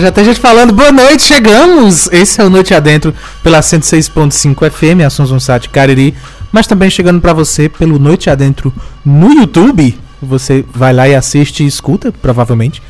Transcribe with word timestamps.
Já 0.00 0.10
tem 0.10 0.24
gente 0.24 0.40
falando, 0.40 0.72
boa 0.72 0.90
noite, 0.90 1.22
chegamos! 1.22 2.08
Esse 2.10 2.40
é 2.40 2.44
o 2.44 2.48
Noite 2.48 2.72
Adentro 2.72 3.14
pela 3.42 3.60
106.5 3.60 4.70
FM, 4.70 5.04
Assuntos 5.04 5.30
um 5.30 5.38
Site 5.38 5.68
Cariri, 5.68 6.14
mas 6.50 6.66
também 6.66 6.88
chegando 6.88 7.20
para 7.20 7.34
você 7.34 7.68
pelo 7.68 7.98
Noite 7.98 8.30
Adentro 8.30 8.72
no 9.04 9.32
YouTube. 9.32 9.98
Você 10.22 10.64
vai 10.72 10.94
lá 10.94 11.08
e 11.08 11.14
assiste 11.14 11.62
e 11.62 11.66
escuta, 11.66 12.10
provavelmente. 12.10 12.82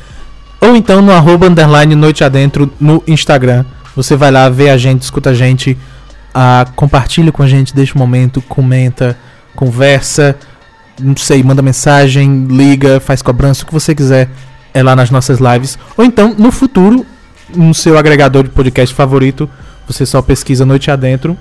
Ou 0.61 0.77
então 0.77 1.01
no 1.01 1.11
arroba 1.11 1.47
underline 1.47 1.93
Noite 1.93 2.23
Adentro 2.23 2.71
no 2.79 3.03
Instagram. 3.05 3.65
Você 3.97 4.15
vai 4.15 4.31
lá, 4.31 4.47
vê 4.47 4.69
a 4.69 4.77
gente, 4.77 5.01
escuta 5.01 5.31
a 5.31 5.33
gente, 5.33 5.77
ah, 6.33 6.65
compartilha 6.73 7.33
com 7.33 7.43
a 7.43 7.47
gente, 7.47 7.73
um 7.75 7.99
momento, 7.99 8.41
comenta, 8.41 9.17
conversa, 9.55 10.37
não 10.99 11.17
sei, 11.17 11.43
manda 11.43 11.61
mensagem, 11.61 12.47
liga, 12.49 13.01
faz 13.01 13.21
cobrança, 13.21 13.63
o 13.63 13.65
que 13.65 13.73
você 13.73 13.93
quiser 13.93 14.29
é 14.73 14.81
lá 14.81 14.95
nas 14.95 15.09
nossas 15.09 15.39
lives. 15.39 15.77
Ou 15.95 16.03
então, 16.03 16.33
no 16.37 16.51
futuro, 16.51 17.05
no 17.55 17.73
seu 17.73 17.97
agregador 17.97 18.43
de 18.43 18.49
podcast 18.49 18.93
favorito, 18.93 19.49
você 19.87 20.05
só 20.05 20.21
pesquisa 20.21 20.65
Noite 20.65 20.89
Adentro. 20.89 21.37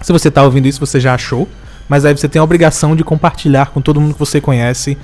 Se 0.00 0.12
você 0.12 0.28
está 0.28 0.42
ouvindo 0.42 0.66
isso, 0.66 0.80
você 0.80 0.98
já 0.98 1.14
achou. 1.14 1.48
Mas 1.88 2.04
aí 2.04 2.16
você 2.16 2.28
tem 2.28 2.40
a 2.40 2.44
obrigação 2.44 2.96
de 2.96 3.04
compartilhar 3.04 3.66
com 3.66 3.80
todo 3.80 4.00
mundo 4.00 4.14
que 4.14 4.18
você 4.18 4.40
conhece. 4.40 4.96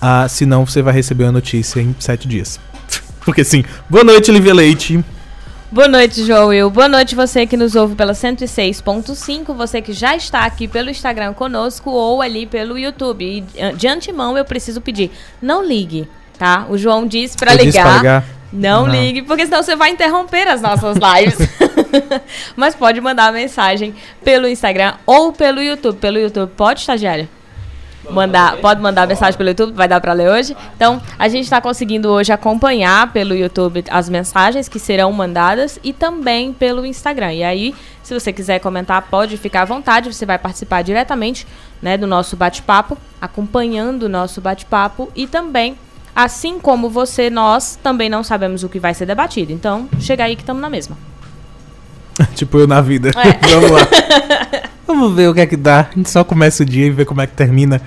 Ah, 0.00 0.26
senão 0.28 0.64
você 0.64 0.80
vai 0.80 0.94
receber 0.94 1.24
a 1.24 1.32
notícia 1.32 1.80
em 1.80 1.94
sete 1.98 2.28
dias. 2.28 2.60
Porque 3.24 3.44
sim. 3.44 3.64
Boa 3.88 4.04
noite, 4.04 4.30
Livia 4.30 4.54
Leite. 4.54 5.04
Boa 5.72 5.86
noite, 5.86 6.20
Will. 6.32 6.68
Boa 6.68 6.88
noite 6.88 7.14
você 7.14 7.46
que 7.46 7.56
nos 7.56 7.76
ouve 7.76 7.94
pela 7.94 8.12
106.5, 8.12 9.54
você 9.54 9.80
que 9.80 9.92
já 9.92 10.16
está 10.16 10.44
aqui 10.44 10.66
pelo 10.66 10.90
Instagram 10.90 11.32
conosco 11.32 11.90
ou 11.90 12.20
ali 12.20 12.44
pelo 12.44 12.76
YouTube. 12.76 13.24
E 13.24 13.72
de 13.76 13.86
antemão 13.86 14.36
eu 14.36 14.44
preciso 14.44 14.80
pedir, 14.80 15.12
não 15.40 15.64
ligue, 15.64 16.08
tá? 16.40 16.64
O 16.70 16.78
João 16.78 17.06
disse 17.06 17.36
para 17.36 17.52
ligar. 17.52 17.98
ligar. 17.98 18.24
Não, 18.50 18.86
não, 18.86 18.92
ligue, 18.92 19.22
porque 19.22 19.44
senão 19.44 19.62
você 19.62 19.76
vai 19.76 19.90
interromper 19.90 20.48
as 20.48 20.62
nossas 20.62 20.96
lives. 20.96 21.38
Mas 22.56 22.74
pode 22.74 22.98
mandar 22.98 23.30
mensagem 23.30 23.94
pelo 24.24 24.48
Instagram 24.48 24.94
ou 25.04 25.34
pelo 25.34 25.60
YouTube. 25.60 25.98
Pelo 25.98 26.18
YouTube, 26.18 26.50
pode, 26.56 26.80
estagiário? 26.80 27.28
mandar, 28.10 28.56
pode 28.56 28.80
mandar 28.80 29.06
mensagem 29.06 29.36
pelo 29.36 29.50
YouTube, 29.50 29.72
vai 29.72 29.86
dar 29.86 30.00
para 30.00 30.12
ler 30.12 30.30
hoje. 30.30 30.56
Então, 30.74 31.00
a 31.18 31.28
gente 31.28 31.44
está 31.44 31.60
conseguindo 31.60 32.08
hoje 32.08 32.32
acompanhar 32.32 33.12
pelo 33.12 33.34
YouTube 33.34 33.84
as 33.90 34.08
mensagens 34.08 34.68
que 34.68 34.78
serão 34.78 35.12
mandadas 35.12 35.78
e 35.84 35.92
também 35.92 36.52
pelo 36.52 36.86
Instagram. 36.86 37.34
E 37.34 37.44
aí, 37.44 37.74
se 38.02 38.12
você 38.12 38.32
quiser 38.32 38.58
comentar, 38.58 39.02
pode 39.02 39.36
ficar 39.36 39.62
à 39.62 39.64
vontade, 39.64 40.12
você 40.12 40.24
vai 40.26 40.38
participar 40.38 40.82
diretamente 40.82 41.46
né, 41.80 41.96
do 41.96 42.06
nosso 42.06 42.36
bate-papo, 42.36 42.96
acompanhando 43.20 44.04
o 44.04 44.08
nosso 44.08 44.40
bate-papo 44.40 45.10
e 45.14 45.26
também 45.26 45.76
Assim 46.14 46.58
como 46.58 46.90
você, 46.90 47.30
nós 47.30 47.78
também 47.82 48.08
não 48.08 48.22
sabemos 48.22 48.62
o 48.62 48.68
que 48.68 48.80
vai 48.80 48.94
ser 48.94 49.06
debatido. 49.06 49.52
Então, 49.52 49.88
chega 49.98 50.24
aí 50.24 50.36
que 50.36 50.42
estamos 50.42 50.60
na 50.60 50.68
mesma. 50.68 50.96
tipo 52.34 52.58
eu 52.58 52.66
na 52.66 52.80
vida. 52.80 53.10
É. 53.10 53.48
Vamos 53.54 53.70
lá. 53.70 53.88
Vamos 54.86 55.14
ver 55.14 55.28
o 55.28 55.34
que 55.34 55.40
é 55.40 55.46
que 55.46 55.56
dá. 55.56 55.88
A 55.90 55.96
gente 55.96 56.10
só 56.10 56.24
começa 56.24 56.62
o 56.62 56.66
dia 56.66 56.86
e 56.86 56.90
vê 56.90 57.04
como 57.04 57.20
é 57.20 57.26
que 57.26 57.34
termina. 57.34 57.80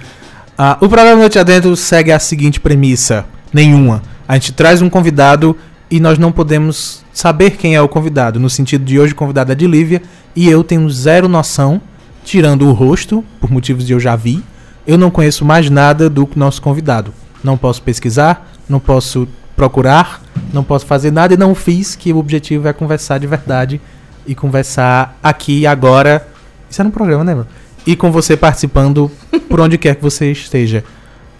Ah, 0.57 0.77
o 0.79 0.87
programa 0.87 1.19
Noite 1.19 1.37
Adentro 1.37 1.75
segue 1.75 2.11
a 2.11 2.19
seguinte 2.19 2.59
premissa: 2.59 3.25
nenhuma. 3.51 4.01
A 4.27 4.35
gente 4.35 4.53
traz 4.53 4.81
um 4.81 4.89
convidado 4.89 5.55
e 5.91 5.99
nós 5.99 6.17
não 6.17 6.31
podemos 6.31 7.03
saber 7.11 7.51
quem 7.51 7.75
é 7.75 7.81
o 7.81 7.89
convidado. 7.89 8.39
No 8.39 8.49
sentido 8.49 8.85
de 8.85 8.99
hoje 8.99 9.13
o 9.13 9.15
convidado 9.15 9.51
é 9.51 9.55
de 9.55 9.67
Lívia 9.67 10.01
e 10.35 10.49
eu 10.49 10.63
tenho 10.63 10.89
zero 10.89 11.27
noção, 11.27 11.81
tirando 12.23 12.67
o 12.67 12.71
rosto, 12.71 13.23
por 13.39 13.51
motivos 13.51 13.85
de 13.85 13.93
eu 13.93 13.99
já 13.99 14.15
vi. 14.15 14.43
Eu 14.87 14.97
não 14.97 15.11
conheço 15.11 15.45
mais 15.45 15.69
nada 15.69 16.09
do 16.09 16.27
nosso 16.35 16.61
convidado. 16.61 17.13
Não 17.43 17.57
posso 17.57 17.81
pesquisar, 17.81 18.49
não 18.69 18.79
posso 18.79 19.27
procurar, 19.55 20.21
não 20.51 20.63
posso 20.63 20.85
fazer 20.85 21.11
nada 21.11 21.33
e 21.33 21.37
não 21.37 21.53
fiz, 21.53 21.95
que 21.95 22.13
o 22.13 22.17
objetivo 22.17 22.67
é 22.67 22.73
conversar 22.73 23.17
de 23.17 23.27
verdade 23.27 23.81
e 24.25 24.33
conversar 24.33 25.17
aqui 25.21 25.59
e 25.59 25.67
agora. 25.67 26.27
Isso 26.69 26.81
é 26.81 26.83
no 26.83 26.91
programa, 26.91 27.23
né, 27.23 27.35
mano? 27.35 27.47
E 27.85 27.95
com 27.95 28.11
você 28.11 28.37
participando 28.37 29.11
por 29.49 29.59
onde 29.59 29.77
quer 29.77 29.95
que 29.95 30.01
você 30.01 30.31
esteja. 30.31 30.83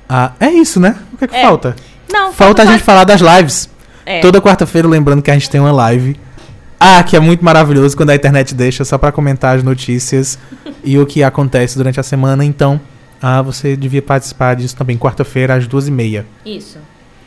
Ah, 0.07 0.33
é 0.39 0.49
isso, 0.49 0.79
né? 0.79 0.97
O 1.13 1.17
que 1.17 1.25
é 1.25 1.27
que 1.27 1.35
é. 1.35 1.41
falta? 1.41 1.75
Não, 2.11 2.33
falta 2.33 2.61
a 2.63 2.65
gente 2.65 2.83
falar 2.83 3.03
das 3.03 3.21
lives. 3.21 3.69
É. 4.05 4.19
Toda 4.19 4.41
quarta-feira, 4.41 4.87
lembrando 4.87 5.21
que 5.21 5.31
a 5.31 5.33
gente 5.33 5.49
tem 5.49 5.59
uma 5.59 5.71
live. 5.71 6.19
Ah, 6.79 7.01
que 7.01 7.15
é 7.15 7.19
muito 7.19 7.43
maravilhoso 7.43 7.95
quando 7.95 8.09
a 8.09 8.15
internet 8.15 8.53
deixa 8.53 8.83
só 8.83 8.97
para 8.97 9.11
comentar 9.11 9.55
as 9.55 9.63
notícias 9.63 10.37
e 10.83 10.99
o 10.99 11.05
que 11.05 11.23
acontece 11.23 11.77
durante 11.77 11.99
a 11.99 12.03
semana. 12.03 12.43
Então, 12.43 12.79
ah, 13.25 13.41
você 13.41 13.77
devia 13.77 14.01
participar 14.01 14.53
disso 14.53 14.75
também, 14.75 14.97
quarta-feira, 14.97 15.55
às 15.55 15.65
duas 15.65 15.87
e 15.87 15.91
meia. 15.91 16.25
Isso. 16.45 16.77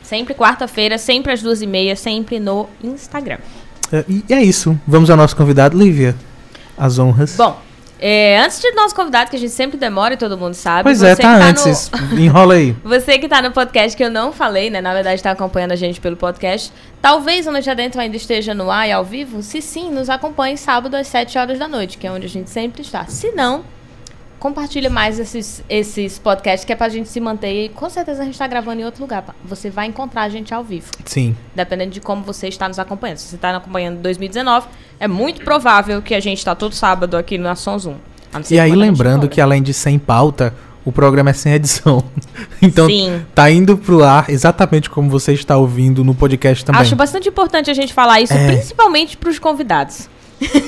Sempre 0.03 0.35
quarta-feira, 0.35 0.95
sempre 0.99 1.33
às 1.33 1.41
duas 1.41 1.59
e 1.63 1.65
meia, 1.65 1.95
sempre 1.95 2.39
no 2.39 2.69
Instagram. 2.83 3.39
É, 3.91 4.05
e 4.07 4.23
é 4.29 4.43
isso. 4.43 4.79
Vamos 4.87 5.09
ao 5.09 5.17
nosso 5.17 5.35
convidado, 5.35 5.75
Lívia. 5.75 6.15
As 6.77 6.99
honras. 6.99 7.35
Bom, 7.35 7.59
é, 7.99 8.37
antes 8.39 8.59
de 8.59 8.71
nosso 8.73 8.93
convidado, 8.93 9.31
que 9.31 9.35
a 9.35 9.39
gente 9.39 9.51
sempre 9.51 9.75
demora 9.75 10.13
e 10.13 10.17
todo 10.17 10.37
mundo 10.37 10.53
sabe. 10.53 10.83
Pois 10.83 11.01
é, 11.01 11.15
tá, 11.15 11.39
tá 11.39 11.45
antes. 11.45 11.89
No... 12.11 12.19
Enrola 12.19 12.53
aí. 12.53 12.75
você 12.85 13.17
que 13.17 13.27
tá 13.27 13.41
no 13.41 13.51
podcast, 13.51 13.97
que 13.97 14.03
eu 14.03 14.11
não 14.11 14.31
falei, 14.31 14.69
né? 14.69 14.79
Na 14.79 14.93
verdade, 14.93 15.23
tá 15.23 15.31
acompanhando 15.31 15.71
a 15.71 15.75
gente 15.75 15.99
pelo 15.99 16.15
podcast. 16.15 16.71
Talvez 17.01 17.47
o 17.47 17.51
Noite 17.51 17.71
Adentro 17.71 17.99
ainda 17.99 18.15
esteja 18.15 18.53
no 18.53 18.69
ar 18.69 18.87
e 18.87 18.91
ao 18.91 19.03
vivo. 19.03 19.41
Se 19.41 19.63
sim, 19.63 19.89
nos 19.89 20.11
acompanhe 20.11 20.59
sábado 20.59 20.93
às 20.93 21.07
7 21.07 21.39
horas 21.39 21.57
da 21.57 21.67
noite, 21.67 21.97
que 21.97 22.05
é 22.05 22.11
onde 22.11 22.27
a 22.27 22.29
gente 22.29 22.51
sempre 22.51 22.83
está. 22.83 23.07
Se 23.07 23.31
não, 23.31 23.63
compartilha 24.39 24.89
mais 24.89 25.19
esses, 25.19 25.63
esses 25.69 26.19
podcasts 26.19 26.63
que 26.65 26.71
é 26.71 26.75
pra 26.75 26.89
gente 26.89 27.09
se 27.09 27.19
manter. 27.19 27.65
E 27.65 27.69
com 27.69 27.89
certeza 27.89 28.21
a 28.21 28.25
gente 28.25 28.37
tá 28.37 28.47
gravando 28.47 28.81
em 28.81 28.85
outro 28.85 29.01
lugar. 29.01 29.23
Você 29.43 29.69
vai 29.69 29.87
encontrar 29.87 30.23
a 30.23 30.29
gente 30.29 30.53
ao 30.53 30.63
vivo. 30.63 30.91
Sim. 31.05 31.35
Dependendo 31.55 31.91
de 31.91 32.01
como 32.01 32.23
você 32.23 32.47
está 32.47 32.67
nos 32.67 32.79
acompanhando. 32.79 33.17
Se 33.17 33.27
você 33.27 33.35
está 33.35 33.49
nos 33.49 33.57
acompanhando 33.61 33.97
em 33.97 34.01
2019, 34.01 34.67
é 34.99 35.07
muito 35.07 35.43
provável 35.43 36.01
que 36.01 36.13
a 36.13 36.19
gente 36.19 36.37
está 36.37 36.55
todo 36.55 36.73
sábado 36.73 37.17
aqui 37.17 37.37
no 37.37 37.47
Ação 37.47 37.77
Zoom. 37.77 37.95
E 38.49 38.59
aí 38.59 38.75
lembrando 38.75 39.27
que 39.27 39.41
além 39.41 39.63
de 39.63 39.73
sem 39.73 39.97
pauta, 39.97 40.53
o 40.85 40.91
programa 40.91 41.31
é 41.31 41.33
sem 41.33 41.53
edição. 41.53 42.03
então 42.61 42.87
Sim. 42.87 43.25
tá 43.33 43.49
indo 43.49 43.77
pro 43.77 44.03
ar 44.03 44.29
exatamente 44.29 44.89
como 44.89 45.09
você 45.09 45.33
está 45.33 45.57
ouvindo 45.57 46.03
no 46.03 46.13
podcast 46.13 46.63
também. 46.63 46.81
Acho 46.81 46.95
bastante 46.95 47.27
importante 47.27 47.69
a 47.69 47.73
gente 47.73 47.93
falar 47.93 48.21
isso, 48.21 48.33
é. 48.33 48.47
principalmente 48.47 49.17
para 49.17 49.29
os 49.29 49.39
convidados. 49.39 50.09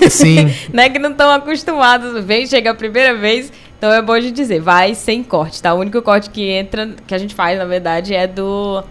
Sim. 0.09 0.53
né, 0.73 0.89
que 0.89 0.99
não 0.99 1.11
estão 1.11 1.29
acostumados, 1.31 2.23
vem, 2.23 2.45
chega 2.47 2.71
a 2.71 2.73
primeira 2.73 3.15
vez. 3.15 3.51
Então 3.77 3.91
é 3.91 4.01
bom 4.01 4.19
de 4.19 4.31
dizer, 4.31 4.59
vai 4.59 4.93
sem 4.93 5.23
corte, 5.23 5.61
tá? 5.61 5.73
O 5.73 5.79
único 5.79 6.01
corte 6.01 6.29
que 6.29 6.49
entra, 6.49 6.89
que 7.07 7.15
a 7.15 7.17
gente 7.17 7.33
faz, 7.33 7.57
na 7.57 7.65
verdade, 7.65 8.13
é 8.13 8.27
do, 8.27 8.83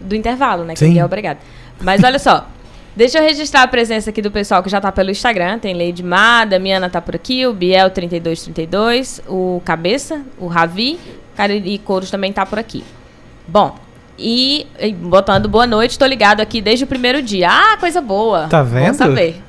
do 0.00 0.14
intervalo, 0.14 0.64
né? 0.64 0.74
Que 0.74 0.80
Sim. 0.80 0.98
é 0.98 1.04
obrigado. 1.04 1.38
Mas 1.80 2.04
olha 2.04 2.20
só, 2.20 2.46
deixa 2.94 3.18
eu 3.18 3.22
registrar 3.22 3.62
a 3.62 3.66
presença 3.66 4.10
aqui 4.10 4.22
do 4.22 4.30
pessoal 4.30 4.62
que 4.62 4.68
já 4.68 4.80
tá 4.80 4.92
pelo 4.92 5.10
Instagram. 5.10 5.58
Tem 5.58 5.74
Lady 5.74 6.04
Má, 6.04 6.44
Damiana 6.44 6.88
tá 6.88 7.00
por 7.00 7.16
aqui, 7.16 7.44
o 7.46 7.54
Biel3232, 7.54 9.22
o 9.28 9.60
Cabeça, 9.64 10.22
o 10.38 10.46
Ravi, 10.46 11.00
Cariri 11.36 11.78
Couros 11.78 12.10
também 12.10 12.32
tá 12.32 12.46
por 12.46 12.60
aqui. 12.60 12.84
Bom, 13.48 13.76
e, 14.16 14.68
e 14.78 14.92
botando 14.92 15.48
boa 15.48 15.66
noite, 15.66 15.98
tô 15.98 16.06
ligado 16.06 16.40
aqui 16.40 16.60
desde 16.60 16.84
o 16.84 16.86
primeiro 16.86 17.20
dia. 17.20 17.48
Ah, 17.50 17.76
coisa 17.76 18.00
boa. 18.00 18.46
Tá 18.46 18.62
vendo? 18.62 18.84
Vamos 18.84 18.98
saber 18.98 19.47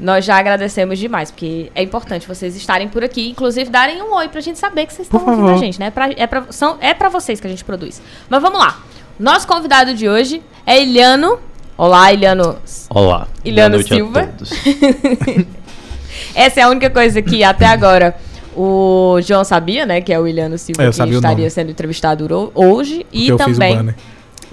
nós 0.00 0.24
já 0.24 0.38
agradecemos 0.38 0.98
demais, 0.98 1.30
porque 1.30 1.70
é 1.74 1.82
importante 1.82 2.26
vocês 2.26 2.56
estarem 2.56 2.88
por 2.88 3.04
aqui, 3.04 3.28
inclusive 3.28 3.70
darem 3.70 4.02
um 4.02 4.14
oi 4.14 4.28
pra 4.28 4.40
gente 4.40 4.58
saber 4.58 4.86
que 4.86 4.94
vocês 4.94 5.06
estão 5.06 5.20
ouvindo 5.24 5.50
a 5.50 5.56
gente, 5.56 5.78
né? 5.78 5.86
É 5.86 5.90
pra, 5.90 6.10
é, 6.10 6.26
pra, 6.26 6.44
são, 6.50 6.78
é 6.80 6.94
pra 6.94 7.08
vocês 7.10 7.38
que 7.38 7.46
a 7.46 7.50
gente 7.50 7.64
produz. 7.64 8.00
Mas 8.28 8.40
vamos 8.40 8.58
lá. 8.58 8.80
Nosso 9.18 9.46
convidado 9.46 9.94
de 9.94 10.08
hoje 10.08 10.42
é 10.66 10.82
Iliano. 10.82 11.38
Olá, 11.76 12.12
Iliano. 12.12 12.56
Olá. 12.88 13.28
Iliano 13.44 13.82
Silva. 13.82 14.30
Essa 16.34 16.60
é 16.60 16.62
a 16.62 16.68
única 16.68 16.88
coisa 16.88 17.20
que 17.20 17.44
até 17.44 17.66
agora 17.66 18.16
o 18.56 19.18
João 19.22 19.44
sabia, 19.44 19.84
né? 19.84 20.00
Que 20.00 20.12
é 20.12 20.18
o 20.18 20.26
Iliano 20.26 20.56
Silva 20.56 20.84
é, 20.84 20.90
que 20.90 21.02
estaria 21.14 21.50
sendo 21.50 21.70
entrevistado 21.70 22.50
hoje. 22.54 23.04
Porque 23.04 23.32
e 23.32 23.36
também. 23.36 23.94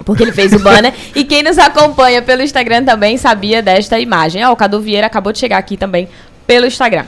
Porque 0.06 0.24
ele 0.24 0.32
fez 0.32 0.54
o 0.54 0.60
banner. 0.60 0.94
e 1.16 1.24
quem 1.24 1.44
nos 1.44 1.58
acompanha 1.58 2.22
pelo 2.22 2.42
Instagram 2.42 2.84
também 2.84 3.18
sabia 3.18 3.62
desta 3.62 4.00
imagem. 4.00 4.44
Ó, 4.46 4.52
o 4.52 4.56
Cadu 4.56 4.80
Vieira 4.80 5.08
acabou 5.08 5.34
de 5.34 5.40
chegar 5.40 5.58
aqui 5.58 5.78
também 5.78 6.08
pelo 6.46 6.66
Instagram. 6.66 7.06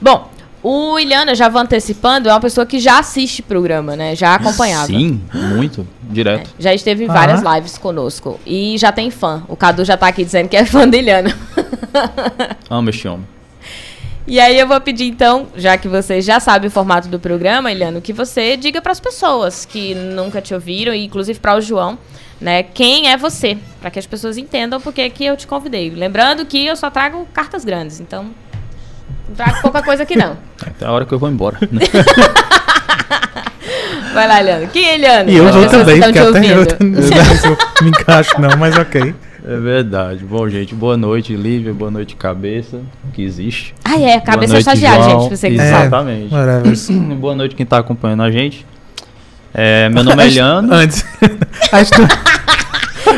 Bom, 0.00 0.30
o 0.62 0.98
Ilhana, 0.98 1.34
já 1.34 1.48
vou 1.48 1.60
antecipando, 1.60 2.28
é 2.28 2.32
uma 2.32 2.40
pessoa 2.40 2.66
que 2.66 2.80
já 2.80 2.98
assiste 2.98 3.40
programa, 3.40 3.94
né? 3.94 4.16
Já 4.16 4.34
acompanhava. 4.34 4.86
Sim, 4.86 5.20
muito, 5.32 5.86
direto. 6.02 6.50
É, 6.58 6.62
já 6.62 6.74
esteve 6.74 7.04
em 7.04 7.06
várias 7.06 7.44
ah. 7.46 7.54
lives 7.54 7.78
conosco. 7.78 8.40
E 8.44 8.76
já 8.76 8.90
tem 8.90 9.10
fã. 9.10 9.44
O 9.48 9.56
Cadu 9.56 9.84
já 9.84 9.96
tá 9.96 10.08
aqui 10.08 10.24
dizendo 10.24 10.48
que 10.48 10.56
é 10.56 10.64
fã 10.64 10.88
do 10.88 10.96
Ilhana. 10.96 11.36
Amo 12.68 12.90
este 12.90 13.06
homem. 13.06 13.35
E 14.26 14.40
aí 14.40 14.58
eu 14.58 14.66
vou 14.66 14.80
pedir 14.80 15.04
então, 15.04 15.46
já 15.54 15.78
que 15.78 15.86
você 15.86 16.20
já 16.20 16.40
sabe 16.40 16.66
o 16.66 16.70
formato 16.70 17.06
do 17.06 17.20
programa, 17.20 17.70
Eliano, 17.70 18.00
que 18.00 18.12
você 18.12 18.56
diga 18.56 18.82
para 18.82 18.90
as 18.90 18.98
pessoas 18.98 19.64
que 19.64 19.94
nunca 19.94 20.42
te 20.42 20.52
ouviram, 20.52 20.92
e 20.92 21.04
inclusive 21.04 21.38
para 21.38 21.54
o 21.56 21.60
João, 21.60 21.96
né, 22.40 22.64
quem 22.64 23.08
é 23.08 23.16
você, 23.16 23.56
para 23.80 23.88
que 23.88 24.00
as 24.00 24.06
pessoas 24.06 24.36
entendam 24.36 24.80
porque 24.80 25.08
que 25.10 25.24
eu 25.24 25.36
te 25.36 25.46
convidei. 25.46 25.90
Lembrando 25.90 26.44
que 26.44 26.66
eu 26.66 26.74
só 26.74 26.90
trago 26.90 27.26
cartas 27.32 27.64
grandes, 27.64 28.00
então 28.00 28.30
não 29.28 29.34
trago 29.36 29.62
pouca 29.62 29.80
coisa 29.80 30.02
aqui 30.02 30.16
não. 30.16 30.36
Até 30.60 30.84
a 30.86 30.90
hora 30.90 31.06
que 31.06 31.12
eu 31.12 31.20
vou 31.20 31.30
embora. 31.30 31.58
Né? 31.70 31.82
Vai 34.12 34.26
lá, 34.26 34.40
Eliano. 34.40 34.66
Quem 34.68 34.86
é 34.86 34.94
Eliano? 34.94 35.30
E 35.30 35.36
eu 35.36 35.52
vou 35.52 35.68
também, 35.68 36.00
porque 36.00 36.18
até 36.18 36.46
eu, 36.46 36.62
eu 36.80 36.80
não 36.80 37.82
me 37.82 37.90
encaixo 37.90 38.40
não, 38.40 38.56
mas 38.56 38.76
ok. 38.76 39.14
É 39.48 39.56
verdade. 39.56 40.24
Bom, 40.24 40.48
gente, 40.48 40.74
boa 40.74 40.96
noite, 40.96 41.34
Lívia. 41.36 41.72
Boa 41.72 41.90
noite, 41.90 42.16
Cabeça, 42.16 42.80
que 43.12 43.22
existe. 43.22 43.74
Ah, 43.84 43.96
é, 44.00 44.18
cabeça 44.18 44.52
é 44.52 44.54
noite, 44.54 44.58
estagiário, 44.60 45.04
João. 45.04 45.20
gente, 45.20 45.28
pra 45.28 45.36
você 45.36 45.50
que 45.50 45.60
É. 45.60 45.68
Exatamente. 45.68 46.34
Whatever. 46.34 46.74
boa 47.16 47.34
noite 47.36 47.54
quem 47.54 47.64
tá 47.64 47.78
acompanhando 47.78 48.22
a 48.24 48.30
gente. 48.30 48.66
É, 49.54 49.88
meu 49.88 50.02
nome 50.02 50.26
é 50.26 50.30
Leandro. 50.30 50.74
Antes. 50.74 51.04
Acho 51.72 51.90
que- 51.92 52.26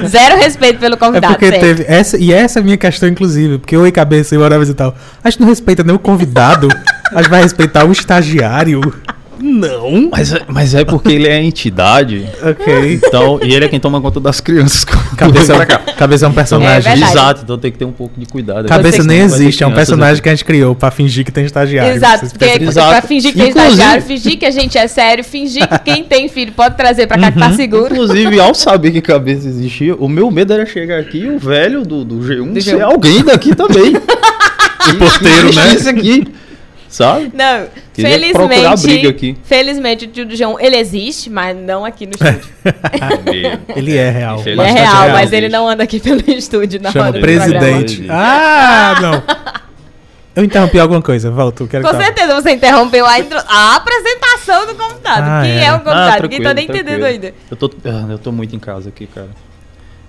Zero 0.07 0.37
respeito 0.37 0.79
pelo 0.79 0.95
é 0.95 0.99
convidado. 0.99 1.33
porque 1.35 1.47
sempre. 1.51 1.61
teve. 1.75 1.85
Essa, 1.89 2.19
e 2.19 2.31
essa 2.33 2.59
é 2.59 2.61
a 2.61 2.65
minha 2.65 2.77
questão, 2.77 3.09
inclusive. 3.09 3.59
Porque 3.59 3.77
oi, 3.77 3.91
cabeça 3.91 4.35
e 4.35 4.39
whatever 4.39 4.69
e 4.69 4.75
tal. 4.75 4.95
A 5.25 5.31
gente 5.31 5.41
não 5.41 5.49
respeita 5.49 5.83
nem 5.83 5.97
o 5.97 5.99
convidado. 5.99 6.69
A 7.11 7.23
gente 7.23 7.31
vai 7.31 7.43
respeitar 7.43 7.85
o 7.87 7.91
estagiário. 7.91 8.81
Não. 9.40 10.08
Mas, 10.11 10.32
é- 10.32 10.43
mas 10.49 10.75
é 10.75 10.85
porque 10.85 11.12
ele 11.12 11.26
é 11.29 11.43
entidade. 11.43 12.29
Ok. 12.43 12.94
Então, 12.94 13.38
e 13.43 13.55
ele 13.55 13.64
é 13.64 13.69
quem 13.69 13.79
toma 13.81 14.00
conta 14.00 14.19
das 14.20 14.40
crianças. 14.40 14.85
Cabeça, 15.17 15.55
pra 15.56 15.67
cá. 15.67 15.79
cabeça 15.96 16.26
é 16.26 16.29
um 16.29 16.32
personagem. 16.32 16.93
É. 16.93 16.96
Exato, 16.96 17.43
então 17.44 17.56
tem 17.58 17.70
que 17.73 17.79
ter 17.79 17.85
um 17.85 17.93
pouco 17.93 18.19
de 18.19 18.26
cuidado. 18.26 18.67
Cabeça 18.69 19.02
que 19.02 19.06
nem 19.06 19.20
existe, 19.20 19.62
é 19.62 19.67
um 19.67 19.73
personagem 19.73 20.23
que 20.23 20.29
a 20.29 20.32
gente 20.32 20.44
criou 20.44 20.75
pra 20.75 20.90
fingir 20.90 21.25
que 21.25 21.31
tem 21.32 21.44
estagiário. 21.44 21.94
Exato, 21.94 22.26
porque 22.29 22.44
Exato. 22.64 22.88
pra 22.90 23.02
fingir 23.02 23.32
que 23.32 23.40
é 23.40 23.49
Inclusive- 23.49 23.73
estagiário, 23.73 24.02
fingir 24.02 24.38
que 24.38 24.46
a 24.46 24.50
gente 24.50 24.76
é 24.79 24.88
sério, 24.88 25.25
fingir 25.25 25.69
que 25.69 25.79
quem 25.81 26.05
tem 26.05 26.29
filho 26.29 26.52
pode 26.52 26.76
trazer 26.76 27.06
pra 27.06 27.19
cá 27.19 27.31
que 27.32 27.38
Uhum. 27.38 27.49
tá 27.49 27.52
seguro. 27.55 27.93
Inclusive, 27.94 28.41
ao 28.41 28.55
saber 28.55 28.91
que 28.91 29.00
cabeça 29.00 29.49
existia, 29.49 29.94
o 29.94 30.08
meu 30.08 30.31
medo 30.31 30.52
era 30.52 30.67
chegar 30.67 30.99
aqui 30.99 31.19
e 31.19 31.31
o 31.31 31.38
velho 31.38 31.82
do, 31.82 32.05
do 32.05 32.17
G1 32.20 32.52
Do 32.52 32.61
ser 32.62 32.76
G1. 32.76 32.82
alguém 32.84 33.23
daqui 33.25 33.55
também. 33.55 33.94
o 34.91 34.94
porteiro, 34.99 35.55
né? 35.55 35.75
Esse 35.75 35.88
aqui, 35.88 36.26
sabe? 36.88 37.31
Não, 37.35 37.67
Queria 37.94 38.19
procurar 38.32 38.49
briga 38.49 38.76
felizmente, 38.76 39.06
aqui. 39.08 39.37
felizmente 39.44 40.05
o 40.05 40.08
tio 40.08 40.26
do 40.26 40.35
João, 40.37 40.58
ele 40.61 40.76
existe, 40.76 41.29
mas 41.31 41.56
não 41.56 41.85
aqui 41.85 42.06
no 42.06 42.12
estúdio. 42.12 42.49
Ele 43.76 43.96
é 43.96 44.11
real. 44.11 44.40
Ele 44.40 44.50
Ele 44.50 44.61
é 44.61 44.64
bastante 44.64 44.81
real, 44.81 45.02
real, 45.02 45.11
mas 45.17 45.32
ele 45.32 45.43
gente. 45.43 45.52
não 45.52 45.69
anda 45.69 45.82
aqui 45.85 46.00
pelo 46.00 46.23
estúdio 46.31 46.81
na 46.81 46.90
Chama 46.93 47.06
hora 47.08 47.20
programa. 47.20 47.44
presidente. 47.46 48.06
Ah, 48.11 48.94
não. 49.02 49.23
Eu 50.37 50.44
interrompi 50.44 50.79
alguma 50.79 51.02
coisa. 51.02 51.31
Volta, 51.31 51.64
eu 51.64 51.69
quero 51.69 51.82
Com 51.85 51.90
que 51.90 51.96
certeza 52.05 52.35
você 52.40 52.52
interrompeu 52.52 53.05
a, 53.05 53.19
intro- 53.19 53.43
a 53.49 53.75
apresentação 53.76 54.67
do 54.67 54.75
convidado. 54.76 55.23
Ah, 55.25 55.41
Quem 55.43 55.52
é. 55.58 55.64
é 55.64 55.73
o 55.73 55.79
convidado? 55.81 56.11
Ah, 56.17 56.23
Ninguém 56.23 56.43
tá 56.43 56.55
nem 56.55 56.67
tranquilo, 56.67 56.88
entendendo 56.88 57.05
ainda. 57.05 57.34
Eu 57.50 57.56
tô, 57.56 57.70
ah, 57.84 58.06
eu 58.12 58.19
tô 58.19 58.31
muito 58.31 58.55
em 58.55 58.58
casa 58.61 58.88
aqui, 58.88 59.06
cara. 59.08 59.29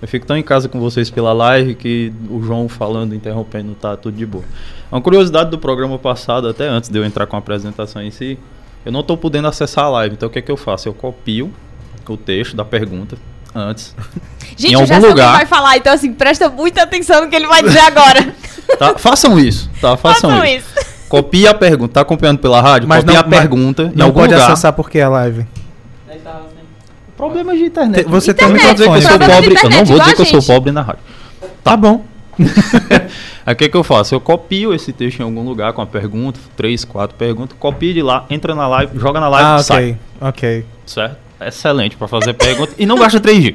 Eu 0.02 0.08
fico 0.08 0.24
tão 0.26 0.36
em 0.36 0.42
casa 0.42 0.68
com 0.68 0.80
vocês 0.80 1.10
pela 1.10 1.32
live 1.32 1.74
que 1.74 2.12
o 2.30 2.42
João 2.42 2.68
falando, 2.68 3.14
interrompendo, 3.14 3.74
tá 3.74 3.96
tudo 3.96 4.16
de 4.16 4.24
boa. 4.24 4.44
Uma 4.90 5.00
curiosidade 5.00 5.50
do 5.50 5.58
programa 5.58 5.98
passado, 5.98 6.48
até 6.48 6.66
antes 6.66 6.88
de 6.88 6.98
eu 6.98 7.04
entrar 7.04 7.26
com 7.26 7.36
a 7.36 7.38
apresentação 7.38 8.00
em 8.02 8.10
si, 8.10 8.38
eu 8.84 8.90
não 8.90 9.02
tô 9.02 9.16
podendo 9.16 9.46
acessar 9.48 9.84
a 9.84 9.88
live, 9.90 10.14
então 10.14 10.28
o 10.28 10.32
que 10.32 10.38
é 10.38 10.42
que 10.42 10.50
eu 10.50 10.56
faço? 10.56 10.88
Eu 10.88 10.94
copio 10.94 11.52
o 12.08 12.16
texto 12.16 12.56
da 12.56 12.64
pergunta 12.64 13.16
antes. 13.54 13.94
Gente, 14.56 14.72
Em 14.74 14.80
eu 14.80 14.86
já 14.86 14.94
algum 14.96 15.06
sei 15.06 15.12
o 15.12 15.14
que 15.14 15.20
lugar. 15.20 15.36
vai 15.36 15.46
falar, 15.46 15.76
então 15.76 15.92
assim, 15.92 16.12
presta 16.12 16.48
muita 16.48 16.82
atenção 16.82 17.20
no 17.22 17.28
que 17.28 17.36
ele 17.36 17.46
vai 17.46 17.62
dizer 17.62 17.80
agora. 17.80 18.34
Tá? 18.78 18.96
Façam 18.96 19.36
isso, 19.38 19.68
tá? 19.80 19.96
Façam, 19.96 20.30
Façam 20.30 20.44
isso. 20.44 20.64
isso. 20.78 20.90
Copie 21.08 21.44
a 21.48 21.52
pergunta. 21.52 21.94
Tá 21.94 22.00
acompanhando 22.02 22.38
pela 22.38 22.60
rádio? 22.60 22.88
Mas 22.88 23.00
Copie 23.02 23.14
não- 23.14 23.20
a 23.20 23.26
mas 23.26 23.38
pergunta 23.40 23.82
em 23.92 23.96
Não 23.96 24.06
algum 24.06 24.20
pode 24.20 24.32
lugar. 24.32 24.46
acessar 24.52 24.72
porque 24.72 24.98
é 25.00 25.08
live. 25.08 25.44
Problemas 27.20 27.58
de 27.58 27.64
internet. 27.64 28.04
Te- 28.04 28.10
você 28.10 28.32
tem 28.34 28.46
um 28.48 28.52
não 28.52 28.58
vou 28.58 28.72
dizer 28.74 28.88
que 28.88 28.96
eu 28.96 29.02
sou 29.02 29.18
pobre. 29.18 29.34
Eu 29.34 29.40
não 29.40 29.50
internet, 29.52 29.88
vou 29.88 29.98
dizer 30.00 30.14
que 30.14 30.20
eu 30.20 30.24
a 30.24 30.28
sou 30.28 30.42
pobre 30.42 30.72
na 30.72 30.82
rádio. 30.82 31.00
Tá 31.62 31.76
bom. 31.76 32.04
Aí 33.44 33.52
o 33.54 33.56
que, 33.56 33.68
que 33.68 33.76
eu 33.76 33.84
faço? 33.84 34.14
Eu 34.14 34.20
copio 34.20 34.72
esse 34.72 34.92
texto 34.92 35.20
em 35.20 35.22
algum 35.22 35.42
lugar 35.44 35.72
com 35.72 35.82
a 35.82 35.86
pergunta, 35.86 36.38
três, 36.56 36.84
quatro 36.84 37.16
perguntas, 37.16 37.56
copio 37.58 37.92
de 37.92 38.02
lá, 38.02 38.24
entra 38.30 38.54
na 38.54 38.66
live, 38.68 38.98
joga 38.98 39.20
na 39.20 39.28
live 39.28 39.48
Ah, 39.50 39.56
e 39.60 39.64
sai. 39.64 39.84
ok. 40.20 40.28
Ok. 40.28 40.64
Certo? 40.86 41.16
Excelente 41.40 41.96
pra 41.96 42.06
fazer 42.08 42.34
pergunta. 42.34 42.72
e 42.78 42.84
não 42.86 42.96
gasta 42.96 43.18
3G. 43.20 43.54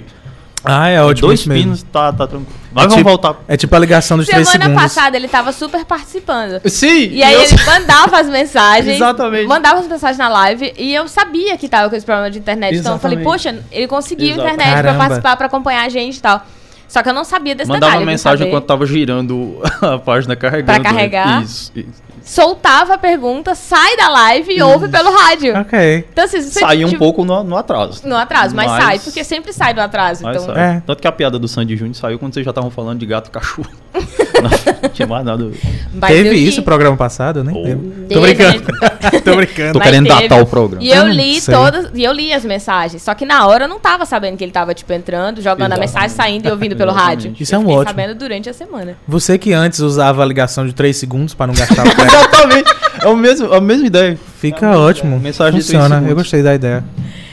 Ah, 0.66 0.88
é 0.90 1.02
ótimo. 1.02 1.28
Dois 1.28 1.46
mesmo. 1.46 1.64
pinos, 1.64 1.84
tá, 1.84 2.12
tá 2.12 2.28
tranquilo. 2.28 2.54
Mas 2.74 2.84
É 2.86 2.88
vamos 2.88 2.96
tipo- 2.98 3.10
voltar. 3.10 3.36
É 3.48 3.56
tipo 3.56 3.74
a 3.76 3.80
ligação 3.80 4.18
dos 4.18 4.28
três 4.28 4.48
Semana 4.50 4.66
segundos. 4.72 4.84
passada 4.94 5.16
ele 5.16 5.28
tava 5.28 5.52
super 5.54 5.86
participando. 5.86 6.62
Sim! 6.70 7.10
E 7.12 7.24
aí 7.24 7.34
eu- 7.34 7.42
ele 7.42 7.64
mandava 7.66 8.20
as 8.20 8.28
mensagens. 8.28 8.96
Exatamente. 8.96 9.48
Mandava 9.48 9.80
as 9.80 9.88
mensagens 9.88 10.18
na 10.18 10.28
live 10.28 10.74
e 10.78 10.94
eu 10.94 11.08
sabia 11.08 11.58
que 11.58 11.70
tava 11.70 11.90
com 11.90 11.96
esse 11.96 12.06
problema 12.06 12.30
de 12.30 12.40
internet. 12.40 12.76
Então 12.78 12.94
eu 12.94 13.00
falei, 13.00 13.18
Exatamente. 13.20 13.44
poxa, 13.62 13.64
ele 13.72 13.88
conseguiu 13.88 14.32
Exato. 14.34 14.42
internet 14.48 14.68
pra 14.74 14.82
Caramba. 14.84 14.98
participar, 15.00 15.38
pra 15.38 15.48
acompanhar 15.48 15.86
a 15.86 15.90
gente 15.90 16.18
e 16.18 16.22
tal. 16.22 16.46
Só 16.88 17.02
que 17.02 17.10
eu 17.10 17.14
não 17.14 17.24
sabia 17.24 17.56
desse 17.56 17.68
Mandava 17.70 17.86
detalhe. 17.92 18.04
eu 18.04 18.06
vim 18.08 18.12
mensagem 18.12 18.48
enquanto 18.48 18.66
tava 18.66 18.86
girando 18.86 19.60
a 19.82 19.98
página 19.98 20.36
carregando. 20.36 20.82
Pra 20.82 20.92
carregar. 20.92 21.40
né? 21.40 21.44
Isso, 21.46 21.72
isso. 21.76 22.05
Soltava 22.26 22.96
a 22.96 22.98
pergunta, 22.98 23.54
sai 23.54 23.96
da 23.96 24.10
live 24.10 24.52
e 24.52 24.62
ouve 24.62 24.90
pelo 24.90 25.12
rádio. 25.16 25.56
Ok. 25.60 26.06
Então 26.12 26.26
assim, 26.26 26.42
você 26.42 26.60
Saiu 26.60 26.88
um 26.88 26.90
tipo, 26.90 27.00
pouco 27.00 27.24
no, 27.24 27.44
no 27.44 27.56
atraso. 27.56 28.02
no 28.08 28.16
atraso, 28.16 28.56
mas, 28.56 28.66
Mas- 28.68 28.84
sai, 28.84 29.00
porque 29.00 29.24
sempre 29.24 29.54
sai 29.54 29.76
do 29.76 29.80
atraso. 29.80 30.24
Mas 30.24 30.42
então, 30.42 30.54
sai. 30.56 30.78
É. 30.78 30.82
Tanto 30.86 31.02
que 31.02 31.08
a 31.08 31.12
piada 31.12 31.38
do 31.38 31.48
Sandy 31.48 31.78
Júnior 31.78 31.96
saiu 31.96 32.18
quando 32.18 32.34
vocês 32.34 32.44
já 32.44 32.50
estavam 32.50 32.72
falando 32.72 33.00
de 33.00 33.06
gato 33.06 33.30
cachorro. 33.30 33.70
não 33.94 34.90
tinha 34.90 35.08
mais 35.08 35.24
nada. 35.24 35.52
mas 35.94 36.12
Teve 36.12 36.36
isso 36.36 36.58
no 36.60 36.64
programa 36.64 36.98
passado? 36.98 37.40
Eu 37.40 37.44
nem 37.44 37.56
Oh. 37.56 37.64
Teve, 37.64 38.14
Tô 38.14 38.22
brincando. 38.22 38.64
Tô 39.24 39.36
brincando. 39.36 39.74
Tô 39.74 39.80
Mas 39.80 39.88
querendo 39.90 40.08
teve. 40.08 40.22
datar 40.28 40.42
o 40.42 40.46
programa. 40.46 40.84
E 40.84 40.90
eu 40.90 41.04
Hum, 41.04 41.10
li 41.10 41.40
sei. 41.42 41.54
todas, 41.54 41.90
e 41.94 42.04
eu 42.04 42.12
li 42.12 42.34
as 42.34 42.44
mensagens. 42.46 43.02
Só 43.02 43.14
que 43.14 43.26
na 43.26 43.46
hora 43.48 43.66
eu 43.66 43.68
não 43.68 43.80
tava 43.80 44.06
sabendo 44.06 44.38
que 44.38 44.44
ele 44.44 44.52
tava, 44.52 44.74
tipo, 44.74 44.92
entrando, 44.94 45.42
jogando 45.42 45.74
a 45.74 45.76
Exatamente. 45.76 45.94
mensagem, 45.94 46.10
saindo 46.10 46.48
e 46.48 46.52
ouvindo 46.52 46.76
pelo 46.76 46.92
rádio. 46.92 47.36
Isso 47.40 47.54
é 47.54 47.58
um 47.58 47.64
Eu 47.64 47.70
ótimo. 47.70 47.86
sabendo 47.86 48.16
durante 48.18 48.50
a 48.50 48.54
semana. 48.54 48.98
Você 49.08 49.38
que 49.38 49.54
antes 49.54 49.80
usava 49.80 50.22
a 50.24 50.26
ligação 50.26 50.66
de 50.66 50.74
3 50.74 50.96
segundos 50.96 51.34
pra 51.34 51.48
não 51.48 51.54
gastar 51.54 51.86
o 51.86 51.92
crédito, 51.96 52.16
Exatamente. 52.16 52.76
É 53.02 53.08
o 53.08 53.16
mesmo, 53.16 53.54
a 53.54 53.62
mesma 53.62 53.88
ideia. 53.88 54.18
fica 54.40 54.66
É, 54.68 54.76
ótimo. 54.78 55.20
mensagem 55.20 55.60
Funciona. 55.62 56.04
Eu 56.08 56.16
gostei 56.16 56.42
da 56.42 56.56
ideia. 56.56 56.84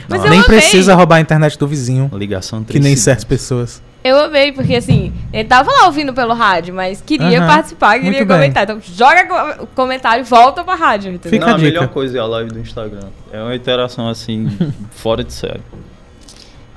Mas 0.08 0.22
eu 0.24 0.30
Nem 0.30 0.40
amei. 0.40 0.44
precisa 0.48 0.94
roubar 0.94 1.16
a 1.16 1.20
internet 1.20 1.58
do 1.58 1.66
vizinho, 1.66 2.10
Ligação 2.12 2.62
que 2.64 2.74
nem 2.74 2.92
3 2.92 3.00
certas 3.00 3.24
pessoas. 3.24 3.80
Eu 4.04 4.19
amei, 4.19 4.50
porque 4.52 4.75
assim, 4.75 5.12
ele 5.32 5.44
tava 5.49 5.70
lá 5.70 5.87
ouvindo 5.87 6.12
pelo 6.12 6.34
rádio, 6.34 6.75
mas 6.75 7.00
queria 7.00 7.38
Aham, 7.38 7.46
participar, 7.46 7.94
queria 7.94 8.10
muito 8.10 8.26
bem. 8.26 8.37
comentar. 8.37 8.64
Então 8.64 8.81
joga 8.82 9.62
o 9.62 9.67
comentário 9.69 10.22
e 10.22 10.24
volta 10.29 10.65
pra 10.65 10.74
rádio, 10.74 11.12
entendeu? 11.12 11.31
Fica 11.38 11.46
Não, 11.46 11.53
a 11.53 11.56
a 11.56 11.58
dica. 11.58 11.70
melhor 11.70 11.88
coisa 11.88 12.19
é 12.19 12.20
a 12.20 12.26
live 12.26 12.50
do 12.50 12.58
Instagram. 12.58 13.08
É 13.32 13.41
uma 13.41 13.55
interação 13.55 14.08
assim, 14.08 14.48
fora 14.91 15.22
de 15.22 15.32
série. 15.32 15.60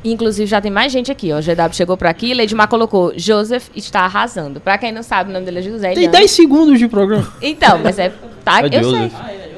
Inclusive, 0.04 0.46
já 0.48 0.62
tem 0.62 0.70
mais 0.72 0.92
gente 0.92 1.12
aqui, 1.12 1.34
ó. 1.34 1.40
O 1.40 1.42
GW 1.42 1.74
chegou 1.74 1.98
por 1.98 2.06
aqui, 2.06 2.32
Lady 2.36 2.54
Mar 2.54 2.68
colocou, 2.68 3.12
Joseph 3.18 3.70
está 3.76 4.02
arrasando. 4.02 4.60
Pra 4.60 4.78
quem 4.78 4.92
não 4.92 5.02
sabe, 5.02 5.32
o 5.32 5.34
nome 5.34 5.46
dele 5.46 5.60
é 5.60 5.62
José 5.64 5.88
Tem 5.94 6.04
Eliane. 6.04 6.18
10 6.20 6.32
segundos 6.32 6.78
de 6.78 6.88
programa. 6.88 7.28
Então, 7.42 7.80
mas 7.84 7.98
é... 7.98 8.14
Tá, 8.44 8.62
É 8.62 8.68
eu 8.68 8.84
Joseph. 8.84 9.12
sei. 9.12 9.55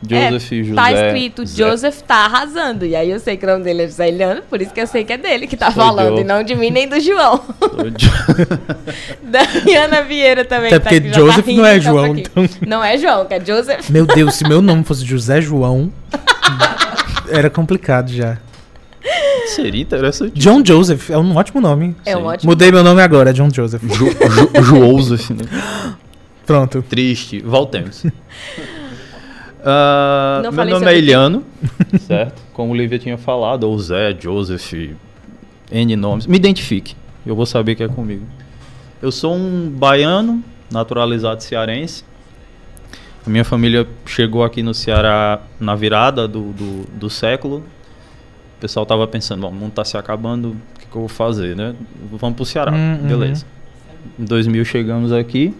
Joseph 0.00 0.52
É, 0.52 0.62
José. 0.62 0.74
Tá 0.74 0.92
escrito 0.92 1.44
Zé. 1.46 1.64
Joseph 1.70 2.00
tá 2.02 2.14
arrasando. 2.26 2.84
E 2.86 2.94
aí 2.94 3.10
eu 3.10 3.18
sei 3.18 3.36
que 3.36 3.44
o 3.44 3.48
nome 3.48 3.64
dele 3.64 3.82
é 3.82 3.86
José 3.86 4.08
Eliano, 4.08 4.42
por 4.48 4.62
isso 4.62 4.72
que 4.72 4.80
eu 4.80 4.86
sei 4.86 5.02
que 5.04 5.12
é 5.12 5.18
dele 5.18 5.46
que 5.46 5.56
tá 5.56 5.72
Sou 5.72 5.82
falando, 5.82 6.20
e 6.20 6.24
não 6.24 6.42
de 6.44 6.54
mim 6.54 6.70
nem 6.70 6.88
do 6.88 7.00
João. 7.00 7.42
Daniana 9.22 10.02
Vieira 10.02 10.44
também. 10.44 10.68
Até 10.68 10.78
tá 10.78 10.90
porque 10.90 10.96
aqui, 10.96 11.10
tá 11.10 11.18
Joseph 11.18 11.46
rindo, 11.46 11.60
não 11.62 11.66
é 11.68 11.74
tá 11.74 11.80
João, 11.80 12.12
aqui. 12.12 12.20
então- 12.20 12.48
Não 12.66 12.84
é 12.84 12.96
João, 12.98 13.24
que 13.26 13.34
é 13.34 13.44
Joseph. 13.44 13.88
Meu 13.90 14.06
Deus, 14.06 14.34
se 14.34 14.44
meu 14.48 14.62
nome 14.62 14.84
fosse 14.84 15.04
José 15.04 15.40
João, 15.40 15.92
era 17.30 17.50
complicado 17.50 18.10
já. 18.12 18.38
Seria 19.46 19.82
interessante. 19.82 20.38
John 20.38 20.62
Joseph 20.64 21.10
é 21.10 21.18
um 21.18 21.34
ótimo 21.36 21.60
nome. 21.60 21.96
É 22.04 22.16
um 22.16 22.24
ótimo. 22.24 22.50
Mudei 22.50 22.70
meu 22.70 22.84
nome 22.84 23.00
agora, 23.02 23.32
John 23.32 23.48
Joseph. 23.52 23.82
Jo, 23.82 24.06
jo, 24.62 24.98
Joseph, 24.98 25.30
né? 25.30 25.96
Pronto. 26.46 26.84
Triste. 26.88 27.40
Voltemos. 27.40 28.04
Não 30.42 30.52
meu 30.52 30.64
nome 30.66 30.86
é 30.86 30.96
Eliano, 30.96 31.44
certo? 32.00 32.42
Como 32.52 32.72
o 32.72 32.76
Lívia 32.76 32.98
tinha 32.98 33.18
falado, 33.18 33.64
ou 33.64 33.78
Zé, 33.78 34.16
Joseph, 34.18 34.72
N 35.70 35.96
nomes. 35.96 36.26
Me 36.26 36.36
identifique, 36.36 36.94
eu 37.26 37.34
vou 37.34 37.46
saber 37.46 37.74
que 37.74 37.82
é 37.82 37.88
comigo. 37.88 38.24
Eu 39.00 39.12
sou 39.12 39.34
um 39.34 39.68
baiano, 39.70 40.42
naturalizado 40.70 41.42
cearense. 41.42 42.04
A 43.26 43.30
minha 43.30 43.44
família 43.44 43.86
chegou 44.06 44.42
aqui 44.42 44.62
no 44.62 44.72
Ceará 44.72 45.40
na 45.60 45.74
virada 45.74 46.26
do, 46.26 46.52
do, 46.52 46.84
do 46.94 47.10
século. 47.10 47.58
O 48.56 48.60
pessoal 48.60 48.86
tava 48.86 49.06
pensando, 49.06 49.46
o 49.46 49.52
mundo 49.52 49.72
tá 49.72 49.84
se 49.84 49.96
acabando, 49.96 50.50
o 50.50 50.78
que, 50.80 50.86
que 50.86 50.96
eu 50.96 51.02
vou 51.02 51.08
fazer, 51.08 51.54
né? 51.54 51.74
Vamos 52.10 52.36
pro 52.36 52.44
Ceará, 52.44 52.72
Hum, 52.72 53.06
beleza. 53.06 53.44
Em 54.18 54.24
2000 54.24 54.64
chegamos 54.64 55.12
aqui. 55.12 55.54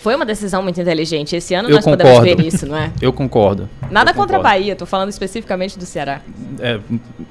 Foi 0.00 0.14
uma 0.14 0.24
decisão 0.24 0.62
muito 0.62 0.80
inteligente. 0.80 1.34
Esse 1.36 1.54
ano 1.54 1.68
Eu 1.68 1.76
nós 1.76 1.84
podemos 1.84 2.12
concordo. 2.18 2.36
ver 2.42 2.46
isso, 2.46 2.66
não 2.66 2.76
é? 2.76 2.90
Eu 3.00 3.12
concordo. 3.12 3.68
Nada 3.90 4.12
Eu 4.12 4.14
contra 4.14 4.36
a. 4.36 4.40
Bahia, 4.40 4.76
tô 4.76 4.86
falando 4.86 5.08
especificamente 5.10 5.78
do 5.78 5.84
Ceará. 5.84 6.20
É, 6.60 6.78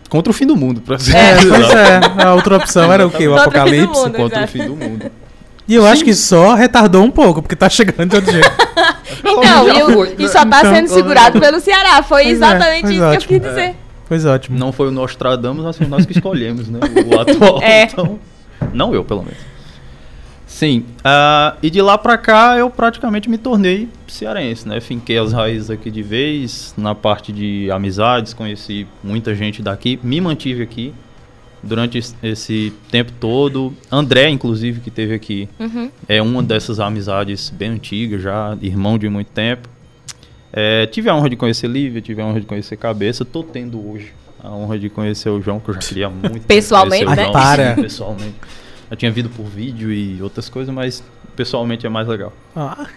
contra 0.10 0.30
o 0.30 0.34
fim 0.34 0.46
do 0.46 0.56
mundo, 0.56 0.82
pra 0.82 1.00
ser 1.00 1.16
É, 1.16 1.36
pois 1.48 1.70
é. 1.70 2.24
A 2.26 2.34
outra 2.34 2.58
opção 2.58 2.92
era 2.92 3.08
o 3.08 3.10
quê? 3.10 3.28
O 3.28 3.32
Contra 3.32 3.46
o 3.46 3.50
apocalipse? 3.50 3.88
mundo. 4.02 4.14
Contra 4.18 4.44
o 4.44 4.48
fim 4.48 4.66
do 4.66 4.76
mundo. 4.76 5.12
E 5.68 5.76
eu 5.76 5.86
acho 5.86 6.04
que 6.04 6.14
só 6.14 6.54
retardou 6.56 7.04
um 7.04 7.12
pouco, 7.12 7.42
porque 7.42 7.56
tá 7.56 7.68
chegando 7.70 8.10
de 8.10 8.16
outro 8.16 8.32
jeito. 8.32 8.52
Então, 9.24 9.68
e, 9.68 9.84
o- 9.96 10.06
e 10.20 10.28
só 10.30 10.46
tá 10.46 10.60
Então, 10.60 10.76
sendo 10.76 10.88
segurado 10.90 11.40
pelo 11.42 11.60
Ceará. 11.60 12.04
Foi 12.04 12.24
Pois 12.24 12.28
é, 12.28 12.32
exatamente 12.32 12.82
pois 12.82 12.94
isso 12.96 13.04
ótimo. 13.04 13.28
que 13.28 13.34
eu 13.36 13.40
quis 13.40 13.50
dizer. 13.50 13.76
Pois 14.08 14.26
ótimo. 14.26 14.58
Não 14.60 14.72
foi 14.72 14.88
o 14.90 14.92
Nostradamus, 14.92 15.64
mas 15.66 15.78
foi 15.78 15.88
nós 15.88 16.06
que 16.06 16.12
escolhemos, 16.14 16.68
né? 16.70 16.80
O 17.06 17.20
atual. 17.20 17.62
É. 17.62 17.84
Então, 17.84 18.20
não 18.74 18.94
eu, 18.94 19.04
pelo 19.04 19.22
menos. 19.24 19.38
Sim. 20.48 20.86
ah, 21.04 21.56
e 21.62 21.70
de 21.70 21.82
lá 21.82 21.98
pra 21.98 22.18
cá 22.18 22.58
eu 22.58 22.70
praticamente 22.70 23.30
me 23.30 23.38
tornei 23.38 23.88
cearense, 24.08 24.68
né? 24.68 24.80
Finquei 24.80 25.18
as 25.18 25.34
raízes 25.34 25.70
aqui 25.70 25.92
de 25.92 26.02
vez, 26.02 26.74
na 26.78 26.96
parte 26.96 27.32
de 27.34 27.70
amizades, 27.70 28.34
conheci 28.34 28.88
muita 29.04 29.36
gente 29.36 29.62
daqui, 29.62 30.00
me 30.02 30.20
mantive 30.22 30.64
aqui. 30.64 30.94
durante 31.64 31.98
es- 31.98 32.16
esse 32.24 32.72
tempo 32.92 33.12
todo. 33.20 33.74
André, 33.92 34.30
inclusive, 34.30 34.80
que 34.80 34.92
teve 34.92 35.14
aqui, 35.16 35.50
Uhum. 35.60 35.90
é 36.08 36.22
uma 36.22 36.42
dessas 36.42 36.80
amizades 36.80 37.50
bem 37.50 37.70
antigas 37.72 38.22
já, 38.22 38.56
irmão 38.62 38.98
de 38.98 39.10
muito 39.10 39.32
tempo. 39.32 39.68
É, 40.54 40.86
tive 40.86 41.10
a 41.10 41.16
honra 41.16 41.30
de 41.30 41.36
conhecer 41.36 41.68
Lívia, 41.68 42.00
tive 42.00 42.22
a 42.22 42.26
honra 42.26 42.40
de 42.40 42.46
conhecer 42.46 42.78
Cabeça. 42.78 43.26
Tô 43.26 43.44
tendo 43.44 43.86
hoje 43.90 44.14
a 44.42 44.50
honra 44.52 44.78
de 44.80 44.88
conhecer 44.88 45.30
o 45.30 45.42
João, 45.42 45.60
que 45.60 45.70
eu 45.70 45.74
já 45.74 45.80
queria 45.82 46.10
muito. 46.10 46.42
Pessoalmente, 46.48 47.06
né? 47.06 47.16
João, 47.24 47.32
para. 47.34 47.76
sim, 47.76 47.82
pessoalmente. 47.82 48.36
Eu 48.90 48.96
tinha 48.96 49.12
vindo 49.12 49.30
por 49.30 49.46
vídeo 49.46 49.92
e 49.92 50.22
outras 50.22 50.50
coisas, 50.50 50.74
mas 50.74 51.04
pessoalmente 51.36 51.86
é 51.86 51.90
mais 51.90 52.08
legal. 52.08 52.34
Ah, 52.56 52.88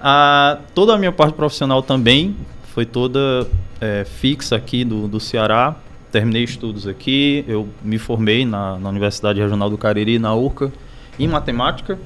A, 0.00 0.58
toda 0.74 0.94
a 0.94 0.98
minha 0.98 1.12
parte 1.12 1.34
profissional 1.34 1.82
também 1.82 2.36
foi 2.74 2.86
toda 2.86 3.46
é, 3.80 4.04
fixa 4.04 4.56
aqui 4.56 4.84
do, 4.84 5.06
do 5.06 5.20
Ceará. 5.20 5.76
Terminei 6.10 6.44
estudos 6.44 6.86
aqui, 6.86 7.44
eu 7.48 7.68
me 7.82 7.98
formei 7.98 8.44
na, 8.44 8.78
na 8.78 8.88
Universidade 8.88 9.40
Regional 9.40 9.70
do 9.70 9.78
Cariri, 9.78 10.18
na 10.18 10.34
URCA, 10.34 10.70
em 11.18 11.26
matemática. 11.26 11.98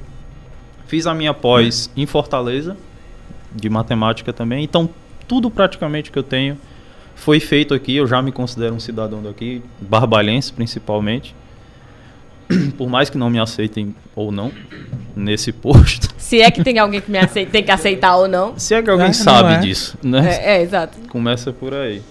Fiz 0.87 1.07
a 1.07 1.15
minha 1.15 1.35
pós 1.35 1.91
em 1.97 2.07
Fortaleza, 2.07 2.77
de 3.53 3.69
matemática 3.69 4.33
também. 4.33 4.63
Então, 4.63 4.89
tudo 5.27 5.51
praticamente 5.51 6.13
que 6.13 6.19
eu 6.19 6.23
tenho 6.23 6.57
foi 7.17 7.41
feito 7.41 7.75
aqui. 7.75 7.97
Eu 7.97 8.07
já 8.07 8.23
me 8.23 8.31
considero 8.31 8.75
um 8.75 8.81
cidadão 8.81 9.21
daqui, 9.23 9.61
barbalhense 9.81 10.53
principalmente. 10.53 11.35
Por 12.79 12.89
mais 12.89 13.11
que 13.11 13.19
não 13.19 13.29
me 13.29 13.41
aceitem 13.41 13.93
ou 14.15 14.31
não 14.31 14.53
nesse 15.17 15.51
posto. 15.51 16.15
Se 16.17 16.41
é 16.41 16.49
que 16.51 16.63
tem 16.63 16.79
alguém 16.79 17.01
que 17.01 17.11
me 17.11 17.19
aceita, 17.19 17.51
tem 17.51 17.63
que 17.65 17.71
aceitar 17.73 18.17
ou 18.17 18.29
não. 18.29 18.57
Se 18.57 18.75
é 18.75 18.83
que 18.83 18.89
alguém 18.91 19.07
É, 19.07 19.09
não 19.09 19.15
sabe 19.15 19.55
é. 19.55 19.59
disso, 19.59 19.99
né? 20.03 20.29
É, 20.41 20.57
é, 20.59 20.63
exato. 20.63 20.97
Começa 21.09 21.53
por 21.53 21.75
aí. 21.75 22.03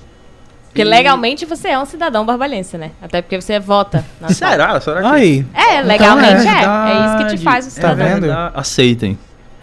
Porque 0.68 0.82
E- 0.82 0.86
legalmente 0.86 1.46
você 1.46 1.70
é 1.70 1.80
um 1.80 1.86
cidadão 1.86 2.26
barbalhense, 2.26 2.78
né? 2.78 2.92
Até 3.02 3.22
porque 3.22 3.40
você 3.40 3.60
vota. 3.62 4.04
na 4.20 4.28
sua- 4.30 4.50
Será? 4.50 4.82
Será 4.82 5.02
que... 5.02 5.08
aí. 5.08 5.46
É, 5.54 5.82
legalmente 5.82 6.46
é 6.48 6.52
é. 6.52 6.64
É 6.92 7.06
isso 7.06 7.18
que 7.30 7.38
te 7.38 7.44
faz 7.44 7.66
um 7.66 7.70
Tá 7.70 7.76
cidadão. 7.76 8.06
vendo? 8.22 8.32
Aceitem. 8.54 9.18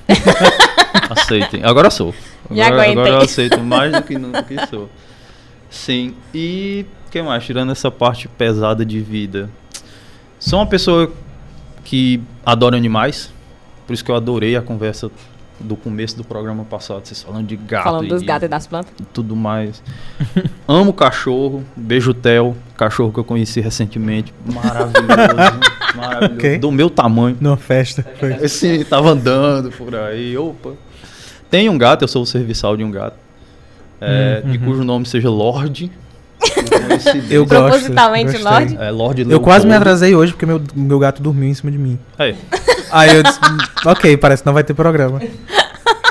Aceitem. 1.10 1.62
Agora 1.64 1.90
sou. 1.90 2.14
Me 2.50 2.60
Agora, 2.60 2.82
aguentem. 2.82 2.92
agora 3.02 3.10
eu 3.10 3.20
aceito 3.24 3.60
mais 3.60 3.92
do 3.92 4.02
que 4.02 4.18
nunca 4.18 4.42
que 4.42 4.66
sou. 4.66 4.88
Sim. 5.72 6.14
E 6.34 6.84
o 7.08 7.10
que 7.10 7.20
mais? 7.22 7.42
Tirando 7.44 7.72
essa 7.72 7.90
parte 7.90 8.28
pesada 8.28 8.84
de 8.84 9.00
vida. 9.00 9.48
Sou 10.38 10.58
uma 10.58 10.66
pessoa 10.66 11.10
que 11.82 12.20
adora 12.44 12.76
animais. 12.76 13.32
Por 13.86 13.94
isso 13.94 14.04
que 14.04 14.10
eu 14.10 14.14
adorei 14.14 14.54
a 14.54 14.62
conversa 14.62 15.10
do 15.58 15.74
começo 15.76 16.16
do 16.16 16.24
programa 16.24 16.64
passado. 16.64 17.06
Vocês 17.06 17.22
falando 17.22 17.46
de 17.46 17.56
gato. 17.56 17.84
Falando 17.84 18.04
e 18.04 18.08
dos 18.08 18.20
de- 18.20 18.26
gatos 18.26 18.44
e 18.46 18.48
das 18.48 18.66
plantas. 18.66 18.92
e 19.00 19.04
tudo 19.04 19.34
mais. 19.34 19.82
Amo 20.68 20.92
cachorro. 20.92 21.64
Beijo 21.74 22.10
o 22.10 22.14
Theo, 22.14 22.56
cachorro 22.76 23.12
que 23.12 23.18
eu 23.18 23.24
conheci 23.24 23.60
recentemente. 23.60 24.32
Maravilhoso. 24.52 25.06
maravilhoso. 25.96 26.34
Ok. 26.34 26.58
Do 26.58 26.70
meu 26.70 26.90
tamanho. 26.90 27.36
Numa 27.40 27.56
festa. 27.56 28.04
Foi. 28.20 28.32
Assim, 28.34 28.84
tava 28.84 29.10
andando 29.10 29.70
por 29.70 29.94
aí. 29.94 30.36
Opa. 30.36 30.72
Tem 31.50 31.68
um 31.68 31.76
gato, 31.78 32.02
eu 32.02 32.08
sou 32.08 32.22
o 32.22 32.26
serviçal 32.26 32.76
de 32.76 32.82
um 32.84 32.90
gato. 32.90 33.16
É, 34.02 34.42
Hum, 34.44 34.50
De 34.50 34.58
uhum. 34.58 34.64
cujo 34.64 34.84
nome 34.84 35.06
seja 35.06 35.30
Lorde. 35.30 35.90
Eu 37.30 37.46
gosto. 37.46 37.62
Propositalmente. 37.70 38.36
Lorde. 38.38 38.76
É, 38.76 38.90
Lorde 38.90 39.26
Eu 39.30 39.40
quase 39.40 39.66
me 39.66 39.74
atrasei 39.74 40.14
hoje 40.14 40.32
porque 40.32 40.44
meu, 40.46 40.60
meu 40.74 40.98
gato 40.98 41.22
dormiu 41.22 41.48
em 41.48 41.54
cima 41.54 41.70
de 41.70 41.78
mim. 41.78 41.98
Aí, 42.18 42.34
Aí 42.90 43.14
eu 43.16 43.22
disse, 43.22 43.38
"Hum, 43.38 43.58
ok, 43.86 44.16
parece 44.16 44.42
que 44.42 44.46
não 44.46 44.52
vai 44.52 44.64
ter 44.64 44.74
programa. 44.74 45.20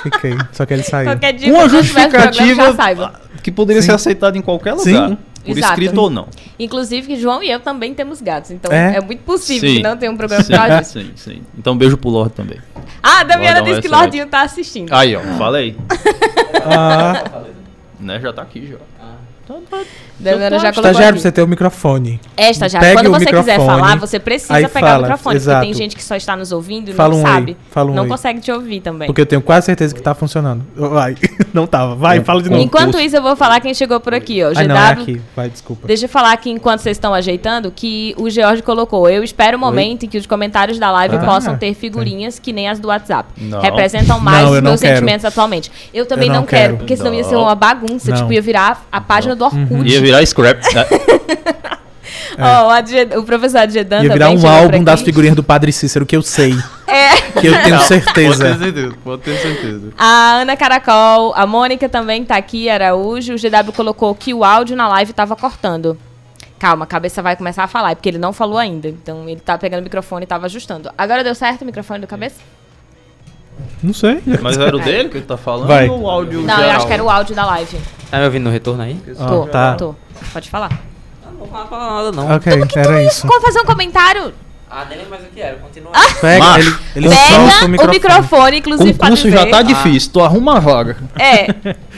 Fiquei, 0.04 0.36
só 0.52 0.66
que 0.66 0.74
ele 0.74 0.84
saiu. 0.84 1.10
Qualquer 1.12 1.34
dia 1.34 1.54
uma 1.54 1.70
justificativa 1.70 2.64
já 2.66 2.74
saiba. 2.74 3.14
que 3.44 3.52
poderia 3.52 3.82
Sim. 3.82 3.88
ser 3.90 3.94
aceitada 3.94 4.38
em 4.38 4.42
qualquer 4.42 4.76
Sim. 4.78 4.94
lugar. 4.94 5.18
Por 5.44 5.58
Exato. 5.58 5.74
escrito 5.74 6.00
ou 6.00 6.10
não. 6.10 6.28
Inclusive 6.60 7.08
que 7.08 7.16
João 7.20 7.42
e 7.42 7.50
eu 7.50 7.60
também 7.60 7.94
temos 7.96 8.22
gatos. 8.22 8.52
Então 8.52 8.72
É? 8.72 8.98
é, 8.98 9.02
muito 9.02 9.24
possível 9.24 9.70
Sim. 9.70 9.78
que 9.78 9.82
não 9.84 9.98
tenha 9.98 10.12
um 10.12 10.16
programa 10.18 10.44
Sim, 10.44 10.54
por 10.54 10.60
causa 10.60 10.78
disso. 10.82 11.00
sim, 11.00 11.12
sim. 11.16 11.42
Então 11.58 11.76
beijo 11.76 11.98
pro 11.98 12.10
Lorde 12.12 12.34
também. 12.36 12.58
Ah, 13.02 13.22
a 13.22 13.24
Damiana 13.24 13.62
disse 13.62 13.78
é 13.78 13.82
que 13.82 13.88
excelente. 13.88 14.02
Lordinho 14.04 14.28
tá 14.28 14.42
assistindo. 14.44 14.94
Aí, 14.94 15.16
ó, 15.16 15.20
falei. 15.40 15.76
Ah, 16.64 17.24
Né, 18.02 18.20
já 18.20 18.34
tá 18.34 18.42
aqui 18.42 18.68
já. 18.68 18.78
Damiana 20.20 20.60
já 20.60 20.72
colocou 20.72 20.92
estagiário, 20.92 21.10
aqui. 21.16 21.22
você 21.22 21.32
tem 21.32 21.44
o 21.44 21.48
microfone. 21.48 22.20
É, 22.38 22.52
estagiário. 22.52 22.88
Pegue 22.90 23.10
Quando 23.10 23.20
você 23.20 23.26
quiser 23.34 23.58
falar, 23.58 23.98
você 23.98 24.20
precisa 24.20 24.54
pegar 24.54 24.70
fala, 24.70 24.98
o 24.98 25.02
microfone. 25.02 25.36
exato. 25.36 25.58
Porque 25.60 25.72
tem 25.74 25.74
gente 25.84 25.96
que 25.96 26.04
só 26.04 26.16
está 26.16 26.36
nos 26.36 26.52
ouvindo 26.52 26.90
e 26.90 26.94
Fala 26.94 27.14
não 27.16 27.22
um 27.22 27.26
aí, 27.26 27.34
sabe. 27.34 27.58
fala 27.72 27.92
um 27.92 27.94
não 27.96 28.04
aí. 28.04 28.10
consegue 28.10 28.40
te 28.40 28.52
ouvir 28.52 28.82
também. 28.82 29.08
Porque 29.08 29.22
eu 29.22 29.26
tenho 29.26 29.42
quase 29.42 29.66
certeza 29.66 29.96
que 29.96 30.02
tá 30.02 30.14
funcionando. 30.14 30.64
Vai. 30.76 31.16
Não 31.54 31.68
tava. 31.68 31.96
Vai, 31.96 32.22
fala 32.24 32.42
de 32.42 32.50
novo. 32.50 32.62
Enquanto 32.62 32.98
isso, 32.98 33.16
eu 33.18 33.22
vou 33.22 33.36
falar 33.36 33.60
quem 33.60 33.74
chegou 33.74 34.00
por 34.00 34.14
aqui, 34.14 34.42
ó. 34.42 34.52
Ah, 34.56 34.64
não, 34.64 34.78
é 34.78 34.94
GW. 34.96 35.02
aqui. 35.02 35.22
Vai, 35.36 35.50
desculpa. 35.50 35.86
Deixa 35.86 36.06
eu 36.06 36.10
falar 36.10 36.32
aqui 36.32 36.50
enquanto 36.50 36.80
vocês 36.80 36.96
estão 36.96 37.14
ajeitando 37.14 37.70
que 37.76 38.16
o 38.18 38.30
George 38.30 38.62
colocou. 38.64 39.10
Eu 39.10 39.22
espero 39.22 39.58
o 39.58 39.60
momento 39.60 40.06
em 40.06 40.08
que 40.10 40.18
os 40.18 40.26
comentários 40.26 40.80
da 40.80 40.90
live 40.92 41.18
Ah, 41.18 41.20
possam 41.20 41.58
ter 41.58 41.74
figurinhas 41.74 42.40
que 42.40 42.54
nem 42.54 42.70
as 42.70 42.80
do 42.80 42.88
WhatsApp. 42.88 43.30
Não. 43.38 43.60
Representam 43.60 44.18
mais 44.20 44.46
Não, 44.46 44.52
os 44.54 44.62
meus 44.62 44.80
quero. 44.80 44.94
sentimentos 44.96 45.26
atualmente. 45.26 45.70
Eu 45.94 46.06
também 46.06 46.28
Eu 46.30 46.34
não, 46.36 46.40
não 46.42 46.48
quero, 46.48 46.78
porque 46.78 46.96
senão 46.96 47.14
ia 47.14 47.24
ser 47.26 47.36
uma 47.36 47.56
bagunça. 47.56 48.14
Tipo, 48.14 48.32
ia 48.32 48.42
virar 48.42 48.86
a 48.90 49.02
página 49.02 49.36
do 49.36 49.41
Orkut. 49.42 49.90
Ia 49.90 50.02
virar 50.02 50.26
scrap. 50.26 50.62
né? 50.74 50.86
Ó, 52.40 52.68
o 52.68 52.70
Adje- 52.70 53.10
o 53.18 53.24
professor 53.24 53.60
Adjedan 53.60 54.04
Ia 54.04 54.14
virar 54.14 54.30
também 54.30 54.44
um 54.44 54.48
álbum 54.48 54.84
das 54.84 55.02
figurinhas 55.02 55.36
do 55.36 55.44
Padre 55.44 55.72
Cícero 55.72 56.06
que 56.06 56.16
eu 56.16 56.22
sei. 56.22 56.56
É. 56.88 57.16
Que 57.40 57.48
eu 57.48 57.62
tenho 57.64 57.76
Não, 57.76 57.82
certeza. 57.84 58.46
Pode 58.46 58.60
ter 58.60 58.64
certeza, 58.66 58.96
pode 59.04 59.22
ter 59.22 59.38
certeza. 59.38 59.94
A 59.98 60.32
Ana 60.42 60.56
Caracol, 60.56 61.34
a 61.36 61.46
Mônica 61.46 61.88
também 61.90 62.24
tá 62.24 62.36
aqui, 62.38 62.70
Araújo. 62.70 63.34
O 63.34 63.38
GW 63.38 63.72
colocou 63.76 64.16
que 64.16 64.34
o 64.34 64.44
áudio 64.44 64.76
na 64.76 64.88
live 64.88 65.14
tava 65.14 65.36
cortando. 65.36 65.98
Calma, 66.58 66.84
a 66.86 66.88
cabeça 66.88 67.22
vai 67.22 67.36
começar 67.36 67.64
a 67.64 67.68
falar, 67.68 67.92
é 67.92 67.96
porque 67.96 68.08
ele 68.10 68.18
não 68.20 68.32
falou 68.32 68.58
ainda. 68.58 68.88
Então 68.88 69.28
ele 69.28 69.40
tá 69.40 69.58
pegando 69.58 69.82
o 69.82 69.84
microfone 69.84 70.24
e 70.24 70.28
tava 70.28 70.46
ajustando. 70.46 70.90
Agora 70.98 71.24
deu 71.24 71.34
certo 71.36 71.64
o 71.64 71.66
microfone 71.66 72.00
do 72.02 72.08
cabeça? 72.08 72.36
Não 73.84 73.94
sei. 73.94 74.22
Mas 74.42 74.58
era 74.58 74.76
o 74.76 74.80
dele 74.80 75.10
que 75.10 75.18
ele 75.18 75.26
tá 75.26 75.38
falando 75.38 75.68
Vai. 75.68 75.90
ou 75.90 76.02
o 76.02 76.10
áudio 76.10 76.42
Não, 76.42 76.54
eu 76.54 76.60
geral? 76.62 76.76
acho 76.78 76.88
que 76.88 76.94
era 76.94 77.04
o 77.04 77.10
áudio 77.10 77.36
da 77.36 77.46
live. 77.46 77.78
Tá 78.10 78.18
me 78.20 78.26
ouvindo 78.26 78.44
no 78.44 78.50
retorno 78.52 78.84
aí? 78.84 78.98
Ah, 79.20 79.26
tô, 79.26 79.46
tá. 79.48 79.74
tô. 79.76 79.96
Pode 80.32 80.50
falar. 80.50 80.70
Não 81.26 81.48
vou 81.48 81.48
falar 81.48 81.96
nada 81.96 82.12
não. 82.12 82.36
Ok, 82.36 82.54
era 82.76 83.04
isso. 83.04 83.26
Como 83.26 83.42
fazer 83.42 83.60
um 83.62 83.66
comentário? 83.66 84.34
Ah, 84.74 84.86
nem 84.88 85.00
lembro 85.00 85.12
mais 85.12 85.24
o 85.24 85.28
que 85.28 85.42
era, 85.42 85.58
continua. 85.58 85.92
Pega, 86.22 86.46
Macho, 86.46 86.80
ele, 86.96 87.08
ele 87.08 87.10
Pega 87.10 87.86
o 87.86 87.90
microfone, 87.90 88.58
inclusive, 88.60 88.94
pra 88.94 89.08
Concurso 89.10 89.26
dizer. 89.30 89.38
já 89.38 89.46
tá 89.46 89.62
difícil, 89.62 90.12
tu 90.14 90.22
arruma 90.22 90.56
a 90.56 90.60
vaga. 90.62 90.96
É, 91.20 91.76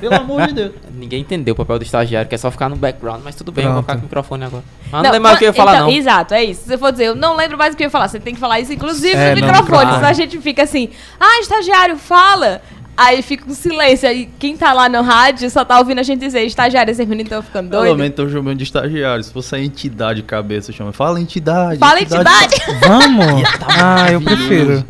Pelo 0.00 0.14
amor 0.14 0.46
de 0.48 0.54
Deus. 0.54 0.72
Ninguém 0.94 1.20
entendeu 1.20 1.52
o 1.54 1.56
papel 1.56 1.78
do 1.78 1.82
estagiário, 1.84 2.28
que 2.28 2.34
é 2.34 2.38
só 2.38 2.50
ficar 2.50 2.68
no 2.68 2.76
background, 2.76 3.20
mas 3.24 3.34
tudo 3.34 3.52
bem, 3.52 3.64
eu 3.64 3.72
vou 3.72 3.82
Pronto. 3.82 3.86
ficar 3.86 3.94
com 3.96 4.00
o 4.00 4.04
microfone 4.04 4.44
agora. 4.44 4.64
Ah, 4.92 4.96
não, 4.96 5.02
Não, 5.04 5.10
lembro 5.12 5.22
mais 5.22 5.36
o 5.36 5.38
que 5.38 5.44
eu 5.44 5.48
ia 5.48 5.52
falar 5.54 5.74
então, 5.76 5.86
não. 5.86 5.92
Exato, 5.92 6.34
é 6.34 6.44
isso. 6.44 6.62
Se 6.62 6.68
você 6.68 6.78
for 6.78 6.90
dizer, 6.92 7.04
eu 7.06 7.14
não 7.14 7.36
lembro 7.36 7.56
mais 7.56 7.74
o 7.74 7.76
que 7.76 7.82
eu 7.82 7.86
ia 7.86 7.90
falar, 7.90 8.08
você 8.08 8.18
tem 8.20 8.34
que 8.34 8.40
falar 8.40 8.60
isso, 8.60 8.72
inclusive 8.72 9.14
É, 9.14 9.34
no 9.34 9.40
não, 9.40 9.46
microfone. 9.48 9.62
microfone. 9.78 9.94
Senão 9.96 10.08
a 10.08 10.12
gente 10.12 10.38
fica 10.40 10.62
assim, 10.64 10.90
ah, 11.20 11.38
estagiário, 11.40 11.96
fala. 11.96 12.60
Aí 13.00 13.22
fica 13.22 13.48
um 13.48 13.54
silêncio. 13.54 14.08
Aí 14.08 14.28
quem 14.40 14.56
tá 14.56 14.72
lá 14.72 14.88
no 14.88 15.00
rádio 15.02 15.48
só 15.50 15.64
tá 15.64 15.78
ouvindo 15.78 16.00
a 16.00 16.02
gente 16.02 16.18
dizer, 16.18 16.42
estagiário, 16.42 16.90
esses 16.90 17.06
meninos 17.06 17.30
estão 17.30 17.40
ficando 17.42 17.70
Pelo 17.70 17.82
doidos. 17.82 17.96
menos 18.00 18.16
tô 18.16 18.28
chamando 18.28 18.56
de 18.58 18.64
estagiário. 18.64 19.22
Se 19.22 19.32
fosse 19.32 19.54
a 19.54 19.60
entidade 19.60 20.20
cabeça, 20.24 20.72
chama. 20.72 20.92
Fala 20.92 21.20
entidade. 21.20 21.78
Fala 21.78 22.00
entidade. 22.00 22.56
Vamos? 22.80 23.42
Ah, 23.80 24.10
eu 24.10 24.20
prefiro. 24.20 24.84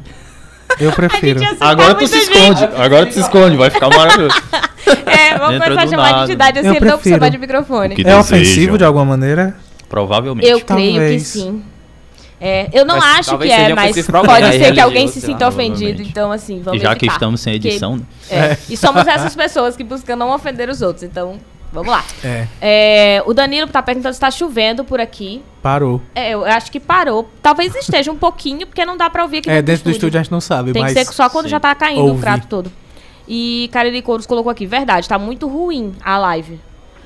Eu 0.80 0.92
prefiro. 0.92 1.40
Agora 1.60 1.94
tu 1.94 2.06
se 2.06 2.18
gente. 2.20 2.30
esconde. 2.32 2.64
Agora 2.76 3.06
tu 3.06 3.12
se 3.14 3.20
esconde, 3.20 3.56
vai 3.56 3.70
ficar 3.70 3.88
maravilhoso. 3.88 4.34
É, 5.04 5.36
vamos 5.36 5.56
Entra 5.56 5.68
começar 5.70 5.82
a 5.82 5.86
chamar 5.88 6.06
de 6.06 6.12
nada. 6.12 6.24
entidade 6.24 6.58
assim, 6.60 6.68
Eu 6.68 6.72
não 6.74 6.80
pra 6.80 6.92
prefiro. 6.92 7.14
chamar 7.16 7.28
de 7.28 7.38
microfone. 7.38 7.94
Que 7.94 8.00
É 8.00 8.04
desejam. 8.04 8.20
ofensivo 8.20 8.78
de 8.78 8.84
alguma 8.84 9.04
maneira? 9.04 9.54
Provavelmente. 9.88 10.48
Eu 10.48 10.60
creio 10.60 11.00
que 11.10 11.20
sim. 11.20 11.62
É, 12.40 12.68
eu 12.72 12.84
não 12.86 12.96
Mas 12.98 13.18
acho 13.28 13.38
que 13.38 13.50
é, 13.50 13.74
mas 13.74 13.96
pode 14.06 14.40
né? 14.40 14.52
ser 14.52 14.58
que 14.58 14.64
Religioso, 14.64 14.80
alguém 14.80 15.08
se 15.08 15.20
sinta 15.20 15.46
ofendido. 15.48 15.78
provavelmente. 15.78 16.10
Então, 16.10 16.32
assim, 16.32 16.62
vamos 16.62 16.80
E 16.80 16.84
já 16.84 16.90
que 16.94 17.04
evitar. 17.04 17.14
estamos 17.14 17.40
sem 17.40 17.54
edição, 17.54 17.96
né? 17.96 18.02
É, 18.30 18.56
E 18.70 18.76
somos 18.76 19.06
essas 19.06 19.34
pessoas 19.34 19.76
que 19.76 19.82
buscam 19.84 20.16
não 20.16 20.30
ofender 20.34 20.68
os 20.70 20.80
outros. 20.80 21.02
Então, 21.02 21.36
vamos 21.72 21.90
lá. 21.90 22.04
É, 22.24 22.46
É, 22.60 23.22
o 23.26 23.32
Danilo 23.34 23.68
tá 23.68 23.82
perguntando 23.82 24.14
se 24.14 24.20
tá 24.20 24.30
chovendo 24.30 24.84
por 24.84 25.00
aqui. 25.00 25.42
parou. 25.62 26.00
É, 26.14 26.30
eu 26.34 26.44
acho 26.44 26.70
que 26.70 26.80
parou. 26.80 27.28
Talvez 27.42 27.74
esteja 27.74 28.10
um 28.12 28.16
pouquinho, 28.16 28.66
porque 28.66 28.84
não 28.84 28.96
dá 28.96 29.08
pra 29.10 29.22
ouvir 29.22 29.38
aqui 29.38 29.50
É, 29.50 29.60
dentro 29.62 29.84
do 29.84 29.90
estúdio 29.90 30.18
a 30.18 30.22
gente 30.22 30.32
não 30.32 30.40
sabe, 30.40 30.72
Tem 30.72 30.82
mas... 30.82 30.92
que 30.94 31.04
ser 31.04 31.12
só 31.12 31.28
quando 31.28 31.44
sim. 31.46 31.50
já 31.50 31.60
tá 31.60 31.74
caindo 31.74 32.02
o 32.02 32.08
ouve. 32.08 32.20
prato 32.20 32.46
todo. 32.46 32.72
E 33.26 33.68
Cariri 33.72 34.00
Couros 34.02 34.26
colocou 34.26 34.50
aqui, 34.50 34.66
verdade, 34.66 35.08
tá 35.08 35.18
muito 35.18 35.46
ruim 35.46 35.92
a 36.02 36.16
live. 36.18 36.58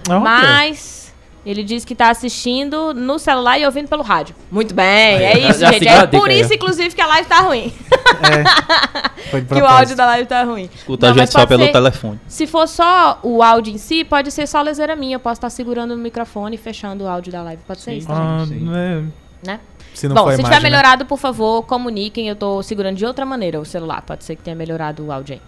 Ah. 0.09 0.21
Mas 0.21 1.13
ele 1.45 1.65
disse 1.65 1.85
que 1.85 1.95
tá 1.97 2.11
assistindo 2.11 2.95
no 2.95 3.19
celular 3.19 3.59
e 3.59 3.67
ouvindo 3.67 3.89
pelo 3.89 4.03
rádio. 4.05 4.35
Muito 4.51 4.73
bem, 4.73 4.85
é 5.17 5.41
já- 5.41 5.49
isso, 5.51 5.59
já 5.61 5.73
gente. 5.73 5.89
É 5.89 6.07
por 6.07 6.31
isso, 6.31 6.55
inclusive, 6.55 6.95
que 6.95 7.01
a 7.01 7.07
live 7.07 7.29
tá 7.29 7.41
ruim. 7.41 7.73
É, 8.21 9.45
que 9.55 9.61
o 9.63 9.67
áudio 9.67 9.97
da 9.97 10.07
live 10.07 10.27
tá 10.29 10.43
ruim. 10.45 10.69
Escuta 10.75 11.07
Não, 11.07 11.15
a 11.15 11.19
gente 11.19 11.33
só 11.33 11.47
pelo 11.47 11.65
ser- 11.65 11.73
telefone. 11.73 12.21
Se 12.29 12.47
for 12.47 12.67
só 12.69 13.19
o 13.23 13.43
áudio 13.43 13.73
em 13.75 13.79
si, 13.79 14.05
pode 14.05 14.31
ser 14.31 14.47
só 14.47 14.61
leseira 14.63 14.95
minha. 14.97 15.17
Eu 15.17 15.21
posso 15.21 15.35
estar 15.39 15.51
segurando 15.51 15.97
no 15.97 16.03
microfone 16.03 16.57
e 16.57 16.59
fechando 16.59 17.05
o 17.05 17.09
áudio 17.09 17.33
da 17.33 17.43
live. 17.43 17.63
Pode 17.67 17.81
ser 17.81 17.93
Sim. 17.93 17.97
isso 17.99 18.09
Ah, 18.13 18.45
Sim. 18.47 18.71
é, 18.75 19.03
né? 19.47 19.61
se 19.95 20.09
não 20.09 20.15
Bom, 20.15 20.23
for 20.25 20.29
se 20.31 20.35
a 20.35 20.37
tiver 20.37 20.49
imagem, 20.49 20.63
né? 20.63 20.71
melhorado, 20.71 21.05
por 21.07 21.19
favor, 21.19 21.63
comuniquem. 21.65 22.29
Eu 22.29 22.37
tô 22.37 22.63
segurando 22.63 22.97
de 22.97 23.05
outra 23.05 23.27
maneira 23.27 23.61
o 23.61 23.65
celular. 23.65 24.03
Pode 24.03 24.25
ser 24.25 24.37
que 24.37 24.43
tenha 24.43 24.57
melhorado 24.57 25.05
o 25.05 25.13
áudio 25.13 25.35
aí. 25.35 25.43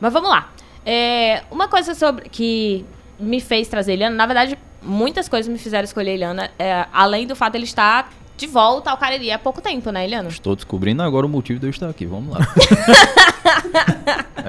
Mas 0.00 0.12
vamos 0.12 0.28
lá. 0.30 0.50
É, 0.84 1.42
uma 1.50 1.66
coisa 1.68 1.94
sobre 1.94 2.28
que 2.28 2.84
me 3.18 3.40
fez 3.40 3.66
trazer 3.66 3.94
Eliana, 3.94 4.14
na 4.14 4.26
verdade, 4.26 4.56
muitas 4.82 5.28
coisas 5.28 5.50
me 5.50 5.58
fizeram 5.58 5.84
escolher 5.84 6.10
a 6.10 6.14
Ilhana, 6.14 6.50
é, 6.58 6.86
além 6.92 7.26
do 7.26 7.34
fato 7.34 7.52
de 7.52 7.58
ele 7.58 7.64
estar 7.64 8.08
de 8.36 8.46
volta 8.46 8.90
ao 8.90 8.96
Cariri 8.96 9.30
há 9.30 9.38
pouco 9.38 9.60
tempo, 9.62 9.90
né, 9.90 10.06
Ilhana? 10.06 10.28
Estou 10.28 10.54
descobrindo 10.54 11.02
agora 11.02 11.24
o 11.24 11.28
motivo 11.28 11.58
de 11.58 11.66
eu 11.66 11.70
estar 11.70 11.88
aqui. 11.88 12.04
Vamos 12.06 12.36
lá. 12.36 12.46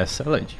Excelente. 0.01 0.58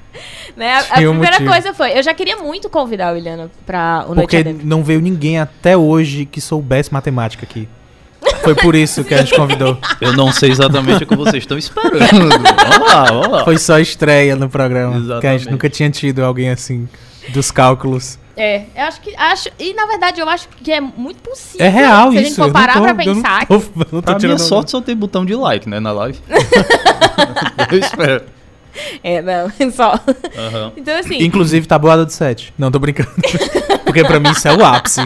Né, 0.56 0.74
a, 0.74 0.80
a 0.80 1.00
um 1.00 1.12
primeira 1.12 1.32
motivo. 1.34 1.52
coisa 1.52 1.74
foi, 1.74 1.98
eu 1.98 2.02
já 2.02 2.14
queria 2.14 2.38
muito 2.38 2.70
convidar 2.70 3.14
o 3.14 3.18
Ilhana 3.18 3.52
pra 3.66 4.06
o 4.08 4.16
Noite 4.16 4.22
Porque 4.22 4.38
Adentro. 4.38 4.66
não 4.66 4.84
veio 4.84 5.02
ninguém 5.02 5.40
até 5.40 5.78
hoje 5.78 6.26
que 6.26 6.42
soubesse 6.42 6.92
matemática 6.92 7.46
aqui. 7.46 7.68
Foi 8.44 8.56
por 8.56 8.76
isso 8.76 9.04
que 9.04 9.14
a 9.14 9.18
gente 9.18 9.36
convidou. 9.36 9.78
Eu 10.02 10.14
não 10.14 10.32
sei 10.32 10.52
exatamente 10.52 11.04
o 11.04 11.08
que 11.08 11.16
vocês 11.16 11.44
estão 11.44 11.58
esperando. 11.58 12.08
Vamos 12.10 12.94
lá, 12.94 13.04
vamos 13.06 13.28
lá. 13.30 13.44
Foi 13.44 13.58
só 13.58 13.80
estreia 13.80 14.36
no 14.36 14.50
programa. 14.50 14.94
Que 14.94 14.98
a 14.98 15.02
gente 15.02 15.12
Exatamente. 15.12 15.52
nunca 15.52 15.70
tinha 15.70 15.90
tido 15.90 16.24
alguém 16.24 16.50
assim 16.50 16.88
dos 17.30 17.52
cálculos. 17.52 18.18
É, 18.38 18.66
eu 18.76 18.84
acho 18.84 19.02
que. 19.02 19.16
Acho, 19.16 19.50
e 19.60 19.74
na 19.74 19.86
verdade 19.88 20.22
eu 20.22 20.30
acho 20.30 20.48
que 20.64 20.72
é 20.72 20.80
muito 20.80 21.22
possível. 21.22 21.66
É 21.66 21.70
real 21.70 22.12
se 22.12 22.18
isso. 22.18 22.20
a 22.20 22.24
gente 22.28 22.36
for 22.36 22.48
eu 22.48 22.54
parar 22.54 22.74
tô- 22.74 22.82
pra 22.82 22.92
eu 22.92 22.96
não 22.96 23.16
pensar. 23.22 23.48
tô- 23.48 23.54
eu 23.56 23.62
não 23.92 24.02
tô 24.02 24.02
Pra 24.04 24.20
minha 24.20 24.38
sorte 24.38 24.72
só 24.72 24.80
tem 24.82 24.96
botão 24.96 25.26
de 25.26 25.34
like, 25.36 25.68
né, 25.68 25.80
na 25.80 25.92
live. 25.92 26.20
eu 27.72 27.80
espero. 27.80 28.24
É, 29.04 29.22
não, 29.24 29.52
só. 29.72 29.94
Aham. 30.38 30.72
Então, 30.78 30.98
assim. 31.00 31.18
Inclusive 31.24 31.66
tabuada 31.68 32.06
de 32.06 32.14
7. 32.14 32.54
Não, 32.58 32.70
tô 32.72 32.78
brincando. 32.78 33.10
Porque 33.84 34.04
pra 34.04 34.20
mim 34.20 34.30
isso 34.30 34.48
é 34.48 34.54
o 34.56 34.64
ápice. 34.64 35.02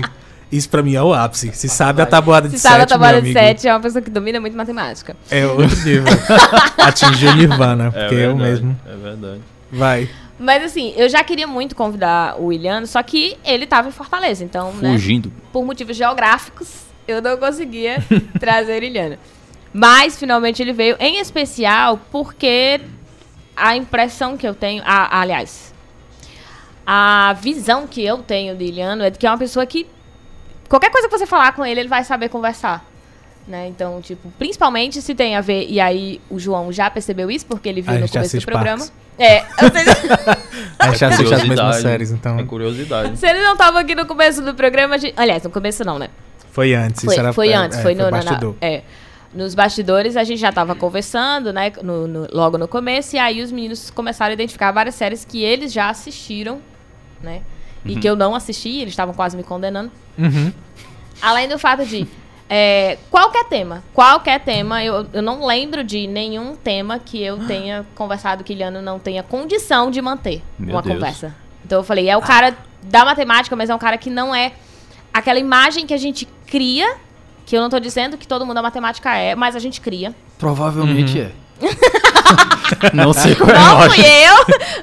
Isso 0.51 0.67
pra 0.69 0.83
mim 0.83 0.93
é 0.93 1.01
o 1.01 1.13
ápice. 1.13 1.51
Se 1.53 1.69
sabe 1.69 2.01
a 2.01 2.05
tabuada 2.05 2.49
de 2.49 2.57
Se 2.57 2.61
sabe 2.63 2.75
a 2.75 2.79
7, 2.79 2.89
meu 2.89 2.99
tabuada 2.99 3.21
de 3.21 3.29
amigo, 3.29 3.39
7 3.39 3.67
é 3.69 3.73
uma 3.73 3.79
pessoa 3.79 4.01
que 4.01 4.09
domina 4.09 4.41
muito 4.41 4.57
matemática. 4.57 5.15
é 5.29 5.45
outro 5.47 5.73
nível. 5.85 6.03
Atingiu 6.77 7.31
o 7.31 7.35
Nirvana, 7.35 7.85
É 7.87 7.89
porque 7.91 8.15
eu 8.15 8.35
verdade, 8.35 8.37
mesmo. 8.43 8.79
É 8.85 8.95
verdade. 8.97 9.41
Vai. 9.71 10.09
Mas 10.41 10.63
assim, 10.63 10.93
eu 10.97 11.07
já 11.07 11.23
queria 11.23 11.45
muito 11.45 11.75
convidar 11.75 12.35
o 12.39 12.45
William, 12.47 12.85
só 12.85 13.01
que 13.03 13.37
ele 13.45 13.67
tava 13.67 13.87
em 13.89 13.91
Fortaleza, 13.91 14.43
então, 14.43 14.73
né, 14.73 14.91
Fugindo. 14.93 15.31
por 15.53 15.63
motivos 15.63 15.95
geográficos, 15.95 16.85
eu 17.07 17.21
não 17.21 17.37
conseguia 17.37 17.97
trazer 18.39 18.81
Iliana. 18.83 19.19
Mas 19.73 20.17
finalmente 20.17 20.61
ele 20.61 20.73
veio, 20.73 20.97
em 20.99 21.19
especial 21.19 21.99
porque 22.11 22.81
a 23.55 23.75
impressão 23.75 24.35
que 24.35 24.47
eu 24.47 24.55
tenho, 24.55 24.81
a- 24.85 25.21
aliás, 25.21 25.73
a 26.85 27.33
visão 27.39 27.87
que 27.87 28.03
eu 28.03 28.17
tenho 28.19 28.55
de 28.55 28.65
Iliano 28.65 29.03
é 29.03 29.09
de 29.09 29.19
que 29.19 29.27
é 29.27 29.29
uma 29.29 29.37
pessoa 29.37 29.65
que 29.65 29.85
qualquer 30.67 30.89
coisa 30.91 31.07
que 31.07 31.17
você 31.17 31.25
falar 31.25 31.53
com 31.53 31.65
ele, 31.65 31.81
ele 31.81 31.89
vai 31.89 32.03
saber 32.03 32.29
conversar. 32.29 32.83
Né? 33.47 33.67
Então, 33.67 33.99
tipo, 34.01 34.31
principalmente 34.37 35.01
se 35.01 35.15
tem 35.15 35.35
a 35.35 35.41
ver, 35.41 35.65
e 35.67 35.79
aí 35.79 36.21
o 36.29 36.39
João 36.39 36.71
já 36.71 36.89
percebeu 36.89 37.29
isso, 37.31 37.45
porque 37.45 37.67
ele 37.67 37.81
viu 37.81 37.93
A 37.95 37.97
no 37.97 38.07
começo 38.07 38.37
do 38.37 38.45
programa. 38.45 38.77
Parks. 38.77 38.93
É, 39.17 39.43
A 40.79 40.89
gente 40.91 41.05
assiste 41.05 41.33
as 41.33 41.43
mesmas 41.43 41.75
séries, 41.77 42.11
então. 42.11 42.39
É 42.39 42.43
curiosidade. 42.43 43.17
se 43.17 43.27
ele 43.27 43.41
não 43.41 43.55
tava 43.57 43.79
aqui 43.79 43.93
no 43.95 44.05
começo 44.05 44.41
do 44.41 44.53
programa, 44.53 44.95
a 44.95 44.97
gente... 44.97 45.13
aliás, 45.17 45.43
no 45.43 45.49
começo 45.49 45.83
não, 45.83 45.99
né? 45.99 46.09
Foi 46.51 46.73
antes. 46.73 47.03
Foi, 47.03 47.13
isso 47.13 47.19
era, 47.19 47.33
foi 47.33 47.49
é, 47.49 47.55
antes, 47.55 47.77
é, 47.77 47.81
foi, 47.81 47.93
no, 47.95 48.03
na- 48.05 48.11
bastidor. 48.11 48.55
é. 48.61 48.81
Nos 49.33 49.55
bastidores 49.55 50.17
a 50.17 50.23
gente 50.25 50.39
já 50.39 50.51
tava 50.51 50.75
conversando, 50.75 51.53
né? 51.53 51.71
no- 51.81 52.05
no- 52.07 52.27
logo 52.33 52.57
no 52.57 52.67
começo, 52.67 53.15
e 53.15 53.19
aí 53.19 53.41
os 53.41 53.51
meninos 53.51 53.89
começaram 53.89 54.31
a 54.31 54.33
identificar 54.33 54.71
várias 54.71 54.95
séries 54.95 55.23
que 55.23 55.41
eles 55.41 55.71
já 55.71 55.89
assistiram, 55.89 56.59
né? 57.23 57.41
E 57.85 57.95
que 57.95 58.07
eu 58.07 58.15
não 58.15 58.35
assisti, 58.35 58.79
eles 58.81 58.89
estavam 58.93 59.13
quase 59.13 59.35
me 59.37 59.43
condenando. 59.43 59.91
Uhum. 60.17 60.51
Além 61.21 61.47
do 61.47 61.57
fato 61.57 61.85
de. 61.85 62.05
É, 62.53 62.97
qualquer 63.09 63.45
tema, 63.45 63.81
qualquer 63.93 64.41
tema, 64.41 64.83
eu, 64.83 65.07
eu 65.13 65.21
não 65.21 65.45
lembro 65.45 65.85
de 65.85 66.05
nenhum 66.05 66.53
tema 66.53 66.99
que 66.99 67.23
eu 67.23 67.37
tenha 67.47 67.85
conversado 67.95 68.43
que 68.43 68.51
Iliano 68.51 68.81
não 68.81 68.99
tenha 68.99 69.23
condição 69.23 69.89
de 69.89 70.01
manter 70.01 70.43
Meu 70.59 70.75
uma 70.75 70.81
Deus. 70.81 70.95
conversa. 70.95 71.33
Então 71.63 71.79
eu 71.79 71.83
falei, 71.83 72.09
é 72.09 72.17
o 72.17 72.21
cara 72.21 72.53
da 72.83 73.05
matemática, 73.05 73.55
mas 73.55 73.69
é 73.69 73.75
um 73.75 73.77
cara 73.79 73.97
que 73.97 74.09
não 74.09 74.35
é 74.35 74.51
aquela 75.13 75.39
imagem 75.39 75.87
que 75.87 75.93
a 75.93 75.97
gente 75.97 76.27
cria, 76.45 76.97
que 77.45 77.55
eu 77.55 77.61
não 77.61 77.69
tô 77.69 77.79
dizendo 77.79 78.17
que 78.17 78.27
todo 78.27 78.45
mundo 78.45 78.55
da 78.55 78.61
matemática 78.61 79.15
é, 79.15 79.33
mas 79.33 79.55
a 79.55 79.59
gente 79.59 79.79
cria. 79.79 80.13
Provavelmente 80.37 81.21
é. 81.21 81.31
não 82.93 83.13
sei 83.13 83.35
qual 83.35 83.49
é 83.49 83.53
Não 83.61 83.89
fui 83.91 84.05
eu, 84.05 84.35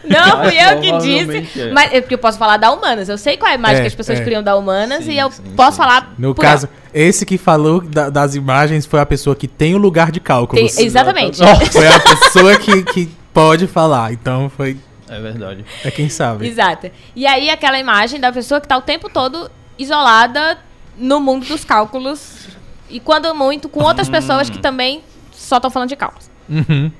não 0.05 0.39
Mas 0.39 0.49
fui 0.49 0.59
eu 0.63 0.81
que 0.81 0.99
disse. 0.99 1.61
é. 1.61 1.73
Mas 1.73 1.93
é 1.93 2.01
porque 2.01 2.15
eu 2.15 2.19
posso 2.19 2.39
falar 2.39 2.57
da 2.57 2.71
humanas. 2.71 3.09
Eu 3.09 3.19
sei 3.19 3.37
qual 3.37 3.49
é 3.51 3.53
a 3.53 3.55
imagem 3.57 3.79
É, 3.79 3.81
que 3.83 3.87
as 3.89 3.95
pessoas 3.95 4.21
é. 4.21 4.25
criam 4.25 4.43
da 4.43 4.57
humanas 4.57 5.05
Sim, 5.05 5.13
e 5.13 5.19
eu 5.19 5.31
sim, 5.31 5.43
posso 5.57 5.73
sim, 5.73 5.83
falar. 5.83 6.15
No 6.19 6.35
por 6.35 6.43
caso, 6.43 6.69
esse 6.93 7.25
que 7.27 7.39
falou 7.39 7.81
da- 7.81 8.11
das 8.11 8.35
imagens 8.35 8.87
foi 8.87 9.01
a 9.01 9.07
pessoa 9.07 9.35
que 9.35 9.49
tem 9.49 9.75
o 9.75 9.79
lugar 9.79 10.11
de. 10.11 10.21
Tem- 10.21 10.67
exatamente. 10.85 11.39
Foi 11.39 11.87
a 11.89 12.01
pessoa 12.01 12.57
que, 12.59 12.83
que 12.85 13.09
pode 13.33 13.67
falar. 13.67 14.13
Então 14.13 14.51
foi. 14.55 14.77
É 15.09 15.19
verdade. 15.21 15.65
É 15.85 15.91
quem 15.91 16.09
sabe. 16.09 16.47
Exato. 16.47 16.91
E 17.17 17.27
aí 17.27 17.49
aquela 17.49 17.79
imagem 17.79 18.21
da 18.21 18.31
pessoa 18.31 18.61
que 18.61 18.69
tá 18.69 18.77
o 18.77 18.83
tempo 18.83 19.09
todo 19.09 19.51
isolada 19.79 20.59
no 20.99 21.19
mundo 21.21 21.47
dos 21.47 21.65
cálculos. 21.65 22.47
E 22.91 23.01
quando 23.01 23.35
muito, 23.35 23.69
com 23.69 23.83
outras 23.83 24.09
pessoas 24.09 24.49
que 24.51 24.59
também 24.59 25.03
só 25.33 25.57
estão 25.57 25.71
falando 25.71 25.89
de 25.89 25.97
cálculos. 25.97 26.29
Uhum. 26.49 26.91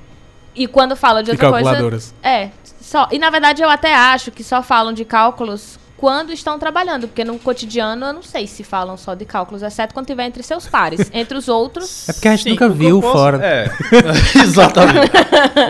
E 0.55 0.67
quando 0.67 0.95
falam 0.95 1.21
de 1.23 1.29
E 1.29 1.33
outra 1.33 1.49
coisa. 1.49 1.63
calculadoras. 1.65 2.13
É, 2.23 2.49
só. 2.81 3.07
E 3.11 3.19
na 3.19 3.29
verdade 3.29 3.61
eu 3.61 3.69
até 3.69 3.93
acho 3.95 4.31
que 4.31 4.43
só 4.43 4.61
falam 4.63 4.91
de 4.93 5.05
cálculos 5.05 5.79
quando 5.95 6.31
estão 6.31 6.57
trabalhando, 6.57 7.07
porque 7.09 7.23
no 7.25 7.37
cotidiano 7.37 8.05
eu 8.05 8.13
não 8.13 8.23
sei 8.23 8.47
se 8.47 8.63
falam 8.63 8.95
só 8.97 9.13
de 9.13 9.25
cálculos, 9.25 9.61
exceto 9.61 9.93
quando 9.93 10.07
tiver 10.07 10.25
entre 10.25 10.41
seus 10.43 10.65
pares. 10.67 11.09
Entre 11.13 11.37
os 11.37 11.47
outros. 11.49 12.07
É 12.09 12.13
porque 12.13 12.27
a 12.27 12.31
gente 12.31 12.43
Sim, 12.43 12.49
nunca 12.51 12.69
viu 12.69 13.01
posso- 13.01 13.13
fora. 13.13 13.45
É, 13.45 13.69
exatamente. 14.41 15.11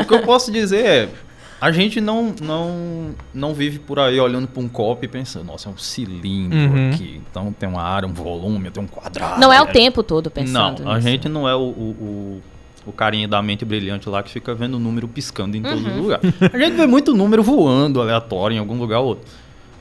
o 0.01 0.05
que 0.05 0.13
eu 0.13 0.21
posso 0.23 0.51
dizer 0.51 0.85
é. 0.85 1.09
A 1.61 1.73
gente 1.73 1.99
não, 1.99 2.33
não, 2.41 3.13
não 3.33 3.53
vive 3.53 3.79
por 3.79 3.99
aí 3.99 4.17
olhando 4.17 4.47
para 4.47 4.63
um 4.63 4.69
copo 4.69 5.03
e 5.03 5.09
pensando, 5.09 5.43
nossa, 5.43 5.67
é 5.67 5.71
um 5.73 5.77
cilindro 5.77 6.57
Uhum. 6.57 6.91
aqui. 6.93 7.21
Então 7.29 7.51
tem 7.51 7.67
uma 7.67 7.81
área, 7.83 8.07
um 8.07 8.13
volume, 8.13 8.71
tem 8.71 8.81
um 8.81 8.87
quadrado. 8.87 9.41
Não 9.41 9.51
é 9.51 9.59
o 9.61 9.65
é- 9.65 9.71
tempo 9.71 10.01
todo 10.01 10.31
pensando. 10.31 10.83
Não, 10.85 10.91
a 10.91 10.95
nisso. 10.95 11.07
gente 11.09 11.27
não 11.27 11.49
é 11.49 11.53
o, 11.53 11.59
o, 11.59 11.61
o, 11.99 12.41
o 12.85 12.91
carinha 12.91 13.27
da 13.27 13.41
mente 13.41 13.63
brilhante 13.65 14.07
lá 14.09 14.23
que 14.23 14.31
fica 14.31 14.53
vendo 14.55 14.75
o 14.75 14.79
número 14.79 15.07
piscando 15.07 15.55
em 15.57 15.61
todos 15.61 15.83
Uhum. 15.83 15.91
os 15.95 16.01
lugares. 16.01 16.33
A 16.53 16.57
gente 16.57 16.75
vê 16.75 16.87
muito 16.87 17.13
número 17.13 17.43
voando 17.43 18.01
aleatório 18.01 18.55
em 18.55 18.59
algum 18.59 18.77
lugar 18.77 18.99
ou 18.99 19.07
outro. 19.09 19.25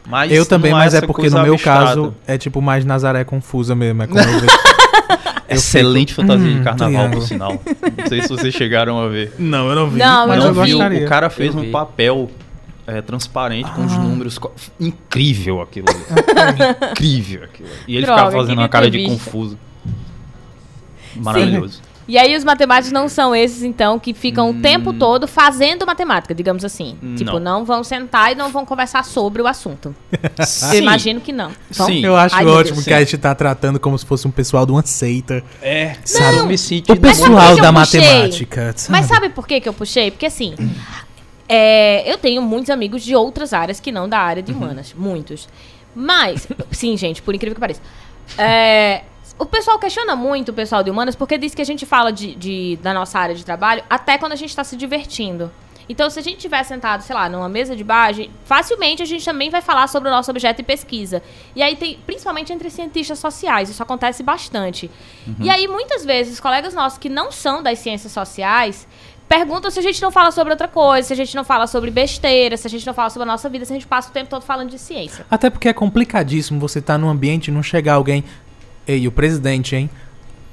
Mas 0.06 0.32
Eu 0.32 0.44
também, 0.46 0.70
não 0.72 0.78
mas 0.78 0.94
é 0.94 1.00
porque 1.02 1.28
no 1.28 1.42
meu 1.42 1.52
abstrata. 1.54 1.84
caso 1.86 2.14
é 2.26 2.38
tipo 2.38 2.62
mais 2.62 2.84
Nazaré 2.84 3.24
confusa 3.24 3.74
mesmo. 3.74 4.02
É 4.02 4.06
como 4.06 4.20
eu 4.20 4.40
vejo. 4.40 4.46
Excelente 5.50 6.12
fantasia 6.12 6.46
hum, 6.50 6.58
de 6.58 6.62
carnaval, 6.64 7.10
por 7.10 7.22
sinal. 7.22 7.52
Não 7.96 8.06
sei 8.06 8.22
se 8.22 8.28
vocês 8.28 8.52
chegaram 8.54 8.98
a 9.00 9.08
ver. 9.08 9.32
Não, 9.38 9.68
eu 9.68 9.74
não 9.74 9.88
vi. 9.90 9.98
Não, 9.98 10.26
mas 10.28 10.38
eu 10.42 10.48
eu 10.50 10.54
não 10.54 10.64
vi. 10.64 10.70
gostaria. 10.72 11.04
O 11.06 11.08
cara 11.08 11.30
fez 11.30 11.54
Eu 11.54 11.60
um 11.60 11.64
vi. 11.64 11.70
papel 11.70 12.30
é, 12.86 13.00
transparente 13.02 13.70
com 13.72 13.84
os 13.84 13.92
Ah. 13.92 13.98
números. 13.98 14.38
co- 14.38 14.52
Incrível 14.80 15.60
aquilo 15.62 15.86
ali. 15.90 16.00
Incrível 16.92 17.44
aquilo 17.44 17.68
ali. 17.68 17.78
E 17.88 17.96
ele 17.96 18.06
Droga, 18.06 18.20
ficava 18.26 18.36
fazendo 18.42 18.58
uma 18.58 18.68
cara 18.68 18.90
de 18.90 19.04
confuso. 19.04 19.58
Maravilhoso. 21.16 21.80
E 22.08 22.16
aí 22.16 22.34
os 22.34 22.42
matemáticos 22.42 22.90
não 22.90 23.06
são 23.06 23.36
esses, 23.36 23.62
então, 23.62 23.98
que 23.98 24.14
ficam 24.14 24.48
o 24.48 24.54
tempo 24.54 24.94
todo 24.94 25.28
fazendo 25.28 25.84
matemática, 25.84 26.34
digamos 26.34 26.64
assim. 26.64 26.96
Hum. 27.02 27.08
Não. 27.10 27.16
Tipo, 27.16 27.38
não 27.38 27.66
vão 27.66 27.84
sentar 27.84 28.32
e 28.32 28.34
não 28.34 28.50
vão 28.50 28.64
conversar 28.64 29.04
sobre 29.04 29.42
o 29.42 29.46
assunto. 29.46 29.94
Eu 30.38 30.46
Sim. 30.46 30.78
imagino 30.78 31.20
que 31.20 31.32
não. 31.32 31.50
Vão? 31.70 31.86
Sim. 31.86 32.02
Eu 32.02 32.16
acho 32.16 32.34
Ai, 32.34 32.46
ótimo 32.46 32.76
Deus. 32.76 32.84
que 32.86 32.94
a 32.94 33.00
gente 33.00 33.18
tá 33.18 33.34
tratando 33.34 33.78
como 33.78 33.98
se 33.98 34.06
fosse 34.06 34.26
um 34.26 34.30
pessoal 34.30 34.64
de 34.64 34.72
uma 34.72 34.84
seita. 34.86 35.44
É, 35.60 35.96
Sabe? 36.02 36.56
senti 36.56 36.90
O 36.90 36.94
sabe 36.94 37.00
pessoal 37.00 37.56
da 37.56 37.70
matemática. 37.70 38.74
Mas 38.88 39.04
sabe 39.04 39.28
por 39.28 39.46
que, 39.46 39.60
que 39.60 39.68
eu 39.68 39.74
puxei? 39.74 40.10
Porque 40.10 40.24
assim, 40.24 40.54
é, 41.46 42.10
eu 42.10 42.16
tenho 42.16 42.40
muitos 42.40 42.70
amigos 42.70 43.02
de 43.02 43.14
outras 43.14 43.52
áreas 43.52 43.80
que 43.80 43.92
não 43.92 44.08
da 44.08 44.18
área 44.18 44.42
de 44.42 44.50
humanas. 44.50 44.94
Muitos. 44.96 45.46
Mas, 45.94 46.48
sim, 46.70 46.96
gente, 46.96 47.20
por 47.20 47.34
incrível 47.34 47.54
que 47.54 47.60
pareça. 47.60 47.82
É, 48.38 49.02
o 49.38 49.46
pessoal 49.46 49.78
questiona 49.78 50.14
muito 50.16 50.50
o 50.50 50.52
pessoal 50.52 50.82
de 50.82 50.90
humanas 50.90 51.14
porque 51.14 51.38
diz 51.38 51.54
que 51.54 51.62
a 51.62 51.64
gente 51.64 51.86
fala 51.86 52.12
de, 52.12 52.34
de- 52.34 52.78
da 52.82 52.92
nossa 52.92 53.18
área 53.18 53.34
de 53.34 53.44
trabalho 53.44 53.82
até 53.88 54.18
quando 54.18 54.32
a 54.32 54.36
gente 54.36 54.50
está 54.50 54.64
se 54.64 54.76
divertindo. 54.76 55.50
Então, 55.90 56.10
se 56.10 56.18
a 56.18 56.22
gente 56.22 56.36
estiver 56.36 56.62
sentado, 56.64 57.00
sei 57.02 57.14
lá, 57.16 57.30
numa 57.30 57.48
mesa 57.48 57.74
de 57.74 57.82
bar, 57.82 58.12
gente- 58.12 58.30
facilmente 58.44 59.02
a 59.02 59.06
gente 59.06 59.24
também 59.24 59.48
vai 59.48 59.62
falar 59.62 59.86
sobre 59.88 60.10
o 60.10 60.12
nosso 60.12 60.30
objeto 60.30 60.58
de 60.58 60.62
pesquisa. 60.62 61.22
E 61.56 61.62
aí 61.62 61.76
tem, 61.76 61.98
principalmente 62.06 62.52
entre 62.52 62.68
cientistas 62.68 63.18
sociais, 63.18 63.70
isso 63.70 63.82
acontece 63.82 64.22
bastante. 64.22 64.90
E 65.40 65.48
aí, 65.48 65.66
muitas 65.66 66.04
vezes, 66.04 66.38
colegas 66.40 66.74
nossos 66.74 66.98
que 66.98 67.08
não 67.08 67.32
são 67.32 67.62
das 67.62 67.78
ciências 67.78 68.12
sociais 68.12 68.86
perguntam 69.26 69.70
se 69.70 69.78
a 69.78 69.82
gente 69.82 70.00
não 70.02 70.10
fala 70.10 70.30
sobre 70.30 70.52
outra 70.52 70.68
coisa, 70.68 71.08
se 71.08 71.12
a 71.14 71.16
gente 71.16 71.34
não 71.34 71.44
fala 71.44 71.66
sobre 71.66 71.90
besteira, 71.90 72.56
se 72.58 72.66
a 72.66 72.70
gente 72.70 72.86
não 72.86 72.92
fala 72.94 73.08
sobre 73.08 73.26
a 73.28 73.32
nossa 73.32 73.48
vida, 73.48 73.64
se 73.64 73.72
a 73.72 73.76
gente 73.76 73.86
passa 73.86 74.10
o 74.10 74.12
tempo 74.12 74.28
todo 74.28 74.42
falando 74.42 74.68
de 74.70 74.78
ciência. 74.78 75.24
Até 75.30 75.48
porque 75.48 75.68
é 75.70 75.72
complicadíssimo 75.72 76.60
você 76.60 76.80
estar 76.80 76.98
num 76.98 77.08
ambiente 77.08 77.48
e 77.48 77.50
não 77.50 77.62
chegar 77.62 77.94
alguém. 77.94 78.24
Ei, 78.88 79.06
o 79.06 79.12
presidente, 79.12 79.76
hein? 79.76 79.90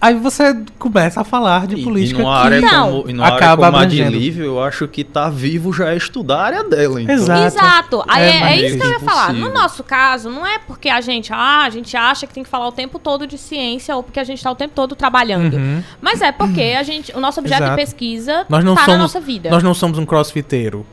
Aí 0.01 0.13
você 0.13 0.55
começa 0.77 1.21
a 1.21 1.23
falar 1.23 1.65
de 1.65 1.77
E- 1.77 1.83
política 1.83 2.19
e 2.19 2.23
numa 2.23 2.37
área 2.37 2.61
Não. 2.61 2.91
como, 2.99 3.09
e 3.09 3.13
numa 3.13 3.25
área 3.25 3.37
acaba 3.37 3.65
como 3.71 3.77
a 3.77 3.85
de. 3.85 4.03
Lívia, 4.03 4.43
eu 4.43 4.61
acho 4.61 4.87
que 4.87 5.03
tá 5.03 5.29
vivo 5.29 5.73
já 5.73 5.89
é 5.93 5.95
estudar 5.95 6.35
a 6.35 6.43
área 6.45 6.63
dela. 6.65 7.01
Então. 7.01 7.15
Exato. 7.15 7.45
Exato. 7.45 8.03
Aí 8.07 8.21
É, 8.23 8.27
é, 8.27 8.41
é 8.43 8.67
isso 8.67 8.77
que 8.77 8.85
eu 8.85 8.91
ia 8.91 8.99
falar. 8.99 9.33
No 9.33 9.51
nosso 9.51 9.83
caso, 9.83 10.29
não 10.29 10.45
é 10.45 10.59
porque 10.59 10.89
a 10.89 11.01
gente, 11.01 11.31
ah, 11.33 11.63
a 11.63 11.69
gente 11.71 11.95
acha 11.97 12.27
que 12.27 12.33
tem 12.33 12.43
que 12.43 12.49
falar 12.49 12.67
o 12.67 12.71
tempo 12.73 12.99
todo 12.99 13.25
de 13.25 13.37
ciência 13.37 13.95
ou 13.95 14.03
porque 14.03 14.19
a 14.19 14.23
gente 14.23 14.37
está 14.37 14.51
o 14.51 14.55
tempo 14.55 14.73
todo 14.75 14.95
trabalhando. 14.95 15.55
Uhum. 15.55 15.81
Mas 16.01 16.21
é 16.21 16.31
porque 16.31 16.75
a 16.77 16.83
gente, 16.83 17.11
o 17.15 17.19
nosso 17.19 17.39
objeto 17.39 17.63
Exato. 17.63 17.75
de 17.79 17.81
pesquisa 17.85 18.45
Nós 18.49 18.63
não 18.63 18.75
tá 18.75 18.81
somos, 18.81 18.97
na 18.97 19.03
nossa 19.03 19.21
vida. 19.21 19.49
Nós 19.49 19.63
não 19.63 19.73
somos 19.73 19.97
um 19.97 20.05
crossfiteiro. 20.05 20.85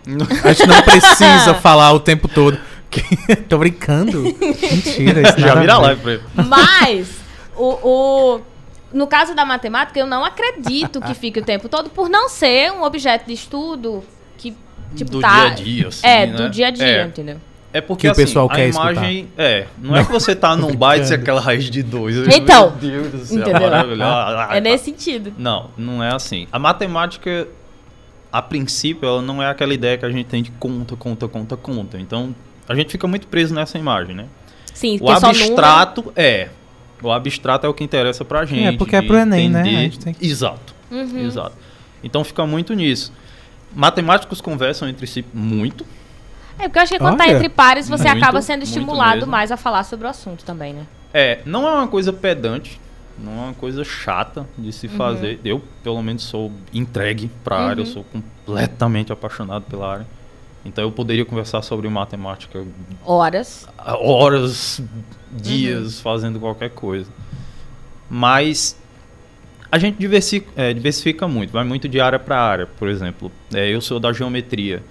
A 0.44 0.52
gente 0.52 0.66
não 0.66 0.80
precisa 0.80 1.52
falar 1.60 1.92
o 1.92 2.00
tempo 2.00 2.28
todo 2.28 2.56
Tô 3.48 3.58
brincando. 3.58 4.22
Mentira, 4.40 5.22
isso 5.28 5.40
Já 5.40 5.54
vira 5.54 5.78
live 5.78 6.00
pra 6.00 6.12
ele. 6.12 6.22
Mas, 6.48 7.08
o, 7.56 7.78
o- 8.36 8.40
no 8.92 9.06
caso 9.06 9.34
da 9.34 9.44
matemática, 9.44 9.98
eu 9.98 10.06
não 10.06 10.24
acredito 10.24 11.00
que 11.00 11.14
fique 11.14 11.40
o 11.40 11.44
tempo 11.44 11.68
todo 11.68 11.88
por 11.90 12.08
não 12.08 12.28
ser 12.28 12.70
um 12.72 12.82
objeto 12.82 13.26
de 13.26 13.32
estudo 13.32 14.04
que, 14.36 14.54
tipo, 14.94 15.10
Do 15.10 15.20
tá... 15.20 15.28
dia 15.30 15.46
a 15.46 15.54
dia, 15.54 15.88
assim, 15.88 16.06
É, 16.06 16.26
né? 16.26 16.32
do 16.36 16.50
dia 16.50 16.66
a 16.66 16.70
dia, 16.70 16.84
É. 16.86 17.02
entendeu? 17.04 17.36
É 17.74 17.80
porque 17.80 18.02
Que 18.02 18.08
o 18.08 18.10
assim, 18.12 18.20
pessoal 18.24 18.48
a 18.50 18.54
quer 18.54 18.68
imagem 18.68 19.28
é, 19.38 19.66
não, 19.78 19.96
é 19.96 20.04
que 20.04 20.12
você 20.12 20.36
tá 20.36 20.54
num 20.56 20.74
byte 20.76 21.10
e 21.10 21.14
aquela 21.14 21.40
raiz 21.40 21.64
de 21.70 21.82
dois. 21.82 22.16
Então, 22.36 22.70
Meu 22.70 22.78
Deus 22.78 23.12
do 23.12 23.24
céu, 23.24 23.38
entendeu? 23.40 23.60
maravilhoso. 23.62 24.02
É 24.50 24.60
nesse 24.60 24.84
sentido. 24.84 25.32
Não, 25.38 25.70
não 25.78 26.04
é 26.04 26.14
assim. 26.14 26.46
A 26.52 26.58
matemática, 26.58 27.48
a 28.30 28.42
princípio, 28.42 29.08
ela 29.08 29.22
não 29.22 29.42
é 29.42 29.48
aquela 29.48 29.72
ideia 29.72 29.96
que 29.96 30.04
a 30.04 30.10
gente 30.10 30.26
tem 30.26 30.42
de 30.42 30.50
conta, 30.50 30.94
conta, 30.96 31.26
conta, 31.26 31.56
conta. 31.56 31.98
Então, 31.98 32.34
a 32.68 32.74
gente 32.74 32.90
fica 32.92 33.06
muito 33.06 33.26
preso 33.26 33.54
nessa 33.54 33.78
imagem, 33.78 34.14
né? 34.14 34.26
Sim, 34.74 34.98
O 35.00 35.10
abstrato 35.10 36.12
é. 36.14 36.50
O 37.02 37.10
abstrato 37.10 37.66
é 37.66 37.68
o 37.68 37.74
que 37.74 37.82
interessa 37.84 38.24
pra 38.24 38.44
gente. 38.44 38.76
porque 38.78 38.96
é 38.96 39.02
pro 39.02 39.16
Enem, 39.16 39.48
né? 39.48 39.60
entender- 39.60 39.76
A 39.76 39.80
gente 39.82 39.98
tem 39.98 40.14
que- 40.14 40.26
Exato. 40.26 40.74
Uhum. 40.90 41.18
Exato. 41.26 41.56
Então 42.04 42.22
fica 42.24 42.46
muito 42.46 42.74
nisso. 42.74 43.12
Matemáticos 43.74 44.40
conversam 44.40 44.88
entre 44.88 45.06
si 45.06 45.24
muito. 45.32 45.84
É, 46.58 46.64
porque 46.64 46.78
eu 46.78 46.82
acho 46.82 46.92
que 46.92 46.98
quando 46.98 47.16
tá 47.16 47.24
Olha, 47.24 47.32
entre 47.36 47.48
pares, 47.48 47.88
você 47.88 48.08
muito, 48.08 48.22
acaba 48.22 48.42
sendo 48.42 48.62
estimulado 48.62 49.26
mais 49.26 49.50
a 49.50 49.56
falar 49.56 49.84
sobre 49.84 50.06
o 50.06 50.10
assunto 50.10 50.44
também, 50.44 50.74
né? 50.74 50.86
É, 51.14 51.40
não 51.46 51.66
é 51.66 51.72
uma 51.72 51.88
coisa 51.88 52.12
pedante, 52.12 52.78
não 53.18 53.32
é 53.32 53.44
uma 53.46 53.54
coisa 53.54 53.82
chata 53.84 54.46
de 54.58 54.70
se 54.72 54.86
fazer. 54.88 55.40
Eu, 55.44 55.62
pelo 55.82 56.02
menos, 56.02 56.22
sou 56.24 56.52
entregue 56.72 57.30
pra 57.42 57.56
área, 57.58 57.80
eu 57.82 57.86
sou 57.86 58.04
completamente 58.04 59.10
apaixonado 59.12 59.64
pela 59.64 59.90
área. 59.92 60.06
Então 60.64 60.84
eu 60.84 60.92
poderia 60.92 61.24
conversar 61.24 61.60
sobre 61.62 61.88
matemática 61.88 62.64
Horas. 63.04 63.66
horas, 63.78 64.80
dias, 65.32 66.00
fazendo 66.00 66.38
qualquer 66.38 66.70
coisa. 66.70 67.10
Mas 68.08 68.76
a 69.70 69.78
gente 69.78 69.96
diversifica, 69.98 70.50
é, 70.56 70.72
diversifica 70.72 71.26
muito, 71.26 71.52
vai 71.52 71.64
muito 71.64 71.88
de 71.88 72.00
área 72.00 72.18
para 72.18 72.40
área. 72.40 72.66
Por 72.66 72.88
exemplo, 72.88 73.32
é, 73.52 73.74
eu 73.74 73.80
sou 73.80 73.98
da 73.98 74.12
geometria, 74.12 74.82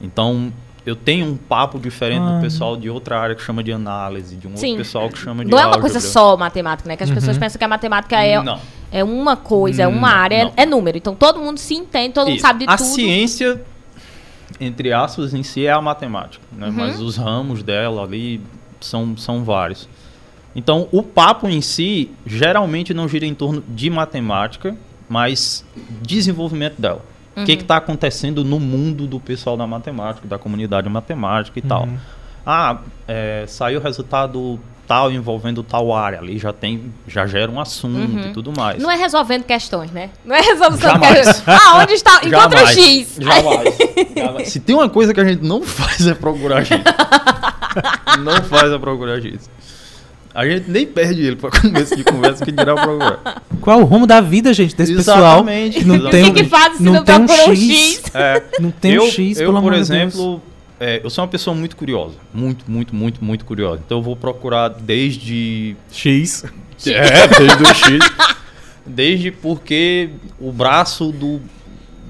então 0.00 0.52
eu 0.84 0.94
tenho 0.94 1.26
um 1.26 1.36
papo 1.36 1.78
diferente 1.80 2.22
Ah. 2.22 2.36
do 2.36 2.40
pessoal 2.42 2.76
de 2.76 2.88
outra 2.90 3.18
área 3.18 3.34
que 3.34 3.42
chama 3.42 3.62
de 3.62 3.72
análise, 3.72 4.36
de 4.36 4.46
um 4.46 4.56
Sim. 4.56 4.66
outro 4.72 4.84
pessoal 4.84 5.08
que 5.08 5.18
chama 5.18 5.44
de 5.44 5.50
Não 5.50 5.58
é 5.58 5.66
uma 5.66 5.80
coisa 5.80 5.96
álgebra. 5.98 6.12
só 6.12 6.36
matemática, 6.36 6.88
né? 6.88 6.96
Que 6.96 7.02
as 7.04 7.10
pessoas 7.10 7.38
pensam 7.38 7.58
que 7.58 7.64
a 7.64 7.68
matemática 7.68 8.20
é, 8.22 8.40
Não. 8.42 8.60
é 8.92 9.02
uma 9.02 9.36
coisa, 9.36 9.82
é 9.82 9.86
uma 9.88 10.10
Não, 10.10 10.16
área, 10.18 10.34
é- 10.36 10.44
não. 10.44 10.52
é, 10.56 10.66
número. 10.66 10.98
Então 10.98 11.14
todo 11.14 11.40
mundo 11.40 11.58
se 11.58 11.74
entende, 11.74 12.12
todo 12.14 12.26
mundo 12.26 12.36
Isso. 12.36 12.46
sabe 12.46 12.66
de 12.66 12.70
a 12.72 12.76
tudo. 12.76 12.86
ciência, 12.86 13.64
entre 14.60 14.92
aspas, 14.92 15.34
em 15.34 15.42
si 15.42 15.66
é 15.66 15.72
a 15.72 15.80
matemática, 15.80 16.44
né? 16.52 16.66
Uhum. 16.68 16.72
mas 16.72 17.00
os 17.00 17.16
ramos 17.16 17.62
dela 17.62 18.02
ali 18.02 18.40
são, 18.80 19.16
são 19.16 19.44
vários. 19.44 19.88
Então, 20.54 20.88
o 20.90 21.02
papo 21.02 21.48
em 21.48 21.60
si 21.60 22.10
geralmente 22.24 22.94
não 22.94 23.06
gira 23.06 23.26
em 23.26 23.34
torno 23.34 23.62
de 23.68 23.90
matemática, 23.90 24.76
mas 25.08 25.64
desenvolvimento 26.02 26.80
dela. 26.80 27.04
O 27.36 27.40
Uhum. 27.40 27.44
que 27.44 27.52
está 27.52 27.76
acontecendo 27.76 28.42
no 28.42 28.58
mundo 28.58 29.06
do 29.06 29.20
pessoal 29.20 29.58
da 29.58 29.66
matemática, 29.66 30.26
da 30.26 30.38
comunidade 30.38 30.88
matemática 30.88 31.58
e 31.58 31.62
tal. 31.62 31.86
Uhum. 32.46 32.52
Ah, 32.52 32.78
é, 33.08 33.44
saiu 33.48 33.80
o 33.80 33.82
resultado 33.82 34.58
tal 34.86 35.10
envolvendo 35.10 35.64
tal 35.64 35.92
área 35.92 36.20
ali, 36.20 36.38
já 36.38 36.52
tem, 36.52 36.92
já 37.08 37.26
gera 37.26 37.50
um 37.50 37.60
assunto 37.60 38.28
e 38.28 38.32
tudo 38.32 38.52
mais. 38.56 38.80
Não 38.80 38.88
é 38.90 38.96
resolvendo 38.96 39.42
questões, 39.42 39.90
né? 39.90 40.10
Não 40.24 40.34
é 40.34 40.40
resolução 40.40 40.94
de 40.98 41.04
Jamais. 41.04 41.26
questões. 41.26 41.44
Ah, 41.60 41.78
onde 41.82 41.92
está? 41.94 42.20
Encontra 42.24 42.58
Jamais. 42.58 42.78
X. 42.78 43.16
Jamais. 43.18 43.74
Jamais. 44.16 44.48
Se 44.52 44.60
tem 44.60 44.76
uma 44.76 44.88
coisa 44.88 45.12
que 45.12 45.20
a 45.20 45.24
gente 45.24 45.42
não 45.44 45.62
faz 45.62 46.06
é 46.06 46.14
procurar 46.14 46.64
X. 46.64 46.78
não 48.22 48.42
faz 48.44 48.72
é 48.72 48.78
procurar 48.78 49.20
X. 49.20 49.50
A 50.32 50.46
gente 50.46 50.70
nem 50.70 50.86
perde 50.86 51.22
ele 51.22 51.36
pra 51.36 51.50
começo 51.50 51.96
de 51.96 52.04
conversa 52.04 52.44
que 52.44 52.52
dirá 52.52 52.74
procurar. 52.74 53.42
Qual 53.60 53.80
é 53.80 53.82
o 53.82 53.86
rumo 53.86 54.06
da 54.06 54.20
vida, 54.20 54.52
gente, 54.52 54.76
desse 54.76 54.94
pessoal 54.94 55.18
Exatamente, 55.18 55.78
que 55.78 55.84
não 55.86 55.94
exatamente. 55.96 56.22
tem 56.22 56.30
O 56.30 56.34
que 56.34 56.44
que 56.44 56.48
faz 56.50 56.76
se 56.76 56.82
não 56.82 56.92
não 56.92 57.04
tem 57.04 57.16
um 57.16 57.24
um 57.24 57.28
X, 57.28 57.58
X? 57.58 58.02
É, 58.14 58.42
não 58.60 58.70
tem 58.70 58.92
eu, 58.92 59.02
um 59.04 59.10
X, 59.10 59.40
eu, 59.40 59.46
pelo 59.46 59.52
por 59.54 59.58
amor 59.58 59.72
de 59.72 59.78
Deus. 59.78 59.90
exemplo, 59.90 60.42
é, 60.78 61.00
eu 61.02 61.10
sou 61.10 61.22
uma 61.24 61.28
pessoa 61.30 61.54
muito 61.56 61.76
curiosa. 61.76 62.14
Muito, 62.32 62.64
muito, 62.70 62.94
muito, 62.94 63.24
muito 63.24 63.44
curiosa. 63.44 63.80
Então 63.84 63.98
eu 63.98 64.02
vou 64.02 64.16
procurar 64.16 64.68
desde 64.68 65.76
X. 65.90 66.44
É, 66.86 67.26
desde 67.28 67.62
o 67.62 67.66
X. 67.74 67.98
Desde 68.88 69.32
porque 69.32 70.10
o 70.38 70.52
braço 70.52 71.10
do, 71.10 71.40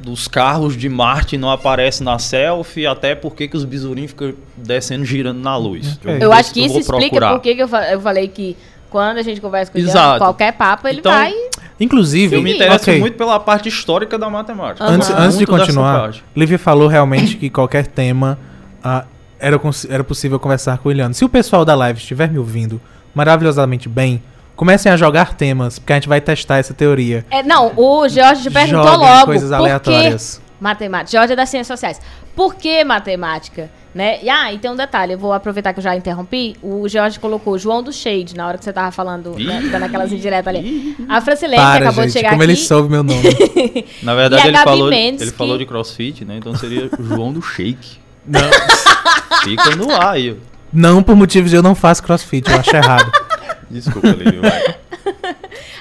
dos 0.02 0.28
carros 0.28 0.76
de 0.76 0.90
Marte 0.90 1.38
não 1.38 1.50
aparece 1.50 2.02
na 2.02 2.18
selfie, 2.18 2.86
até 2.86 3.14
porque 3.14 3.48
que 3.48 3.56
os 3.56 3.64
besourinhos 3.64 4.10
ficam 4.10 4.34
descendo 4.54 5.02
girando 5.02 5.38
na 5.40 5.56
luz. 5.56 5.98
Ok. 6.04 6.18
Eu 6.20 6.30
acho 6.34 6.52
que 6.52 6.60
eu 6.60 6.66
isso 6.66 6.78
explica 6.80 7.30
por 7.30 7.40
que 7.40 7.56
eu, 7.56 7.66
fa- 7.66 7.90
eu 7.90 7.98
falei 7.98 8.28
que 8.28 8.54
quando 8.90 9.16
a 9.16 9.22
gente 9.22 9.40
conversa 9.40 9.72
com 9.72 9.78
Exato. 9.78 10.18
qualquer 10.18 10.52
papo, 10.52 10.86
ele 10.86 10.98
Então, 10.98 11.10
vai. 11.12 11.32
Inclusive, 11.80 12.36
Eu 12.36 12.42
me 12.42 12.52
interesso 12.54 12.82
ok, 12.90 12.98
muito 13.00 13.16
pela 13.16 13.40
parte 13.40 13.70
histórica 13.70 14.18
da 14.18 14.28
matemática. 14.28 14.84
antes, 14.84 15.08
antes 15.08 15.38
de 15.38 15.46
continuar. 15.46 16.12
Lívia 16.36 16.58
falou 16.58 16.88
realmente 16.88 17.36
que 17.38 17.48
qualquer 17.48 17.86
tema 17.86 18.38
ah, 18.86 19.04
era, 19.40 19.60
era 19.88 20.04
possível 20.04 20.38
conversar 20.38 20.78
com 20.78 20.88
o 20.88 20.92
Eliano. 20.92 21.12
Se 21.12 21.24
o 21.24 21.28
pessoal 21.28 21.64
da 21.64 21.74
live 21.74 21.98
estiver 21.98 22.30
me 22.30 22.38
ouvindo 22.38 22.80
maravilhosamente 23.12 23.88
bem, 23.88 24.22
comecem 24.54 24.92
a 24.92 24.96
jogar 24.96 25.34
temas, 25.34 25.78
porque 25.78 25.92
a 25.92 25.96
gente 25.96 26.08
vai 26.08 26.20
testar 26.20 26.58
essa 26.58 26.72
teoria. 26.72 27.26
É, 27.28 27.42
não, 27.42 27.72
o 27.76 28.08
Jorge 28.08 28.42
te 28.42 28.50
perguntou 28.50 28.84
Joguem 28.84 29.08
logo. 29.08 29.24
coisas 29.26 29.50
aleatórias. 29.50 30.40
Matemática? 30.60 31.18
Jorge 31.18 31.32
é 31.32 31.36
das 31.36 31.48
ciências 31.48 31.66
sociais. 31.78 32.00
Por 32.34 32.54
que 32.54 32.84
matemática? 32.84 33.68
Né? 33.94 34.22
E, 34.22 34.30
ah, 34.30 34.52
e 34.52 34.58
tem 34.58 34.70
um 34.70 34.76
detalhe, 34.76 35.14
eu 35.14 35.18
vou 35.18 35.32
aproveitar 35.32 35.72
que 35.72 35.80
eu 35.80 35.82
já 35.82 35.96
interrompi. 35.96 36.54
O 36.62 36.88
Jorge 36.88 37.18
colocou 37.18 37.58
João 37.58 37.82
do 37.82 37.92
Shade 37.92 38.36
na 38.36 38.46
hora 38.46 38.58
que 38.58 38.64
você 38.64 38.72
tava 38.72 38.92
falando, 38.92 39.36
né, 39.38 39.68
dando 39.72 39.82
aquelas 39.82 40.12
indiretas 40.12 40.54
ali. 40.54 40.94
A 41.08 41.20
Francilene, 41.20 41.56
que 41.56 41.62
Para, 41.62 41.76
acabou 41.76 42.04
gente, 42.04 42.12
de 42.12 42.12
chegar 42.12 42.30
como 42.30 42.42
aqui. 42.42 42.52
ele 42.52 42.58
soube 42.58 42.90
meu 42.90 43.02
nome. 43.02 43.22
Na 44.02 44.14
verdade, 44.14 44.48
ele 44.48 44.58
falou, 44.58 44.90
Mendes 44.90 45.22
ele 45.22 45.30
falou 45.32 45.58
de 45.58 45.66
crossfit, 45.66 46.24
né? 46.24 46.36
Então 46.36 46.54
seria 46.54 46.90
João 47.00 47.32
do 47.32 47.42
Shake. 47.42 48.05
Não, 48.26 48.40
Fica 49.44 49.76
no 49.76 49.90
ar 49.90 50.14
aí. 50.14 50.36
não 50.72 51.02
por 51.02 51.14
motivos 51.16 51.50
de 51.50 51.56
eu 51.56 51.62
não 51.62 51.74
faço 51.74 52.02
crossfit, 52.02 52.50
eu 52.50 52.58
acho 52.58 52.74
errado. 52.74 53.10
Desculpa, 53.70 54.08
Lívia, 54.08 54.40
vai. 54.40 54.76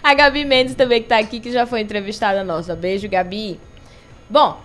A 0.03 0.13
Gabi 0.13 0.45
Mendes 0.45 0.75
também 0.75 1.01
que 1.01 1.07
tá 1.09 1.17
aqui, 1.17 1.39
que 1.39 1.51
já 1.51 1.65
foi 1.65 1.81
entrevistada 1.81 2.43
nossa. 2.43 2.75
Beijo, 2.75 3.09
Gabi. 3.09 3.59
Bom, 4.29 4.59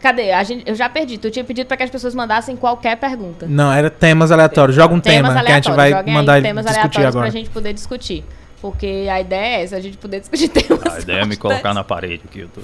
cadê? 0.00 0.32
A 0.32 0.42
gente, 0.42 0.68
eu 0.68 0.74
já 0.74 0.88
perdi. 0.88 1.18
Tu 1.18 1.30
tinha 1.30 1.44
pedido 1.44 1.66
pra 1.66 1.76
que 1.76 1.82
as 1.82 1.90
pessoas 1.90 2.14
mandassem 2.14 2.56
qualquer 2.56 2.96
pergunta. 2.96 3.46
Não, 3.48 3.72
era 3.72 3.90
temas 3.90 4.30
aleatórios. 4.30 4.76
Joga 4.76 4.94
um 4.94 5.00
temas 5.00 5.32
tema 5.32 5.44
que 5.44 5.52
a 5.52 5.54
gente 5.56 5.70
aleatórios. 5.70 5.76
vai 5.76 6.00
Joguem 6.00 6.14
mandar 6.14 6.42
temas 6.42 6.64
discutir 6.64 6.78
aleatórios 6.80 7.16
agora. 7.16 7.30
pra 7.30 7.38
gente 7.38 7.50
poder 7.50 7.72
discutir. 7.72 8.24
Porque 8.60 9.06
a 9.10 9.20
ideia 9.20 9.58
é 9.58 9.62
essa, 9.62 9.76
a 9.76 9.80
gente 9.80 9.96
poder 9.96 10.20
discutir 10.20 10.48
temas. 10.50 10.94
A 10.94 11.00
ideia 11.00 11.20
é 11.20 11.24
me 11.24 11.36
colocar 11.36 11.72
na 11.74 11.84
parede 11.84 12.22
aqui. 12.28 12.40
Eu 12.40 12.48
tô... 12.48 12.60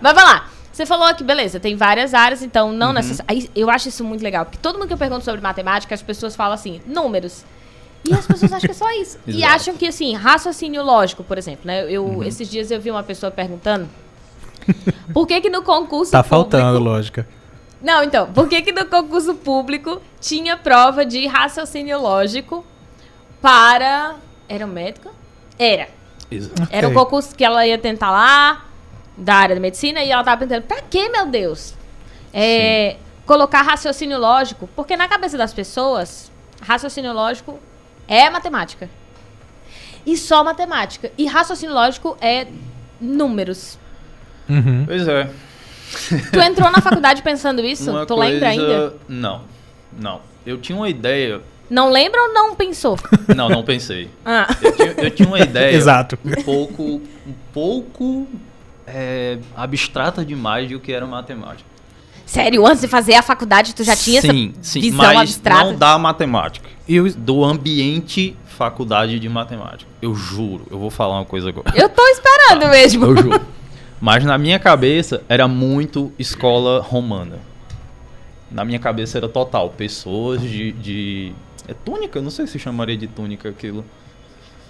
Mas 0.00 0.14
vai 0.14 0.24
lá. 0.24 0.48
Você 0.72 0.86
falou 0.86 1.14
que, 1.14 1.22
beleza, 1.22 1.60
tem 1.60 1.76
várias 1.76 2.14
áreas, 2.14 2.42
então 2.42 2.72
não 2.72 2.88
Uhum. 2.88 2.92
necessariamente. 2.94 3.50
Eu 3.54 3.68
acho 3.70 3.88
isso 3.88 4.02
muito 4.02 4.22
legal, 4.22 4.44
porque 4.46 4.58
todo 4.58 4.76
mundo 4.78 4.88
que 4.88 4.94
eu 4.94 4.98
pergunto 4.98 5.24
sobre 5.24 5.40
matemática, 5.40 5.94
as 5.94 6.00
pessoas 6.02 6.34
falam 6.34 6.54
assim, 6.54 6.80
números. 6.86 7.44
E 8.08 8.12
as 8.14 8.26
pessoas 8.26 8.52
acham 8.52 8.66
que 8.66 8.70
é 8.72 8.74
só 8.74 8.90
isso. 8.92 9.18
e 9.28 9.44
acham 9.44 9.76
que, 9.76 9.86
assim, 9.86 10.14
raciocínio 10.14 10.82
lógico, 10.82 11.22
por 11.22 11.36
exemplo, 11.38 11.66
né? 11.66 11.84
Eu, 11.88 12.04
Uhum. 12.04 12.22
Esses 12.24 12.48
dias 12.50 12.70
eu 12.70 12.80
vi 12.80 12.90
uma 12.90 13.02
pessoa 13.02 13.30
perguntando 13.30 13.88
por 15.12 15.26
que 15.26 15.40
que 15.40 15.50
no 15.50 15.62
concurso 15.62 16.10
Tá 16.12 16.22
público... 16.22 16.50
faltando, 16.50 16.78
lógica. 16.78 17.28
Não, 17.82 18.02
então, 18.02 18.32
por 18.32 18.48
que 18.48 18.62
que 18.62 18.72
no 18.72 18.86
concurso 18.86 19.34
público 19.34 20.00
tinha 20.20 20.56
prova 20.56 21.04
de 21.04 21.26
raciocínio 21.26 22.00
lógico 22.00 22.64
para... 23.40 24.14
Era 24.48 24.64
um 24.64 24.68
médico? 24.68 25.10
Era. 25.58 25.88
Exato. 26.30 26.68
Era 26.70 26.88
um 26.88 26.94
concurso 26.94 27.34
que 27.34 27.44
ela 27.44 27.66
ia 27.66 27.76
tentar 27.78 28.10
lá, 28.10 28.64
da 29.22 29.34
área 29.34 29.54
da 29.54 29.60
medicina, 29.60 30.02
e 30.02 30.10
ela 30.10 30.22
tava 30.24 30.38
perguntando, 30.38 30.66
pra 30.66 30.80
que, 30.82 31.08
meu 31.08 31.26
Deus? 31.26 31.74
É, 32.32 32.96
colocar 33.26 33.62
raciocínio 33.62 34.18
lógico, 34.18 34.68
porque 34.74 34.96
na 34.96 35.06
cabeça 35.08 35.36
das 35.38 35.52
pessoas, 35.52 36.30
raciocínio 36.60 37.12
lógico 37.12 37.58
é 38.08 38.28
matemática. 38.30 38.88
E 40.04 40.16
só 40.16 40.42
matemática. 40.42 41.12
E 41.16 41.26
raciocínio 41.26 41.74
lógico 41.74 42.16
é 42.20 42.46
números. 43.00 43.78
Uhum. 44.48 44.84
Pois 44.86 45.06
é. 45.06 45.30
Tu 46.32 46.40
entrou 46.40 46.70
na 46.70 46.80
faculdade 46.80 47.22
pensando 47.24 47.64
isso? 47.64 47.90
Uma 47.90 48.04
tu 48.06 48.16
lembra 48.16 48.48
coisa- 48.48 48.62
ainda? 48.62 48.96
Não, 49.08 49.42
não. 49.92 50.20
Eu 50.44 50.58
tinha 50.58 50.76
uma 50.76 50.88
ideia. 50.88 51.40
Não 51.70 51.88
lembra 51.90 52.20
ou 52.20 52.34
não 52.34 52.54
pensou? 52.54 52.98
Não, 53.34 53.48
não 53.48 53.62
pensei. 53.64 54.10
Ah. 54.26 54.46
Eu 54.60 54.72
tinha, 54.76 54.88
eu 54.92 55.10
tinha 55.10 55.26
uma 55.28 55.38
ideia 55.40 55.72
Exato. 55.74 56.18
um 56.22 56.42
pouco, 56.42 56.82
um 56.82 57.34
pouco 57.54 58.26
é, 58.92 59.38
abstrata 59.56 60.24
demais 60.24 60.68
de 60.68 60.76
o 60.76 60.80
que 60.80 60.92
era 60.92 61.06
matemática. 61.06 61.70
Sério, 62.24 62.66
antes 62.66 62.80
de 62.80 62.88
fazer 62.88 63.14
a 63.14 63.22
faculdade, 63.22 63.74
tu 63.74 63.84
já 63.84 63.96
tinha 63.96 64.20
sim, 64.20 64.54
essa 64.58 64.70
sim, 64.70 64.80
visão 64.80 64.98
mas 64.98 65.20
abstrata? 65.20 65.64
não 65.64 65.76
da 65.76 65.98
matemática, 65.98 66.68
E 66.88 67.00
do 67.10 67.44
ambiente 67.44 68.36
faculdade 68.46 69.18
de 69.18 69.28
matemática. 69.28 69.90
Eu 70.00 70.14
juro, 70.14 70.66
eu 70.70 70.78
vou 70.78 70.90
falar 70.90 71.16
uma 71.16 71.24
coisa 71.24 71.48
agora. 71.48 71.72
Eu 71.74 71.88
tô 71.88 72.02
esperando 72.06 72.70
mesmo. 72.70 73.06
Eu 73.06 73.16
juro. 73.16 73.40
Mas 74.00 74.24
na 74.24 74.36
minha 74.36 74.58
cabeça 74.58 75.22
era 75.28 75.46
muito 75.46 76.12
escola 76.18 76.80
romana. 76.80 77.38
Na 78.50 78.64
minha 78.64 78.78
cabeça 78.78 79.18
era 79.18 79.28
total. 79.28 79.70
Pessoas 79.70 80.40
de. 80.40 80.72
de 80.72 81.32
é 81.68 81.74
túnica? 81.74 82.20
Não 82.20 82.30
sei 82.30 82.46
se 82.46 82.58
chamaria 82.58 82.96
de 82.96 83.06
túnica 83.06 83.48
aquilo. 83.48 83.84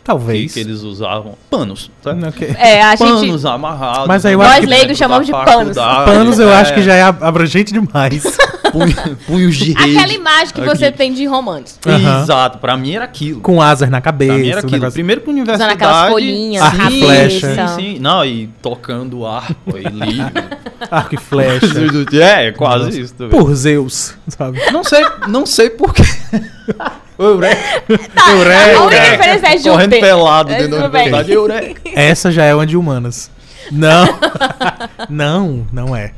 Que, 0.03 0.07
Talvez. 0.07 0.53
que 0.53 0.59
eles 0.59 0.81
usavam. 0.83 1.37
Panos, 1.49 1.89
tá? 2.03 2.11
Ok. 2.27 2.57
É, 2.59 2.83
a 2.83 2.97
gente. 2.97 3.09
Panos 3.09 3.47
amarrados. 3.47 4.09
Mas 4.09 4.27
aí 4.27 4.33
eu 4.33 4.41
né, 4.41 4.45
acho 4.47 4.55
Nós 4.57 4.65
que- 4.65 4.71
leigos 4.71 4.99
chamamos 4.99 5.27
de 5.27 5.33
panos. 5.33 5.77
Panos 5.77 6.39
eu 6.41 6.51
é, 6.51 6.57
acho 6.61 6.75
que 6.75 6.83
já 6.83 6.95
é 6.95 7.03
abrangente 7.03 7.73
demais. 7.73 8.25
punho- 8.73 9.17
Punhos 9.29 9.55
de 9.57 9.73
rede. 9.75 9.97
Aquela 9.97 10.13
imagem 10.13 10.55
que 10.55 10.61
aqui. 10.61 10.69
você 10.77 10.91
tem 10.91 11.13
de 11.13 11.25
romance. 11.27 11.77
Aham. 11.87 12.23
Exato, 12.23 12.59
pra 12.59 12.77
mim 12.77 12.97
era 12.97 13.05
aquilo. 13.05 13.41
Com 13.43 13.63
asas 13.63 13.89
na 13.91 14.01
cabeça. 14.01 14.33
Pra 14.33 14.41
mim 14.43 14.49
era 14.49 14.57
o 14.57 14.59
aquilo. 14.59 14.73
negócio- 14.73 14.93
Primeiro 14.95 15.21
que 15.21 15.31
universidade. 15.31 15.73
aquelas 15.75 16.09
folhinhas 16.11 16.65
na 16.65 16.71
sim, 16.91 17.01
cabeça. 17.01 17.69
Sim, 17.69 17.75
sim. 17.95 17.99
Não, 18.01 18.25
e 18.25 18.49
tocando 18.61 19.25
arco 19.25 19.79
e 19.79 19.83
livro. 19.85 20.33
Arco 20.91 21.15
e 21.15 21.19
flecha. 21.19 21.67
é, 22.21 22.49
é 22.49 22.53
quase 22.53 22.85
Nossa. 22.87 23.01
isso 23.01 23.15
também. 23.15 23.39
Por 23.39 23.55
Zeus, 23.55 24.15
sabe? 24.27 24.61
Não 24.73 24.83
sei, 24.83 25.07
não 25.29 25.47
sei 25.47 25.71
porquê. 25.71 26.03
Eureka. 27.25 27.83
Tá, 28.15 28.31
Eureka. 28.31 28.77
a 28.79 28.83
única 28.83 29.03
referência 29.03 29.47
é 29.47 29.59
Correndo 29.59 29.83
Júpiter. 29.95 30.01
pelado 30.01 30.53
É, 30.53 30.59
dentro 30.59 30.79
da 30.79 30.89
universidade. 30.89 31.33
Eureka. 31.33 31.81
Essa 31.95 32.31
já 32.31 32.45
é 32.45 32.55
uma 32.55 32.67
de 32.67 32.77
humanas. 32.77 33.31
Não. 33.71 34.07
não, 35.09 35.67
não 35.73 35.97
é. 35.97 36.13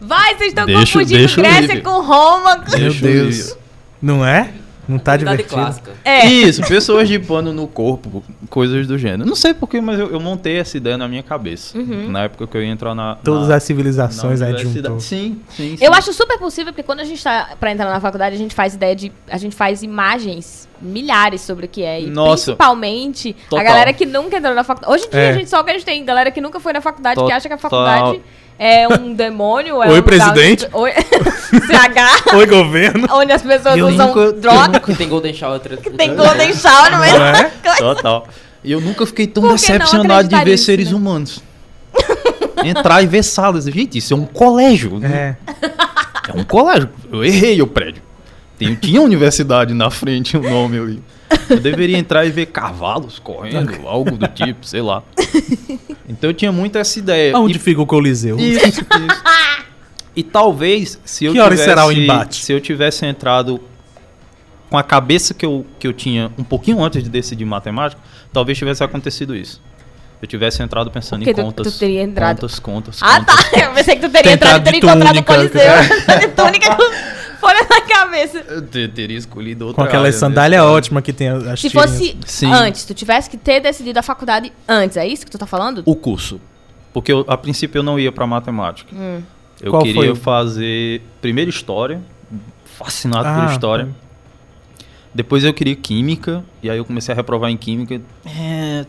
Vai, 0.00 0.34
vocês 0.36 0.48
estão 0.48 0.66
Deixa- 0.66 0.80
confundindo 0.98 1.18
deixa 1.18 1.40
o 1.40 1.44
Grécia 1.44 1.80
com 1.80 2.00
Roma. 2.02 2.64
Meu 2.76 2.92
Deus. 2.94 3.56
Não 4.00 4.26
é? 4.26 4.50
Não 4.88 4.98
tá 4.98 5.16
divertido. 5.16 5.48
clássica. 5.54 5.92
É. 6.04 6.26
Isso, 6.26 6.62
pessoas 6.66 7.08
de 7.08 7.18
pano 7.18 7.52
no 7.52 7.66
corpo, 7.68 8.22
coisas 8.50 8.86
do 8.86 8.98
gênero. 8.98 9.24
Não 9.28 9.36
sei 9.36 9.54
porquê, 9.54 9.80
mas 9.80 9.98
eu, 9.98 10.10
eu 10.10 10.18
montei 10.20 10.58
essa 10.58 10.76
ideia 10.76 10.98
na 10.98 11.06
minha 11.06 11.22
cabeça. 11.22 11.78
Uhum. 11.78 12.10
Na 12.10 12.24
época 12.24 12.46
que 12.46 12.56
eu 12.56 12.62
ia 12.62 12.70
entrar 12.70 12.94
na. 12.94 13.14
Todas 13.16 13.48
na, 13.48 13.56
as 13.56 13.62
civilizações 13.62 14.40
na 14.40 14.46
a 14.46 14.50
gente 14.50 14.60
universidade. 14.66 14.88
juntou. 14.94 15.00
Sim, 15.00 15.40
sim, 15.50 15.76
sim. 15.76 15.84
Eu 15.84 15.92
acho 15.94 16.12
super 16.12 16.38
possível, 16.38 16.72
porque 16.72 16.82
quando 16.82 17.00
a 17.00 17.04
gente 17.04 17.22
tá 17.22 17.50
pra 17.60 17.70
entrar 17.72 17.90
na 17.90 18.00
faculdade, 18.00 18.34
a 18.34 18.38
gente 18.38 18.54
faz 18.54 18.74
ideia 18.74 18.96
de. 18.96 19.12
A 19.30 19.38
gente 19.38 19.54
faz 19.54 19.82
imagens 19.82 20.68
milhares 20.80 21.40
sobre 21.42 21.66
o 21.66 21.68
que 21.68 21.82
é. 21.84 22.00
E 22.00 22.06
Nossa. 22.06 22.46
principalmente 22.52 23.36
a 23.46 23.50
Total. 23.50 23.64
galera 23.64 23.92
que 23.92 24.04
nunca 24.04 24.36
entrou 24.36 24.54
na 24.54 24.64
faculdade. 24.64 24.92
Hoje 24.92 25.06
em 25.06 25.10
dia, 25.10 25.20
É. 25.20 25.30
a 25.30 25.32
gente 25.34 25.48
só 25.48 25.62
que 25.62 25.70
a 25.70 25.74
gente 25.74 25.84
tem 25.84 26.04
galera 26.04 26.30
que 26.30 26.40
nunca 26.40 26.58
foi 26.58 26.72
na 26.72 26.80
faculdade, 26.80 27.14
que 27.14 27.20
Total. 27.22 27.36
acha 27.36 27.48
que 27.48 27.54
a 27.54 27.58
faculdade 27.58 28.20
é 28.64 28.86
um 28.88 29.12
demônio. 29.12 29.82
É 29.82 29.90
Oi, 29.90 29.98
um 30.00 30.02
presidente. 30.02 30.66
onde- 30.72 30.76
Oi, 30.76 30.92
CH, 31.66 32.34
Oi, 32.36 32.46
governo. 32.46 33.06
onde 33.10 33.32
as 33.32 33.42
pessoas 33.42 33.76
Eu 33.76 33.88
usam 33.88 34.08
nunca- 34.08 34.32
droga, 34.32 34.80
Que 34.80 34.94
tem 34.94 35.08
Golden 35.08 35.34
Shower. 35.34 35.54
outra- 35.54 35.76
que 35.76 35.90
tem 35.90 36.14
Golden 36.14 36.52
Shower, 36.54 36.92
não 36.92 37.02
é? 37.04 37.12
Não 37.18 37.26
é? 37.26 37.50
Total. 37.78 38.28
E 38.64 38.70
eu 38.70 38.80
nunca 38.80 39.04
fiquei 39.06 39.26
tão 39.26 39.48
decepcionado 39.48 40.28
de 40.28 40.44
ver 40.44 40.56
seres 40.56 40.90
né? 40.90 40.96
humanos. 40.96 41.42
Entrar 42.64 43.02
e 43.02 43.06
ver 43.06 43.22
salas. 43.24 43.64
Gente, 43.64 43.98
isso 43.98 44.14
é 44.14 44.16
um 44.16 44.24
colégio. 44.24 45.00
É. 45.04 45.34
É 46.28 46.32
um 46.38 46.44
colégio. 46.44 46.88
Eu 47.12 47.24
errei 47.24 47.60
o 47.60 47.66
prédio. 47.66 48.02
Tem, 48.56 48.74
tinha 48.76 49.02
universidade 49.02 49.74
na 49.74 49.90
frente, 49.90 50.36
o 50.36 50.42
nome 50.42 50.78
ali. 50.78 51.02
Eu 51.50 51.60
deveria 51.60 51.96
entrar 51.98 52.24
e 52.24 52.30
ver 52.30 52.46
cavalos 52.46 53.18
correndo, 53.18 53.86
algo 53.86 54.12
do 54.16 54.26
tipo, 54.28 54.64
sei 54.66 54.82
lá. 54.82 55.02
Então 56.08 56.30
eu 56.30 56.34
tinha 56.34 56.52
muito 56.52 56.76
essa 56.78 56.98
ideia. 56.98 57.36
Onde 57.36 57.56
E- 57.56 57.60
fica 57.60 57.80
o 57.80 57.86
Coliseu? 57.86 58.38
Isso, 58.38 58.66
isso. 58.66 58.84
E 60.14 60.22
talvez, 60.22 60.98
se 61.04 61.24
eu 61.24 61.32
Que 61.32 61.42
tivesse, 61.42 61.64
será 61.64 61.86
o 61.86 61.92
embate? 61.92 62.44
Se 62.44 62.52
eu 62.52 62.60
tivesse 62.60 63.06
entrado 63.06 63.60
com 64.68 64.76
a 64.76 64.82
cabeça 64.82 65.32
que 65.34 65.44
eu, 65.44 65.64
que 65.78 65.86
eu 65.86 65.92
tinha 65.92 66.30
um 66.38 66.44
pouquinho 66.44 66.82
antes 66.82 67.02
de 67.02 67.08
decidir 67.08 67.44
matemática, 67.44 68.00
talvez 68.32 68.56
tivesse 68.58 68.82
acontecido 68.84 69.34
isso. 69.34 69.60
Eu 70.20 70.28
tivesse 70.28 70.62
entrado 70.62 70.90
pensando 70.90 71.20
Porque 71.24 71.30
em 71.32 71.34
tu- 71.34 71.42
contas. 71.42 71.72
tu 71.74 71.78
teria 71.80 72.02
entrado- 72.02 72.36
Contas, 72.40 72.58
contas, 72.60 72.98
Ah, 73.02 73.18
contas. 73.18 73.50
tá. 73.50 73.58
Eu 73.58 73.72
pensei 73.72 73.96
que 73.96 74.02
tu 74.06 74.10
teria 74.12 74.32
entrado 74.32 74.60
e 74.60 74.64
teria 74.64 74.78
encontrado 74.78 75.16
o 75.18 75.24
Coliseu. 75.24 75.50
De 76.20 76.28
túnica 76.28 76.76
folha 77.42 77.66
na 77.68 77.80
cabeça. 77.82 78.38
Eu 78.48 78.66
te- 78.66 78.88
teria 78.88 79.18
escolhido 79.18 79.64
Com 79.64 79.68
outra 79.68 79.84
aquela 79.84 80.04
área 80.06 80.12
sandália 80.18 80.58
nesse 80.58 80.66
caso. 80.66 80.76
ótima 80.76 81.02
que 81.02 81.12
tem 81.12 81.28
as 81.28 81.60
Se 81.60 81.68
tirinhas. 81.68 81.90
fosse 81.90 82.16
Sim. 82.26 82.52
antes, 82.52 82.84
tu 82.84 82.94
tivesse 82.94 83.28
que 83.28 83.36
ter 83.36 83.60
decidido 83.60 83.98
a 83.98 84.02
faculdade 84.02 84.52
antes, 84.68 84.96
é 84.96 85.06
isso 85.06 85.24
que 85.24 85.30
tu 85.30 85.38
tá 85.38 85.46
falando? 85.46 85.82
O 85.84 85.96
curso. 85.96 86.40
Porque 86.92 87.12
eu, 87.12 87.24
a 87.26 87.36
princípio 87.36 87.78
eu 87.80 87.82
não 87.82 87.98
ia 87.98 88.12
pra 88.12 88.26
matemática. 88.26 88.94
Hum. 88.94 89.22
Eu 89.60 89.70
Qual 89.72 89.82
queria 89.82 90.12
foi? 90.12 90.14
fazer 90.14 91.02
primeiro 91.20 91.48
história, 91.50 92.00
fascinado 92.78 93.24
por 93.24 93.48
Ah, 93.48 93.52
história. 93.52 93.84
tá. 93.86 93.90
Depois 95.14 95.44
eu 95.44 95.52
queria 95.52 95.76
química, 95.76 96.42
e 96.62 96.70
aí 96.70 96.78
eu 96.78 96.84
comecei 96.84 97.12
a 97.12 97.16
reprovar 97.16 97.50
em 97.50 97.56
química. 97.56 98.00
É, 98.24 98.86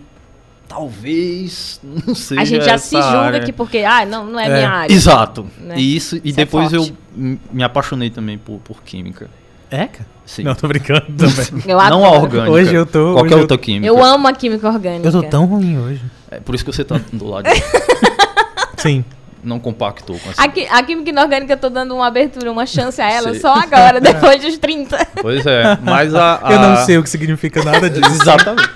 talvez 0.73 1.79
não 2.05 2.15
seja 2.15 2.41
A 2.41 2.45
gente 2.45 2.65
já 2.65 2.77
se 2.77 2.95
julga 2.95 3.07
área. 3.19 3.39
que 3.41 3.53
porque, 3.53 3.79
ah, 3.79 4.05
não, 4.05 4.25
não 4.25 4.39
é, 4.39 4.47
É. 4.47 4.53
minha 4.53 4.69
área. 4.69 4.93
Exato. 4.93 5.45
né? 5.59 5.75
E 5.77 5.95
isso 5.95 6.15
e 6.17 6.29
Isso 6.29 6.39
é 6.39 6.45
depois 6.45 6.73
eu 6.73 6.81
forte. 6.83 6.95
m- 7.15 7.39
me 7.51 7.63
apaixonei 7.63 8.09
também 8.09 8.37
por, 8.37 8.59
por 8.59 8.81
química. 8.83 9.29
É, 9.69 9.87
cara? 9.87 10.05
Sim. 10.25 10.43
Não, 10.43 10.53
tô 10.55 10.67
brincando 10.67 11.01
também. 11.17 11.63
Eu 11.67 11.77
não 11.89 12.05
a 12.05 12.11
orgânica. 12.11 12.51
Hoje 12.51 12.73
eu 12.75 12.85
tô- 12.85 13.13
Qualquer 13.13 13.21
hoje 13.25 13.33
eu- 13.33 13.39
outra 13.39 13.57
química. 13.57 13.87
Eu 13.87 14.03
amo 14.03 14.27
a 14.27 14.33
química 14.33 14.67
orgânica. 14.69 15.07
Eu 15.07 15.11
tô 15.11 15.23
tão 15.23 15.45
ruim 15.45 15.77
hoje. 15.79 16.01
É 16.31 16.39
por 16.39 16.53
isso 16.55 16.63
que 16.63 16.71
você 16.71 16.83
tá 16.83 16.99
do 17.11 17.27
lado. 17.27 17.45
Sim. 18.77 19.03
Não 19.43 19.59
compactou 19.59 20.17
com 20.19 20.29
essa. 20.29 20.41
A, 20.41 20.47
qui- 20.47 20.67
a 20.67 20.81
química 20.83 21.09
inorgânica 21.09 21.53
eu 21.53 21.57
tô 21.57 21.69
dando 21.69 21.93
uma 21.95 22.07
abertura, 22.07 22.51
uma 22.51 22.65
chance 22.65 23.01
a 23.01 23.11
ela 23.11 23.31
Sei. 23.31 23.39
só 23.41 23.53
agora, 23.53 23.99
depois 24.01 24.41
dos 24.41 24.57
30. 24.57 25.07
Pois 25.21 25.45
é, 25.45 25.77
mas 25.81 26.15
a, 26.15 26.39
a... 26.47 26.51
Eu 26.53 26.59
não 26.59 26.77
sei 26.77 26.97
o 26.97 27.03
que 27.03 27.09
significa 27.09 27.63
nada 27.63 27.89
disso. 27.89 28.09
Exatamente. 28.21 28.69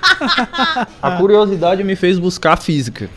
a 1.02 1.12
curiosidade 1.18 1.84
me 1.84 1.96
fez 1.96 2.20
buscar 2.20 2.54
a 2.54 2.58
física. 2.58 3.10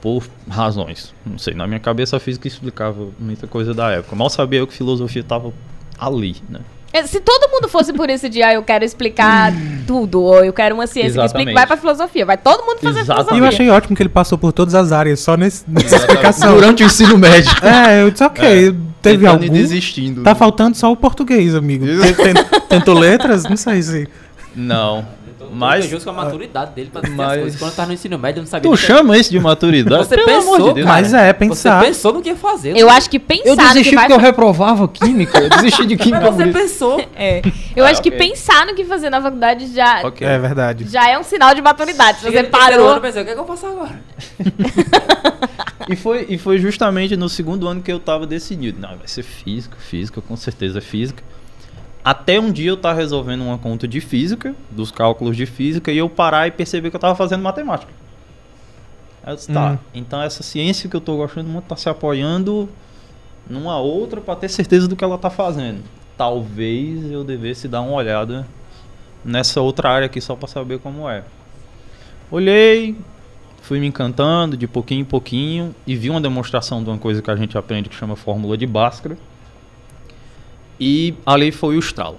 Por 0.00 0.24
razões. 0.48 1.12
Não 1.24 1.38
sei, 1.38 1.54
na 1.54 1.66
minha 1.66 1.80
cabeça 1.80 2.16
a 2.16 2.20
física 2.20 2.46
explicava 2.46 3.08
muita 3.18 3.46
coisa 3.46 3.74
da 3.74 3.90
época. 3.90 4.14
Mal 4.14 4.30
sabia 4.30 4.60
eu 4.60 4.66
que 4.66 4.74
filosofia 4.74 5.22
estava 5.22 5.52
ali, 5.98 6.36
né? 6.48 6.60
É, 6.96 7.06
Se 7.06 7.20
todo 7.20 7.50
mundo 7.52 7.68
fosse 7.68 7.92
por 7.92 8.08
esse 8.08 8.28
dia, 8.28 8.48
ah, 8.48 8.54
eu 8.54 8.62
quero 8.62 8.84
explicar 8.84 9.52
tudo, 9.86 10.22
ou 10.22 10.44
eu 10.44 10.52
quero 10.52 10.74
uma 10.74 10.86
ciência 10.86 11.20
que 11.20 11.26
explique, 11.26 11.50
Exatamente. 11.50 11.54
vai 11.54 11.66
pra 11.66 11.76
filosofia. 11.76 12.24
Vai 12.24 12.38
todo 12.38 12.64
mundo 12.64 12.78
fazer 12.80 13.00
Exatamente. 13.00 13.18
E 13.18 13.20
eu 13.20 13.34
filosofia. 13.36 13.48
achei 13.48 13.70
ótimo 13.70 13.96
que 13.96 14.02
ele 14.02 14.08
passou 14.08 14.38
por 14.38 14.52
todas 14.52 14.74
as 14.74 14.92
áreas, 14.92 15.20
só 15.20 15.36
nesse, 15.36 15.64
nessa 15.68 15.96
explicação. 15.96 16.54
Durante 16.54 16.82
o 16.82 16.86
ensino 16.86 17.18
médio. 17.18 17.54
É, 17.66 18.02
eu 18.02 18.10
disse, 18.10 18.24
ok, 18.24 18.74
teve 19.02 19.24
Tentando 19.26 19.42
algum... 19.44 19.52
desistindo. 19.52 20.22
Tá 20.22 20.34
faltando 20.34 20.76
só 20.76 20.90
o 20.90 20.96
português, 20.96 21.54
amigo. 21.54 21.84
Tentou 22.68 22.98
letras? 22.98 23.44
Não 23.44 23.56
sei 23.56 23.82
se... 23.82 24.08
Não. 24.54 25.06
Mas. 25.52 25.80
Mas. 25.80 25.90
justo 25.90 26.04
com 26.04 26.10
a 26.18 26.24
maturidade 26.24 26.72
dele 26.72 26.90
pra 26.92 27.00
dizer 27.02 27.14
Mas- 27.14 27.32
as 27.32 27.38
coisas. 27.40 27.58
Quando 27.60 27.70
eu 27.70 27.76
tava 27.76 27.88
no 27.88 27.94
ensino 27.94 28.18
médio, 28.18 28.38
eu 28.40 28.42
não 28.44 28.50
sabia. 28.50 28.70
Tu 28.70 28.76
que- 28.76 28.82
chama 28.82 29.16
isso 29.18 29.30
de 29.30 29.38
maturidade? 29.40 30.04
Você 30.06 30.14
Pelo 30.14 30.26
pensou, 30.26 30.54
amor 30.54 30.68
de 30.68 30.74
Deus. 30.74 30.86
cara. 30.86 31.00
Mas 31.02 31.14
é, 31.14 31.32
pensar. 31.32 31.80
Você 31.80 31.86
pensou 31.86 32.12
no 32.12 32.22
que 32.22 32.28
ia 32.30 32.36
fazer. 32.36 32.76
Eu 32.76 32.88
acho 32.90 33.08
que 33.10 33.18
pensar 33.18 33.42
Eu 33.48 33.56
no 33.56 33.62
que 33.62 33.68
desisti 33.68 33.94
vai 33.94 34.04
porque 34.06 34.20
eu 34.20 34.24
reprovava 34.24 34.88
química. 34.88 35.38
Eu 35.38 35.48
desisti 35.50 35.86
de 35.86 35.96
química. 35.98 36.30
Você 36.30 36.46
pensou. 36.48 36.96
É. 37.16 37.40
Eu 37.74 37.84
Ah, 37.84 37.90
acho 37.90 38.02
que 38.02 38.08
ok. 38.10 38.18
pensar 38.18 38.66
no 38.66 38.74
que 38.74 38.84
fazer 38.84 39.08
na 39.10 39.20
faculdade 39.22 39.66
já, 39.74 40.02
Ok. 40.04 40.26
É 40.26 40.38
verdade. 40.38 40.86
já 40.88 41.08
é 41.08 41.18
um 41.18 41.22
sinal 41.22 41.54
de 41.54 41.62
maturidade. 41.62 42.18
Se 42.18 42.24
Cheguei 42.24 42.40
você 42.40 42.46
ano, 42.46 42.50
parou. 42.50 42.94
eu 42.94 43.00
pensei, 43.00 43.22
o 43.22 43.24
que, 43.24 43.30
é 43.30 43.34
que 43.34 43.40
eu 43.40 43.46
faço 43.46 43.66
agora? 43.66 44.00
E 45.88 45.94
foi, 45.94 46.26
e 46.28 46.36
foi 46.36 46.58
justamente 46.58 47.16
no 47.16 47.28
segundo 47.28 47.68
ano 47.68 47.80
que 47.80 47.92
eu 47.92 48.00
tava 48.00 48.26
decidido. 48.26 48.80
Não, 48.80 48.96
vai 48.96 49.06
ser 49.06 49.22
física, 49.22 49.76
física, 49.78 50.20
com 50.20 50.34
certeza 50.36 50.78
é 50.78 50.80
física. 50.80 51.22
Até 52.06 52.38
um 52.38 52.52
dia 52.52 52.70
eu 52.70 52.76
tava 52.76 52.94
resolvendo 53.00 53.40
uma 53.42 53.58
conta 53.58 53.88
de 53.88 54.00
física, 54.00 54.54
dos 54.70 54.92
cálculos 54.92 55.36
de 55.36 55.44
física, 55.44 55.90
e 55.90 55.98
eu 55.98 56.08
parar 56.08 56.46
e 56.46 56.52
perceber 56.52 56.88
que 56.88 56.94
eu 56.94 57.00
tava 57.00 57.16
fazendo 57.16 57.42
matemática. 57.42 57.90
Aí 59.24 59.32
eu 59.32 59.34
disse, 59.34 59.52
tá, 59.52 59.72
Hum. 59.72 59.78
então 59.92 60.22
essa 60.22 60.40
ciência 60.44 60.88
que 60.88 60.94
eu 60.94 61.00
tô 61.00 61.16
gostando 61.16 61.48
muito 61.48 61.64
tá 61.64 61.74
se 61.74 61.88
apoiando 61.88 62.68
numa 63.50 63.80
outra 63.80 64.20
para 64.20 64.36
ter 64.36 64.48
certeza 64.48 64.86
do 64.86 64.94
que 64.94 65.02
ela 65.02 65.18
tá 65.18 65.28
fazendo. 65.30 65.82
Talvez 66.16 67.10
eu 67.10 67.24
devesse 67.24 67.66
dar 67.66 67.80
uma 67.80 67.94
olhada 67.96 68.46
nessa 69.24 69.60
outra 69.60 69.90
área 69.90 70.06
aqui 70.06 70.20
só 70.20 70.36
para 70.36 70.46
saber 70.46 70.78
como 70.78 71.10
é. 71.10 71.24
Olhei, 72.30 72.94
fui 73.62 73.80
me 73.80 73.86
encantando 73.88 74.56
de 74.56 74.68
pouquinho 74.68 75.00
em 75.00 75.04
pouquinho 75.04 75.74
e 75.84 75.96
vi 75.96 76.08
uma 76.08 76.20
demonstração 76.20 76.84
de 76.84 76.88
uma 76.88 76.98
coisa 76.98 77.20
que 77.20 77.32
a 77.32 77.34
gente 77.34 77.58
aprende 77.58 77.88
que 77.88 77.96
chama 77.96 78.14
fórmula 78.14 78.56
de 78.56 78.64
Bhaskara. 78.64 79.18
E 80.78 81.14
ali 81.24 81.50
foi 81.50 81.76
o 81.76 81.78
estralo. 81.78 82.18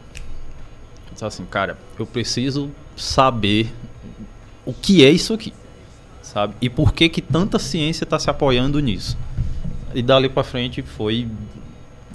Eu 1.08 1.14
disse 1.14 1.26
assim, 1.26 1.46
cara, 1.46 1.78
eu 1.98 2.06
preciso 2.06 2.72
saber 2.96 3.72
o 4.66 4.74
que 4.74 5.06
é 5.06 5.10
isso 5.10 5.34
aqui, 5.34 5.54
sabe? 6.22 6.56
E 6.62 6.70
por 6.70 6.94
que 6.94 7.08
que 7.10 7.22
tanta 7.22 7.60
ciência 7.60 8.04
está 8.04 8.18
se 8.20 8.30
apoiando 8.30 8.80
nisso. 8.80 9.18
E 9.94 10.02
dali 10.02 10.28
para 10.28 10.44
frente 10.44 10.82
foi 10.82 11.28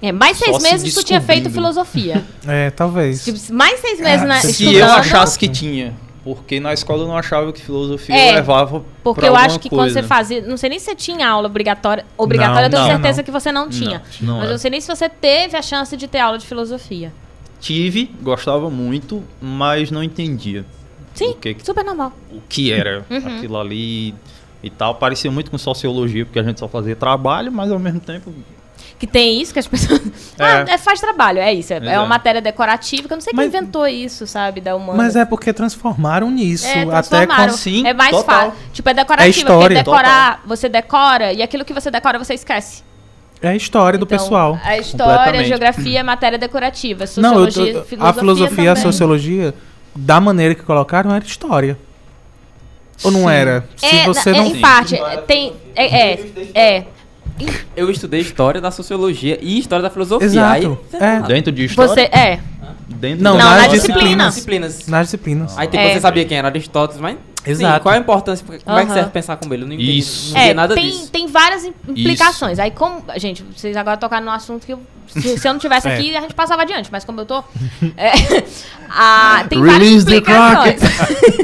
É, 0.01 0.13
mais 0.13 0.37
Só 0.37 0.45
seis 0.47 0.57
se 0.57 0.63
meses 0.63 0.95
tu 0.95 1.03
tinha 1.05 1.21
feito 1.21 1.49
filosofia. 1.51 2.25
É, 2.47 2.71
talvez. 2.71 3.25
tipo, 3.25 3.39
mais 3.55 3.81
seis 3.81 4.01
meses 4.01 4.27
na, 4.27 4.41
se 4.41 4.53
se 4.53 4.65
estudando. 4.65 4.89
eu 4.89 4.93
achasse 4.95 5.39
que 5.39 5.49
tinha, 5.49 5.95
porque 6.25 6.61
na 6.61 6.73
escola 6.73 7.03
eu 7.03 7.09
não 7.09 7.17
achava 7.17 7.53
que 7.53 7.61
filosofia 7.61 8.15
É, 8.17 8.33
levava 8.33 8.85
Porque 9.03 9.27
eu 9.27 9.35
acho 9.37 9.59
que 9.59 9.69
quando 9.69 9.81
coisa. 9.81 10.01
você 10.03 10.07
fazia. 10.07 10.41
Não 10.43 10.57
sei 10.57 10.71
nem 10.71 10.79
se 10.79 10.85
você 10.87 10.95
tinha 10.95 11.29
aula 11.29 11.49
obrigatória. 11.49 12.05
Obrigatória, 12.17 12.67
eu 12.67 12.71
tenho 12.71 12.83
não, 12.83 12.91
certeza 12.91 13.17
não. 13.19 13.25
que 13.25 13.31
você 13.31 13.53
não 13.53 13.69
tinha. 13.69 14.03
Não, 14.21 14.29
não 14.35 14.37
mas 14.39 14.45
eu 14.47 14.51
não 14.53 14.59
sei 14.59 14.71
nem 14.71 14.81
se 14.81 14.89
você 14.89 15.09
teve 15.09 15.57
a 15.57 15.63
chance 15.63 15.97
de 15.97 16.07
ter 16.07 16.19
aula 16.21 16.39
de 16.39 16.47
filosofia. 16.47 17.13
Tive, 17.61 18.11
gostava 18.23 18.69
muito, 18.71 19.23
mas 19.41 19.91
não 19.91 20.03
entendia 20.03 20.65
Sim, 21.15 21.35
que, 21.41 21.57
super 21.63 21.85
normal. 21.85 22.13
o 22.33 22.41
que 22.49 22.73
era 22.73 23.05
Uhum. 23.11 23.37
aquilo 23.37 23.59
ali 23.59 24.15
e 24.63 24.71
tal. 24.71 24.95
Parecia 24.97 25.31
muito 25.31 25.51
com 25.51 25.59
sociologia, 25.59 26.25
porque 26.25 26.39
a 26.39 26.43
gente 26.43 26.59
só 26.59 26.67
fazia 26.69 26.97
trabalho, 26.97 27.53
mas 27.53 27.71
ao 27.71 27.79
mesmo 27.79 28.01
tempo 28.01 28.33
que 29.03 29.07
tem 29.09 29.43
isso, 29.43 29.53
que 29.53 29.59
as 29.59 29.67
pessoas. 29.67 30.01
É. 30.39 30.45
Ah, 30.45 30.65
é, 30.67 30.79
faz 30.79 30.99
trabalho, 31.01 31.39
é 31.41 31.53
isso. 31.53 31.73
É, 31.75 31.77
é 31.77 31.99
uma 31.99 32.07
matéria 32.09 32.41
decorativa, 32.41 33.07
que 33.07 33.13
eu 33.13 33.17
não 33.17 33.21
sei 33.21 33.33
quem 33.33 33.45
inventou 33.45 33.87
isso, 33.87 34.27
sabe, 34.27 34.61
da 34.61 34.75
humana. 34.75 34.97
Mas 34.97 35.15
é 35.15 35.25
porque 35.25 35.53
transformaram 35.53 36.31
nisso. 36.31 36.67
É, 36.67 36.83
até 36.83 37.27
transformaram. 37.27 37.51
com... 37.53 37.59
Sim, 37.59 37.87
é 37.87 37.93
mais 37.93 38.11
total. 38.11 38.51
fácil. 38.51 38.55
Tipo, 38.73 38.89
é 38.89 38.95
decorativa, 38.95 39.27
É 39.27 39.31
história. 39.31 39.61
porque 39.61 39.75
decorar, 39.91 40.41
você 40.47 40.69
decora, 40.69 41.33
e 41.33 41.43
aquilo 41.43 41.65
que 41.65 41.73
você 41.75 41.91
decora, 41.91 42.19
você 42.19 42.35
esquece. 42.35 42.83
É 43.43 43.49
a 43.49 43.57
história 43.57 43.99
do 43.99 44.05
Então, 44.07 44.17
pessoal. 44.19 44.59
A 44.65 44.79
história, 44.79 45.41
a 45.41 45.45
geografia 45.45 46.01
é 46.01 46.03
matéria 46.03 46.39
decorativa. 46.39 47.05
Não, 47.19 47.35
eu 47.35 47.45
Sociologia, 47.45 47.75
tô- 47.75 47.85
filosofia 47.85 48.09
a 48.11 48.13
filosofia 48.15 48.65
e 48.65 48.69
a 48.69 48.77
sociologia, 48.77 49.55
da 49.95 50.21
maneira 50.21 50.55
que 50.55 50.63
colocaram, 50.63 51.15
era 51.15 51.25
história. 51.25 51.77
Ou 53.05 53.11
não 53.11 53.29
era? 53.29 53.69
Se 53.77 53.87
é, 53.87 54.05
você 54.07 54.31
na- 54.33 54.39
não. 54.39 54.45
é, 54.45 54.49
em 54.49 54.61
parte, 54.61 54.95
é, 54.97 55.17
tem. 55.19 55.53
É, 55.75 56.13
é, 56.13 56.21
é. 56.55 56.85
Eu 57.77 57.91
estudei 57.91 58.21
história 58.21 58.61
da 58.61 58.71
sociologia 58.71 59.39
e 59.41 59.59
história 59.59 59.83
da 59.83 59.91
filosofia. 59.91 60.27
Exato. 60.27 60.79
Aí, 60.93 61.01
É. 61.01 61.23
Dentro 61.23 61.53
de 61.53 61.65
história? 61.65 61.93
Você. 61.93 62.01
É. 62.03 62.39
Dentro 62.89 63.25
Não, 63.25 63.37
da- 63.37 63.45
Não, 63.45 63.51
nas 63.51 63.63
na 63.63 63.69
disciplinas. 63.69 64.35
disciplinas. 64.35 64.87
Nas 64.87 65.07
disciplinas. 65.07 65.59
Aí 65.59 65.67
tipo, 65.67 65.83
É. 65.83 65.93
você 65.95 66.01
sabia 66.01 66.25
quem 66.25 66.37
era 66.39 66.49
Aristóteles, 66.49 67.01
mas. 67.01 67.17
Exato. 67.45 67.75
Sim, 67.77 67.83
qual 67.83 67.95
é 67.95 67.99
a 67.99 68.01
importância? 68.01 68.47
Como 68.65 68.79
é 68.79 68.87
que 68.87 68.93
serve 68.93 69.11
pensar 69.11 69.37
com 69.37 69.53
ele? 69.53 69.65
Eu 69.65 69.67
não 69.67 69.75
entendi, 69.75 69.99
Isso. 69.99 70.33
não 70.33 70.41
entendi 70.41 70.51
É, 70.51 70.55
nada 70.55 70.75
tem, 70.75 70.91
disso. 70.91 71.11
tem 71.11 71.27
várias 71.27 71.65
im- 71.65 71.75
implicações. 71.89 72.59
Aí, 72.59 72.71
como. 72.71 73.03
Gente, 73.17 73.43
vocês 73.43 73.77
agora 73.77 73.97
tocaram 73.97 74.25
num 74.25 74.31
assunto 74.33 74.65
que 74.65 74.73
eu, 74.73 74.81
se, 75.09 75.39
se 75.39 75.49
eu 75.49 75.53
não 75.53 75.59
tivesse 75.61 75.87
É. 75.91 75.95
aqui, 75.95 76.17
a 76.17 76.21
gente 76.21 76.35
passava 76.35 76.63
adiante. 76.63 76.89
Mas 76.93 77.05
como 77.05 77.21
eu 77.21 77.27
tô. 77.27 77.39
é, 77.97 78.13
a- 78.89 79.45
tem 79.49 79.59
várias 79.61 79.79
Release 79.79 80.07
the 80.07 80.17
implicações. 80.17 80.81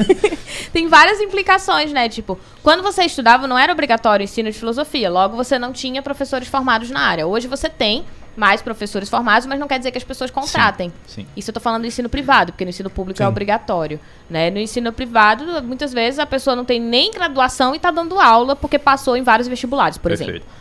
tem 0.73 0.89
várias 0.89 1.21
implicações, 1.21 1.93
né? 1.93 2.09
Tipo, 2.09 2.39
quando 2.63 2.83
você 2.83 3.03
estudava, 3.05 3.47
não 3.47 3.59
era 3.59 3.73
obrigatório 3.73 4.23
o 4.23 4.25
ensino 4.25 4.51
de 4.51 4.59
filosofia. 4.59 5.11
Logo, 5.11 5.37
você 5.37 5.59
não 5.59 5.73
tinha 5.73 6.03
professores 6.03 6.49
formados 6.49 6.91
na 6.91 7.01
área. 7.01 7.27
Hoje 7.27 7.49
você 7.49 7.69
tem 7.69 8.05
mais 8.39 8.63
professores 8.63 9.09
formados, 9.09 9.47
mas 9.47 9.59
não 9.59 9.67
quer 9.67 9.79
dizer 9.79 9.91
que 9.91 9.99
as 9.99 10.05
pessoas 10.05 10.31
contratem. 10.31 10.93
Sim. 11.07 11.27
Isso 11.37 11.51
eu 11.51 11.55
tô 11.55 11.59
falando 11.61 11.83
do 11.83 11.89
ensino 11.89 12.09
privado, 12.09 12.53
porque 12.53 12.65
no 12.65 12.71
ensino 12.71 12.89
público 12.89 13.21
é 13.21 13.25
Sim. 13.27 13.29
obrigatório. 13.29 13.99
Né? 14.31 14.49
No 14.51 14.59
ensino 14.59 14.93
privado, 14.93 15.45
muitas 15.63 15.93
vezes 15.93 16.19
a 16.21 16.27
pessoa 16.27 16.55
não 16.55 16.65
tem 16.65 16.81
nem 16.81 17.11
graduação 17.11 17.75
e 17.75 17.79
tá 17.79 17.91
dando 17.91 18.19
aula 18.21 18.55
porque 18.55 18.79
passou 18.79 19.17
em 19.17 19.23
vários 19.23 19.49
vestibulares, 19.49 19.99
por 19.99 20.13
exemplo. 20.13 20.35
Perfeito. 20.35 20.53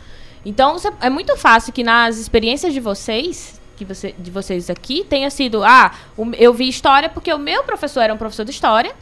Então 0.44 0.72
você- 0.78 0.92
é 1.00 1.08
muito 1.08 1.36
fácil 1.36 1.72
que 1.72 1.84
nas 1.84 2.16
experiências 2.18 2.72
de 2.74 2.80
vocês, 2.80 3.60
que 3.76 3.84
você, 3.84 4.12
de 4.18 4.30
vocês 4.30 4.68
aqui, 4.68 5.04
tenha 5.08 5.30
sido, 5.30 5.62
ah, 5.62 5.92
eu 6.36 6.52
vi 6.52 6.68
história 6.68 7.08
porque 7.08 7.32
o 7.32 7.38
meu 7.38 7.62
professor 7.62 8.00
era 8.00 8.12
um 8.12 8.16
professor 8.18 8.44
de 8.44 8.50
história. 8.50 8.92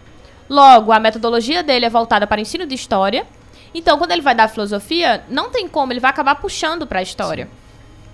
Logo, 0.49 0.93
a 0.93 1.01
metodologia 1.01 1.63
dele 1.63 1.87
é 1.87 1.91
voltada 1.91 2.27
para 2.27 2.39
o 2.39 2.43
ensino 2.43 2.67
de 2.67 2.75
história. 2.75 3.27
Então, 3.75 3.99
quando 3.99 4.13
ele 4.13 4.23
vai 4.23 4.35
dar 4.35 4.49
filosofia, 4.49 5.25
não 5.29 5.51
tem 5.51 5.67
como, 5.67 5.93
ele 5.93 6.01
vai 6.01 6.11
acabar 6.11 6.35
puxando 6.37 6.87
para 6.87 7.01
a 7.01 7.03
história. 7.03 7.49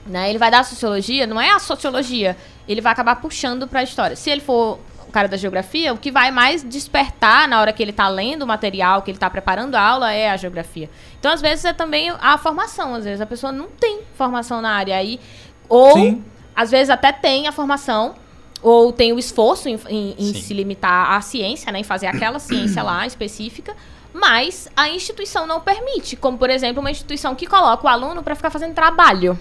Né? 0.06 0.30
Ele 0.30 0.38
vai 0.38 0.50
dar 0.50 0.64
sociologia, 0.64 1.26
não 1.26 1.40
é 1.40 1.50
a 1.50 1.58
sociologia, 1.60 2.36
ele 2.66 2.80
vai 2.80 2.92
acabar 2.92 3.16
puxando 3.16 3.68
para 3.68 3.80
a 3.80 3.82
história. 3.84 4.16
Se 4.16 4.30
ele 4.30 4.40
for 4.40 4.80
o 5.06 5.12
cara 5.12 5.28
da 5.28 5.36
geografia, 5.36 5.92
o 5.94 5.98
que 5.98 6.10
vai 6.10 6.30
mais 6.32 6.64
despertar 6.64 7.46
na 7.46 7.60
hora 7.60 7.72
que 7.72 7.80
ele 7.82 7.92
está 7.92 8.08
lendo 8.08 8.42
o 8.42 8.46
material, 8.46 9.02
que 9.02 9.10
ele 9.10 9.16
está 9.16 9.30
preparando 9.30 9.74
a 9.76 9.80
aula, 9.80 10.12
é 10.12 10.28
a 10.30 10.36
geografia. 10.36 10.90
Então, 11.20 11.30
às 11.32 11.40
vezes, 11.40 11.64
é 11.64 11.72
também 11.72 12.10
a 12.10 12.36
formação. 12.38 12.94
Às 12.94 13.04
vezes, 13.04 13.20
a 13.20 13.26
pessoa 13.26 13.52
não 13.52 13.66
tem 13.68 14.00
formação 14.14 14.60
na 14.60 14.70
área. 14.74 14.96
Aí, 14.96 15.20
ou, 15.68 15.92
Sim. 15.92 16.24
às 16.56 16.70
vezes, 16.70 16.90
até 16.90 17.12
tem 17.12 17.46
a 17.46 17.52
formação, 17.52 18.16
ou 18.60 18.92
tem 18.92 19.12
o 19.12 19.18
esforço 19.18 19.68
em, 19.68 19.78
em- 19.88 20.14
em 20.18 20.34
se 20.34 20.52
limitar 20.54 21.12
à 21.12 21.20
ciência, 21.20 21.70
né? 21.70 21.78
Em 21.80 21.84
fazer 21.84 22.06
aquela 22.06 22.38
ciência 22.40 22.82
lá 22.82 23.06
específica. 23.06 23.76
Mas 24.12 24.68
a 24.76 24.88
instituição 24.88 25.46
não 25.46 25.60
permite. 25.60 26.16
Como, 26.16 26.36
por 26.38 26.50
exemplo, 26.50 26.80
uma 26.80 26.90
instituição 26.90 27.34
que 27.36 27.46
coloca 27.46 27.86
o 27.86 27.88
aluno 27.88 28.22
para 28.22 28.34
ficar 28.34 28.50
fazendo 28.50 28.74
trabalho. 28.74 29.38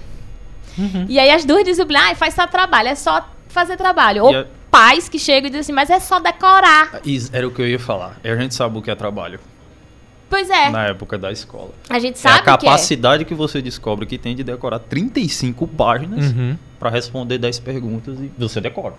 Uhum. 0.77 1.05
E 1.09 1.19
aí 1.19 1.29
as 1.31 1.45
duas 1.45 1.63
disciplinas, 1.63 2.11
ah, 2.11 2.15
faz 2.15 2.33
só 2.33 2.47
trabalho, 2.47 2.89
é 2.89 2.95
só 2.95 3.27
fazer 3.47 3.77
trabalho. 3.77 4.23
Ou 4.25 4.35
a- 4.37 4.45
pais 4.69 5.09
que 5.09 5.19
chegam 5.19 5.47
e 5.47 5.49
dizem 5.49 5.59
assim, 5.61 5.71
mas 5.73 5.89
é 5.89 5.99
só 5.99 6.19
decorar. 6.19 7.01
Is- 7.05 7.29
Era 7.33 7.45
o 7.47 7.51
que 7.51 7.61
eu 7.61 7.67
ia 7.67 7.77
falar. 7.79 8.17
E 8.23 8.29
a 8.29 8.35
gente 8.37 8.55
sabe 8.55 8.77
o 8.77 8.81
que 8.81 8.89
é 8.89 8.95
trabalho. 8.95 9.39
Pois 10.29 10.49
é, 10.49 10.69
Na 10.69 10.85
época 10.85 11.17
da 11.17 11.29
escola. 11.29 11.71
a 11.89 11.99
gente 11.99 12.15
é 12.15 12.17
sabe 12.17 12.37
a 12.37 12.39
o 12.39 12.43
que 12.57 12.65
é. 12.65 12.69
capacidade 12.69 13.25
que, 13.25 13.33
você 13.35 13.61
descobre 13.61 14.05
que 14.05 14.17
tem 14.17 14.33
de 14.33 14.43
decorar 14.45 14.79
35 14.79 15.67
páginas 15.67 16.31
Uhum. 16.31 16.57
pra 16.79 16.89
responder 16.89 17.37
10 17.37 17.59
perguntas 17.59 18.17
e 18.17 18.31
você 18.37 18.61
decora. 18.61 18.93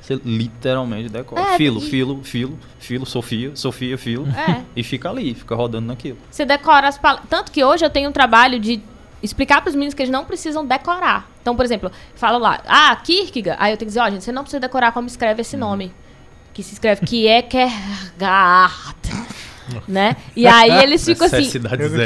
Você 0.00 0.18
literalmente 0.24 1.10
decora. 1.10 1.42
É, 1.42 1.56
filo, 1.58 1.78
e- 1.78 1.90
filo, 1.90 2.20
filo, 2.24 2.58
filo, 2.78 3.04
Sofia, 3.04 3.50
Sofia, 3.54 3.98
filo. 3.98 4.26
É. 4.30 4.62
E 4.74 4.82
fica 4.82 5.10
ali, 5.10 5.34
fica 5.34 5.54
rodando 5.54 5.88
naquilo. 5.88 6.16
Você 6.30 6.46
decora 6.46 6.88
as 6.88 6.96
palavras. 6.96 7.28
Tanto 7.28 7.52
que 7.52 7.62
hoje 7.62 7.84
eu 7.84 7.90
tenho 7.90 8.08
um 8.08 8.12
trabalho 8.12 8.58
de 8.58 8.80
explicar 9.22 9.60
para 9.60 9.68
os 9.68 9.74
meninos 9.74 9.94
que 9.94 10.02
eles 10.02 10.12
não 10.12 10.24
precisam 10.24 10.66
decorar. 10.66 11.28
Então, 11.40 11.56
por 11.56 11.64
exemplo, 11.64 11.90
fala 12.14 12.38
lá, 12.38 12.62
ah, 12.66 12.94
Kierkegaard. 12.96 13.60
Aí 13.62 13.72
eu 13.72 13.76
tenho 13.76 13.86
que 13.86 13.90
dizer, 13.92 14.00
ó, 14.00 14.10
gente, 14.10 14.24
você 14.24 14.32
não 14.32 14.42
precisa 14.42 14.60
decorar 14.60 14.92
como 14.92 15.06
escreve 15.06 15.40
esse 15.42 15.56
nome. 15.56 15.92
Que 16.52 16.62
se 16.62 16.74
escreve 16.74 17.04
Kierkegaard. 17.06 17.78
Né? 19.86 20.16
E 20.36 20.46
aí 20.48 20.82
eles 20.82 21.04
ficam 21.04 21.26
assim. 21.26 21.50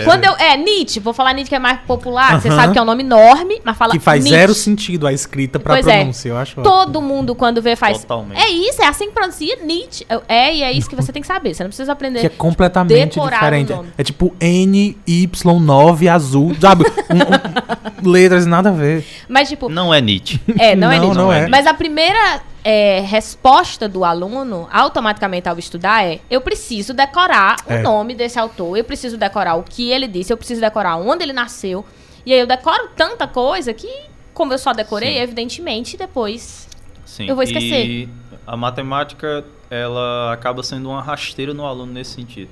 Quando 0.04 0.24
eu, 0.24 0.32
é, 0.36 0.56
Nietzsche, 0.56 1.00
vou 1.00 1.12
falar 1.12 1.32
Nietzsche 1.32 1.50
que 1.50 1.54
é 1.56 1.58
mais 1.58 1.80
popular, 1.80 2.36
que 2.36 2.42
você 2.42 2.48
Aham. 2.48 2.56
sabe 2.60 2.72
que 2.72 2.78
é 2.78 2.82
um 2.82 2.86
nome 2.86 3.02
enorme, 3.02 3.60
mas 3.64 3.76
fala 3.76 3.92
Que 3.92 3.98
faz 3.98 4.22
Nietzsche. 4.24 4.38
zero 4.38 4.54
sentido 4.54 5.06
a 5.06 5.12
escrita 5.12 5.58
pra 5.58 5.74
Pois 5.74 5.86
é. 5.86 5.98
pronúncia, 5.98 6.28
eu 6.28 6.36
acho. 6.36 6.60
Todo 6.62 7.00
mundo, 7.00 7.34
quando 7.34 7.60
vê, 7.62 7.76
faz. 7.76 8.00
Totalmente. 8.00 8.40
É 8.40 8.48
isso, 8.48 8.82
é 8.82 8.86
assim 8.86 9.06
que 9.06 9.12
pronuncia 9.12 9.56
Nietzsche. 9.64 10.06
É, 10.28 10.54
e 10.54 10.62
é 10.62 10.72
isso 10.72 10.88
que 10.88 10.96
você 10.96 11.12
tem 11.12 11.20
que 11.22 11.28
saber. 11.28 11.54
Você 11.54 11.62
não 11.62 11.70
precisa 11.70 11.92
aprender. 11.92 12.20
Que 12.20 12.26
é 12.26 12.30
completamente 12.30 13.18
diferente. 13.20 13.72
É 13.96 14.02
tipo 14.04 14.34
NY9 14.40 16.08
azul, 16.08 16.54
sabe? 16.60 16.84
Um- 17.10 18.06
um- 18.08 18.10
letras 18.12 18.46
nada 18.46 18.70
a 18.70 18.72
ver. 18.72 19.04
Mas, 19.28 19.48
tipo, 19.48 19.68
Não 19.68 19.92
é 19.92 20.00
Nietzsche. 20.00 20.40
É, 20.58 20.74
não, 20.74 20.90
é 20.90 20.96
Não, 20.96 21.04
Nietzsche. 21.04 21.18
não 21.18 21.32
é. 21.32 21.46
Mas 21.48 21.66
a 21.66 21.74
primeira 21.74 22.40
é, 22.64 23.00
resposta 23.00 23.88
do 23.88 24.04
aluno, 24.04 24.68
automaticamente 24.72 25.48
ao 25.48 25.58
estudar, 25.58 26.04
é: 26.04 26.20
eu 26.30 26.40
preciso 26.40 26.94
decorar 26.94 27.56
É. 27.66 27.78
o 27.78 27.82
nome 27.82 28.14
desse 28.14 28.38
autor, 28.38 28.76
eu 28.76 28.84
preciso 28.84 29.16
decorar 29.16 29.54
o 29.56 29.62
que 29.62 29.90
ele 29.90 30.06
disse, 30.06 30.32
eu 30.32 30.36
preciso 30.36 30.60
decorar 30.60 30.96
onde 30.96 31.22
ele 31.24 31.32
nasceu. 31.32 31.84
E 32.24 32.32
aí 32.32 32.38
eu 32.38 32.46
decoro 32.46 32.88
tanta 32.96 33.26
coisa 33.26 33.74
que, 33.74 33.88
como 34.32 34.52
eu 34.52 34.58
só 34.58 34.72
decorei, 34.72 35.14
Sim. 35.14 35.20
evidentemente, 35.20 35.96
depois. 35.96 36.68
Sim. 37.04 37.26
Eu 37.28 37.34
vou 37.34 37.42
esquecer. 37.42 37.84
E 37.84 38.08
a 38.46 38.56
matemática, 38.56 39.44
ela 39.68 40.32
acaba 40.32 40.62
sendo 40.62 40.88
uma 40.88 41.02
rasteira 41.02 41.52
no 41.52 41.66
aluno 41.66 41.92
nesse 41.92 42.12
sentido. 42.12 42.50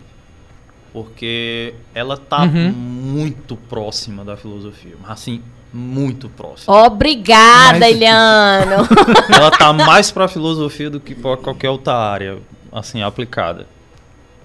Porque 0.92 1.72
ela 1.94 2.16
tá 2.16 2.42
Uhum. 2.42 2.70
muito 2.72 3.54
próxima 3.56 4.24
da 4.24 4.36
filosofia. 4.36 4.96
Mas 5.00 5.12
assim, 5.12 5.40
muito 5.72 6.28
próxima. 6.28 6.74
Obrigada, 6.86 7.78
Mas- 7.80 7.90
Eliano! 7.94 8.88
Ela 9.34 9.50
tá 9.50 9.72
mais 9.72 10.10
pra 10.10 10.26
filosofia 10.28 10.90
do 10.90 10.98
que 11.00 11.14
pra 11.14 11.36
qualquer 11.36 11.70
outra 11.70 11.94
área, 11.94 12.38
assim, 12.72 13.02
aplicada. 13.02 13.66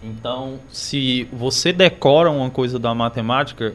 Então, 0.03 0.59
se 0.69 1.27
você 1.33 1.73
decora 1.73 2.29
uma 2.29 2.49
coisa 2.49 2.77
da 2.77 2.93
matemática, 2.93 3.73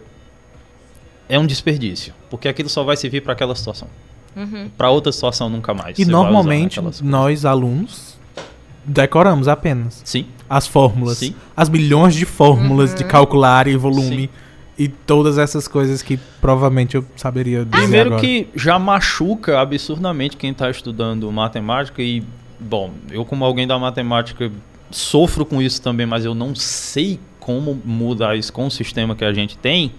é 1.29 1.39
um 1.39 1.47
desperdício. 1.47 2.15
Porque 2.29 2.47
aquilo 2.49 2.69
só 2.69 2.85
vai 2.85 2.97
servir 2.97 3.21
pra 3.23 3.33
aquela 3.33 3.55
situação. 3.55 3.89
Uhum. 4.37 4.71
Pra 4.79 4.91
outra 4.91 5.11
situação 5.11 5.49
nunca 5.49 5.75
mais. 5.75 5.99
E 5.99 6.05
normalmente 6.05 6.81
nós 7.03 7.45
alunos 7.45 8.17
decoramos 8.85 9.49
apenas 9.49 10.01
Sim. 10.05 10.27
as 10.49 10.67
fórmulas, 10.69 11.19
Sim. 11.19 11.35
as 11.57 11.69
milhões 11.69 12.15
de 12.15 12.25
fórmulas 12.25 12.91
Uhum. 12.93 12.97
de 12.97 13.05
calcular 13.05 13.67
e 13.67 13.77
volume 13.77 14.23
Sim. 14.23 14.29
E 14.83 14.89
todas 14.89 15.37
essas 15.37 15.69
coisas 15.69 16.01
que 16.03 16.19
provavelmente 16.41 16.95
eu 16.97 17.05
saberia 17.15 17.67
dizer 17.67 17.71
Primeiro 17.83 18.09
agora. 18.15 18.23
que 18.23 18.49
já 18.55 18.79
machuca 18.79 19.61
absurdamente 19.61 20.39
quem 20.39 20.53
está 20.53 20.71
estudando 20.71 21.31
matemática 21.31 22.01
e, 22.03 22.23
bom, 22.59 22.91
eu 23.11 23.23
como 23.27 23.45
alguém 23.45 23.67
da 23.67 23.79
matemática 23.79 24.51
sofro 24.91 25.45
com 25.45 25.61
isso 25.61 25.83
também, 25.83 26.07
mas 26.07 26.25
eu 26.25 26.35
não 26.35 26.55
sei 26.55 27.21
como 27.39 27.79
mudar 27.85 28.37
isso 28.37 28.51
com 28.53 28.67
o 28.67 28.71
sistema 28.71 29.15
que 29.15 29.23
a 29.25 29.33
gente 29.35 29.59
tem, 29.59 29.93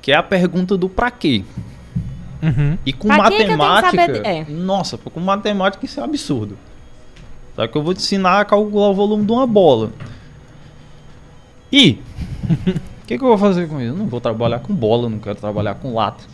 que 0.00 0.10
é 0.10 0.16
a 0.16 0.22
pergunta 0.22 0.74
do 0.76 0.88
pra 0.88 1.10
quê. 1.10 1.44
Uhum. 2.42 2.78
E 2.86 2.92
com 2.94 3.08
Pra 3.08 3.16
matemática, 3.18 3.90
saber 3.90 4.22
de- 4.22 4.26
é. 4.26 4.46
nossa, 4.48 4.96
com 4.96 5.20
matemática 5.20 5.84
isso 5.84 6.00
é 6.00 6.04
absurdo. 6.04 6.56
Só 7.54 7.66
que 7.66 7.76
eu 7.76 7.82
vou 7.82 7.92
te 7.92 7.98
ensinar 8.00 8.40
a 8.40 8.44
calcular 8.46 8.88
o 8.88 8.94
volume 8.94 9.26
de 9.26 9.32
uma 9.32 9.46
bola. 9.46 9.90
E 11.70 11.98
que, 13.08 13.18
que 13.18 13.24
eu 13.24 13.28
vou 13.28 13.38
fazer 13.38 13.68
com 13.68 13.80
isso? 13.80 13.90
Eu 13.92 13.96
não 13.96 14.06
vou 14.06 14.20
trabalhar 14.20 14.60
com 14.60 14.74
bola, 14.74 15.08
não 15.08 15.18
quero 15.18 15.36
trabalhar 15.36 15.74
com 15.76 15.94
lata. 15.94 16.24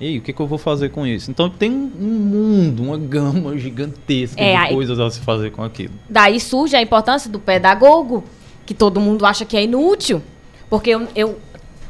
E 0.00 0.06
aí, 0.06 0.18
o 0.18 0.22
que, 0.22 0.32
que 0.32 0.40
eu 0.40 0.46
vou 0.46 0.58
fazer 0.58 0.88
com 0.88 1.06
isso? 1.06 1.30
Então 1.30 1.48
tem 1.48 1.70
um 1.70 1.90
um 2.00 2.04
mundo, 2.04 2.82
uma 2.82 2.98
gama 2.98 3.56
gigantesca 3.58 4.40
É, 4.42 4.50
de 4.52 4.56
aí- 4.56 4.74
coisas 4.74 4.98
a 4.98 5.08
se 5.10 5.20
fazer 5.20 5.50
com 5.52 5.62
aquilo. 5.62 5.94
Daí 6.08 6.40
surge 6.40 6.74
a 6.74 6.82
importância 6.82 7.30
do 7.30 7.38
pedagogo, 7.38 8.24
que 8.66 8.74
todo 8.74 8.98
mundo 9.00 9.24
acha 9.24 9.44
que 9.44 9.56
é 9.56 9.62
inútil. 9.64 10.20
Porque 10.68 10.90
eu. 10.90 11.06
eu- 11.14 11.38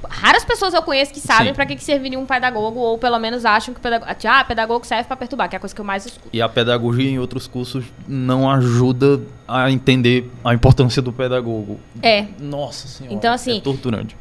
raras 0.09 0.45
pessoas 0.45 0.75
eu 0.75 0.83
conheço 0.83 1.13
que 1.13 1.21
sabem 1.21 1.53
pra 1.55 1.67
que, 1.67 1.77
que 1.77 1.85
serviria 1.85 2.19
um 2.19 2.27
pedagogo, 2.27 2.79
ou 2.81 2.99
pelo 2.99 3.19
menos 3.19 3.45
acham 3.45 3.73
que 3.75 3.81
o 3.81 3.83
pedagogo. 3.83 4.11
Ah, 4.27 4.45
pedagogo 4.45 4.85
serve 4.87 5.05
pra 5.05 5.17
perturbar, 5.17 5.49
que 5.49 5.57
é 5.57 5.59
a 5.59 5.61
coisa 5.61 5.75
que 5.75 5.81
eu 5.81 5.85
mais 5.85 6.07
escuto. 6.07 6.29
E 6.33 6.41
a 6.43 6.49
pedagogia 6.49 7.11
em 7.11 7.19
outros 7.19 7.47
cursos 7.47 7.85
não 8.07 8.51
ajuda 8.51 9.21
a 9.47 9.71
entender 9.71 10.31
a 10.45 10.55
importância 10.55 11.01
do 11.03 11.13
pedagogo. 11.13 11.79
É. 12.03 12.27
Nossa 12.41 12.89
senhora. 12.89 13.15
Então, 13.15 13.33
assim, 13.33 13.59
é 13.59 13.61
torturante. 13.61 14.17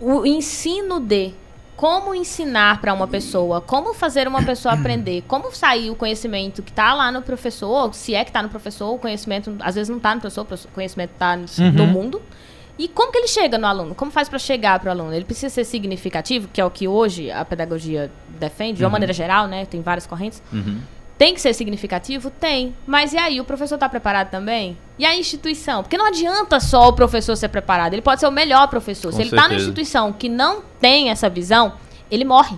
O 0.00 0.24
ensino 0.26 1.00
de 1.00 1.32
como 1.74 2.12
ensinar 2.12 2.80
para 2.80 2.92
uma 2.92 3.06
pessoa, 3.06 3.60
como 3.60 3.94
fazer 3.94 4.26
uma 4.26 4.42
pessoa 4.42 4.74
aprender, 4.78 5.22
como 5.28 5.54
sair 5.54 5.90
o 5.90 5.94
conhecimento 5.94 6.60
que 6.60 6.70
está 6.70 6.92
lá 6.92 7.12
no 7.12 7.22
professor, 7.22 7.94
se 7.94 8.14
é 8.16 8.24
que 8.24 8.30
está 8.30 8.42
no 8.42 8.48
professor, 8.48 8.92
o 8.92 8.98
conhecimento 8.98 9.54
às 9.60 9.76
vezes 9.76 9.88
não 9.88 9.98
está 9.98 10.12
no 10.14 10.20
professor, 10.20 10.42
o 10.42 10.68
conhecimento 10.74 11.12
está 11.12 11.36
no, 11.36 11.46
Uhum. 11.58 11.72
no 11.72 11.86
mundo. 11.86 12.20
E 12.78 12.86
como 12.86 13.10
que 13.10 13.18
ele 13.18 13.26
chega 13.26 13.58
no 13.58 13.66
aluno? 13.66 13.94
Como 13.94 14.10
faz 14.10 14.28
para 14.28 14.38
chegar 14.38 14.78
para 14.78 14.88
o 14.88 14.92
aluno? 14.92 15.12
Ele 15.12 15.24
precisa 15.24 15.48
ser 15.48 15.64
significativo, 15.64 16.48
que 16.52 16.60
é 16.60 16.64
o 16.64 16.70
que 16.70 16.86
hoje 16.86 17.30
a 17.30 17.44
pedagogia 17.44 18.10
defende, 18.38 18.78
de 18.78 18.84
uma 18.84 18.90
maneira 18.90 19.12
geral, 19.12 19.48
né? 19.48 19.66
Tem 19.66 19.82
várias 19.82 20.06
correntes. 20.06 20.40
Uhum. 20.52 20.80
Tem 21.18 21.34
que 21.34 21.40
ser 21.40 21.52
significativo? 21.52 22.30
Tem. 22.30 22.76
Mas 22.86 23.12
e 23.12 23.18
aí, 23.18 23.40
o 23.40 23.44
professor 23.44 23.74
está 23.74 23.88
preparado 23.88 24.30
também? 24.30 24.78
E 24.96 25.04
a 25.04 25.16
instituição? 25.16 25.82
Porque 25.82 25.98
não 25.98 26.06
adianta 26.06 26.60
só 26.60 26.88
o 26.88 26.92
professor 26.92 27.34
ser 27.34 27.48
preparado. 27.48 27.92
Ele 27.92 28.02
pode 28.02 28.20
ser 28.20 28.28
o 28.28 28.30
melhor 28.30 28.68
professor. 28.68 29.10
Com 29.10 29.16
Se 29.16 29.22
ele 29.22 29.30
está 29.30 29.48
numa 29.48 29.56
instituição 29.56 30.12
que 30.12 30.28
não 30.28 30.62
tem 30.80 31.10
essa 31.10 31.28
visão, 31.28 31.72
ele 32.08 32.24
morre 32.24 32.56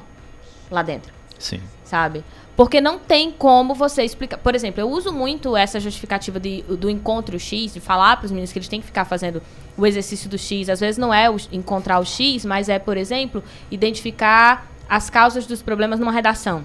lá 0.71 0.83
dentro, 0.83 1.11
Sim. 1.39 1.63
sabe? 1.83 2.23
Porque 2.61 2.79
não 2.79 2.99
tem 2.99 3.31
como 3.31 3.75
você 3.75 4.03
explicar. 4.03 4.37
Por 4.37 4.55
exemplo, 4.55 4.83
eu 4.83 4.91
uso 4.91 5.11
muito 5.11 5.57
essa 5.57 5.81
justificativa 5.81 6.39
de- 6.39 6.61
do 6.61 6.91
encontro 6.91 7.41
X, 7.41 7.73
de 7.73 7.81
falar 7.81 8.19
para 8.19 8.27
os 8.27 8.31
meninos 8.31 8.53
que 8.53 8.59
eles 8.59 8.69
têm 8.69 8.81
que 8.83 8.87
ficar 8.87 9.07
fazendo 9.07 9.41
o 9.79 9.87
exercício 9.87 10.29
do 10.29 10.37
X. 10.37 10.69
Às 10.69 10.79
vezes 10.79 10.99
não 10.99 11.13
é 11.15 11.31
o- 11.31 11.39
encontrar 11.51 11.99
o 12.01 12.05
X, 12.05 12.45
mas 12.45 12.69
é, 12.69 12.79
por 12.79 12.99
exemplo, 12.99 13.43
identificar 13.71 14.71
as 14.87 15.09
causas 15.09 15.47
dos 15.47 15.63
problemas 15.63 15.99
numa 15.99 16.13
redação. 16.13 16.63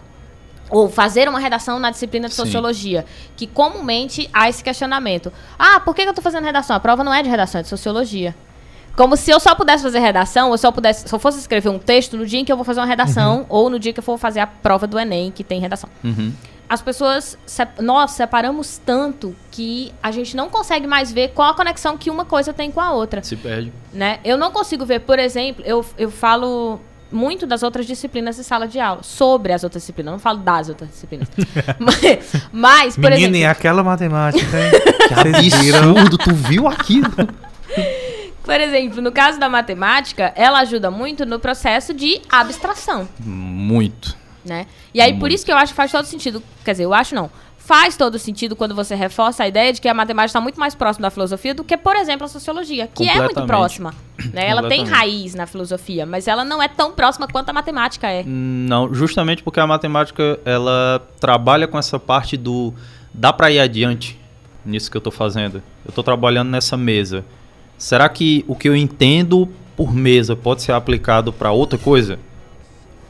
Ou 0.69 0.89
fazer 0.89 1.29
uma 1.29 1.39
redação 1.39 1.79
na 1.79 1.91
disciplina 1.91 2.27
de 2.27 2.33
Sim. 2.33 2.43
sociologia. 2.43 3.05
Que 3.37 3.47
comumente 3.47 4.29
há 4.33 4.49
esse 4.49 4.61
questionamento. 4.61 5.31
Ah, 5.57 5.79
por 5.79 5.95
que 5.95 6.01
que 6.01 6.09
eu 6.09 6.11
estou 6.11 6.21
fazendo 6.21 6.43
redação? 6.43 6.75
A 6.75 6.79
prova 6.81 7.05
não 7.05 7.13
é 7.13 7.23
de 7.23 7.29
redação, 7.29 7.59
é 7.59 7.61
de 7.61 7.69
sociologia. 7.69 8.35
Como 8.95 9.17
se 9.17 9.29
eu 9.31 9.39
só 9.39 9.53
pudesse 9.55 9.83
fazer 9.83 9.99
redação, 9.99 10.49
ou 10.51 10.57
só 10.57 10.71
pudesse, 10.71 11.07
se 11.07 11.13
eu 11.13 11.19
fosse 11.19 11.37
escrever 11.39 11.69
um 11.69 11.77
texto 11.79 12.15
no 12.15 12.25
dia 12.25 12.39
em 12.39 12.45
que 12.45 12.51
eu 12.51 12.55
vou 12.55 12.63
fazer 12.65 12.79
uma 12.79 12.85
redação, 12.85 13.45
ou 13.49 13.69
no 13.69 13.77
dia 13.77 13.91
que 13.91 13.99
eu 13.99 14.03
for 14.03 14.17
fazer 14.17 14.39
a 14.39 14.47
prova 14.47 14.87
do 14.87 14.97
Enem, 14.97 15.31
que 15.31 15.43
tem 15.43 15.59
redação. 15.59 15.89
Uhum. 16.03 16.31
As 16.67 16.81
pessoas, 16.81 17.37
sep- 17.45 17.79
nós 17.81 18.11
separamos 18.11 18.79
tanto 18.83 19.35
que 19.51 19.93
a 20.01 20.09
gente 20.11 20.35
não 20.35 20.49
consegue 20.49 20.87
mais 20.87 21.11
ver 21.11 21.29
qual 21.29 21.51
a 21.51 21.53
conexão 21.53 21.95
que 21.97 22.09
uma 22.09 22.25
coisa 22.25 22.53
tem 22.53 22.71
com 22.71 22.81
a 22.81 22.91
outra 22.91 23.21
Se 23.21 23.35
perde. 23.35 23.71
né? 23.93 24.19
Eu 24.23 24.35
não 24.37 24.49
consigo 24.51 24.83
ver, 24.85 25.01
por 25.01 25.19
exemplo, 25.19 25.63
eu, 25.65 25.85
eu 25.97 26.09
falo 26.09 26.79
muito 27.11 27.45
das 27.45 27.61
outras 27.61 27.85
disciplinas 27.85 28.37
de 28.37 28.43
sala 28.43 28.67
de 28.67 28.79
aula, 28.79 29.03
sobre 29.03 29.53
as 29.53 29.63
outras 29.63 29.83
disciplinas, 29.83 30.13
não 30.13 30.19
falo 30.19 30.39
das 30.39 30.67
outras 30.69 30.89
disciplinas. 30.89 31.27
mas, 31.77 32.33
mas, 32.51 32.95
por 32.95 33.11
Menina, 33.11 33.37
e 33.37 33.41
exemplo, 33.41 33.51
aquela 33.51 33.83
matemática, 33.83 34.57
hein? 34.57 34.71
Viram? 35.61 35.91
Absurdo, 35.91 36.17
tu 36.17 36.33
viu 36.33 36.67
aquilo? 36.67 37.13
Por 38.45 38.61
exemplo, 38.61 39.01
no 39.01 39.11
caso 39.11 39.39
da 39.39 39.49
matemática, 39.49 40.31
ela 40.35 40.59
ajuda 40.59 40.91
muito 40.91 41.25
no 41.25 41.39
processo 41.39 41.93
de 41.93 42.21
abstração, 42.29 43.07
Muito. 43.19 44.15
né? 44.45 44.67
E 44.93 45.01
aí, 45.01 45.13
por 45.13 45.21
Muito. 45.21 45.35
isso 45.35 45.45
que 45.45 45.51
eu 45.51 45.57
acho 45.57 45.73
que 45.73 45.75
faz 45.75 45.91
todo 45.91 46.05
sentido, 46.05 46.41
quer 46.63 46.71
dizer, 46.71 46.85
eu 46.85 46.93
acho 46.93 47.15
não, 47.15 47.29
faz 47.57 47.97
todo 47.97 48.19
sentido 48.19 48.55
quando 48.55 48.75
você 48.75 48.93
reforça 48.93 49.43
a 49.43 49.47
ideia 49.47 49.73
de 49.73 49.81
que 49.81 49.87
a 49.87 49.93
matemática 49.93 50.27
está 50.27 50.41
muito 50.41 50.59
mais 50.59 50.75
próxima 50.75 51.07
da 51.07 51.09
filosofia 51.09 51.55
do 51.55 51.63
que, 51.63 51.75
por 51.75 51.95
exemplo, 51.95 52.25
a 52.25 52.27
sociologia, 52.27 52.87
que 52.87 53.09
é 53.09 53.19
muito 53.19 53.43
próxima. 53.47 53.91
Né? 54.31 54.47
Ela 54.47 54.69
tem 54.69 54.85
raiz 54.85 55.33
na 55.33 55.47
filosofia, 55.47 56.05
mas 56.05 56.27
ela 56.27 56.45
não 56.45 56.61
é 56.61 56.67
tão 56.67 56.91
próxima 56.91 57.27
quanto 57.27 57.49
a 57.49 57.53
matemática 57.53 58.07
é. 58.07 58.23
Não, 58.23 58.93
justamente 58.93 59.41
porque 59.41 59.59
a 59.59 59.65
matemática 59.65 60.39
ela 60.45 61.01
trabalha 61.19 61.67
com 61.67 61.77
essa 61.77 61.99
parte 61.99 62.37
do 62.37 62.71
dá 63.11 63.33
para 63.33 63.49
ir 63.49 63.59
adiante 63.59 64.19
nisso 64.63 64.91
que 64.91 64.97
eu 64.97 65.01
tô 65.01 65.11
fazendo. 65.11 65.63
Eu 65.83 65.91
tô 65.91 66.03
trabalhando 66.03 66.49
nessa 66.49 66.77
mesa. 66.77 67.25
Será 67.85 68.09
que 68.09 68.43
o 68.47 68.55
que 68.55 68.67
eu 68.67 68.75
entendo 68.75 69.47
por 69.77 69.93
mesa 69.93 70.35
pode 70.35 70.63
ser 70.63 70.71
aplicado 70.71 71.31
para 71.31 71.51
outra 71.51 71.77
coisa? 71.77 72.17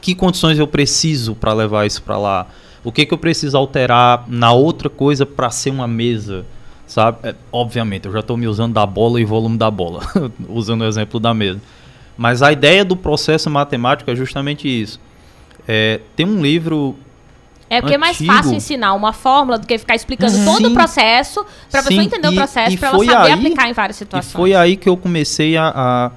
Que 0.02 0.14
condições 0.14 0.58
eu 0.58 0.66
preciso 0.66 1.34
para 1.34 1.54
levar 1.54 1.86
isso 1.86 2.02
para 2.02 2.18
lá? 2.18 2.46
O 2.84 2.92
que 2.92 3.06
que 3.06 3.14
eu 3.14 3.16
preciso 3.16 3.56
alterar 3.56 4.26
na 4.28 4.52
outra 4.52 4.90
coisa 4.90 5.24
para 5.24 5.48
ser 5.48 5.70
uma 5.70 5.88
mesa? 5.88 6.44
Sabe? 6.86 7.20
É, 7.22 7.34
obviamente, 7.50 8.04
eu 8.04 8.12
já 8.12 8.20
estou 8.20 8.36
me 8.36 8.46
usando 8.46 8.74
da 8.74 8.84
bola 8.84 9.18
e 9.18 9.24
volume 9.24 9.56
da 9.56 9.70
bola, 9.70 10.02
usando 10.46 10.82
o 10.82 10.84
exemplo 10.84 11.18
da 11.18 11.32
mesa. 11.32 11.58
Mas 12.14 12.42
a 12.42 12.52
ideia 12.52 12.84
do 12.84 12.98
processo 12.98 13.48
matemático 13.48 14.10
é 14.10 14.14
justamente 14.14 14.68
isso. 14.68 15.00
É, 15.66 16.02
tem 16.14 16.26
um 16.26 16.42
livro. 16.42 16.96
É 17.68 17.80
porque 17.80 17.94
é 17.94 17.98
mais 17.98 18.16
antigo. 18.16 18.32
fácil 18.32 18.54
ensinar 18.54 18.92
uma 18.94 19.12
fórmula 19.12 19.58
do 19.58 19.66
que 19.66 19.76
ficar 19.76 19.94
explicando 19.96 20.32
todo 20.44 20.68
o 20.68 20.72
processo 20.72 21.44
pra 21.70 21.82
pessoa 21.82 22.00
Sim, 22.00 22.06
entender 22.06 22.28
o 22.28 22.32
e- 22.32 22.36
processo, 22.36 22.74
e 22.74 22.76
pra 22.78 22.88
ela 22.90 22.98
saber 23.04 23.16
aí- 23.26 23.32
aplicar 23.32 23.68
em 23.68 23.72
várias 23.72 23.96
E 23.96 23.98
situações. 23.98 24.32
foi 24.32 24.54
aí 24.54 24.76
que 24.76 24.88
eu 24.88 24.96
comecei 24.96 25.56
a, 25.56 25.72
a 25.74 26.10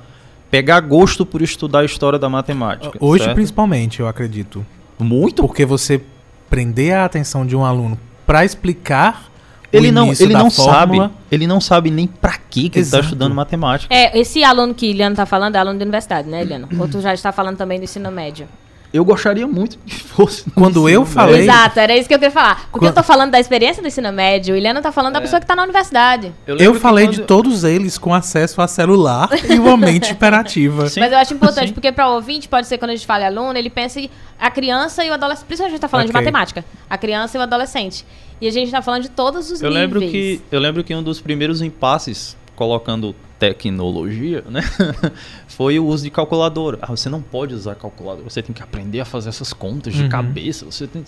pegar 0.51 0.79
gosto 0.81 1.25
por 1.25 1.41
estudar 1.41 1.79
a 1.79 1.85
história 1.85 2.19
da 2.19 2.29
matemática. 2.29 2.97
Hoje, 2.99 3.23
certo? 3.23 3.35
principalmente, 3.35 3.99
eu 3.99 4.07
acredito. 4.07 4.63
Muito. 4.99 5.41
Porque 5.43 5.65
você 5.65 6.01
prender 6.49 6.93
a 6.95 7.05
atenção 7.05 7.45
de 7.45 7.55
um 7.55 7.63
aluno 7.65 7.99
pra 8.27 8.43
explicar 8.45 9.25
o 9.71 9.77
Ele 9.77 9.91
não, 9.91 10.11
ele 10.11 10.33
não 10.33 10.49
fórmula, 10.51 11.03
sabe. 11.07 11.13
Ele 11.31 11.45
não 11.47 11.61
sabe 11.61 11.89
nem 11.91 12.07
pra 12.07 12.33
que, 12.37 12.69
que 12.69 12.79
ele 12.79 12.85
está 12.85 12.99
estudando 12.99 13.33
matemática. 13.35 13.93
É, 13.93 14.17
esse 14.19 14.43
aluno 14.43 14.73
que 14.73 14.87
Eliano 14.89 15.15
tá 15.15 15.25
falando 15.25 15.55
é 15.55 15.59
aluno 15.59 15.77
da 15.77 15.83
universidade, 15.83 16.27
né, 16.27 16.41
Eliano? 16.41 16.67
Ou 16.79 16.87
tu 16.87 16.99
já 17.01 17.13
está 17.13 17.31
falando 17.31 17.57
também 17.57 17.77
do 17.79 17.83
ensino 17.83 18.11
médio? 18.11 18.47
Eu 18.91 19.05
gostaria 19.05 19.45
muito 19.45 19.77
que 19.85 19.95
fosse. 20.03 20.49
Quando 20.55 20.89
eu 20.89 21.05
falei- 21.05 21.41
médio. 21.41 21.51
Exato, 21.51 21.79
era 21.79 21.95
isso 21.95 22.07
que 22.07 22.13
eu 22.15 22.17
queria 22.17 22.31
falar. 22.33 22.55
Porque 22.71 22.77
eu 22.77 22.89
Quando- 22.89 22.95
tô 22.95 23.03
falando 23.03 23.29
da 23.31 23.39
experiência 23.39 23.83
do 23.83 23.87
ensino 23.87 24.11
médio, 24.11 24.55
o 24.55 24.57
Eliano 24.57 24.81
tá 24.81 24.91
falando 24.91 25.13
da 25.13 25.19
É. 25.19 25.21
pessoa 25.21 25.39
que 25.39 25.45
tá 25.45 25.55
na 25.55 25.61
universidade. 25.63 26.33
Eu 26.47 26.73
que 26.73 26.79
falei 26.79 27.05
quando- 27.05 27.15
de 27.17 27.21
todos 27.21 27.63
eles 27.63 27.99
com 27.99 28.13
acesso 28.13 28.59
a 28.61 28.67
celular 28.67 29.29
e 29.47 29.59
uma 29.59 29.77
mente 29.77 30.11
imperativa. 30.11 30.89
Sim. 30.89 31.01
Mas 31.01 31.11
eu 31.11 31.17
acho 31.19 31.33
importante, 31.35 31.67
Sim. 31.67 31.73
porque 31.73 31.91
para 31.91 32.09
o 32.09 32.15
ouvinte, 32.15 32.47
pode 32.49 32.65
ser 32.65 32.79
quando 32.79 32.89
a 32.91 32.95
gente 32.95 33.05
fala 33.05 33.27
aluno, 33.27 33.55
ele 33.57 33.69
pensa 33.69 33.99
em 33.99 34.09
a 34.39 34.49
criança 34.49 35.05
e 35.05 35.09
o 35.11 35.13
adolescente. 35.13 35.45
Principalmente 35.45 35.71
a 35.71 35.75
gente 35.75 35.81
tá 35.81 35.87
falando 35.87 36.05
Ok. 36.09 36.11
de 36.19 36.25
matemática. 36.25 36.65
A 36.89 36.97
criança 36.97 37.37
e 37.37 37.39
o 37.39 37.43
adolescente. 37.43 38.03
E 38.41 38.47
a 38.47 38.51
gente 38.51 38.71
tá 38.71 38.81
falando 38.81 39.03
de 39.03 39.09
todos 39.09 39.51
os 39.51 39.61
Eu 39.61 39.69
níveis. 39.69 39.85
lembro 39.91 39.99
que 40.01 40.41
eu 40.51 40.59
lembro 40.59 40.83
que 40.83 40.95
um 40.95 41.03
dos 41.03 41.21
primeiros 41.21 41.61
impasses 41.61 42.35
colocando 42.55 43.13
tecnologia, 43.39 44.43
né, 44.49 44.61
foi 45.47 45.79
o 45.79 45.85
uso 45.85 46.03
de 46.03 46.09
calculadora. 46.11 46.77
Ah, 46.81 46.87
você 46.91 47.07
não 47.09 47.21
pode 47.21 47.53
usar 47.55 47.73
calculadora, 47.75 48.29
você 48.29 48.41
tem 48.43 48.53
que 48.53 48.61
aprender 48.61 48.99
a 48.99 49.05
fazer 49.05 49.29
essas 49.29 49.53
contas 49.53 49.93
de 49.93 50.03
Uhum. 50.03 50.09
cabeça, 50.09 50.65
você 50.65 50.85
tem 50.85 51.03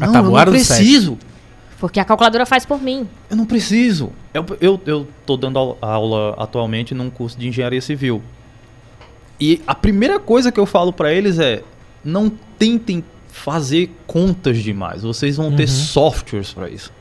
A 0.00 0.06
Não, 0.06 0.14
eu 0.14 0.30
não 0.30 0.44
preciso. 0.52 1.18
Porque 1.78 1.98
a 1.98 2.04
calculadora 2.04 2.44
faz 2.44 2.66
por 2.66 2.80
mim. 2.82 3.08
Eu 3.30 3.36
não 3.36 3.46
preciso. 3.46 4.12
Eu, 4.34 4.44
eu, 4.60 4.78
eu 4.84 5.08
tô 5.24 5.34
dando 5.38 5.58
au- 5.58 5.78
aula 5.80 6.34
atualmente 6.36 6.92
num 6.94 7.08
curso 7.08 7.38
de 7.38 7.48
engenharia 7.48 7.80
civil. 7.80 8.22
E 9.40 9.62
a 9.66 9.74
primeira 9.74 10.20
coisa 10.20 10.52
que 10.52 10.60
eu 10.60 10.66
falo 10.66 10.92
pra 10.92 11.10
eles 11.10 11.38
é: 11.38 11.62
não 12.04 12.28
tentem 12.58 13.02
fazer 13.28 13.90
contas 14.06 14.58
demais. 14.58 15.02
Vocês 15.02 15.38
vão 15.38 15.56
ter 15.56 15.62
Uhum. 15.62 15.68
softwares 15.68 16.52
pra 16.52 16.68
isso. 16.68 16.92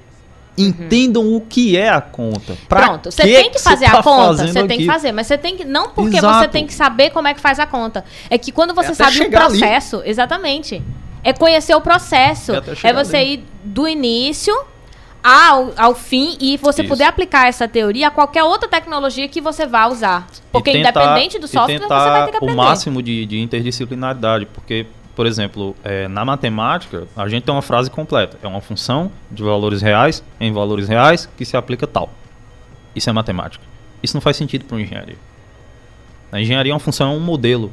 Entendam 0.62 1.36
o 1.36 1.42
que 1.42 1.78
é 1.78 1.90
a 1.90 2.02
conta. 2.02 2.58
Pra 2.68 2.88
Pronto, 2.88 3.12
você 3.12 3.24
tem 3.24 3.50
que 3.52 3.60
fazer 3.62 3.86
tá 3.86 4.00
a 4.00 4.04
conta, 4.04 4.38
fazendo 4.38 4.54
você 4.54 4.68
tem 4.68 4.78
que 4.80 4.86
fazer, 4.86 5.12
mas 5.12 5.28
você 5.28 5.38
tem 5.38 5.56
que. 5.58 5.66
Não 5.66 5.90
porque 5.90 6.18
Exato. 6.18 6.40
você 6.40 6.48
tem 6.48 6.66
que 6.68 6.74
saber 6.74 7.10
como 7.12 7.28
é 7.28 7.34
que 7.34 7.40
faz 7.40 7.60
a 7.60 7.66
conta. 7.66 8.04
É 8.30 8.38
que 8.38 8.52
quando 8.52 8.74
você 8.74 8.88
até 8.88 8.96
sabe 8.96 9.12
o 9.12 9.14
chegar 9.16 9.46
ali. 9.46 9.58
processo, 9.60 10.02
exatamente. 10.06 10.82
É 11.24 11.34
conhecer 11.34 11.76
o 11.76 11.82
processo. 11.82 12.52
É 12.54 12.90
É, 12.90 12.94
você 12.94 13.18
ali. 13.18 13.34
ir 13.34 13.44
do 13.64 13.88
início 13.88 14.54
ao, 15.22 15.74
ao 15.76 15.94
fim 15.96 16.38
e 16.40 16.56
você 16.58 16.82
Isso. 16.82 16.90
poder 16.90 17.04
aplicar 17.04 17.48
essa 17.50 17.68
teoria 17.68 18.08
a 18.08 18.12
qualquer 18.12 18.44
outra 18.44 18.70
tecnologia 18.70 19.28
que 19.28 19.42
você 19.42 19.66
vá 19.66 19.86
usar. 19.88 20.28
Porque 20.52 20.72
tentar- 20.72 20.90
independente 20.92 21.38
do 21.40 21.48
software, 21.48 21.78
você 21.80 21.88
vai 21.88 22.26
ter 22.26 22.32
que 22.32 22.38
aprender. 22.38 22.54
o 22.54 22.56
máximo 22.58 23.02
de, 23.02 23.26
de 23.26 23.40
interdisciplinaridade, 23.40 24.46
porque, 24.46 24.86
por 25.20 25.26
exemplo, 25.26 25.76
é, 25.84 26.08
na 26.08 26.24
matemática, 26.24 27.06
a 27.14 27.28
gente 27.28 27.44
tem 27.44 27.54
uma 27.54 27.62
frase 27.62 27.92
completa. 27.92 28.40
É 28.42 28.48
uma 28.48 28.62
função 28.62 29.12
de 29.30 29.44
valores 29.44 29.82
reais 29.82 30.24
em 30.40 30.54
valores 30.54 30.88
reais 30.88 31.28
que 31.36 31.44
se 31.44 31.58
aplica 31.58 31.86
tal. 31.86 32.10
Isso 32.96 33.10
é 33.10 33.12
matemática. 33.12 33.62
Isso 34.02 34.16
não 34.16 34.22
faz 34.22 34.38
sentido 34.38 34.64
para 34.64 34.80
engenharia. 34.80 35.18
A 36.32 36.40
engenharia 36.40 36.72
é 36.72 36.74
uma 36.74 36.80
função, 36.80 37.12
é 37.12 37.14
um 37.18 37.20
modelo. 37.20 37.70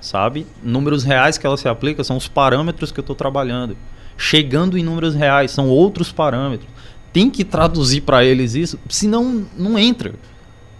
Sabe? 0.00 0.46
Números 0.62 1.04
reais 1.04 1.36
que 1.36 1.46
ela 1.46 1.58
se 1.58 1.68
aplica 1.68 2.02
são 2.02 2.16
os 2.16 2.26
parâmetros 2.26 2.90
que 2.90 3.00
eu 3.00 3.02
estou 3.02 3.14
trabalhando. 3.14 3.76
Chegando 4.16 4.78
em 4.78 4.82
números 4.82 5.14
reais, 5.14 5.50
são 5.50 5.68
outros 5.68 6.10
parâmetros. 6.10 6.70
Tem 7.12 7.28
que 7.28 7.44
traduzir 7.44 8.00
para 8.00 8.24
eles 8.24 8.54
isso, 8.54 8.80
senão 8.88 9.44
não 9.58 9.78
entra. 9.78 10.14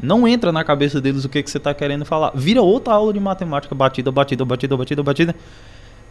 Não 0.01 0.27
entra 0.29 0.53
na 0.53 0.63
cabeça 0.63 1.01
deles 1.01 1.25
o 1.25 1.29
que, 1.29 1.43
que 1.43 1.51
você 1.51 1.59
está 1.59 1.73
querendo 1.73 2.05
falar. 2.05 2.33
Vira 2.35 2.61
outra 2.63 2.95
aula 2.95 3.13
de 3.13 3.21
matemática, 3.21 3.75
batida, 3.75 4.13
batida, 4.13 4.45
batida, 4.45 4.77
batida, 4.77 5.03
batida. 5.03 5.37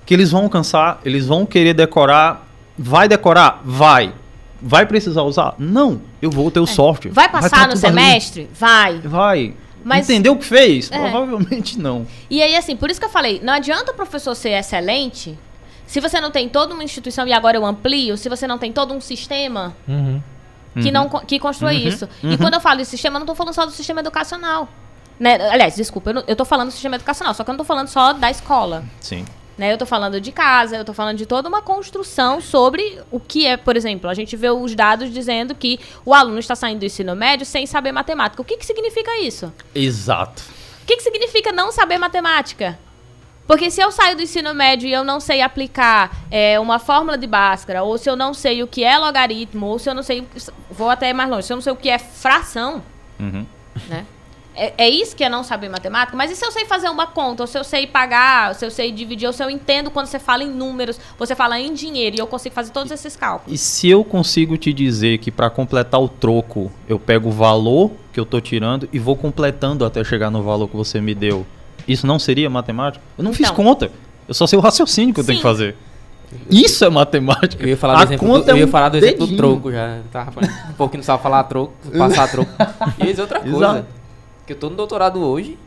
Que 0.05 0.13
eles 0.13 0.31
vão 0.31 0.47
cansar, 0.49 0.99
eles 1.05 1.25
vão 1.25 1.45
querer 1.45 1.73
decorar. 1.73 2.47
Vai 2.77 3.07
decorar? 3.07 3.61
Vai. 3.63 4.13
Vai 4.61 4.85
precisar 4.85 5.21
usar? 5.23 5.55
Não. 5.59 6.01
Eu 6.21 6.31
vou 6.31 6.49
ter 6.49 6.59
o 6.59 6.65
software. 6.65 7.11
É. 7.11 7.13
Vai 7.13 7.29
passar 7.29 7.49
tá 7.49 7.67
no 7.67 7.73
tudo 7.73 7.85
ali. 7.85 7.95
semestre? 7.95 8.49
Vai. 8.59 8.99
Vai. 8.99 9.53
Mas- 9.83 10.09
Entendeu 10.09 10.33
o 10.33 10.37
que 10.37 10.45
fez? 10.45 10.91
É. 10.91 10.97
Provavelmente 10.97 11.77
não. 11.79 12.07
E 12.29 12.41
aí, 12.41 12.55
assim, 12.55 12.75
por 12.75 12.89
isso 12.89 12.99
que 12.99 13.05
eu 13.05 13.09
falei, 13.09 13.39
não 13.43 13.53
adianta 13.53 13.91
o 13.91 13.95
professor 13.95 14.33
ser 14.35 14.49
excelente 14.49 15.37
se 15.85 15.99
você 15.99 16.19
não 16.19 16.31
tem 16.31 16.49
toda 16.49 16.73
uma 16.73 16.83
instituição, 16.83 17.27
e 17.27 17.33
agora 17.33 17.57
eu 17.57 17.65
amplio, 17.65 18.17
se 18.17 18.27
você 18.27 18.47
não 18.47 18.57
tem 18.57 18.71
todo 18.71 18.91
um 18.93 18.99
sistema 18.99 19.75
Uhum. 19.87 20.19
Que, 20.81 20.87
Uhum. 20.87 20.91
não, 20.91 21.09
co- 21.09 21.19
que 21.25 21.39
constrói 21.39 21.81
Uhum, 21.81 21.87
isso. 21.87 22.09
E 22.21 22.27
uhum. 22.27 22.37
quando 22.37 22.53
eu 22.55 22.61
falo 22.61 22.77
de 22.79 22.85
sistema, 22.85 23.15
eu 23.15 23.19
não 23.19 23.25
estou 23.25 23.35
falando 23.35 23.53
só 23.53 23.65
do 23.65 23.71
sistema 23.71 23.99
educacional. 24.01 24.67
Né? 25.19 25.35
Aliás, 25.49 25.75
desculpa, 25.75 26.11
eu, 26.27 26.35
tô 26.35 26.43
falando 26.43 26.67
do 26.67 26.73
sistema 26.73 26.95
educacional, 26.95 27.33
só 27.33 27.43
que 27.43 27.49
eu 27.49 27.53
não 27.53 27.57
tô 27.59 27.63
falando 27.63 27.87
só 27.87 28.11
da 28.13 28.29
escola. 28.29 28.83
Sim. 28.99 29.23
Né? 29.57 29.71
Eu 29.71 29.77
tô 29.77 29.85
falando 29.85 30.19
de 30.19 30.33
casa, 30.33 30.75
eu 30.75 30.83
tô 30.83 30.93
falando 30.93 31.17
de 31.17 31.25
toda 31.25 31.47
uma 31.47 31.61
construção 31.61 32.41
sobre 32.41 32.99
o 33.09 33.17
que 33.21 33.45
é, 33.47 33.55
por 33.55 33.77
exemplo, 33.77 34.09
a 34.09 34.13
gente 34.13 34.35
vê 34.35 34.49
os 34.49 34.75
dados 34.75 35.13
dizendo 35.13 35.55
que 35.55 35.79
o 36.03 36.13
aluno 36.13 36.39
está 36.39 36.53
saindo 36.55 36.79
do 36.79 36.85
ensino 36.85 37.15
médio 37.15 37.45
sem 37.45 37.65
saber 37.65 37.93
matemática. 37.93 38.41
O 38.41 38.45
que, 38.45 38.57
que 38.57 38.65
significa 38.65 39.17
isso? 39.21 39.53
Exato. 39.73 40.43
O 40.83 40.85
que, 40.85 40.97
que 40.97 41.03
significa 41.03 41.53
não 41.53 41.71
saber 41.71 41.97
matemática? 41.97 42.77
Porque 43.47 43.69
se 43.69 43.79
eu 43.81 43.91
saio 43.91 44.15
do 44.15 44.23
ensino 44.23 44.53
médio 44.55 44.87
e 44.87 44.91
eu 44.93 45.03
não 45.03 45.19
sei 45.19 45.41
aplicar 45.41 46.25
é, 46.31 46.59
uma 46.59 46.79
fórmula 46.79 47.17
de 47.17 47.27
Bhaskara, 47.27 47.83
ou 47.83 47.97
se 47.97 48.09
eu 48.09 48.15
não 48.15 48.33
sei 48.33 48.63
o 48.63 48.67
que 48.67 48.83
é 48.83 48.97
logaritmo, 48.97 49.67
ou 49.67 49.77
se 49.79 49.87
eu 49.89 49.93
não 49.93 50.01
sei. 50.01 50.27
Vou 50.71 50.89
até 50.89 51.13
mais 51.13 51.29
longe, 51.29 51.45
se 51.47 51.53
eu 51.53 51.57
não 51.57 51.61
sei 51.61 51.71
o 51.73 51.75
que 51.75 51.89
é 51.89 51.99
fração, 51.99 52.81
Uhum. 53.19 53.45
né? 53.87 54.05
É, 54.57 54.73
é 54.77 54.89
isso 54.89 55.15
que 55.17 55.23
é 55.23 55.27
não 55.27 55.43
saber 55.43 55.67
matemática? 55.67 56.15
Mas 56.15 56.31
e 56.31 56.35
se 56.35 56.45
eu 56.45 56.49
sei 56.51 56.63
fazer 56.65 56.87
uma 56.89 57.05
conta, 57.05 57.43
ou 57.43 57.47
se 57.47 57.57
eu 57.59 57.63
sei 57.63 57.85
pagar, 57.85 58.49
ou 58.49 58.55
se 58.55 58.65
eu 58.65 58.71
sei 58.71 58.89
dividir, 58.89 59.27
ou 59.27 59.33
se 59.33 59.43
eu 59.43 59.49
entendo 59.49 59.91
quando 59.91 60.05
você 60.07 60.17
fala 60.17 60.43
em 60.43 60.49
números, 60.49 60.97
você 61.19 61.35
fala 61.35 61.59
em 61.59 61.73
dinheiro 61.73 62.15
e 62.15 62.19
eu 62.19 62.25
consigo 62.25 62.55
fazer 62.55 62.71
todos 62.71 62.89
esses 62.89 63.17
cálculos? 63.17 63.53
E 63.53 63.57
se 63.61 63.89
eu 63.89 64.01
consigo 64.03 64.57
te 64.57 64.71
dizer 64.71 65.17
que 65.17 65.29
para 65.29 65.49
completar 65.49 66.01
o 66.01 66.07
troco, 66.07 66.71
eu 66.87 66.97
pego 66.97 67.27
o 67.27 67.31
valor 67.33 67.91
que 68.13 68.19
eu 68.19 68.25
tô 68.25 68.39
tirando 68.39 68.87
e 68.93 68.97
vou 68.97 69.17
completando 69.17 69.83
até 69.83 70.01
chegar 70.05 70.31
no 70.31 70.41
valor 70.41 70.69
que 70.69 70.75
você 70.77 71.01
me 71.01 71.13
deu, 71.13 71.45
isso 71.87 72.05
não 72.07 72.17
seria 72.19 72.49
matemática? 72.49 73.03
Eu 73.17 73.23
não 73.23 73.33
fiz 73.33 73.49
Então. 73.49 73.55
conta. 73.63 73.91
Eu 74.27 74.33
só 74.33 74.47
sei 74.47 74.57
o 74.57 74.61
raciocínio 74.61 75.13
que 75.13 75.19
eu 75.19 75.23
tenho 75.25 75.37
que 75.37 75.43
fazer. 75.43 75.75
Isso 76.49 76.83
é 76.83 76.89
matemática. 76.89 77.63
Eu 77.63 77.69
ia 77.69 77.77
falar 77.77 77.95
do 77.95 77.99
A 77.99 78.03
exemplo, 78.03 78.27
conta 78.27 78.45
do, 78.45 78.49
eu 78.51 78.55
é 78.55 78.59
ia 78.59 78.65
um 78.65 78.69
falar 78.69 78.89
do 78.89 78.97
exemplo 78.97 79.27
do 79.27 79.37
troco 79.37 79.71
já. 79.71 79.99
Tava 80.11 80.31
falando 80.31 80.51
um 80.69 80.73
pouco 80.73 80.91
que 80.91 80.97
não 80.97 81.03
sabe 81.03 81.21
falar 81.23 81.43
troco, 81.43 81.73
passar 81.97 82.27
troco. 82.29 82.51
E 82.97 83.01
eu 83.01 83.05
ia 83.07 83.11
dizer 83.13 83.21
outra 83.21 83.39
coisa. 83.39 83.55
Exato. 83.57 83.85
Que 84.45 84.53
eu 84.53 84.57
tô 84.57 84.69
no 84.69 84.75
doutorado 84.75 85.23
hoje 85.23 85.57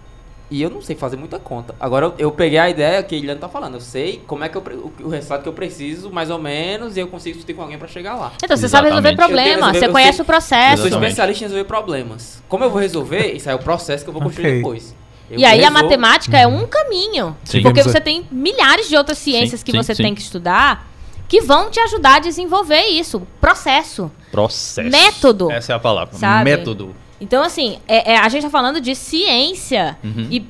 e 0.50 0.60
eu 0.60 0.68
não 0.68 0.82
sei 0.82 0.96
fazer 0.96 1.16
muita 1.16 1.38
conta. 1.38 1.74
Agora 1.78 2.06
eu, 2.06 2.14
eu 2.18 2.32
peguei 2.32 2.58
a 2.58 2.68
ideia 2.68 3.02
que 3.02 3.14
a 3.14 3.18
Eliane 3.18 3.38
tá 3.40 3.48
falando. 3.48 3.74
Eu 3.74 3.80
sei 3.80 4.20
como 4.26 4.44
é 4.44 4.48
que 4.48 4.56
eu, 4.56 4.62
o, 5.00 5.04
o 5.06 5.08
resultado 5.08 5.42
que 5.42 5.48
eu 5.48 5.52
preciso, 5.52 6.10
mais 6.10 6.28
ou 6.28 6.38
menos, 6.38 6.96
e 6.96 7.00
eu 7.00 7.06
consigo 7.06 7.36
discutir 7.36 7.54
com 7.54 7.62
alguém 7.62 7.78
pra 7.78 7.86
chegar 7.88 8.16
lá. 8.16 8.32
Então, 8.42 8.56
você 8.56 8.68
sabe 8.68 8.88
resolver 8.88 9.10
Exatamente. 9.10 9.34
problema, 9.34 9.52
Eu 9.52 9.56
tenho- 9.58 9.68
eu 9.68 9.74
você 9.74 9.78
sei- 9.80 9.88
conhece 9.92 10.20
o 10.20 10.22
Eu 10.22 10.26
processo. 10.26 10.76
sou 10.78 10.86
Exatamente. 10.86 11.10
especialista 11.10 11.44
em 11.44 11.46
resolver 11.46 11.64
problemas. 11.64 12.42
Como 12.48 12.64
eu 12.64 12.70
vou 12.70 12.80
resolver, 12.80 13.32
isso 13.32 13.48
aí 13.48 13.52
é 13.52 13.56
o 13.56 13.62
processo 13.62 14.02
que 14.04 14.10
eu 14.10 14.14
vou 14.14 14.22
construir 14.22 14.46
Ok. 14.46 14.56
depois. 14.56 14.94
Eu 15.30 15.38
E 15.38 15.44
aí 15.44 15.64
a 15.64 15.70
matemática 15.70 16.38
é 16.38 16.46
um 16.46 16.66
caminho. 16.66 17.36
Sim. 17.44 17.62
Porque 17.62 17.82
você 17.82 18.00
tem 18.00 18.26
milhares 18.30 18.88
de 18.88 18.96
outras 18.96 19.18
ciências 19.18 19.60
Sim, 19.60 19.66
que 19.66 19.72
sim, 19.72 19.76
você 19.78 19.94
sim. 19.94 20.02
tem 20.02 20.14
que 20.14 20.20
estudar 20.22 20.86
que 21.28 21.42
vão 21.42 21.68
te 21.70 21.78
ajudar 21.80 22.16
a 22.16 22.18
desenvolver 22.20 22.80
isso. 22.86 23.20
Processo. 23.40 24.10
Processo. 24.32 24.88
Método. 24.90 25.50
Essa 25.50 25.74
é 25.74 25.76
a 25.76 25.78
palavra. 25.78 26.14
Sabe? 26.16 26.44
Método. 26.44 26.96
Então, 27.20 27.42
assim, 27.42 27.78
é- 27.86 28.12
é- 28.12 28.16
a 28.18 28.28
gente 28.30 28.44
tá 28.44 28.50
falando 28.50 28.80
de 28.80 28.94
ciência. 28.94 29.98
Uhum. 30.02 30.26
E 30.30 30.46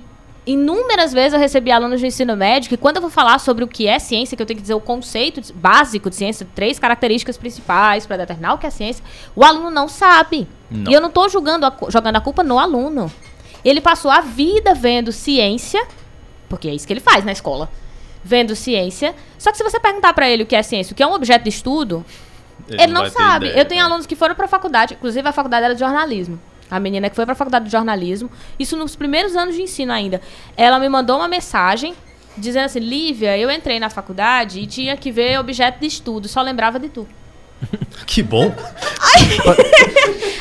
inúmeras 0.46 1.12
vezes 1.12 1.34
eu 1.34 1.38
recebi 1.40 1.70
alunos 1.70 2.00
do 2.00 2.06
ensino 2.06 2.34
médio 2.36 2.68
que 2.70 2.76
quando 2.76 2.96
eu 2.96 3.02
vou 3.02 3.10
falar 3.10 3.38
sobre 3.38 3.64
o 3.64 3.68
que 3.68 3.86
é 3.86 3.98
ciência, 3.98 4.36
que 4.36 4.42
eu 4.42 4.46
tenho 4.46 4.56
que 4.56 4.62
dizer 4.62 4.74
o 4.74 4.80
conceito 4.80 5.40
de- 5.40 5.52
básico 5.52 6.08
de 6.08 6.16
ciência, 6.16 6.46
três 6.54 6.78
características 6.78 7.36
principais 7.36 8.06
para 8.06 8.18
determinar 8.18 8.54
o 8.54 8.58
que 8.58 8.66
é 8.66 8.70
ciência, 8.70 9.04
o 9.36 9.44
aluno 9.44 9.70
não 9.70 9.88
sabe. 9.88 10.48
Não. 10.70 10.90
E 10.90 10.94
eu 10.94 11.00
não 11.00 11.10
tô 11.10 11.28
julgando 11.28 11.66
a 11.66 11.70
cu- 11.70 11.90
jogando 11.90 12.16
a 12.16 12.20
culpa 12.20 12.42
no 12.42 12.58
aluno. 12.58 13.10
Ele 13.64 13.80
passou 13.80 14.10
a 14.10 14.20
vida 14.20 14.74
vendo 14.74 15.12
ciência, 15.12 15.84
porque 16.48 16.68
é 16.68 16.74
isso 16.74 16.86
que 16.86 16.92
ele 16.92 17.00
faz 17.00 17.24
na 17.24 17.32
escola. 17.32 17.70
Vendo 18.24 18.54
ciência. 18.54 19.14
Só 19.38 19.50
que 19.50 19.56
se 19.56 19.64
você 19.64 19.78
perguntar 19.78 20.12
para 20.12 20.28
ele 20.28 20.42
o 20.42 20.46
que 20.46 20.56
é 20.56 20.62
ciência, 20.62 20.92
o 20.92 20.96
que 20.96 21.02
é 21.02 21.06
um 21.06 21.12
objeto 21.12 21.44
de 21.44 21.50
estudo, 21.50 22.04
ele, 22.68 22.92
não, 22.92 23.02
vai 23.02 23.10
ter 23.10 23.16
sabe. 23.16 23.46
ideia, 23.46 23.60
eu 23.60 23.64
tenho 23.64 23.80
né? 23.82 23.86
alunos 23.86 24.06
que 24.06 24.16
foram 24.16 24.34
pra 24.34 24.48
faculdade, 24.48 24.94
inclusive 24.94 25.26
a 25.26 25.32
faculdade 25.32 25.64
era 25.64 25.74
de 25.74 25.80
jornalismo. 25.80 26.40
A 26.70 26.78
menina 26.78 27.08
que 27.08 27.16
foi 27.16 27.24
pra 27.24 27.34
faculdade 27.34 27.64
de 27.64 27.70
jornalismo, 27.70 28.30
isso 28.58 28.76
nos 28.76 28.94
primeiros 28.94 29.34
anos 29.34 29.54
de 29.54 29.62
ensino 29.62 29.92
ainda. 29.92 30.20
Ela 30.56 30.78
me 30.78 30.88
mandou 30.88 31.16
uma 31.16 31.28
mensagem 31.28 31.94
dizendo 32.36 32.66
assim: 32.66 32.80
Lívia, 32.80 33.38
eu 33.38 33.50
entrei 33.50 33.80
na 33.80 33.88
faculdade 33.88 34.60
e 34.60 34.66
tinha 34.66 34.96
que 34.96 35.10
ver 35.10 35.38
objeto 35.38 35.80
de 35.80 35.86
estudo, 35.86 36.28
só 36.28 36.42
lembrava 36.42 36.78
de 36.78 36.88
tu. 36.88 37.06
Que 38.06 38.22
bom. 38.22 38.54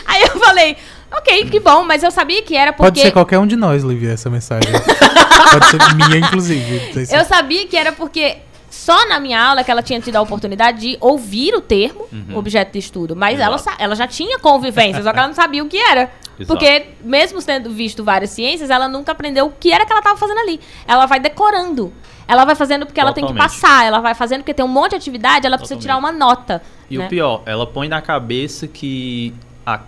Aí 0.05 0.21
eu 0.23 0.39
falei: 0.39 0.77
Ok, 1.11 1.49
que 1.49 1.59
bom, 1.59 1.83
mas 1.83 2.03
eu 2.03 2.11
sabia 2.11 2.41
que 2.43 2.55
era 2.55 2.73
Pode 2.73 2.89
porque. 2.91 3.01
ser 3.01 3.11
qualquer 3.11 3.39
um 3.39 3.47
de 3.47 3.55
nós, 3.55 3.83
Livia, 3.83 4.11
essa 4.11 4.29
mensagem. 4.29 4.69
Pode 5.51 5.65
ser 5.67 5.95
minha, 5.95 6.17
inclusive. 6.17 7.05
Se- 7.05 7.15
Eu 7.15 7.23
sabia 7.25 7.65
que 7.65 7.77
era 7.77 7.91
porque 7.93 8.37
só 8.69 9.07
na 9.07 9.19
minha 9.19 9.41
aula 9.41 9.63
que 9.63 9.71
ela 9.71 9.81
tinha 9.81 9.99
tido 10.01 10.17
a 10.17 10.21
oportunidade 10.21 10.79
de 10.79 10.97
ouvir 10.99 11.53
o 11.55 11.61
termo 11.61 12.05
objeto 12.35 12.73
de 12.73 12.79
estudo. 12.79 13.15
Mas 13.15 13.39
ela, 13.39 13.57
ela 13.79 13.95
já 13.95 14.05
tinha 14.07 14.37
convivência, 14.39 15.01
só 15.01 15.11
que 15.13 15.17
ela 15.17 15.27
não 15.27 15.35
sabia 15.35 15.63
o 15.63 15.67
que 15.67 15.77
era. 15.77 16.11
Exato. 16.39 16.45
Porque, 16.47 16.87
mesmo 17.03 17.41
tendo 17.41 17.69
visto 17.71 18.03
várias 18.03 18.29
ciências, 18.29 18.69
ela 18.69 18.87
nunca 18.87 19.13
aprendeu 19.13 19.47
o 19.47 19.51
que 19.51 19.71
era 19.71 19.85
que 19.85 19.91
ela 19.91 20.01
estava 20.01 20.17
fazendo 20.19 20.39
ali. 20.39 20.59
Ela 20.87 21.05
vai 21.05 21.19
decorando. 21.19 21.91
Ela 22.27 22.43
vai 22.45 22.53
fazendo 22.55 22.85
porque 22.85 22.99
ela 22.99 23.13
tem 23.13 23.25
que 23.25 23.31
Totalmente. 23.31 23.59
passar. 23.61 23.85
Ela 23.85 23.99
vai 24.01 24.13
fazendo 24.13 24.41
porque 24.41 24.53
tem 24.53 24.63
um 24.65 24.67
monte 24.67 24.91
de 24.91 24.97
atividade, 24.97 25.47
ela 25.47 25.57
precisa 25.57 25.79
tirar 25.79 25.97
uma 25.97 26.11
nota. 26.11 26.61
E 26.89 26.97
né? 26.97 27.05
o 27.05 27.09
pior, 27.09 27.41
ela 27.45 27.65
põe 27.65 27.87
na 27.87 28.01
cabeça 28.01 28.67
que, 28.67 29.33
a- 29.65 29.79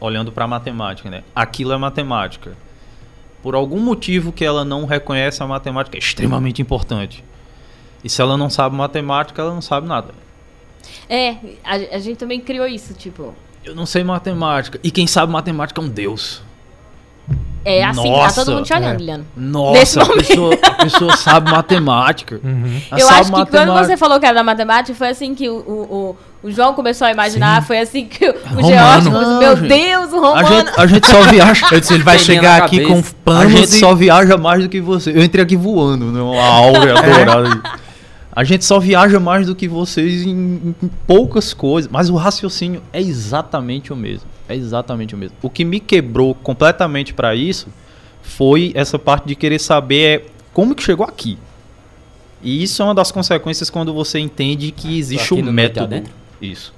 olhando 0.00 0.32
pra 0.32 0.46
matemática, 0.46 1.10
né? 1.10 1.22
Aquilo 1.34 1.72
é 1.72 1.76
matemática. 1.76 2.56
Por 3.42 3.54
algum 3.54 3.80
motivo 3.80 4.32
que 4.32 4.44
ela 4.44 4.64
não 4.64 4.84
reconhece 4.84 5.42
a 5.42 5.46
matemática, 5.46 5.96
é 5.96 6.00
extremamente 6.00 6.60
importante. 6.60 7.24
E 8.02 8.08
se 8.08 8.20
ela 8.20 8.36
não 8.36 8.50
sabe 8.50 8.76
matemática, 8.76 9.40
ela 9.42 9.54
não 9.54 9.62
sabe 9.62 9.86
nada. 9.86 10.12
É, 11.08 11.36
a, 11.64 11.96
a 11.96 11.98
gente 11.98 12.16
também 12.16 12.40
criou 12.40 12.66
isso, 12.66 12.94
tipo. 12.94 13.34
Eu 13.64 13.74
não 13.74 13.86
sei 13.86 14.04
matemática. 14.04 14.78
E 14.82 14.90
quem 14.90 15.06
sabe 15.06 15.32
matemática 15.32 15.80
é 15.80 15.84
um 15.84 15.88
deus. 15.88 16.42
É 17.64 17.84
assim, 17.84 18.08
Nossa, 18.08 18.36
tá 18.36 18.44
todo 18.44 18.54
mundo 18.56 18.64
te 18.64 18.72
olhando, 18.72 19.00
é. 19.00 19.04
Liano. 19.04 19.26
Nossa, 19.36 20.02
a 20.02 20.06
pessoa, 20.06 20.54
a 20.62 20.84
pessoa 20.84 21.16
sabe 21.16 21.50
matemática. 21.50 22.40
Uhum. 22.42 22.80
Eu 22.92 23.06
sabe 23.06 23.20
acho 23.20 23.32
que 23.32 23.50
quando 23.50 23.72
você 23.74 23.96
falou 23.96 24.18
que 24.18 24.24
era 24.24 24.36
da 24.36 24.44
matemática, 24.44 24.96
foi 24.96 25.08
assim 25.08 25.34
que 25.34 25.48
o, 25.48 25.58
o, 25.58 26.16
o, 26.42 26.46
o 26.46 26.50
João 26.50 26.74
começou 26.74 27.06
a 27.06 27.10
imaginar, 27.10 27.64
foi 27.66 27.78
assim 27.78 28.06
que 28.06 28.28
o, 28.28 28.34
o 28.34 28.60
Romano. 28.62 29.10
falou 29.10 29.20
assim, 29.20 29.38
meu 29.38 29.56
Deus, 29.56 30.12
o 30.12 30.16
A 30.24 30.42
romano. 30.42 30.48
gente, 30.48 30.80
a 30.80 30.86
gente 30.86 31.06
só 31.06 31.22
viaja. 31.22 31.66
Eu 31.72 31.80
disse, 31.80 31.94
ele 31.94 32.02
vai 32.02 32.18
Peninha 32.18 32.40
chegar 32.40 32.62
aqui 32.62 32.80
com 32.84 32.98
A 32.98 33.02
panos 33.24 33.52
gente 33.52 33.64
e... 33.64 33.80
só 33.80 33.94
viaja 33.94 34.36
mais 34.36 34.62
do 34.62 34.68
que 34.68 34.80
você. 34.80 35.10
Eu 35.10 35.22
entrei 35.22 35.44
aqui 35.44 35.56
voando, 35.56 36.06
né? 36.06 36.20
Uma 36.20 36.42
áurea 36.42 36.94
dourada. 36.94 37.48
aí. 37.48 37.78
A 38.38 38.44
gente 38.44 38.64
só 38.64 38.78
viaja 38.78 39.18
mais 39.18 39.48
do 39.48 39.54
que 39.56 39.66
vocês 39.66 40.24
em, 40.24 40.74
em 40.80 40.90
poucas 41.08 41.52
coisas. 41.52 41.90
Mas 41.90 42.08
o 42.08 42.14
raciocínio 42.14 42.80
é 42.92 43.00
exatamente 43.00 43.92
o 43.92 43.96
mesmo. 43.96 44.28
É 44.48 44.54
exatamente 44.54 45.14
o 45.14 45.18
mesmo. 45.18 45.36
O 45.42 45.50
que 45.50 45.64
me 45.64 45.80
quebrou 45.80 46.36
completamente 46.36 47.12
pra 47.12 47.34
isso 47.34 47.66
foi 48.22 48.70
essa 48.76 48.96
parte 48.96 49.26
de 49.26 49.34
querer 49.34 49.58
saber 49.58 50.20
é, 50.20 50.22
como 50.52 50.74
que 50.74 50.84
chegou 50.84 51.04
aqui. 51.04 51.36
E 52.40 52.62
isso 52.62 52.80
é 52.80 52.84
uma 52.84 52.94
das 52.94 53.10
consequências 53.10 53.68
quando 53.68 53.92
você 53.92 54.20
entende 54.20 54.70
que 54.70 54.98
existe 54.98 55.34
Aqui 55.34 55.42
um 55.42 55.50
método. 55.50 56.04
Isso. 56.40 56.74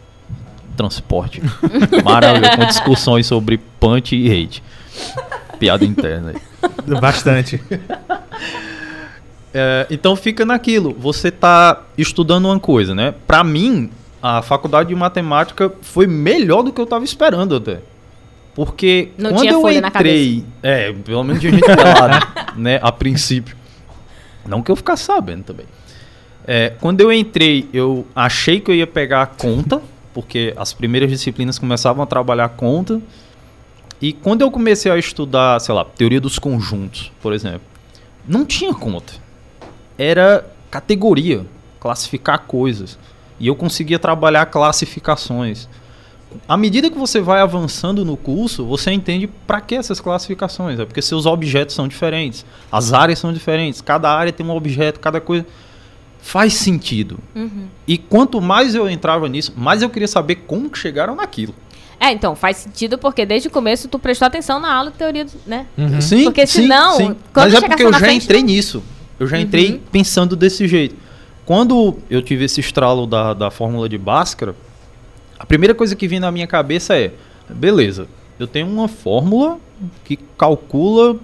Transporte. 0.77 1.43
Maravilha. 2.05 2.57
Com 2.57 2.65
discussões 2.67 3.27
sobre 3.27 3.59
punch 3.79 4.15
e 4.15 4.31
hate. 4.31 4.63
Piada 5.59 5.85
interna 5.85 6.33
aí. 6.35 7.01
Bastante. 7.01 7.61
É, 9.53 9.87
então 9.91 10.17
fica 10.17 10.45
naquilo. 10.45 10.95
Você 10.99 11.31
tá 11.31 11.83
estudando 11.99 12.47
uma 12.47 12.59
coisa, 12.59 12.95
né? 12.95 13.15
Pra 13.27 13.45
mim, 13.45 13.91
a 14.23 14.43
faculdade 14.43 14.89
de 14.89 14.95
matemática 14.95 15.73
foi 15.83 16.07
melhor 16.07 16.63
do 16.63 16.73
que 16.73 16.81
eu 16.81 16.87
tava 16.87 17.05
esperando 17.05 17.57
até. 17.57 17.81
Porque 18.55 19.11
Não 19.17 19.31
quando 19.31 19.41
tinha 19.41 19.53
eu 19.53 19.71
entrei, 19.71 20.45
é, 20.63 20.93
pelo 20.93 21.25
menos 21.25 21.41
tinha 21.41 21.53
gente 21.53 21.65
pelada, 21.65 22.21
né, 22.57 22.79
a 22.83 22.91
princípio. 22.91 23.57
Não 24.47 24.63
que 24.63 24.71
eu 24.71 24.77
ficasse 24.77 25.05
sabendo 25.05 25.45
também. 25.45 25.67
É, 26.47 26.71
quando 26.81 27.01
eu 27.01 27.13
entrei, 27.13 27.69
eu 27.73 28.07
achei 28.15 28.61
que 28.61 28.71
eu 28.71 28.75
ia 28.75 28.87
pegar 28.87 29.27
conta, 29.27 29.83
porque 30.13 30.55
as 30.57 30.73
primeiras 30.73 31.11
disciplinas 31.11 31.59
começavam 31.59 32.03
a 32.03 32.07
trabalhar 32.07 32.49
conta. 32.51 33.01
E 34.01 34.13
quando 34.13 34.43
eu 34.43 34.51
comecei 34.51 34.91
a 34.91 34.97
estudar, 34.97 35.61
sei 35.61 35.75
lá, 35.75 35.85
teoria 35.85 36.21
dos 36.21 36.39
conjuntos, 36.39 37.13
por 37.21 37.33
exemplo, 37.33 37.63
não 38.27 38.45
tinha 38.45 38.73
conta. 38.73 39.13
Era 39.99 40.47
categoria, 40.71 41.45
classificar 41.79 42.41
coisas. 42.41 42.99
E 43.39 43.47
eu 43.47 43.55
conseguia 43.55 43.99
trabalhar 43.99 44.47
classificações. 44.47 45.69
À 46.49 46.57
medida 46.57 46.91
que 46.91 46.97
você 46.97 47.21
vai 47.21 47.41
avançando 47.41 48.05
no 48.05 48.17
curso, 48.17 48.65
você 48.65 48.93
entende 48.93 49.27
para 49.27 49.61
que 49.61 49.75
essas 49.75 50.01
classificações. 50.01 50.79
É 50.79 50.85
porque 50.85 51.03
seus 51.03 51.27
objetos 51.27 51.75
são 51.75 51.89
diferentes, 51.89 52.47
as 52.71 52.93
áreas 52.93 53.19
são 53.19 53.33
diferentes, 53.33 53.81
cada 53.81 54.11
área 54.11 54.33
tem 54.33 54.47
um 54.47 54.55
objeto, 54.55 55.01
cada 55.01 55.21
coisa 55.21 55.45
faz 56.23 56.55
sentido. 56.55 57.19
Uhum. 57.35 57.67
E 57.87 57.97
quanto 57.99 58.41
mais 58.41 58.75
eu 58.75 58.89
entrava 58.89 59.29
nisso, 59.29 59.53
mais 59.57 59.83
eu 59.83 59.91
queria 59.91 60.09
saber 60.09 60.37
como 60.47 60.69
que 60.71 60.79
chegaram 60.79 61.15
naquilo. 61.17 61.55
É, 61.99 62.11
então, 62.13 62.35
faz 62.35 62.57
sentido 62.59 62.97
porque 62.97 63.27
desde 63.27 63.49
o 63.49 63.51
começo 63.51 63.87
tu 63.89 63.99
prestou 63.99 64.27
atenção 64.27 64.59
na 64.59 64.73
aula 64.73 64.91
de 64.91 64.97
teoria, 64.97 65.25
do- 65.25 65.33
né? 65.47 65.67
Uhum. 65.77 66.01
Sim, 66.01 66.25
Porque 66.25 66.47
sim, 66.47 66.63
senão, 66.63 66.97
sim. 66.97 67.17
quando 67.33 67.53
Mas 67.53 67.55
é 67.55 67.61
porque 67.69 67.83
eu 67.83 67.93
já 67.93 67.99
frente, 67.99 68.25
entrei 68.25 68.41
não- 68.41 68.47
nisso. 68.49 68.83
Eu 69.19 69.27
já 69.27 69.39
entrei 69.39 69.73
Uhum. 69.73 69.81
pensando 69.93 70.35
desse 70.35 70.67
jeito. 70.67 70.97
Quando 71.45 71.99
eu 72.09 72.23
tive 72.23 72.45
esse 72.45 72.61
estralo 72.61 73.07
da, 73.07 73.35
da 73.35 73.51
fórmula 73.51 73.87
de 73.89 73.99
Bhaskara, 73.99 74.55
a 75.39 75.45
primeira 75.45 75.75
coisa 75.75 75.95
que 75.95 76.09
vinha 76.09 76.21
na 76.23 76.31
minha 76.31 76.47
cabeça 76.47 76.97
é, 76.97 77.13
beleza, 77.51 78.07
eu 78.39 78.47
tenho 78.47 78.67
uma 78.67 78.89
fórmula 78.89 79.59
que 80.05 80.17
calcula 80.39 81.17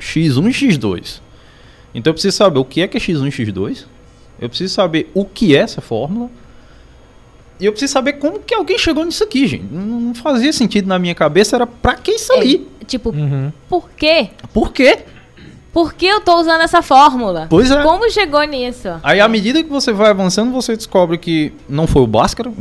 x1 0.00 0.46
e 0.48 0.50
x2. 0.78 1.20
Então 1.94 2.10
eu 2.10 2.14
preciso 2.14 2.34
saber 2.36 2.58
o 2.58 2.64
que 2.64 2.80
é 2.80 2.88
que 2.88 2.96
é 2.96 3.00
x1 3.00 3.26
e 3.26 3.30
x2. 3.30 3.84
Eu 4.42 4.48
preciso 4.48 4.74
saber 4.74 5.10
o 5.14 5.24
que 5.24 5.56
é 5.56 5.60
essa 5.60 5.80
fórmula. 5.80 6.28
E 7.60 7.64
eu 7.64 7.72
preciso 7.72 7.92
saber 7.92 8.14
como 8.14 8.40
que 8.40 8.52
alguém 8.54 8.76
chegou 8.78 9.04
nisso 9.04 9.22
aqui, 9.22 9.46
gente. 9.46 9.64
Não, 9.70 10.12
fazia 10.14 10.52
sentido 10.52 10.88
na 10.88 10.98
minha 10.98 11.14
cabeça, 11.14 11.54
era 11.56 11.66
pra 11.66 11.94
que 11.94 12.10
isso 12.12 12.32
ali? 12.32 12.68
Tipo, 12.86 13.10
Uhum. 13.10 13.52
por 13.68 13.88
quê? 13.90 14.30
Por 14.52 14.72
quê? 14.72 14.98
Por 15.72 15.94
que 15.94 16.04
eu 16.06 16.20
tô 16.20 16.38
usando 16.40 16.60
essa 16.60 16.82
fórmula? 16.82 17.46
Pois 17.48 17.70
é. 17.70 17.82
Como 17.82 18.10
chegou 18.10 18.42
nisso? 18.42 18.88
Aí, 19.02 19.20
à 19.20 19.28
medida 19.28 19.62
que 19.62 19.70
você 19.70 19.92
vai 19.92 20.10
avançando, 20.10 20.50
você 20.52 20.76
descobre 20.76 21.16
que 21.16 21.52
não 21.68 21.86
foi 21.86 22.02
o 22.02 22.06
Bhaskara 22.06 22.52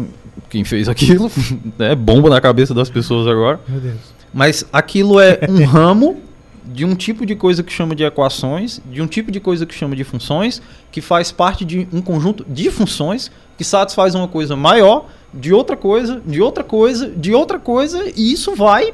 quem 0.50 0.64
fez 0.64 0.88
aquilo. 0.88 1.30
É 1.80 1.96
bomba 1.96 2.30
na 2.30 2.40
cabeça 2.40 2.74
das 2.74 2.90
pessoas 2.90 3.28
agora. 3.28 3.60
Meu 3.68 3.80
Deus. 3.82 3.98
Mas 4.34 4.66
aquilo 4.72 5.20
é 5.20 5.40
um 5.50 5.66
ramo 5.66 6.22
de 6.74 6.86
um 6.86 6.96
tipo 6.96 7.26
de 7.26 7.36
coisa 7.36 7.64
que 7.64 7.72
chama 7.72 7.96
de 7.96 8.04
equações, 8.04 8.82
de 8.86 9.02
um 9.02 9.08
tipo 9.08 9.32
de 9.32 9.40
coisa 9.40 9.66
que 9.66 9.74
chama 9.74 9.96
de 9.96 10.04
funções, 10.04 10.62
que 10.92 11.02
faz 11.02 11.32
parte 11.32 11.66
de 11.66 11.88
um 11.92 12.02
conjunto 12.02 12.46
de 12.48 12.72
funções 12.72 13.32
que 13.58 13.64
satisfaz 13.64 14.16
uma 14.16 14.28
coisa 14.28 14.56
maior, 14.56 15.08
de 15.34 15.54
outra 15.54 15.78
coisa, 15.78 16.22
de 16.26 16.42
outra 16.42 16.64
coisa, 16.64 17.10
de 17.10 17.34
outra 17.34 17.60
coisa, 17.60 18.12
e 18.16 18.32
isso 18.32 18.56
vai. 18.56 18.94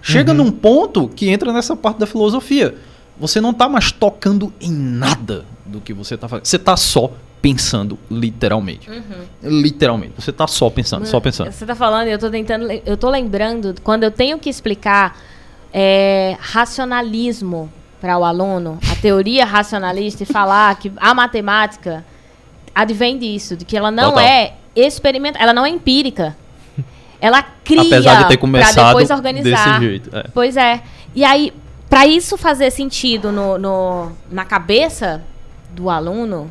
Chega 0.00 0.32
num 0.32 0.50
ponto 0.50 1.08
que 1.08 1.28
entra 1.28 1.52
nessa 1.52 1.74
parte 1.74 1.98
da 1.98 2.06
filosofia. 2.06 2.76
Você 3.18 3.40
não 3.40 3.52
tá 3.52 3.68
mais 3.68 3.90
tocando 3.90 4.52
em 4.60 4.70
nada 4.70 5.44
do 5.66 5.80
que 5.80 5.92
você 5.92 6.16
tá 6.16 6.28
fazendo. 6.28 6.46
Você 6.46 6.58
tá 6.58 6.76
só 6.76 7.10
pensando, 7.42 7.98
literalmente. 8.10 8.88
Literalmente. 9.42 10.14
Você 10.16 10.32
tá 10.32 10.46
só 10.46 10.70
pensando, 10.70 11.04
só 11.06 11.18
pensando. 11.18 11.50
Você 11.50 11.66
tá 11.66 11.74
falando, 11.74 12.08
eu 12.08 12.18
tô 12.18 12.30
tentando, 12.30 12.70
eu 12.70 12.96
tô 12.96 13.10
lembrando 13.10 13.74
quando 13.82 14.04
eu 14.04 14.10
tenho 14.10 14.38
que 14.38 14.48
explicar 14.48 15.18
é, 15.72 16.36
racionalismo 16.40 17.70
para 18.00 18.16
o 18.16 18.24
aluno, 18.24 18.78
a 18.90 18.94
teoria 18.96 19.44
racionalista 19.44 20.22
e 20.22 20.26
falar 20.26 20.74
que 20.76 20.92
a 20.98 21.12
matemática 21.14 22.04
advém 22.74 23.18
disso, 23.18 23.56
de 23.56 23.64
que 23.64 23.76
ela 23.76 23.90
não 23.90 24.10
Total. 24.10 24.24
é 24.24 24.54
experimental, 24.76 25.42
ela 25.42 25.52
não 25.52 25.66
é 25.66 25.68
empírica. 25.68 26.36
Ela 27.20 27.42
cria 27.42 27.82
Apesar 27.82 28.14
de 28.14 28.28
ter 28.28 28.36
pra 28.36 28.38
começado 28.38 28.86
depois 28.88 29.10
organizar. 29.10 29.80
desse 29.80 29.80
jeito. 29.90 30.16
é. 30.16 30.24
Pois 30.32 30.56
é. 30.56 30.80
E 31.16 31.24
aí, 31.24 31.52
para 31.90 32.06
isso 32.06 32.38
fazer 32.38 32.70
sentido 32.70 33.32
no, 33.32 33.58
no- 33.58 34.12
na 34.30 34.44
cabeça 34.44 35.20
do 35.72 35.90
aluno, 35.90 36.48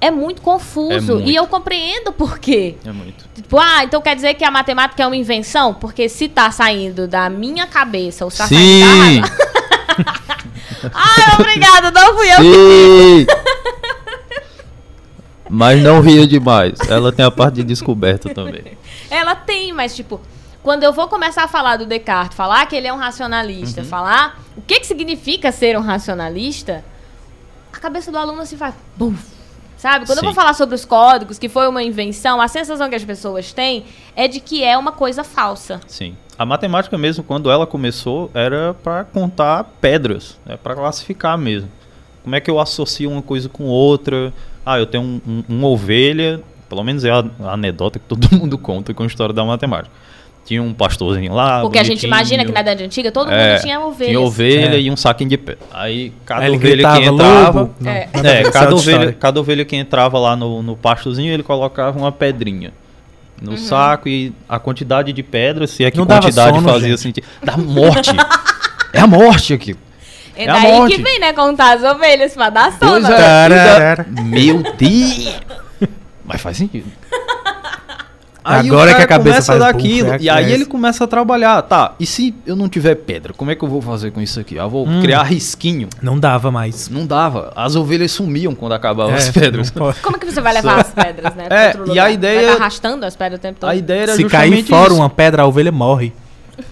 é 0.00 0.10
muito 0.10 0.42
confuso. 0.42 1.12
É 1.12 1.14
muito. 1.16 1.30
E 1.30 1.34
eu 1.34 1.46
compreendo 1.46 2.12
por 2.12 2.38
quê. 2.38 2.76
É 2.84 2.92
muito. 2.92 3.24
Tipo, 3.34 3.58
ah, 3.58 3.84
então 3.84 4.00
quer 4.02 4.14
dizer 4.14 4.34
que 4.34 4.44
a 4.44 4.50
matemática 4.50 5.02
é 5.02 5.06
uma 5.06 5.16
invenção? 5.16 5.72
Porque 5.74 6.08
se 6.08 6.28
tá 6.28 6.50
saindo 6.50 7.08
da 7.08 7.28
minha 7.30 7.66
cabeça 7.66 8.24
ou 8.24 8.30
se 8.30 8.38
tá 8.38 8.46
Sim! 8.46 8.82
saindo 8.82 9.28
da... 9.28 9.34
Ai, 10.92 11.34
obrigada, 11.40 11.90
não 11.90 12.14
fui 12.16 12.28
eu. 12.30 12.36
Sim! 12.38 13.26
Mas 15.48 15.80
não 15.82 16.00
ria 16.00 16.26
demais. 16.26 16.74
Ela 16.88 17.12
tem 17.12 17.24
a 17.24 17.30
parte 17.30 17.56
de 17.56 17.64
descoberta 17.64 18.32
também. 18.34 18.76
Ela 19.10 19.34
tem, 19.36 19.72
mas 19.72 19.94
tipo, 19.94 20.20
quando 20.62 20.82
eu 20.82 20.92
vou 20.92 21.06
começar 21.08 21.44
a 21.44 21.48
falar 21.48 21.76
do 21.76 21.86
Descartes, 21.86 22.36
falar 22.36 22.66
que 22.66 22.74
ele 22.74 22.86
é 22.86 22.92
um 22.92 22.96
racionalista, 22.96 23.82
Uhum. 23.82 23.86
falar 23.86 24.40
o 24.56 24.62
que, 24.62 24.80
que 24.80 24.86
significa 24.86 25.52
ser 25.52 25.76
um 25.78 25.82
racionalista, 25.82 26.84
a 27.72 27.78
cabeça 27.78 28.10
do 28.10 28.18
aluno 28.18 28.44
se 28.46 28.56
faz. 28.56 28.74
Buf, 28.96 29.22
sabe? 29.84 30.06
Quando 30.06 30.16
eu 30.16 30.20
Sim. 30.22 30.26
vou 30.28 30.34
falar 30.34 30.54
sobre 30.54 30.74
os 30.74 30.86
códigos, 30.86 31.38
que 31.38 31.46
foi 31.46 31.68
uma 31.68 31.82
invenção, 31.82 32.40
a 32.40 32.48
sensação 32.48 32.88
que 32.88 32.94
as 32.94 33.04
pessoas 33.04 33.52
têm 33.52 33.84
é 34.16 34.26
de 34.26 34.40
que 34.40 34.64
é 34.64 34.78
uma 34.78 34.92
coisa 34.92 35.22
falsa. 35.22 35.78
Sim. 35.86 36.16
A 36.38 36.46
matemática 36.46 36.96
mesmo, 36.96 37.22
quando 37.22 37.50
ela 37.50 37.66
começou, 37.66 38.30
era 38.32 38.72
para 38.82 39.04
contar 39.04 39.62
pedras, 39.82 40.40
é 40.46 40.56
para 40.56 40.74
classificar 40.74 41.36
mesmo. 41.36 41.68
Como 42.22 42.34
é 42.34 42.40
que 42.40 42.50
eu 42.50 42.58
associo 42.58 43.10
uma 43.10 43.20
coisa 43.20 43.46
com 43.50 43.64
outra? 43.64 44.32
Ah, 44.64 44.78
eu 44.78 44.86
tenho 44.86 45.04
um- 45.04 45.20
um- 45.26 45.44
uma 45.50 45.68
ovelha, 45.68 46.40
pelo 46.66 46.82
menos 46.82 47.04
é 47.04 47.10
a, 47.10 47.22
a 47.40 47.52
anedota 47.52 47.98
que 47.98 48.06
todo 48.06 48.26
mundo 48.34 48.56
conta 48.56 48.94
com 48.94 49.02
a 49.02 49.06
história 49.06 49.34
da 49.34 49.44
matemática. 49.44 49.94
Tinha 50.44 50.62
um 50.62 50.74
pastorzinho 50.74 51.32
lá. 51.32 51.62
Porque 51.62 51.78
a 51.78 51.82
gente 51.82 52.04
imagina 52.04 52.44
que 52.44 52.52
na 52.52 52.60
Idade 52.60 52.84
Antiga 52.84 53.10
todo 53.10 53.30
É, 53.30 53.52
mundo 53.52 53.62
tinha 53.62 53.80
ovelhas. 53.80 54.10
Tinha 54.10 54.20
ovelha 54.20 54.76
É. 54.76 54.80
e 54.80 54.90
um 54.90 54.96
saquinho 54.96 55.30
de 55.30 55.38
pé. 55.38 55.56
Aí 55.72 56.12
cada 56.26 56.46
ele 56.46 56.56
ovelha 56.56 56.74
gritava, 56.74 57.00
que 57.00 57.06
entrava. 57.06 57.70
Não, 57.80 57.90
É. 57.90 58.08
É, 58.12 58.50
cada 58.50 58.74
ovelha, 58.74 59.12
cada 59.14 59.40
ovelha 59.40 59.64
que 59.64 59.74
entrava 59.74 60.18
lá 60.18 60.36
no, 60.36 60.62
no 60.62 60.76
pastozinho, 60.76 61.32
ele 61.32 61.42
colocava 61.42 61.98
uma 61.98 62.12
pedrinha 62.12 62.72
no 63.40 63.52
Uhum. 63.52 63.56
saco 63.56 64.06
e 64.08 64.32
a 64.48 64.58
quantidade 64.58 65.12
de 65.14 65.22
pedras, 65.22 65.70
se 65.70 65.82
é 65.84 65.90
que 65.90 65.96
Não 65.96 66.04
dava 66.06 66.20
quantidade 66.22 66.56
sono, 66.56 66.68
fazia 66.68 66.88
gente. 66.90 67.00
sentido. 67.00 67.26
Da 67.42 67.56
morte! 67.56 68.10
é 68.92 69.00
a 69.00 69.06
morte 69.06 69.54
aqui. 69.54 69.74
É 70.36 70.44
É 70.44 70.50
a 70.50 70.52
daí 70.54 70.72
morte. 70.72 70.96
que 70.96 71.02
vem, 71.02 71.20
né, 71.20 71.32
contar 71.32 71.76
as 71.78 71.82
ovelhas 71.82 72.34
pra 72.34 72.50
dar 72.50 72.70
sono. 72.72 72.90
Pois 72.90 73.04
é. 73.08 73.44
Ainda- 73.44 74.06
Meu 74.22 74.62
Deus! 74.76 75.40
Mas 76.24 76.40
faz 76.40 76.56
sentido. 76.58 76.86
Agora 78.44 78.90
o 78.92 78.94
que 78.96 79.02
a 79.02 79.06
cara 79.06 79.08
cabeça 79.08 79.30
começa 79.36 79.52
faz 79.52 79.58
daquilo, 79.60 80.10
buf, 80.10 80.20
é 80.20 80.22
e 80.22 80.28
aí 80.28 80.44
essa. 80.44 80.52
ele 80.54 80.66
começa 80.66 81.04
a 81.04 81.06
trabalhar. 81.06 81.62
Tá, 81.62 81.94
e 81.98 82.04
se 82.04 82.34
eu 82.44 82.54
não 82.54 82.68
tiver 82.68 82.94
pedra, 82.96 83.32
como 83.32 83.50
é 83.50 83.54
que 83.54 83.64
eu 83.64 83.68
vou 83.68 83.80
fazer 83.80 84.10
com 84.10 84.20
isso 84.20 84.38
aqui? 84.38 84.58
Ah, 84.58 84.66
vou 84.66 84.86
Hum. 84.86 85.00
criar 85.00 85.22
risquinho. 85.22 85.88
Não 86.02 86.18
dava 86.18 86.50
mais. 86.50 86.90
Não 86.90 87.06
dava. 87.06 87.52
As 87.56 87.74
ovelhas 87.74 88.12
sumiam 88.12 88.54
quando 88.54 88.72
acabavam 88.72 89.14
as 89.14 89.28
É, 89.28 89.32
pedras. 89.32 89.72
não 89.72 89.82
pode. 89.86 90.00
Como 90.00 90.18
que 90.18 90.26
você 90.30 90.42
vai 90.42 90.52
levar 90.52 90.78
as 90.80 90.90
pedras, 90.90 91.34
né? 91.34 91.46
É, 91.48 91.66
outro 91.78 91.94
e 91.94 91.98
a 91.98 92.10
ideia- 92.10 92.48
Vai 92.48 92.56
tá 92.56 92.62
arrastando 92.64 93.06
as 93.06 93.16
pedras 93.16 93.38
o 93.38 93.42
tempo 93.42 93.60
todo. 93.60 93.70
A 93.70 93.74
ideia 93.74 94.02
era 94.02 94.14
Se 94.14 94.24
cair 94.24 94.62
fora 94.64 94.88
isso. 94.92 94.96
uma 95.00 95.08
pedra, 95.08 95.42
a 95.42 95.46
ovelha 95.46 95.72
morre. 95.72 96.12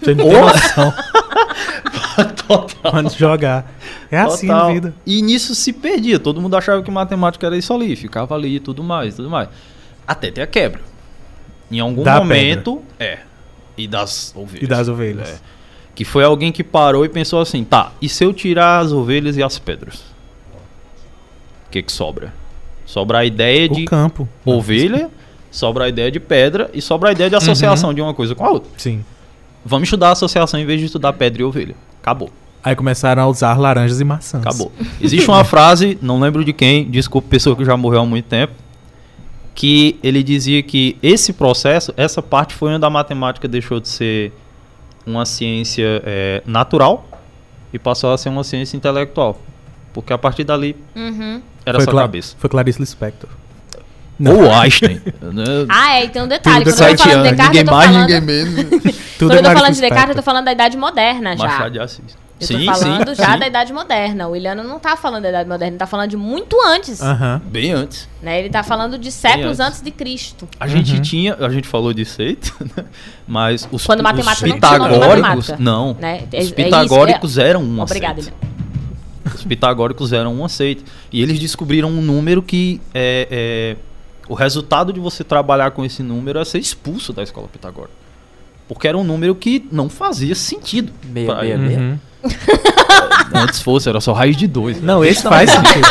Você 0.01 0.13
não 0.13 0.25
tem 0.29 0.39
noção 0.41 0.93
Total. 2.47 2.91
quando 2.91 3.09
jogar. 3.13 3.65
É 4.11 4.17
assim 4.19 4.49
a 4.49 4.53
Total. 4.53 4.73
vida. 4.73 4.93
E 5.05 5.21
nisso 5.21 5.55
se 5.55 5.73
perdia. 5.73 6.19
Todo 6.19 6.39
mundo 6.41 6.55
achava 6.55 6.81
que 6.83 6.91
matemática 6.91 7.45
era 7.47 7.57
isso 7.57 7.73
ali, 7.73 7.95
ficava 7.95 8.35
ali 8.35 8.57
e 8.57 8.59
tudo 8.59 8.83
mais, 8.83 9.15
tudo 9.15 9.29
mais. 9.29 9.49
Até 10.07 10.29
ter 10.31 10.41
a 10.41 10.47
quebra. 10.47 10.81
Em 11.75 11.79
algum 11.79 12.03
Da 12.03 12.19
momento, 12.19 12.81
é. 12.99 13.19
E 13.77 13.87
das 13.87 14.33
ovelhas. 14.35 14.63
E 14.63 14.67
das 14.67 14.87
ovelhas. 14.87 15.29
É. 15.29 15.35
Que 15.95 16.05
foi 16.05 16.23
alguém 16.23 16.51
que 16.51 16.63
parou 16.63 17.03
e 17.05 17.09
pensou 17.09 17.39
assim, 17.41 17.63
tá, 17.63 17.91
e 18.01 18.07
se 18.09 18.23
eu 18.23 18.33
tirar 18.33 18.79
as 18.79 18.91
ovelhas 18.91 19.37
e 19.37 19.43
as 19.43 19.57
pedras? 19.59 20.03
O 21.67 21.71
que 21.71 21.81
que 21.81 21.91
sobra? 21.91 22.33
Sobra 22.85 23.19
a 23.19 23.25
ideia 23.25 23.67
de 23.67 23.83
O 23.83 23.85
campo. 23.85 24.27
ovelha, 24.45 25.09
sobra 25.49 25.85
a 25.85 25.89
ideia 25.89 26.11
de 26.11 26.19
pedra 26.19 26.69
e 26.73 26.81
sobra 26.81 27.09
a 27.09 27.11
ideia 27.11 27.29
de 27.29 27.35
associação 27.35 27.89
Uhum. 27.89 27.95
de 27.95 28.01
uma 28.01 28.13
coisa 28.13 28.35
com 28.35 28.45
a 28.45 28.49
outra. 28.51 28.69
Sim. 28.77 29.03
Vamos 29.65 29.87
estudar 29.87 30.09
a 30.09 30.11
associação 30.11 30.59
em 30.59 30.65
vez 30.65 30.79
de 30.79 30.85
estudar 30.87 31.13
pedra 31.13 31.41
e 31.41 31.45
ovelha. 31.45 31.75
Acabou. 32.01 32.29
Aí 32.63 32.75
começaram 32.75 33.23
a 33.23 33.27
usar 33.27 33.57
laranjas 33.59 33.99
e 33.99 34.03
maçãs. 34.03 34.41
Acabou. 34.45 34.71
Existe 35.01 35.29
uma 35.29 35.43
frase, 35.43 35.97
não 36.01 36.19
lembro 36.19 36.43
de 36.45 36.53
quem, 36.53 36.89
desculpa, 36.89 37.27
pessoa 37.29 37.55
que 37.55 37.65
já 37.65 37.75
morreu 37.75 38.01
há 38.01 38.05
muito 38.05 38.25
tempo, 38.25 38.53
que 39.55 39.99
ele 40.03 40.23
dizia 40.23 40.61
que 40.63 40.97
esse 41.01 41.33
processo, 41.33 41.93
essa 41.95 42.21
parte 42.21 42.53
foi 42.53 42.73
onde 42.73 42.85
a 42.85 42.89
matemática 42.89 43.47
deixou 43.47 43.79
de 43.79 43.87
ser 43.87 44.31
uma 45.05 45.25
ciência 45.25 46.01
é, 46.05 46.41
natural 46.45 47.07
e 47.71 47.77
passou 47.79 48.11
a 48.13 48.17
ser 48.17 48.29
uma 48.29 48.43
ciência 48.43 48.75
intelectual. 48.77 49.39
Porque 49.93 50.11
a 50.11 50.17
partir 50.17 50.43
dali 50.43 50.75
Uhum. 50.95 51.41
era 51.65 51.77
foi 51.77 51.85
só 51.85 51.91
Cla- 51.91 52.01
cabeça. 52.03 52.35
Foi 52.39 52.49
Clarice 52.49 52.79
Lispector. 52.79 53.29
Ou 54.25 54.51
Einstein. 54.51 55.01
né? 55.21 55.43
Ah, 55.69 55.97
é, 55.97 56.05
e 56.05 56.09
tem 56.09 56.21
um 56.21 56.27
detalhe. 56.27 56.63
Tudo 56.63 56.75
Quando 56.75 56.89
eu 56.89 56.95
tô 56.97 57.03
falando 57.03 57.03
de 57.03 57.09
anos, 57.09 57.23
Descartes, 57.23 57.45
eu 57.45 57.47
ninguém 57.47 57.65
tô 57.65 57.71
mais, 57.71 57.91
falando... 57.91 58.01
ninguém 58.09 58.21
menos. 58.21 58.53
Quando 59.17 59.31
eu 59.33 59.37
tô 59.37 59.43
Clarice 59.43 59.53
falando 59.53 59.73
de. 59.75 59.81
Descartes, 59.81 60.09
eu 60.09 60.15
tô 60.15 60.21
falando 60.23 60.45
da 60.45 60.51
Idade 60.51 60.77
Moderna 60.77 61.37
já. 61.37 61.43
Machado 61.43 61.71
de 61.71 61.79
Assis. 61.79 62.17
Eu 62.51 62.65
tô 62.65 62.65
falando 62.73 63.15
já 63.15 63.33
sim. 63.33 63.39
da 63.39 63.47
Idade 63.47 63.73
Moderna. 63.73 64.27
O 64.27 64.31
Williano 64.31 64.63
não 64.63 64.79
tá 64.79 64.95
falando 64.95 65.23
da 65.23 65.29
Idade 65.29 65.47
Moderna, 65.49 65.71
ele 65.71 65.77
tá 65.77 65.87
falando 65.87 66.09
de 66.09 66.17
muito 66.17 66.55
antes. 66.65 67.01
Aham. 67.01 67.41
Bem 67.45 67.71
antes. 67.71 68.07
Né? 68.21 68.39
Ele 68.39 68.49
tá 68.49 68.63
falando 68.63 68.97
de 68.97 69.11
séculos 69.11 69.59
antes. 69.59 69.67
antes 69.73 69.81
de 69.81 69.91
Cristo. 69.91 70.47
A 70.59 70.67
gente 70.67 70.95
Uhum. 70.95 71.01
tinha, 71.01 71.35
a 71.35 71.49
gente 71.49 71.67
falou 71.67 71.93
de 71.93 72.05
seita, 72.05 72.51
né? 72.77 72.85
mas 73.27 73.67
os, 73.71 73.85
Quando 73.85 73.99
os 73.99 74.03
matemática 74.03 74.47
não 74.47 74.55
pitagóricos, 74.55 74.99
matemática. 75.21 75.57
não. 75.59 75.93
Né? 75.99 76.23
É- 76.31 76.37
é 76.37 76.39
Os 76.39 76.45
isso, 76.45 76.53
pitagóricos 76.55 77.37
eram 77.37 77.63
uma 77.63 77.83
Obrigada, 77.83 78.21
seita. 78.21 78.37
Os 79.33 79.43
pitagóricos 79.45 80.11
eram 80.13 80.33
uma 80.33 80.49
seita. 80.49 80.83
E 81.11 81.21
eles 81.21 81.39
descobriram 81.39 81.89
um 81.89 82.01
número 82.01 82.41
que 82.43 82.81
é, 82.93 83.27
é, 83.31 83.75
o 84.27 84.33
resultado 84.33 84.91
de 84.93 84.99
você 84.99 85.23
trabalhar 85.23 85.71
com 85.71 85.83
esse 85.85 86.03
número 86.03 86.39
é 86.39 86.45
ser 86.45 86.59
expulso 86.59 87.11
da 87.13 87.23
escola 87.23 87.47
pitagórica. 87.47 88.02
Porque 88.73 88.87
era 88.87 88.97
um 88.97 89.03
número 89.03 89.33
que 89.35 89.65
não 89.71 89.89
fazia 89.89 90.35
sentido. 90.35 90.91
Meia, 91.05 91.25
pra 91.27 91.41
meia, 91.41 91.53
ele. 91.53 91.63
meia. 91.63 91.79
Uhum. 91.79 91.97
Antes 93.35 93.61
fosse, 93.61 93.89
era 93.89 93.99
só 94.01 94.13
raiz 94.13 94.35
de 94.37 94.47
dois. 94.47 94.77
né? 94.77 94.83
Não, 94.85 95.03
esse 95.03 95.23
faz 95.23 95.49
sentido. 95.51 95.87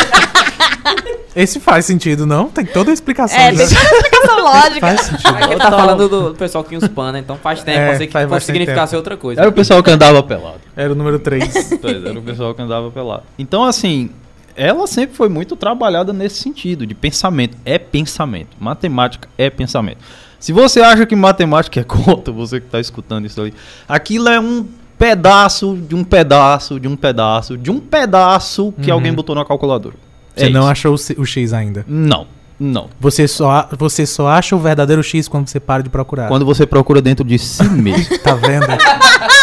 Esse 1.35 1.59
faz 1.61 1.87
sentido, 1.87 2.27
não? 2.27 2.49
Tem 2.49 2.65
toda 2.67 2.91
a 2.91 2.95
explicação. 2.95 3.39
É, 3.39 3.55
já. 3.55 3.67
tem 3.67 3.67
toda 3.67 3.81
a 3.81 3.99
explicação 3.99 4.37
lógica. 4.45 4.81
Faz 4.81 5.01
sentido. 5.01 5.37
Aqui 5.37 5.57
tá 5.57 5.71
falando 5.71 6.09
do 6.09 6.35
pessoal 6.35 6.63
que 6.63 6.77
uspana, 6.77 7.19
então 7.19 7.37
faz 7.39 7.63
tempo, 7.63 7.79
É, 7.79 7.87
pode 7.87 7.99
ser 7.99 8.07
que 8.07 8.27
pode 8.27 8.45
significar 8.45 8.87
ser 8.89 8.97
outra 8.97 9.17
coisa. 9.17 9.41
Era 9.41 9.49
o 9.49 9.53
pessoal 9.53 9.83
que 9.83 9.91
andava 9.91 10.23
pelado. 10.23 10.61
Era 10.77 10.93
o 10.93 10.95
número 10.95 11.19
3. 11.19 11.79
Pois, 11.81 12.05
era 12.05 12.19
o 12.19 12.23
pessoal 12.23 12.55
que 12.55 12.61
andava 12.61 12.91
pelado. 12.91 13.23
Então, 13.39 13.65
assim, 13.65 14.11
ela 14.55 14.87
sempre 14.87 15.17
foi 15.17 15.31
muito 15.31 15.57
trabalhada 15.57 16.13
nesse 16.13 16.37
sentido, 16.43 16.87
de 16.87 16.95
pensamento. 16.95 17.57
É 17.65 17.79
pensamento. 17.79 18.51
Matemática 18.61 19.27
é 19.39 19.49
pensamento. 19.49 19.99
Se 20.43 20.53
você 20.53 20.81
acha 20.81 21.07
que 21.07 21.15
matemática 21.15 21.79
é 21.79 21.85
conta, 21.85 22.33
você 22.33 22.59
que 22.59 22.67
está 22.67 22.81
escutando 22.81 23.27
isso 23.27 23.41
aí, 23.41 23.55
aquilo 23.89 24.29
é 24.29 24.41
um 24.41 24.67
pedaço 24.99 25.77
de 25.89 25.95
um 25.95 26.03
pedaço 26.03 26.81
de 26.81 26.89
um 26.89 26.97
pedaço 26.97 27.57
de 27.57 27.71
um 27.71 27.79
pedaço 27.79 28.75
que 28.83 28.89
Uhum. 28.91 28.95
alguém 28.97 29.13
botou 29.15 29.37
na 29.37 29.45
calculadora. 29.45 29.95
Você 30.35 30.47
É 30.47 30.49
não 30.51 30.63
isso. 30.63 30.71
achou 30.71 30.95
o 31.19 31.25
X 31.25 31.53
ainda. 31.53 31.85
Não, 31.87 32.27
não. 32.59 32.89
Você 32.99 33.29
só, 33.29 33.69
você 33.79 34.05
só 34.05 34.27
acha 34.27 34.57
o 34.57 34.59
verdadeiro 34.59 35.01
X 35.03 35.29
quando 35.29 35.47
você 35.49 35.61
para 35.61 35.83
de 35.85 35.91
procurar. 35.91 36.27
Quando 36.27 36.45
você 36.45 36.67
procura 36.67 37.01
dentro 37.01 37.25
de 37.25 37.39
si 37.39 37.63
mesmo. 37.71 38.19
Tá 38.19 38.35
vendo? 38.35 38.67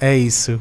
é 0.00 0.16
isso. 0.16 0.60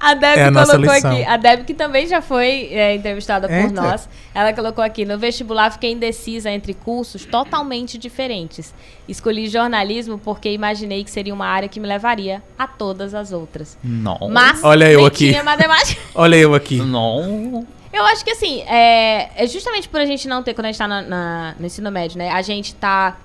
A 0.00 0.14
Deb 0.14 0.38
É 0.38 0.44
a 0.46 0.52
colocou 0.52 0.90
aqui, 0.90 1.24
a 1.24 1.36
Deb 1.36 1.64
que 1.64 1.72
também 1.74 2.06
já 2.06 2.20
foi 2.20 2.68
é, 2.72 2.94
entrevistada 2.96 3.46
por 3.46 3.54
Eita. 3.56 3.70
nós, 3.72 4.08
ela 4.34 4.52
colocou 4.52 4.82
aqui, 4.82 5.04
no 5.04 5.16
vestibular 5.18 5.70
fiquei 5.70 5.92
indecisa 5.92 6.50
entre 6.50 6.74
cursos 6.74 7.24
totalmente 7.24 7.96
diferentes. 7.96 8.74
Escolhi 9.08 9.48
jornalismo 9.48 10.18
porque 10.18 10.50
imaginei 10.52 11.04
que 11.04 11.10
seria 11.10 11.32
uma 11.32 11.46
área 11.46 11.68
que 11.68 11.78
me 11.78 11.86
levaria 11.86 12.42
a 12.58 12.66
todas 12.66 13.14
as 13.14 13.30
outras. 13.32 13.78
não. 13.82 14.18
Mas 14.30 14.62
Olha 14.64 14.90
eu 14.90 15.06
aqui. 15.06 15.30
tinha 15.30 15.44
matemática. 15.44 16.00
Olha 16.14 16.36
eu 16.36 16.54
aqui. 16.54 16.76
Não. 16.78 17.66
Eu 17.92 18.04
acho 18.06 18.24
que 18.24 18.30
assim, 18.30 18.62
é, 18.62 19.30
é 19.36 19.46
justamente 19.46 19.88
por 19.88 20.00
a 20.00 20.06
gente 20.06 20.26
não 20.26 20.42
ter, 20.42 20.54
quando 20.54 20.64
a 20.64 20.68
gente 20.72 20.78
tá 20.78 20.88
na- 20.88 21.02
na- 21.02 21.54
no 21.60 21.66
ensino 21.66 21.90
médio, 21.90 22.16
né? 22.18 22.30
A 22.30 22.40
gente 22.40 22.74
tá 22.74 23.18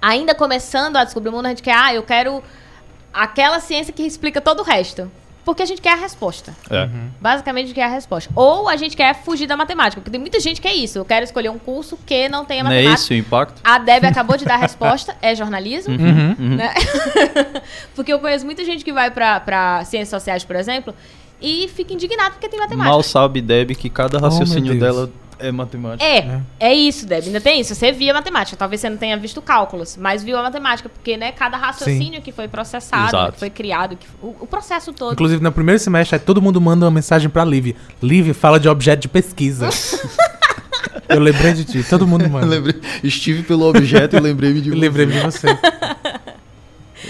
ainda 0.00 0.34
começando 0.34 0.96
a 0.96 1.04
descobrir 1.04 1.28
o 1.30 1.32
mundo, 1.32 1.46
a 1.46 1.48
gente 1.50 1.62
quer, 1.62 1.74
ah, 1.76 1.94
eu 1.94 2.02
quero 2.02 2.42
aquela 3.14 3.60
ciência 3.60 3.92
que 3.92 4.02
explica 4.02 4.40
todo 4.40 4.60
o 4.60 4.62
resto. 4.62 5.10
Porque 5.44 5.62
a 5.62 5.66
gente 5.66 5.82
quer 5.82 5.92
a 5.92 5.96
resposta. 5.96 6.56
É. 6.70 6.88
Basicamente, 7.20 7.64
a 7.64 7.66
gente 7.66 7.74
quer 7.74 7.84
a 7.84 7.88
resposta. 7.88 8.30
Ou 8.34 8.66
a 8.66 8.76
gente 8.76 8.96
quer 8.96 9.14
fugir 9.14 9.46
da 9.46 9.54
matemática. 9.58 10.00
Porque 10.00 10.10
tem 10.10 10.18
muita 10.18 10.40
gente 10.40 10.58
que 10.58 10.66
é 10.66 10.74
isso. 10.74 10.96
Eu 10.98 11.04
quero 11.04 11.22
escolher 11.22 11.50
um 11.50 11.58
curso 11.58 11.98
que 12.06 12.30
não 12.30 12.46
tenha 12.46 12.64
Não 12.64 12.70
é 12.70 12.76
matemática. 12.76 13.02
esse 13.02 13.12
o 13.12 13.16
impacto? 13.18 13.60
A 13.62 13.76
Deb 13.78 14.04
acabou 14.06 14.38
de 14.38 14.46
dar 14.46 14.54
a 14.54 14.56
resposta, 14.56 15.14
é 15.20 15.34
jornalismo. 15.34 15.94
Uhum. 15.94 16.34
Uhum. 16.38 16.56
Né? 16.56 16.72
porque 17.94 18.10
eu 18.10 18.18
conheço 18.20 18.46
muita 18.46 18.64
gente 18.64 18.82
que 18.82 18.92
vai 18.92 19.10
pra, 19.10 19.38
pra 19.38 19.84
ciências 19.84 20.08
sociais, 20.08 20.44
por 20.44 20.56
exemplo, 20.56 20.94
e 21.42 21.68
fica 21.68 21.92
indignado 21.92 22.32
porque 22.32 22.48
tem 22.48 22.58
matemática. 22.58 22.90
Mal 22.90 23.02
sabe 23.02 23.42
Deb 23.42 23.72
que 23.72 23.90
cada 23.90 24.18
raciocínio 24.18 24.72
Oh, 24.72 24.76
meu 24.76 24.80
Deus. 24.80 24.96
dela 24.96 25.12
é 25.38 25.50
matemática. 25.52 26.04
É, 26.04 26.40
é 26.60 26.74
isso, 26.74 27.06
Deb. 27.06 27.24
Ainda 27.26 27.40
tem 27.40 27.60
isso. 27.60 27.74
Você 27.74 27.92
via 27.92 28.12
matemática. 28.14 28.56
Talvez 28.56 28.80
você 28.80 28.88
não 28.88 28.96
tenha 28.96 29.16
visto 29.16 29.40
cálculos, 29.42 29.96
mas 29.96 30.22
viu 30.22 30.36
a 30.38 30.42
matemática, 30.42 30.88
porque, 30.88 31.16
né, 31.16 31.32
cada 31.32 31.56
raciocínio 31.56 32.20
que 32.22 32.32
foi 32.32 32.48
processado, 32.48 33.08
Exato. 33.08 33.32
que 33.32 33.38
foi 33.38 33.50
criado, 33.50 33.96
que, 33.96 34.06
o, 34.22 34.34
o 34.40 34.46
processo 34.46 34.92
todo. 34.92 35.12
Inclusive, 35.12 35.42
no 35.42 35.52
primeiro 35.52 35.78
semestre, 35.78 36.16
aí 36.16 36.20
todo 36.20 36.40
mundo 36.40 36.60
manda 36.60 36.84
uma 36.84 36.90
mensagem 36.90 37.28
pra 37.28 37.44
Liv. 37.44 37.74
Liv 38.02 38.32
fala 38.34 38.58
de 38.60 38.68
objeto 38.68 39.00
de 39.02 39.08
pesquisa. 39.08 39.68
eu 41.08 41.20
lembrei 41.20 41.52
de 41.52 41.64
ti, 41.64 41.82
todo 41.82 42.06
mundo 42.06 42.24
Eu 42.24 42.30
manda. 42.30 42.46
lembrei, 42.46 42.80
estive 43.02 43.42
pelo 43.42 43.68
objeto 43.68 44.16
e 44.16 44.20
lembrei-me 44.20 44.60
de 44.60 44.70
você. 44.70 44.78
lembrei 44.78 45.06
de 45.06 45.20
você. 45.20 45.46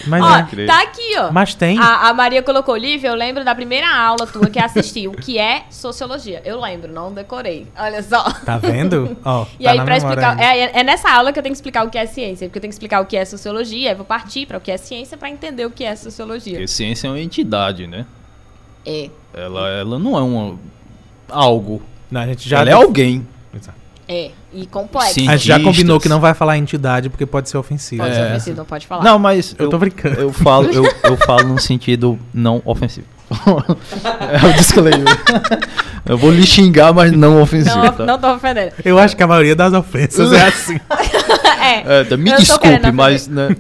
Mas, 0.07 0.23
Ó, 0.23 0.37
é. 0.37 0.41
Incrível. 0.41 0.67
tá 0.67 0.83
aqui, 0.83 1.19
ó. 1.19 1.33
Mas 1.33 1.55
tem. 1.55 1.79
A, 1.79 2.09
a 2.09 2.15
Maria 2.15 2.43
colocou, 2.43 2.77
Lívia, 2.77 3.09
eu 3.09 3.15
lembro 3.15 3.45
da 3.45 3.55
primeira 3.55 3.89
aula 3.95 4.27
tua 4.27 4.49
que 4.51 4.59
assisti, 4.59 5.09
o 5.09 5.13
que 5.13 5.39
é 5.39 5.65
sociologia. 5.71 6.43
Eu 6.45 6.61
lembro, 6.61 6.93
não 6.93 7.13
decorei. 7.13 7.67
Olha 7.77 8.03
só. 8.03 8.23
Tá 8.45 8.59
vendo? 8.59 9.17
Ó, 9.25 9.47
E 9.59 9.65
tá 9.65 9.71
aí, 9.73 9.81
pra 9.81 9.97
explicar. 9.97 10.41
É, 10.41 10.81
é 10.81 10.83
nessa 10.83 11.11
aula 11.11 11.33
que 11.33 11.39
eu 11.39 11.43
tenho 11.43 11.53
que 11.53 11.59
explicar 11.59 11.87
o 11.87 11.91
que 11.91 11.99
é 11.99 12.07
ciência. 12.07 12.49
Porque 12.49 12.59
eu 12.59 12.63
tenho 12.63 12.71
que 12.71 12.75
explicar 12.75 13.01
o 13.01 13.07
que 13.07 13.17
é 13.17 13.25
sociologia, 13.25 13.91
aí 13.91 13.95
vou 13.95 14.05
partir 14.05 14.47
pra 14.47 14.59
o 14.59 14.61
que 14.61 14.71
é 14.71 14.77
ciência 14.77 15.17
pra 15.17 15.29
entender 15.31 15.65
o 15.67 15.71
que 15.71 15.85
é 15.85 15.95
sociologia. 15.97 16.55
Porque 16.55 16.69
ciência 16.69 17.09
é 17.09 17.11
uma 17.11 17.21
entidade, 17.21 17.87
né? 17.87 18.07
É. 18.87 19.11
Ela, 19.33 19.69
ela 19.71 19.99
não 19.99 20.17
é 20.19 20.23
uma 20.23 20.59
algo. 21.29 21.83
Não, 22.11 22.21
a 22.21 22.27
gente 22.27 22.49
já. 22.49 22.61
ela 22.61 22.71
é 22.71 22.73
alguém. 22.73 23.27
É. 24.09 24.31
E 24.53 24.67
complexo. 24.67 25.15
Sim. 25.15 25.29
A 25.29 25.37
gente 25.37 25.47
já 25.47 25.55
cientistas. 25.55 25.65
combinou 25.77 25.99
que 26.01 26.09
não 26.09 26.21
vai 26.21 26.35
falar 26.35 26.59
entidade 26.59 27.09
porque 27.09 27.25
pode 27.25 27.49
ser 27.49 27.57
ofensivo. 27.57 28.03
Pode 28.03 28.15
ser 28.15 28.21
É. 28.21 28.27
ofensivo, 28.31 28.57
não 28.59 28.65
pode 28.65 28.87
falar. 28.87 29.03
Não, 29.03 29.19
mas 29.19 29.55
Eu 29.59 29.69
tô 29.69 29.79
brincando. 29.79 30.21
Eu 30.21 30.33
falo, 30.33 30.71
eu, 30.71 30.85
eu 31.05 31.17
falo 31.17 31.45
num 31.49 31.59
sentido 31.59 32.19
não 32.33 32.61
ofensivo. 32.65 33.07
é 33.35 34.47
o 34.47 34.53
disclaimer. 34.53 35.09
eu 36.07 36.19
vou 36.19 36.31
lhe 36.31 36.47
xingar, 36.47 36.93
mas 36.93 37.11
não 37.13 37.41
ofensivo. 37.41 37.77
Não, 37.79 37.93
tá? 37.93 38.05
não 38.07 38.19
tô 38.19 38.33
ofendendo. 38.35 38.73
Eu 38.85 38.99
acho 38.99 39.17
que 39.17 39.23
a 39.23 39.27
maioria 39.27 39.57
das 39.57 39.73
ofensas 39.73 40.33
é 40.33 40.43
assim. 40.47 40.79
é. 41.61 42.01
É, 42.13 42.17
me 42.17 42.31
Eu 42.31 42.37
desculpe, 42.37 42.93
mas 42.93 43.27
né, 43.27 43.57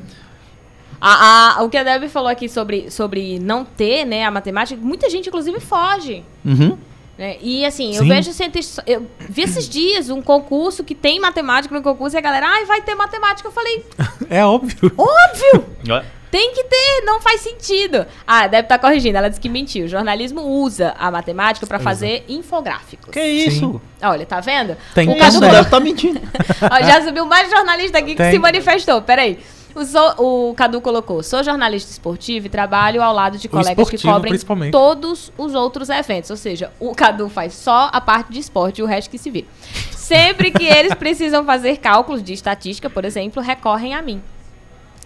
A, 1.01 1.57
a- 1.59 1.62
o 1.62 1.68
que 1.70 1.76
a 1.76 1.82
Debbie 1.82 2.09
falou 2.09 2.28
aqui 2.28 2.49
sobre, 2.49 2.90
sobre 2.90 3.38
não 3.38 3.64
ter, 3.64 4.05
né, 4.05 4.24
a 4.24 4.30
matemática, 4.30 4.78
muita 4.80 5.09
gente, 5.11 5.28
inclusive, 5.28 5.59
foge. 5.61 6.22
uhum. 6.45 6.76
Né? 7.17 7.37
E 7.41 7.65
assim, 7.65 7.95
eu 7.95 8.03
Sim. 8.03 8.09
vejo 8.09 8.33
cientistas. 8.33 8.85
Eu 8.87 9.07
vi 9.21 9.43
esses 9.43 9.69
dias 9.69 10.11
um 10.11 10.21
concurso 10.23 10.83
que 10.83 10.95
tem 10.95 11.21
matemática 11.21 11.75
no 11.75 11.83
concurso 11.83 12.17
e 12.17 12.19
a 12.19 12.21
galera, 12.21 12.47
ai, 12.49 12.65
vai 12.65 12.83
ter 12.83 12.95
matemática. 12.95 13.47
Eu 13.49 13.53
falei, 13.53 13.85
É 14.31 14.45
óbvio. 14.45 14.93
óbvio! 14.97 15.65
É. 15.89 16.05
Tem 16.31 16.53
que 16.53 16.65
ter, 16.65 17.03
não 17.05 17.21
faz 17.21 17.43
sentido. 17.43 18.05
Ah, 18.27 18.49
deve 18.49 18.65
estar 18.65 18.77
corrigindo, 18.81 19.17
ela 19.17 19.29
disse 19.29 19.41
que 19.41 19.49
mentiu. 19.49 19.85
O 19.85 19.89
jornalismo 19.89 20.41
usa 20.43 20.93
a 20.99 21.09
matemática 21.09 21.65
pra 21.65 21.79
fazer 21.79 22.25
infográficos. 22.29 23.12
Que 23.12 23.21
isso? 23.23 23.81
Olha, 24.03 24.27
tá 24.27 24.41
vendo? 24.41 24.77
Tem 24.93 25.09
o 25.09 25.12
que 25.15 25.21
Cadu 25.21 25.39
deve 25.39 25.61
estar 25.61 25.79
mentindo. 25.79 26.21
Ó, 26.69 26.83
já 26.85 27.03
subiu 27.03 27.25
mais 27.25 27.49
jornalista 27.49 27.99
aqui 27.99 28.11
que 28.11 28.17
Tem. 28.17 28.33
se 28.33 28.39
manifestou. 28.41 29.01
Peraí. 29.01 29.39
O, 29.75 29.85
so- 29.85 30.14
o 30.18 30.55
Cadu 30.55 30.81
colocou: 30.81 31.22
sou 31.22 31.43
jornalista 31.43 31.91
esportivo 31.91 32.47
e 32.47 32.49
trabalho 32.49 33.03
ao 33.03 33.12
lado 33.12 33.39
de 33.39 33.49
colegas 33.49 33.75
que 33.91 33.97
cobrem 34.14 34.33
todos 34.70 35.33
os 35.37 35.55
outros 35.55 35.89
eventos. 35.89 36.31
Ou 36.31 36.37
seja, 36.37 36.72
o 36.79 36.95
Cadu 36.95 37.29
faz 37.29 37.55
só 37.55 37.91
a 37.93 38.01
parte 38.01 38.33
de 38.33 38.39
esporte 38.41 38.79
e 38.79 38.83
o 38.83 38.87
resto 38.87 39.11
que 39.11 39.18
se 39.18 39.31
vira. 39.31 39.47
Sempre 39.91 40.51
que 40.51 40.64
eles 40.64 40.95
precisam 40.95 41.45
fazer 41.45 41.79
cálculos 41.79 42.22
de 42.22 42.33
estatística, 42.35 42.89
por 42.91 43.05
exemplo, 43.05 43.43
recorrem 43.43 43.95
a 43.95 44.03
mim. 44.03 44.22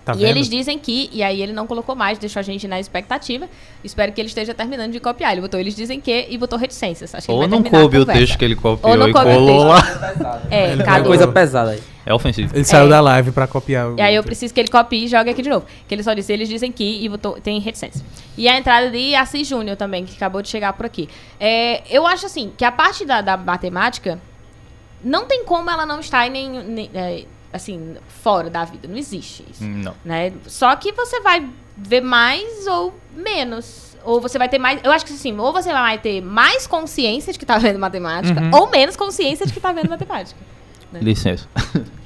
Tá 0.09 0.15
e 0.15 0.21
vendo? 0.21 0.29
eles 0.31 0.49
dizem 0.49 0.79
que, 0.79 1.11
e 1.13 1.23
aí 1.23 1.43
ele 1.43 1.53
não 1.53 1.67
colocou 1.67 1.95
mais, 1.95 2.19
deixou 2.19 2.41
a 2.41 2.43
gente 2.43 2.67
na 2.67 2.81
expectativa. 2.81 3.47
Espero 3.85 4.11
que 4.13 4.21
ele 4.21 4.29
esteja 4.29 4.55
terminando 4.55 4.91
de 4.93 5.01
copiar. 5.01 5.33
Ele 5.33 5.43
botou 5.43 5.61
eles 5.61 5.77
dizem 5.77 6.01
que 6.01 6.27
e 6.31 6.39
botou 6.39 6.59
reticências. 6.59 7.15
Acho 7.15 7.27
que 7.27 7.33
Ou 7.33 7.47
não 7.47 7.63
coube 7.63 7.99
o 7.99 8.07
texto 8.07 8.39
que 8.39 8.45
ele 8.45 8.57
copiou 8.57 8.91
Ou 8.93 8.97
não 8.99 9.09
e 9.09 9.13
coube 9.13 9.29
o 9.29 9.35
colou 9.35 9.75
texto. 9.75 10.23
lá. 10.23 10.43
É, 10.51 10.73
É 10.73 11.03
coisa 11.03 11.29
pesada 11.29 11.73
aí. 11.73 11.83
É 12.07 12.15
ofensivo. 12.15 12.57
Ele 12.57 12.65
saiu 12.65 12.87
É. 12.87 12.89
da 12.89 13.01
live 13.03 13.33
pra 13.33 13.47
copiar 13.47 13.91
o. 13.93 13.99
E 13.99 14.01
aí 14.01 14.15
eu 14.15 14.23
preciso 14.25 14.55
que 14.55 14.59
ele 14.59 14.69
copie 14.71 15.05
e 15.05 15.09
jogue 15.09 15.29
aqui 15.29 15.43
de 15.43 15.51
novo. 15.51 15.67
Que 15.87 15.95
ele 15.95 16.03
só 16.03 16.15
disse, 16.15 16.33
eles 16.33 16.49
dizem 16.49 16.73
que 16.73 17.05
e 17.05 17.07
botou, 17.07 17.39
tem 17.39 17.61
reticência. 17.61 18.03
E 18.37 18.49
a 18.49 18.57
entrada 18.57 18.91
de 18.91 19.15
Assis 19.15 19.47
Júnior 19.47 19.77
também, 19.77 20.07
que 20.07 20.17
acabou 20.17 20.41
de 20.41 20.49
chegar 20.49 20.73
por 20.73 20.87
aqui. 20.87 21.07
É, 21.39 21.83
eu 21.95 22.07
acho 22.07 22.25
assim, 22.25 22.51
que 22.57 22.65
a 22.65 22.73
parte 22.73 23.05
da, 23.05 23.21
da 23.21 23.37
matemática, 23.37 24.19
não 25.05 25.27
tem 25.27 25.45
como 25.45 25.69
ela 25.71 25.85
não 25.85 26.01
estar 26.01 26.27
em 26.27 26.31
nenhum, 26.31 26.63
nem- 26.65 26.91
é, 26.95 27.25
assim, 27.53 27.97
fora 28.23 28.49
da 28.51 28.65
vida. 28.65 28.87
Não 28.89 28.97
existe 28.97 29.45
isso. 29.51 29.65
Não. 29.65 29.95
Né? 30.05 30.33
Só 30.47 30.75
que 30.77 30.93
você 30.93 31.21
vai 31.21 31.47
ver 31.77 32.01
mais 32.01 32.67
ou 32.67 32.95
menos. 33.15 33.97
Ou 34.05 34.21
você 34.21 34.39
vai 34.39 34.49
ter 34.49 34.59
mais. 34.59 34.81
Eu 34.85 34.93
acho 34.93 35.05
que 35.05 35.13
assim, 35.13 35.37
ou 35.39 35.53
você 35.53 35.73
vai 35.73 35.99
ter 35.99 36.21
mais 36.21 36.67
consciência 36.67 37.33
de 37.33 37.39
que 37.39 37.45
tá 37.47 37.59
vendo 37.59 37.79
matemática, 37.79 38.41
Uhum. 38.41 38.51
ou 38.53 38.71
menos 38.71 38.97
consciência 38.97 39.45
de 39.47 39.53
que 39.53 39.61
tá 39.61 39.73
vendo 39.73 39.89
matemática. 39.91 40.39
Licença. 40.93 41.47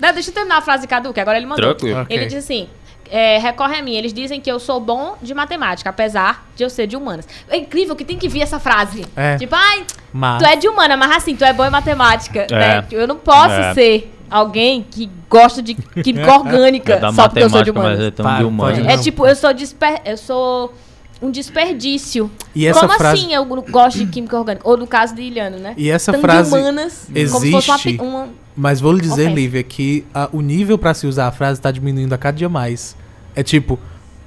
Não, 0.01 0.13
deixa 0.13 0.31
eu 0.31 0.35
terminar 0.35 0.57
a 0.59 0.61
frase 0.61 0.83
de 0.83 0.89
Cadu, 0.89 1.13
que 1.13 1.21
agora 1.21 1.37
ele 1.39 1.47
mandou. 1.47 1.75
Tranquilo. 1.75 2.01
Ok. 2.01 2.17
Ele 2.17 2.27
diz 2.27 2.39
assim: 2.43 2.69
é, 3.09 3.39
recorre 3.39 3.77
a 3.77 3.83
mim. 3.83 3.95
Eles 3.95 4.13
dizem 4.13 4.41
que 4.41 4.51
eu 4.51 4.59
sou 4.59 4.81
bom 4.81 5.17
de 5.23 5.33
matemática, 5.35 5.89
apesar 5.91 6.45
de 6.57 6.65
eu 6.65 6.71
ser 6.71 6.89
de 6.89 6.97
humanas. 6.97 7.29
É 7.49 7.59
incrível 7.59 7.95
que 7.95 8.05
tem 8.05 8.19
que 8.19 8.29
vir 8.29 8.41
essa 8.43 8.59
frase. 8.59 9.05
É. 9.15 9.37
Tipo, 9.37 9.55
ai, 9.55 9.85
Mas. 10.13 10.43
tu 10.43 10.49
é 10.49 10.57
de 10.57 10.67
humana, 10.69 10.97
mas 10.97 11.13
assim, 11.13 11.37
tu 11.37 11.45
é 11.45 11.53
bom 11.53 11.65
em 11.65 11.71
matemática. 11.71 12.47
É. 12.51 12.55
Né? 12.81 12.87
Eu 12.91 13.07
não 13.07 13.17
posso 13.17 13.55
É. 13.55 13.75
ser 13.75 14.13
alguém 14.33 14.85
que 14.91 15.11
gosta 15.29 15.63
de 15.63 15.75
química 15.75 16.33
orgânica 16.35 16.95
É 16.95 16.99
da 17.01 17.13
só 17.13 17.29
porque 17.29 17.45
eu 17.45 17.51
sou 17.51 17.63
de 17.63 17.71
matemática, 17.73 17.73
mas 17.73 17.93
humanas. 17.99 18.07
é 18.07 18.11
tão 18.11 18.25
Para, 18.25 18.39
de 18.39 18.45
humano. 18.45 18.75
pode 18.77 18.89
É 18.89 18.97
não. 18.97 19.03
tipo, 19.03 19.27
eu 19.27 19.37
sou 19.37 19.53
desper... 19.55 20.01
eu 20.05 20.17
sou 20.17 20.75
um 21.21 21.31
desperdício. 21.31 22.29
E 22.55 22.67
essa 22.67 22.81
Como 22.81 22.93
frase- 22.95 23.23
assim 23.25 23.33
eu 23.35 23.45
gosto 23.45 23.99
de 23.99 24.07
química 24.07 24.37
orgânica? 24.37 24.69
Ou 24.69 24.77
no 24.77 24.87
caso 24.89 25.15
de 25.15 25.23
Iliano, 25.23 25.57
né? 25.59 25.73
E 25.77 25.89
essa 25.89 26.11
Tão 26.11 26.21
frase 26.21 26.51
de 26.51 26.57
humanas, 26.59 27.05
como 27.07 27.17
se 27.17 27.51
fosse 27.53 27.69
uma, 27.71 27.77
existe. 27.77 27.93
pi- 27.93 28.03
uma, 28.03 28.29
Mas 28.57 28.81
vou 28.81 28.91
lhe 28.93 29.01
dizer, 29.01 29.23
Ofensa. 29.23 29.31
Lívia, 29.37 29.63
que 29.63 30.05
a- 30.13 30.29
o 30.33 30.41
nível 30.41 30.77
pra 30.77 30.93
se 30.95 31.07
usar 31.07 31.29
a 31.29 31.31
frase 31.31 31.61
tá 31.61 31.71
diminuindo 31.71 32.13
a 32.13 32.19
cada 32.19 32.37
dia 32.39 32.49
mais. 32.49 32.97
É 33.37 33.43
tipo, 33.45 33.79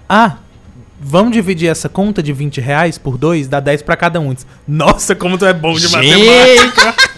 ah, 0.07 0.37
vamos 1.01 1.33
dividir 1.33 1.67
essa 1.69 1.89
conta 1.89 2.23
de 2.23 2.31
20 2.31 2.61
reais 2.61 2.97
por 2.97 3.17
dois, 3.17 3.47
dá 3.49 3.59
10 3.59 3.81
pra 3.81 3.97
cada 3.97 4.21
um. 4.21 4.33
Nossa, 4.65 5.13
como 5.15 5.37
tu 5.37 5.45
é 5.45 5.53
bom 5.53 5.73
de 5.73 5.89
matemática. 5.89 6.95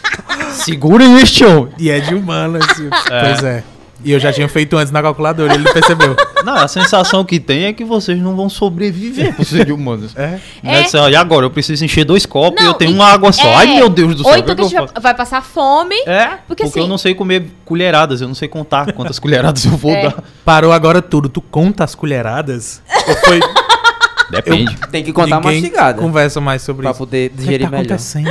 Segura 0.58 1.04
este 1.22 1.44
homem. 1.46 1.74
E 1.80 1.90
é 1.90 2.00
de 2.00 2.14
humanas. 2.16 2.64
e- 2.80 2.90
Pois 3.10 3.44
é. 3.44 3.64
E 4.04 4.12
eu 4.12 4.20
já 4.20 4.32
tinha 4.32 4.48
feito 4.48 4.78
antes 4.78 4.92
na 4.92 5.02
calculadora, 5.02 5.56
ele 5.56 5.64
percebeu. 5.74 6.16
Não, 6.46 6.54
a 6.56 6.68
sensação 6.68 7.26
que 7.26 7.40
tem 7.40 7.64
é 7.66 7.74
que 7.74 7.84
vocês 7.84 8.18
não 8.22 8.36
vão 8.36 8.48
sobreviver 8.48 9.36
por 9.36 9.44
ser 9.44 9.66
de 9.66 9.72
humanos. 9.74 10.16
É. 10.16 10.40
Né, 10.62 10.82
assim, 10.82 10.98
ó, 10.98 11.10
e 11.10 11.16
agora? 11.16 11.48
Eu 11.48 11.50
preciso 11.50 11.84
encher 11.84 12.06
dois 12.06 12.24
copos 12.24 12.62
e 12.62 12.64
Não, 12.64 12.72
eu 12.72 12.74
tenho 12.76 12.92
e- 12.92 12.94
uma 12.94 13.08
água 13.08 13.32
só. 13.32 13.42
é. 13.48 13.56
Ai, 13.56 13.76
meu 13.76 13.90
Deus 13.90 14.14
do 14.16 14.22
céu. 14.24 14.32
Ou 14.34 14.38
então 14.38 14.54
é 14.54 14.56
que 14.56 14.62
a 14.62 14.66
eu 14.66 14.70
gente 14.88 15.02
vai 15.02 15.16
passar 15.16 15.42
fome. 15.42 15.96
É, 16.06 16.26
Porque 16.28 16.42
porque, 16.48 16.64
assim- 16.64 16.80
eu 16.80 16.88
não 16.88 16.98
sei 17.00 17.16
comer 17.16 17.48
colheradas, 17.66 18.22
eu 18.22 18.28
não 18.28 18.36
sei 18.36 18.48
contar 18.48 18.94
quantas 18.94 19.18
colheradas 19.18 19.66
eu 19.66 19.72
vou 19.72 19.92
É. 19.92 20.04
dar. 20.04 20.24
Parou 20.46 20.72
agora 20.72 21.02
tudo. 21.02 21.28
Tu 21.28 21.42
conta 21.42 21.84
as 21.84 21.96
colheradas? 21.96 22.84
Ou 23.08 23.16
foi 23.16 23.40
Depende. 24.30 24.78
Tem 24.92 25.04
que 25.04 25.12
contar 25.12 25.38
ninguém 25.38 25.62
mastigada. 25.62 26.00
conversa 26.00 26.40
mais 26.40 26.62
sobre 26.62 26.84
Pra 26.84 26.92
isso? 26.92 27.00
poder 27.00 27.28
O 27.28 27.30
que 27.32 27.38
digerir 27.38 27.66
tá 27.66 27.72
melhor. 27.72 27.86
acontecendo? 27.86 28.30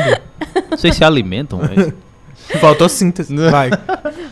Vocês 0.70 0.94
se 0.94 1.02
alimentam, 1.02 1.58
mas... 1.60 1.92
Faltou 2.60 2.88
síntese. 2.88 3.34
Vai. 3.50 3.70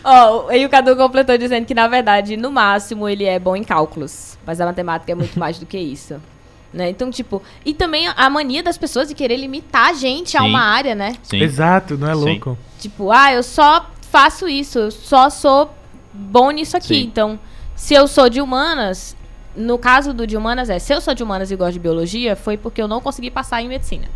Ó, 0.03 0.51
e 0.53 0.65
o 0.65 0.69
Cadu 0.69 0.97
completou 0.97 1.37
dizendo 1.37 1.67
que, 1.67 1.75
na 1.75 1.89
verdade, 1.89 2.37
no 2.37 2.51
máximo, 2.51 3.09
ele 3.09 3.25
é 3.25 3.39
bom 3.39 3.57
em 3.57 3.65
cálculos. 3.65 4.39
Mas 4.47 4.61
a 4.61 4.67
matemática 4.67 5.13
é 5.13 5.15
muito 5.15 5.39
mais 5.39 5.59
do 5.59 5.67
que 5.67 5.79
isso. 5.79 6.21
Né? 6.75 6.91
Então, 6.91 7.09
tipo... 7.09 7.41
E 7.65 7.73
também 7.73 8.09
a 8.09 8.29
mania 8.29 8.61
das 8.61 8.77
pessoas 8.77 9.07
de 9.07 9.15
querer 9.15 9.37
limitar 9.37 9.91
a 9.91 9.93
gente 9.93 10.37
a 10.37 10.41
Sim. 10.41 10.49
uma 10.49 10.61
área, 10.61 10.93
né? 10.93 11.15
Sim. 11.23 11.41
Exato, 11.41 11.97
não 11.97 12.11
é 12.11 12.15
Sim. 12.17 12.25
louco? 12.25 12.59
Tipo, 12.81 13.13
ah, 13.13 13.33
eu 13.33 13.45
só 13.45 13.89
faço 14.11 14.49
isso, 14.49 14.81
eu 14.81 14.91
só 14.91 15.31
sou 15.31 15.73
bom 16.13 16.51
nisso 16.51 16.77
aqui. 16.77 16.89
Sim. 16.89 17.03
Então, 17.03 17.39
se 17.77 17.95
eu 17.95 18.09
sou 18.09 18.29
de 18.29 18.41
humanas, 18.41 19.17
no 19.57 19.79
caso 19.79 20.13
do 20.13 20.27
de 20.27 20.37
humanas 20.37 20.69
é, 20.69 20.79
se 20.81 20.93
eu 20.93 21.01
sou 21.01 21.15
de 21.15 21.23
humanas 21.23 21.51
e 21.51 21.57
gosto 21.57 21.75
de 21.75 21.79
biologia, 21.79 22.35
foi 22.35 22.57
porque 22.57 22.83
eu 22.83 22.89
não 22.89 23.01
consegui 23.01 23.31
passar 23.31 23.63
em 23.63 23.69
medicina. 23.69 24.07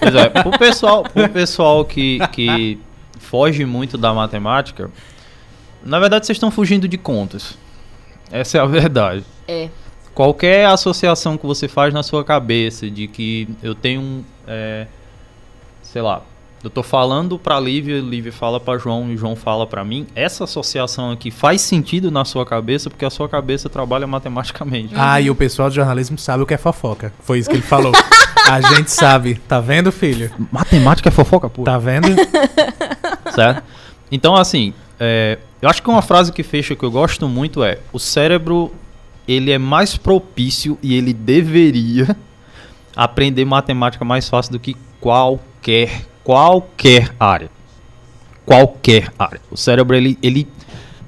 Pois 0.00 0.14
é, 0.14 0.28
pro 0.28 0.58
pessoal, 0.58 1.02
pro 1.04 1.28
pessoal 1.28 1.84
que, 1.84 2.18
que 2.32 2.78
foge 3.18 3.64
muito 3.64 3.96
da 3.98 4.12
matemática, 4.12 4.90
na 5.84 5.98
verdade 5.98 6.26
vocês 6.26 6.36
estão 6.36 6.50
fugindo 6.50 6.86
de 6.88 6.98
contas. 6.98 7.56
Essa 8.30 8.58
é 8.58 8.60
a 8.60 8.66
verdade. 8.66 9.24
É. 9.46 9.68
Qualquer 10.14 10.66
associação 10.66 11.36
que 11.36 11.46
você 11.46 11.68
faz 11.68 11.92
na 11.92 12.02
sua 12.02 12.24
cabeça 12.24 12.90
de 12.90 13.06
que 13.06 13.48
eu 13.62 13.74
tenho 13.74 14.00
um. 14.00 14.24
é, 14.48 14.86
sei 15.82 16.00
lá, 16.00 16.22
eu 16.64 16.70
tô 16.70 16.82
falando 16.82 17.38
pra 17.38 17.60
Lívia, 17.60 18.00
Lívia 18.00 18.32
fala 18.32 18.58
pra 18.58 18.78
João 18.78 19.10
e 19.10 19.16
João 19.16 19.36
fala 19.36 19.66
pra 19.66 19.84
mim, 19.84 20.06
essa 20.14 20.44
associação 20.44 21.12
aqui 21.12 21.30
faz 21.30 21.60
sentido 21.60 22.10
na 22.10 22.24
sua 22.24 22.46
cabeça 22.46 22.88
porque 22.88 23.04
a 23.04 23.10
sua 23.10 23.28
cabeça 23.28 23.68
trabalha 23.68 24.06
matematicamente. 24.08 24.94
Ah, 24.96 25.20
e 25.20 25.30
o 25.30 25.34
pessoal 25.34 25.68
de 25.68 25.76
jornalismo 25.76 26.16
sabe 26.18 26.42
o 26.42 26.46
que 26.46 26.54
é 26.54 26.58
fofoca. 26.58 27.12
Foi 27.20 27.38
isso 27.38 27.48
que 27.50 27.56
ele 27.56 27.62
falou. 27.62 27.92
A 28.48 28.60
gente 28.60 28.92
sabe. 28.92 29.34
Tá 29.48 29.60
vendo, 29.60 29.90
filho? 29.90 30.30
Matemática 30.52 31.08
é 31.08 31.12
fofoca, 31.12 31.48
pô. 31.50 31.64
Tá 31.64 31.78
vendo? 31.78 32.06
Certo? 33.36 33.62
Então, 34.10 34.34
assim, 34.34 34.72
é, 34.98 35.38
eu 35.60 35.68
acho 35.68 35.82
que 35.82 35.88
uma 35.88 36.02
frase 36.02 36.32
que 36.32 36.42
fecha 36.42 36.74
que 36.74 36.82
eu 36.82 36.90
gosto 36.90 37.28
muito 37.28 37.62
é: 37.62 37.78
o 37.92 37.98
cérebro 37.98 38.72
ele 39.28 39.50
é 39.50 39.58
mais 39.58 39.96
propício 39.96 40.78
e 40.82 40.94
ele 40.94 41.12
deveria 41.12 42.16
aprender 42.96 43.44
matemática 43.44 44.04
mais 44.04 44.28
fácil 44.28 44.52
do 44.52 44.58
que 44.58 44.76
qualquer 45.00 46.06
qualquer 46.24 47.14
área. 47.20 47.50
Qualquer 48.44 49.12
área. 49.18 49.40
O 49.50 49.56
cérebro 49.56 49.96
ele, 49.96 50.18
ele 50.22 50.48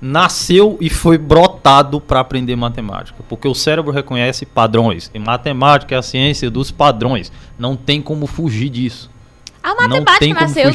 nasceu 0.01 0.76
e 0.81 0.89
foi 0.89 1.18
brotado 1.18 2.01
para 2.01 2.20
aprender 2.20 2.55
matemática, 2.55 3.18
porque 3.29 3.49
o 3.49 3.55
cérebro 3.55 3.93
reconhece 3.93 4.47
padrões. 4.47 5.11
E 5.12 5.18
matemática 5.18 5.95
é 5.95 5.99
a 5.99 6.03
ciência 6.03 6.51
dos 6.51 6.70
padrões. 6.70 7.33
Não 7.59 7.74
tem 7.74 8.01
como 8.01 8.26
fugir 8.26 8.68
disso. 8.68 9.11
A 9.69 9.75
Não 9.75 9.89
matemática 9.89 10.19
tem 10.21 10.35
como 10.35 10.47
nasceu 10.47 10.71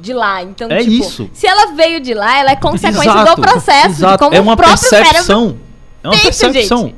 de 0.00 0.12
lá, 0.12 0.42
então, 0.42 0.70
É 0.70 0.78
tipo, 0.78 0.90
isso. 0.92 1.30
se 1.32 1.46
ela 1.46 1.72
veio 1.72 2.00
de 2.00 2.14
lá, 2.14 2.38
ela 2.38 2.50
é 2.50 2.56
consequência 2.56 3.10
Exato, 3.10 3.36
do 3.36 3.42
processo, 3.42 3.88
de 3.88 3.92
exato. 3.94 4.18
como 4.24 4.34
é 4.36 4.40
uma 4.40 4.52
o 4.52 4.56
próprio 4.56 4.78
cérebro... 4.78 5.12
percepção. 5.12 5.56
É 6.02 6.08
uma 6.08 6.16
pensa, 6.16 6.24
percepção. 6.50 6.82
gente. 6.82 6.94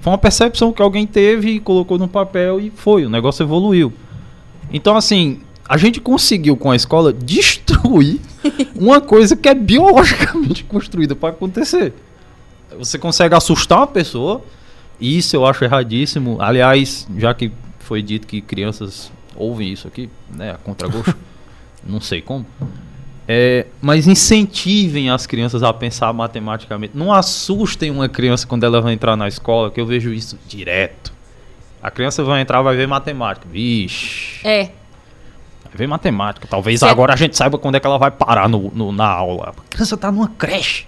Foi 0.00 0.12
uma 0.12 0.18
percepção 0.18 0.72
que 0.72 0.82
alguém 0.82 1.06
teve 1.06 1.50
e 1.50 1.60
colocou 1.60 1.96
no 1.96 2.08
papel 2.08 2.58
e 2.58 2.70
foi. 2.70 3.06
O 3.06 3.10
negócio 3.10 3.42
evoluiu. 3.44 3.92
Então, 4.72 4.96
assim, 4.96 5.40
a 5.68 5.76
gente 5.76 6.00
conseguiu 6.00 6.56
com 6.56 6.70
a 6.70 6.76
escola 6.76 7.12
destruir 7.14 8.20
uma 8.74 9.00
coisa 9.00 9.36
que 9.36 9.48
é 9.48 9.54
biologicamente 9.54 10.64
construída 10.64 11.14
para 11.14 11.28
acontecer. 11.30 11.94
Você 12.78 12.98
consegue 12.98 13.34
assustar 13.34 13.78
uma 13.78 13.86
pessoa, 13.86 14.42
e 14.98 15.18
isso 15.18 15.36
eu 15.36 15.46
acho 15.46 15.62
erradíssimo. 15.64 16.36
Aliás, 16.40 17.06
já 17.16 17.32
que 17.32 17.52
foi 17.78 18.02
dito 18.02 18.26
que 18.26 18.40
crianças 18.40 19.12
ouvem 19.36 19.72
isso 19.72 19.86
aqui, 19.88 20.08
né, 20.30 20.52
a 20.52 20.56
contragosto, 20.56 21.16
não 21.84 22.00
sei 22.00 22.20
como. 22.22 22.46
É, 23.28 23.66
mas 23.80 24.06
incentivem 24.08 25.08
as 25.08 25.26
crianças 25.26 25.62
a 25.62 25.72
pensar 25.72 26.12
matematicamente. 26.12 26.96
Não 26.96 27.12
assustem 27.12 27.90
uma 27.90 28.08
criança 28.08 28.46
quando 28.46 28.64
ela 28.64 28.80
vai 28.80 28.92
entrar 28.94 29.16
na 29.16 29.28
escola, 29.28 29.70
que 29.70 29.80
eu 29.80 29.86
vejo 29.86 30.12
isso 30.12 30.38
direto. 30.46 31.12
A 31.82 31.90
criança 31.90 32.22
vai 32.24 32.40
entrar, 32.40 32.60
vai 32.62 32.76
ver 32.76 32.86
matemática. 32.88 33.46
Vixe, 33.50 34.40
É, 34.46 34.64
vai 35.64 35.74
ver 35.76 35.86
matemática. 35.86 36.46
Talvez 36.50 36.80
Se 36.80 36.84
agora 36.86 37.12
a 37.12 37.16
gente 37.16 37.36
saiba 37.36 37.58
quando 37.58 37.76
é 37.76 37.80
que 37.80 37.86
ela 37.86 37.98
vai 37.98 38.10
parar 38.10 38.48
no, 38.48 38.70
no- 38.74 38.92
na 38.92 39.06
aula. 39.06 39.50
A 39.56 39.62
criança 39.70 39.96
tá 39.96 40.10
numa 40.10 40.28
creche. 40.28 40.86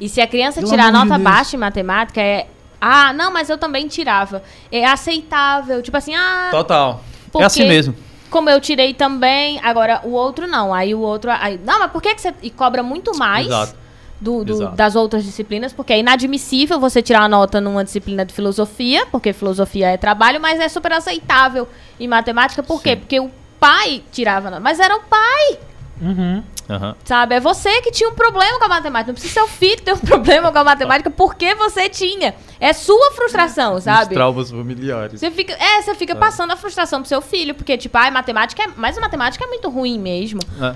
E 0.00 0.08
se 0.08 0.20
a 0.20 0.26
criança 0.28 0.62
tirar 0.62 0.86
de 0.86 0.92
nota 0.92 1.10
Deus. 1.10 1.22
baixa 1.22 1.56
em 1.56 1.58
matemática, 1.58 2.20
é. 2.20 2.46
Ah, 2.80 3.12
não, 3.12 3.32
mas 3.32 3.48
eu 3.50 3.58
também 3.58 3.86
tirava. 3.88 4.42
É 4.70 4.84
aceitável. 4.86 5.82
Tipo 5.82 5.96
assim, 5.96 6.14
ah, 6.14 6.48
Total. 6.52 7.02
Porque- 7.32 7.42
É 7.42 7.46
assim 7.46 7.66
mesmo. 7.66 7.94
como 8.30 8.48
eu 8.50 8.60
tirei 8.60 8.94
também, 8.94 9.58
agora 9.62 10.00
o 10.04 10.10
outro 10.12 10.46
não. 10.46 10.72
Aí 10.72 10.94
o 10.94 11.00
outro. 11.00 11.30
Aí, 11.30 11.58
não, 11.64 11.78
mas 11.80 11.90
por 11.90 12.00
que, 12.02 12.14
que 12.14 12.20
você. 12.20 12.32
E 12.42 12.50
cobra 12.50 12.82
muito 12.82 13.16
mais 13.18 13.46
Exato. 13.46 13.74
do, 14.20 14.44
do- 14.44 14.52
Exato. 14.52 14.76
das 14.76 14.94
outras 14.94 15.24
disciplinas, 15.24 15.72
porque 15.72 15.92
é 15.92 15.98
inadmissível 15.98 16.78
você 16.78 17.00
tirar 17.02 17.22
a 17.22 17.28
nota 17.28 17.60
numa 17.60 17.82
disciplina 17.82 18.24
de 18.24 18.32
filosofia, 18.32 19.06
porque 19.06 19.32
filosofia 19.32 19.88
é 19.88 19.96
trabalho, 19.96 20.40
mas 20.40 20.60
é 20.60 20.68
super 20.68 20.92
aceitável 20.92 21.66
em 21.98 22.06
matemática. 22.06 22.62
Por 22.62 22.82
quê? 22.82 22.90
Sim. 22.90 22.96
Porque 22.96 23.18
o 23.20 23.30
pai 23.58 24.02
tirava 24.12 24.50
nota. 24.50 24.60
Mas 24.62 24.78
era 24.78 24.96
o 24.96 25.00
pai. 25.00 25.58
Uhum. 26.00 26.42
Aham. 26.68 26.94
Sabe? 27.04 27.34
É 27.34 27.40
você 27.40 27.80
que 27.82 27.90
tinha 27.90 28.08
um 28.08 28.14
problema 28.14 28.58
com 28.58 28.64
a 28.64 28.68
matemática. 28.68 29.08
Não 29.08 29.14
precisa 29.14 29.34
ser 29.34 29.40
o 29.40 29.48
filho 29.48 29.80
ter 29.82 29.92
um 29.92 29.98
problema 30.06 30.52
com 30.52 30.58
a 30.58 30.64
matemática 30.64 31.10
porque 31.10 31.54
você 31.54 31.88
tinha. 31.88 32.34
É 32.60 32.72
sua 32.72 33.12
frustração, 33.12 33.74
Os 33.74 33.84
sabe? 33.84 34.14
traumas 34.14 34.50
familiares. 34.50 35.20
Você 35.20 35.30
fica, 35.30 35.52
é, 35.52 35.82
você 35.82 35.94
fica 35.94 36.14
passando 36.14 36.52
a 36.52 36.56
frustração 36.56 37.00
pro 37.00 37.08
seu 37.08 37.20
filho, 37.20 37.54
porque, 37.54 37.76
tipo, 37.76 37.96
ai, 37.98 38.10
matemática 38.10 38.62
é. 38.62 38.68
Mas 38.76 38.96
a 38.96 39.00
matemática 39.00 39.44
é 39.44 39.48
muito 39.48 39.68
ruim 39.68 39.98
mesmo. 39.98 40.40
É. 40.60 40.74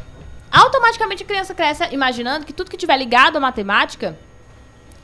Automaticamente 0.51 1.23
a 1.23 1.27
criança 1.27 1.55
cresce 1.55 1.85
imaginando 1.93 2.47
que 2.47 2.53
tudo 2.53 2.71
que 2.71 2.77
tiver 2.77 2.97
ligado 2.97 3.37
à 3.37 3.41
matemática 3.41 4.17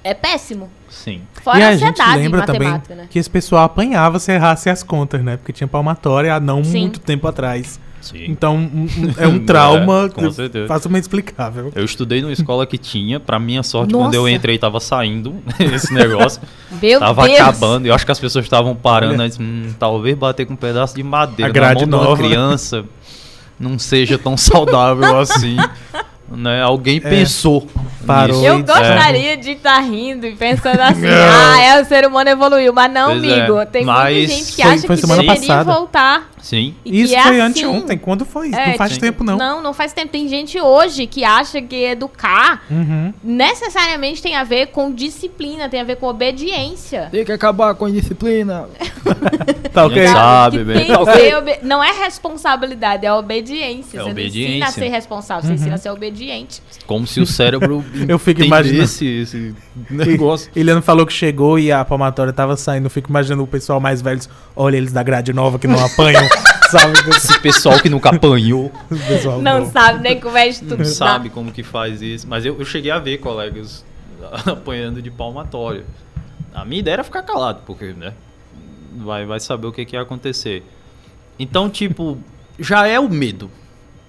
é 0.05 0.15
péssimo. 0.15 0.71
Sim. 0.89 1.23
Fora 1.43 1.59
e 1.59 1.63
a 1.63 1.69
a 1.69 1.77
gente 1.77 2.03
lembra 2.17 2.45
também 2.45 2.83
né? 2.89 3.07
que 3.09 3.19
esse 3.19 3.31
pessoal 3.31 3.65
apanhava 3.65 4.19
se 4.19 4.33
errasse 4.33 4.69
as 4.69 4.83
contas, 4.83 5.23
né? 5.23 5.37
Porque 5.37 5.53
tinha 5.53 5.69
palmatória 5.69 6.35
há 6.35 6.41
não 6.41 6.65
Sim. 6.65 6.81
muito 6.81 7.01
tempo 7.01 7.27
atrás. 7.29 7.79
Sim. 8.03 8.25
Então 8.29 8.57
um- 8.57 8.83
um- 8.87 9.15
é 9.17 9.27
um 9.27 9.39
trauma 9.47 10.05
É, 10.07 10.09
com 10.11 10.31
certeza. 10.31 10.67
facilmente 10.67 11.05
explicável. 11.05 11.73
Eu 11.75 11.85
estudei 11.85 12.21
numa 12.21 12.33
escola 12.33 12.67
que 12.67 12.77
tinha, 12.77 13.19
pra 13.19 13.39
minha 13.39 13.63
sorte, 13.63 13.93
Nossa. 13.93 14.05
quando 14.07 14.15
eu 14.15 14.29
entrei 14.29 14.59
tava 14.59 14.79
saindo 14.81 15.37
esse 15.59 15.95
negócio. 15.95 16.43
Meu 16.83 16.99
tava 16.99 17.27
Deus! 17.27 17.41
acabando. 17.41 17.87
Eu 17.87 17.95
acho 17.95 18.05
que 18.05 18.13
as 18.13 18.19
pessoas 18.21 18.45
estavam 18.45 18.75
parando, 18.75 19.15
Olha. 19.23 19.25
aí, 19.25 19.33
hum, 19.41 19.73
talvez 19.79 20.17
bater 20.19 20.45
com 20.47 20.53
um 20.53 20.57
pedaço 20.57 20.95
de 20.95 21.03
madeira 21.03 21.51
A 21.51 21.53
grade 21.53 21.87
na 21.87 21.97
mão 21.97 22.01
de 22.01 22.09
nova. 22.11 22.21
uma 22.23 22.29
criança 22.29 22.85
não 23.59 23.79
seja 23.79 24.19
tão 24.19 24.37
saudável 24.37 25.19
assim. 25.21 25.57
Né? 26.37 26.63
Alguém 26.63 27.01
pensou. 27.01 27.67
Parou. 28.07 28.37
nisso. 28.37 28.47
Eu 28.49 28.57
É. 28.57 28.63
gostaria 28.63 29.37
de 29.37 29.53
estar 29.53 29.79
rindo 29.79 30.27
e 30.27 30.35
pensando 30.35 30.81
assim, 30.81 31.07
ah, 31.07 31.61
é, 31.63 31.81
o 31.81 31.85
ser 31.85 32.05
humano 32.05 32.29
evoluiu. 32.31 32.73
Mas 32.73 32.93
não, 32.93 33.11
Pois 33.13 33.23
é, 33.25 33.41
amigo. 33.43 33.67
Tem 33.67 33.85
muita 33.85 34.01
mas 34.01 34.29
gente 34.31 34.53
que 34.57 34.63
foi- 34.63 34.73
acha 34.73 34.87
foi 34.89 34.97
que 34.97 35.07
deveria 35.07 35.35
passada. 35.37 35.73
voltar. 35.73 36.31
Sim. 36.41 36.75
E 36.85 37.03
Isso 37.03 37.15
é 37.15 37.23
foi 37.23 37.41
assim. 37.41 37.51
anteontem. 37.65 37.97
Quando 37.97 38.25
foi 38.25 38.49
isso? 38.49 38.59
É, 38.59 38.71
não 38.71 38.75
faz 38.75 38.95
sim. 38.95 39.01
tempo, 39.01 39.23
não. 39.23 39.37
Não, 39.39 39.63
não 39.63 39.73
faz 39.73 39.93
tempo. 39.93 40.09
Tem 40.11 40.27
gente 40.27 40.61
hoje 40.61 41.07
que 41.07 41.23
acha 41.25 41.63
que 41.63 41.77
educar 41.85 42.63
Uhum. 42.69 43.15
necessariamente 43.23 44.21
tem 44.21 44.35
a 44.35 44.43
ver 44.43 44.67
com 44.69 44.91
disciplina, 44.93 45.69
tem 45.69 45.81
a 45.81 45.85
ver 45.85 45.97
com 45.97 46.07
obediência. 46.09 47.09
Tem 47.13 47.25
que 47.25 47.31
acabar 47.31 47.73
com 47.77 47.85
a 47.85 47.91
disciplina. 47.91 48.67
Tá 49.73 49.87
ok? 49.87 50.07
sabe, 50.07 50.65
bem. 50.65 50.85
tem 50.87 51.05
ser 51.15 51.35
obe- 51.37 51.59
Não 51.63 51.83
é 51.83 51.91
responsabilidade, 51.93 53.07
é 53.07 53.13
obediência. 53.13 54.01
É 54.01 54.03
você 54.03 54.13
não 54.13 54.21
ensina 54.21 54.67
a 54.67 54.69
obediência. 54.69 54.71
ser 54.83 54.89
responsável, 54.89 55.45
você 55.49 55.55
ensina 55.55 55.75
a 55.77 55.79
ser 55.79 55.89
obediente. 55.91 56.22
Como 56.87 57.07
se 57.07 57.21
o 57.21 57.27
cérebro 57.27 57.85
Eu 58.09 58.19
fico 58.19 58.43
imaginando. 58.43 58.83
entendesse 58.85 59.07
esse 59.07 59.55
negócio. 59.91 60.51
Eliano 60.55 60.83
falou 60.83 61.07
que 61.07 61.13
chegou 61.13 61.59
e 61.59 61.71
a 61.73 61.85
palmatória 61.85 62.33
tava 62.33 62.57
saindo. 62.57 62.87
Eu 62.87 62.91
fico 62.91 63.11
imaginando 63.11 63.43
o 63.43 63.47
pessoal 63.47 63.81
mais 63.81 64.01
velho. 64.03 64.21
Olha 64.55 64.77
eles 64.77 64.93
da 64.93 65.03
grade 65.03 65.33
nova 65.33 65.59
que 65.59 65.67
não 65.67 65.79
apanham. 65.85 66.23
sabe? 66.71 66.93
Esse 67.11 67.39
pessoal 67.41 67.79
que 67.81 67.89
nunca 67.89 68.11
apanhou. 68.11 68.73
Não 69.43 69.71
sabe 69.71 70.03
nem 70.03 70.19
como 70.21 70.37
é 70.37 70.49
de 70.49 70.63
não 70.63 70.77
tudo. 70.77 70.85
sabe 70.85 71.31
como 71.31 71.53
que 71.53 71.63
faz 71.63 72.01
isso. 72.03 72.27
Mas 72.29 72.45
eu, 72.45 72.59
eu 72.59 72.65
cheguei 72.65 72.91
a 72.91 72.99
ver 72.99 73.19
colegas 73.19 73.85
apanhando 74.47 75.03
de 75.03 75.11
palmatória. 75.11 75.85
A 76.55 76.65
minha 76.65 76.81
ideia 76.81 76.95
era 76.95 77.05
ficar 77.05 77.23
calado, 77.23 77.61
porque, 77.67 77.93
né? 77.93 78.13
Vai, 78.99 79.25
vai 79.25 79.41
saber 79.41 79.67
o 79.67 79.73
que, 79.73 79.85
que 79.85 79.97
ia 79.97 80.03
acontecer. 80.03 80.63
Então, 81.39 81.71
tipo, 81.71 82.19
já 82.59 82.87
é 82.87 83.01
o 83.01 83.09
medo 83.09 83.51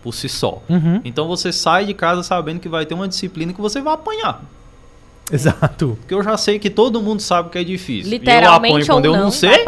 por 0.03 0.13
si 0.13 0.27
só. 0.27 0.61
Uhum. 0.69 0.99
Então 1.05 1.27
você 1.27 1.51
sai 1.51 1.85
de 1.85 1.93
casa 1.93 2.21
sabendo 2.21 2.59
que 2.59 2.67
vai 2.67 2.85
ter 2.85 2.93
uma 2.93 3.07
disciplina 3.07 3.53
que 3.53 3.61
você 3.61 3.81
vai 3.81 3.93
apanhar. 3.93 4.43
Exato. 5.31 5.97
Porque 6.01 6.13
eu 6.13 6.21
já 6.21 6.35
sei 6.35 6.59
que 6.59 6.69
todo 6.69 7.01
mundo 7.01 7.21
sabe 7.21 7.49
que 7.49 7.57
é 7.57 7.63
difícil. 7.63 8.11
E 8.11 8.15
eu 8.15 8.19
Literalmente 8.19 8.73
apanho 8.73 8.81
ou 8.81 8.95
quando 8.95 9.05
eu 9.05 9.11
não, 9.13 9.19
não 9.23 9.29
vai 9.29 9.39
sei, 9.39 9.65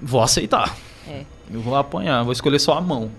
vou 0.00 0.22
aceitar. 0.22 0.76
É. 1.08 1.22
Eu 1.50 1.60
vou 1.60 1.74
apanhar, 1.74 2.22
vou 2.22 2.32
escolher 2.32 2.58
só 2.58 2.74
a 2.74 2.80
mão. 2.80 3.10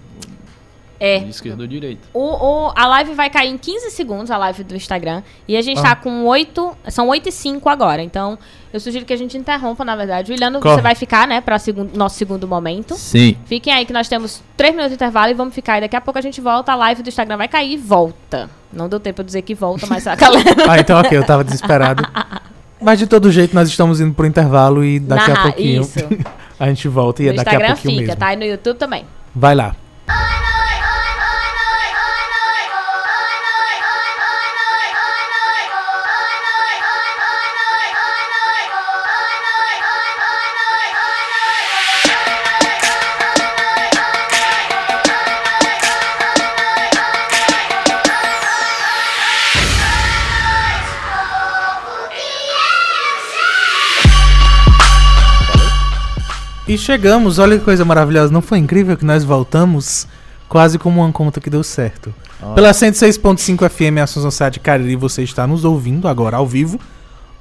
É. 0.99 1.19
De 1.19 1.29
esquerda 1.29 1.61
ou 1.63 1.67
direita. 1.67 2.07
O, 2.13 2.19
o- 2.67 2.73
a 2.75 2.87
live 2.87 3.13
vai 3.13 3.29
cair 3.29 3.49
em 3.49 3.57
15 3.57 3.91
segundos, 3.91 4.31
a 4.31 4.37
live 4.37 4.63
do 4.63 4.75
Instagram. 4.75 5.21
E 5.47 5.55
a 5.55 5.61
gente 5.61 5.79
Ah. 5.79 5.83
tá 5.89 5.95
com 5.95 6.25
8. 6.25 6.75
São 6.89 7.07
8 7.09 7.29
e 7.29 7.31
5 7.31 7.69
agora. 7.69 8.01
Então, 8.01 8.37
eu 8.73 8.79
sugiro 8.79 9.05
que 9.05 9.13
a 9.13 9.17
gente 9.17 9.37
interrompa, 9.37 9.85
na 9.85 9.95
verdade. 9.95 10.31
O 10.31 10.33
Iliano, 10.35 10.59
Corre. 10.59 10.75
você 10.75 10.81
vai 10.81 10.95
ficar, 10.95 11.27
né, 11.27 11.39
pra 11.41 11.59
segun- 11.59 11.89
nosso 11.93 12.15
segundo 12.17 12.47
momento. 12.47 12.95
Sim. 12.95 13.37
Fiquem 13.45 13.71
aí 13.73 13.85
que 13.85 13.93
nós 13.93 14.07
temos 14.07 14.41
3 14.55 14.71
minutos 14.73 14.89
de 14.89 14.95
intervalo 14.95 15.29
e 15.31 15.33
vamos 15.35 15.53
ficar. 15.53 15.77
E 15.77 15.81
daqui 15.81 15.95
a 15.95 16.01
pouco 16.01 16.17
a 16.17 16.21
gente 16.21 16.41
volta. 16.41 16.71
A 16.71 16.75
live 16.75 17.03
do 17.03 17.09
Instagram 17.09 17.37
vai 17.37 17.47
cair 17.47 17.73
e 17.73 17.77
volta. 17.77 18.49
Não 18.73 18.89
deu 18.89 18.99
tempo 18.99 19.21
de 19.21 19.27
dizer 19.27 19.43
que 19.43 19.53
volta, 19.53 19.85
mas 19.87 20.07
a 20.07 20.15
galera. 20.17 20.55
Ah, 20.69 20.79
então 20.79 20.99
ok, 20.99 21.17
eu 21.17 21.25
tava 21.25 21.43
desesperado. 21.43 22.03
Mas 22.79 22.99
de 22.99 23.07
todo 23.07 23.31
jeito 23.31 23.55
nós 23.55 23.67
estamos 23.69 23.99
indo 23.99 24.13
pro 24.13 24.23
intervalo 24.27 24.85
e 24.85 24.99
daqui 24.99 25.31
a 25.31 25.41
pouquinho 25.41 25.81
Isso. 25.81 25.97
a 26.59 26.67
gente 26.67 26.87
volta 26.87 27.23
e 27.23 27.25
No 27.25 27.31
é 27.31 27.35
daqui 27.35 27.49
a 27.49 27.53
Instagram 27.53 27.73
pouquinho 27.73 27.93
fica, 28.01 28.07
mesmo. 28.09 28.19
tá? 28.19 28.33
E 28.33 28.35
no 28.35 28.43
YouTube 28.45 28.77
também. 28.77 29.03
Vai 29.33 29.55
lá. 29.55 29.75
E 56.78 56.80
chegamos, 56.80 57.39
olha 57.39 57.57
que 57.57 57.65
coisa 57.65 57.84
maravilhosa. 57.84 58.32
Não 58.32 58.39
foi 58.39 58.59
incrível 58.59 58.95
que 58.95 59.03
nós 59.03 59.23
voltamos 59.23 60.07
quase 60.47 60.78
como 60.78 61.01
uma 61.01 61.11
conta 61.11 61.41
que 61.41 61.49
deu 61.49 61.63
certo. 61.63 62.13
Ah. 62.39 62.53
Pela 62.53 62.69
106.5 62.69 63.67
FM 63.67 63.97
Assunção 63.99 64.30
Sede 64.30 64.59
Cariri, 64.59 64.95
você 64.95 65.23
está 65.23 65.47
nos 65.47 65.65
ouvindo 65.65 66.07
agora 66.07 66.38
ao 66.38 66.45
vivo 66.45 66.80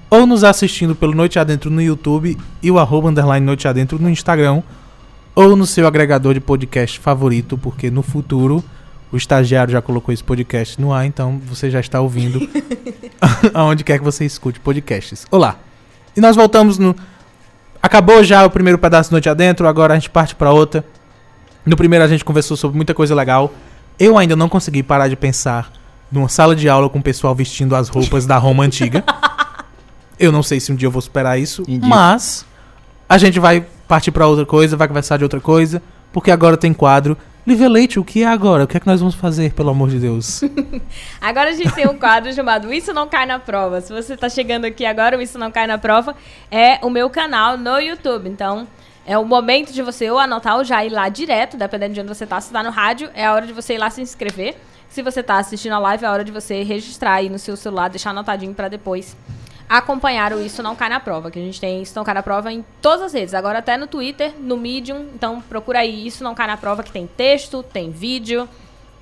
ou 0.08 0.26
nos 0.26 0.42
assistindo 0.42 0.96
pelo 0.96 1.14
Noite 1.14 1.38
Adentro 1.38 1.68
no 1.68 1.82
YouTube 1.82 2.38
e 2.62 2.70
o 2.70 2.78
arroba 2.78 3.10
underline 3.10 3.44
Noite 3.44 3.68
Adentro 3.68 3.98
no 3.98 4.08
Instagram 4.08 4.62
ou 5.34 5.54
no 5.54 5.66
seu 5.66 5.86
agregador 5.86 6.32
de 6.32 6.40
podcast 6.40 6.98
favorito, 6.98 7.58
porque 7.58 7.90
no 7.90 8.00
futuro 8.00 8.64
o 9.12 9.18
estagiário 9.18 9.70
já 9.70 9.82
colocou 9.82 10.14
esse 10.14 10.24
podcast 10.24 10.80
no 10.80 10.94
ar, 10.94 11.04
então 11.04 11.38
você 11.46 11.70
já 11.70 11.80
está 11.80 12.00
ouvindo 12.00 12.40
aonde 13.52 13.84
quer 13.84 13.98
que 13.98 14.04
você 14.04 14.24
escute 14.24 14.58
podcasts. 14.60 15.26
Olá. 15.30 15.58
E 16.16 16.22
nós 16.22 16.34
voltamos 16.34 16.78
no 16.78 16.96
Acabou 17.86 18.24
já 18.24 18.44
o 18.44 18.50
primeiro 18.50 18.78
pedaço 18.78 19.10
do 19.10 19.12
Noite 19.12 19.28
Adentro, 19.28 19.68
agora 19.68 19.94
a 19.94 19.96
gente 19.96 20.10
parte 20.10 20.34
pra 20.34 20.50
outra. 20.50 20.84
No 21.64 21.76
primeiro 21.76 22.04
a 22.04 22.08
gente 22.08 22.24
conversou 22.24 22.56
sobre 22.56 22.74
muita 22.74 22.92
coisa 22.92 23.14
legal. 23.14 23.54
Eu 23.96 24.18
ainda 24.18 24.34
não 24.34 24.48
consegui 24.48 24.82
parar 24.82 25.06
de 25.06 25.14
pensar 25.14 25.70
numa 26.10 26.28
sala 26.28 26.56
de 26.56 26.68
aula 26.68 26.90
com 26.90 26.98
o 26.98 27.02
pessoal 27.02 27.32
vestindo 27.32 27.76
as 27.76 27.88
roupas 27.88 28.26
da 28.26 28.38
Roma 28.38 28.64
antiga. 28.64 29.04
Eu 30.18 30.32
não 30.32 30.42
sei 30.42 30.58
se 30.58 30.72
um 30.72 30.74
dia 30.74 30.86
eu 30.86 30.90
vou 30.90 31.00
superar 31.00 31.38
isso, 31.38 31.62
Indico. 31.68 31.86
mas 31.86 32.44
a 33.08 33.18
gente 33.18 33.38
vai 33.38 33.64
partir 33.86 34.10
pra 34.10 34.26
outra 34.26 34.44
coisa, 34.46 34.76
vai 34.76 34.88
conversar 34.88 35.18
de 35.18 35.22
outra 35.22 35.38
coisa, 35.40 35.80
porque 36.10 36.32
agora 36.32 36.56
tem 36.56 36.72
quadro. 36.72 37.16
Lívia 37.46 37.68
Leite, 37.68 38.00
o 38.00 38.04
que 38.04 38.24
é 38.24 38.26
agora? 38.26 38.64
O 38.64 38.66
que 38.66 38.76
é 38.76 38.80
que 38.80 38.88
nós 38.88 38.98
vamos 38.98 39.14
fazer, 39.14 39.52
pelo 39.52 39.70
amor 39.70 39.88
de 39.88 40.00
Deus? 40.00 40.40
Agora 41.22 41.50
a 41.50 41.52
gente 41.52 41.72
tem 41.72 41.86
um 41.86 41.96
quadro 41.96 42.32
chamado 42.32 42.72
Isso 42.72 42.92
Não 42.92 43.06
Cai 43.06 43.24
na 43.24 43.38
Prova. 43.38 43.80
Se 43.80 43.92
você 43.92 44.16
tá 44.16 44.28
chegando 44.28 44.64
aqui 44.64 44.84
agora, 44.84 45.16
o 45.16 45.22
Isso 45.22 45.38
Não 45.38 45.52
Cai 45.52 45.64
na 45.64 45.78
Prova 45.78 46.16
é 46.50 46.84
o 46.84 46.90
meu 46.90 47.08
canal 47.08 47.56
no 47.56 47.78
YouTube. 47.78 48.28
Então, 48.28 48.66
é 49.06 49.16
o 49.16 49.24
momento 49.24 49.72
de 49.72 49.80
você 49.80 50.10
ou 50.10 50.18
anotar 50.18 50.56
ou 50.56 50.64
já 50.64 50.84
ir 50.84 50.90
lá 50.90 51.08
direto, 51.08 51.56
dependendo 51.56 51.94
de 51.94 52.00
onde 52.00 52.08
você 52.08 52.26
tá. 52.26 52.40
Se 52.40 52.52
tá 52.52 52.64
no 52.64 52.70
rádio, 52.70 53.10
é 53.14 53.24
a 53.24 53.32
hora 53.32 53.46
de 53.46 53.52
você 53.52 53.74
ir 53.74 53.78
lá 53.78 53.90
se 53.90 54.02
inscrever. 54.02 54.56
Se 54.88 55.00
você 55.00 55.22
tá 55.22 55.38
assistindo 55.38 55.74
a 55.74 55.78
live, 55.78 56.04
é 56.04 56.08
a 56.08 56.12
hora 56.12 56.24
de 56.24 56.32
você 56.32 56.64
registrar 56.64 57.14
aí 57.14 57.30
no 57.30 57.38
seu 57.38 57.56
celular, 57.56 57.88
deixar 57.88 58.10
anotadinho 58.10 58.54
pra 58.54 58.66
depois 58.66 59.16
acompanhar 59.68 60.32
o 60.32 60.40
Isso 60.40 60.62
Não 60.62 60.76
Cai 60.76 60.88
na 60.88 61.00
Prova, 61.00 61.30
que 61.30 61.38
a 61.38 61.42
gente 61.42 61.60
tem 61.60 61.82
Isso 61.82 61.92
Não 61.96 62.04
Cai 62.04 62.14
na 62.14 62.22
Prova 62.22 62.52
em 62.52 62.64
todas 62.80 63.02
as 63.02 63.12
redes, 63.12 63.34
agora 63.34 63.58
até 63.58 63.76
no 63.76 63.86
Twitter, 63.86 64.32
no 64.40 64.56
Medium, 64.56 65.06
então 65.14 65.40
procura 65.48 65.80
aí 65.80 66.06
Isso 66.06 66.22
Não 66.22 66.34
Cai 66.34 66.46
na 66.46 66.56
Prova, 66.56 66.82
que 66.82 66.92
tem 66.92 67.06
texto, 67.06 67.62
tem 67.62 67.90
vídeo, 67.90 68.48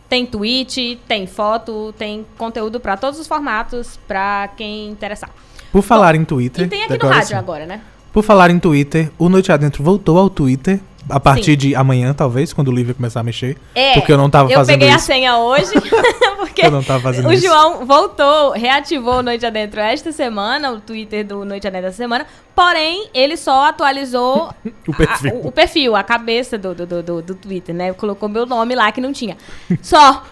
tem 0.08 0.26
tweet, 0.26 1.00
tem 1.08 1.26
foto, 1.26 1.94
tem 1.98 2.26
conteúdo 2.38 2.78
pra 2.80 2.96
todos 2.96 3.18
os 3.18 3.26
formatos, 3.26 3.98
pra 4.06 4.48
quem 4.56 4.88
interessar. 4.88 5.30
Por 5.72 5.82
falar 5.82 6.14
em 6.14 6.24
Twitter. 6.24 6.66
E 6.66 6.68
tem 6.68 6.84
aqui 6.84 6.98
no 6.98 7.08
rádio 7.08 7.28
sim. 7.28 7.34
agora, 7.34 7.66
né? 7.66 7.80
Por 8.12 8.22
falar 8.22 8.50
em 8.50 8.60
Twitter, 8.60 9.10
o 9.18 9.28
Noite 9.28 9.50
Adentro 9.50 9.82
voltou 9.82 10.18
ao 10.18 10.30
Twitter. 10.30 10.80
A 11.08 11.20
partir 11.20 11.52
Sim. 11.52 11.56
de 11.56 11.74
amanhã, 11.74 12.14
talvez, 12.14 12.52
quando 12.52 12.68
o 12.68 12.72
Lívia 12.72 12.94
começar 12.94 13.20
a 13.20 13.22
mexer. 13.22 13.58
É, 13.74 13.92
Porque 13.94 14.10
eu 14.12 14.16
não 14.16 14.30
tava 14.30 14.50
eu 14.50 14.56
fazendo 14.58 14.78
peguei 14.78 14.88
a 14.92 14.96
isso. 14.96 15.06
senha 15.06 15.36
hoje, 15.36 15.72
porque 16.38 16.64
Eu 16.66 16.70
não 16.70 16.82
tava 16.82 17.00
fazendo 17.00 17.28
o 17.28 17.32
isso. 17.32 17.46
João 17.46 17.84
voltou, 17.84 18.52
reativou 18.52 19.16
o 19.18 19.22
Noite 19.22 19.44
Adentro 19.44 19.80
esta 19.80 20.10
semana, 20.12 20.70
o 20.72 20.80
Twitter 20.80 21.26
do 21.26 21.44
Noite 21.44 21.66
Adentro 21.66 21.88
esta 21.88 22.02
semana, 22.02 22.26
porém, 22.54 23.08
ele 23.12 23.36
só 23.36 23.66
atualizou 23.66 24.50
O 24.88 24.94
perfil. 24.94 25.30
a, 25.30 25.34
o, 25.34 25.46
o 25.48 25.52
perfil, 25.52 25.96
a 25.96 26.02
cabeça 26.02 26.56
do, 26.56 26.74
do, 26.74 26.86
do, 27.02 27.22
do- 27.22 27.34
Twitter, 27.34 27.74
né? 27.74 27.92
Colocou 27.92 28.28
meu 28.28 28.46
nome 28.46 28.74
lá 28.74 28.90
que 28.90 29.00
não 29.00 29.12
tinha. 29.12 29.36
Só. 29.82 30.22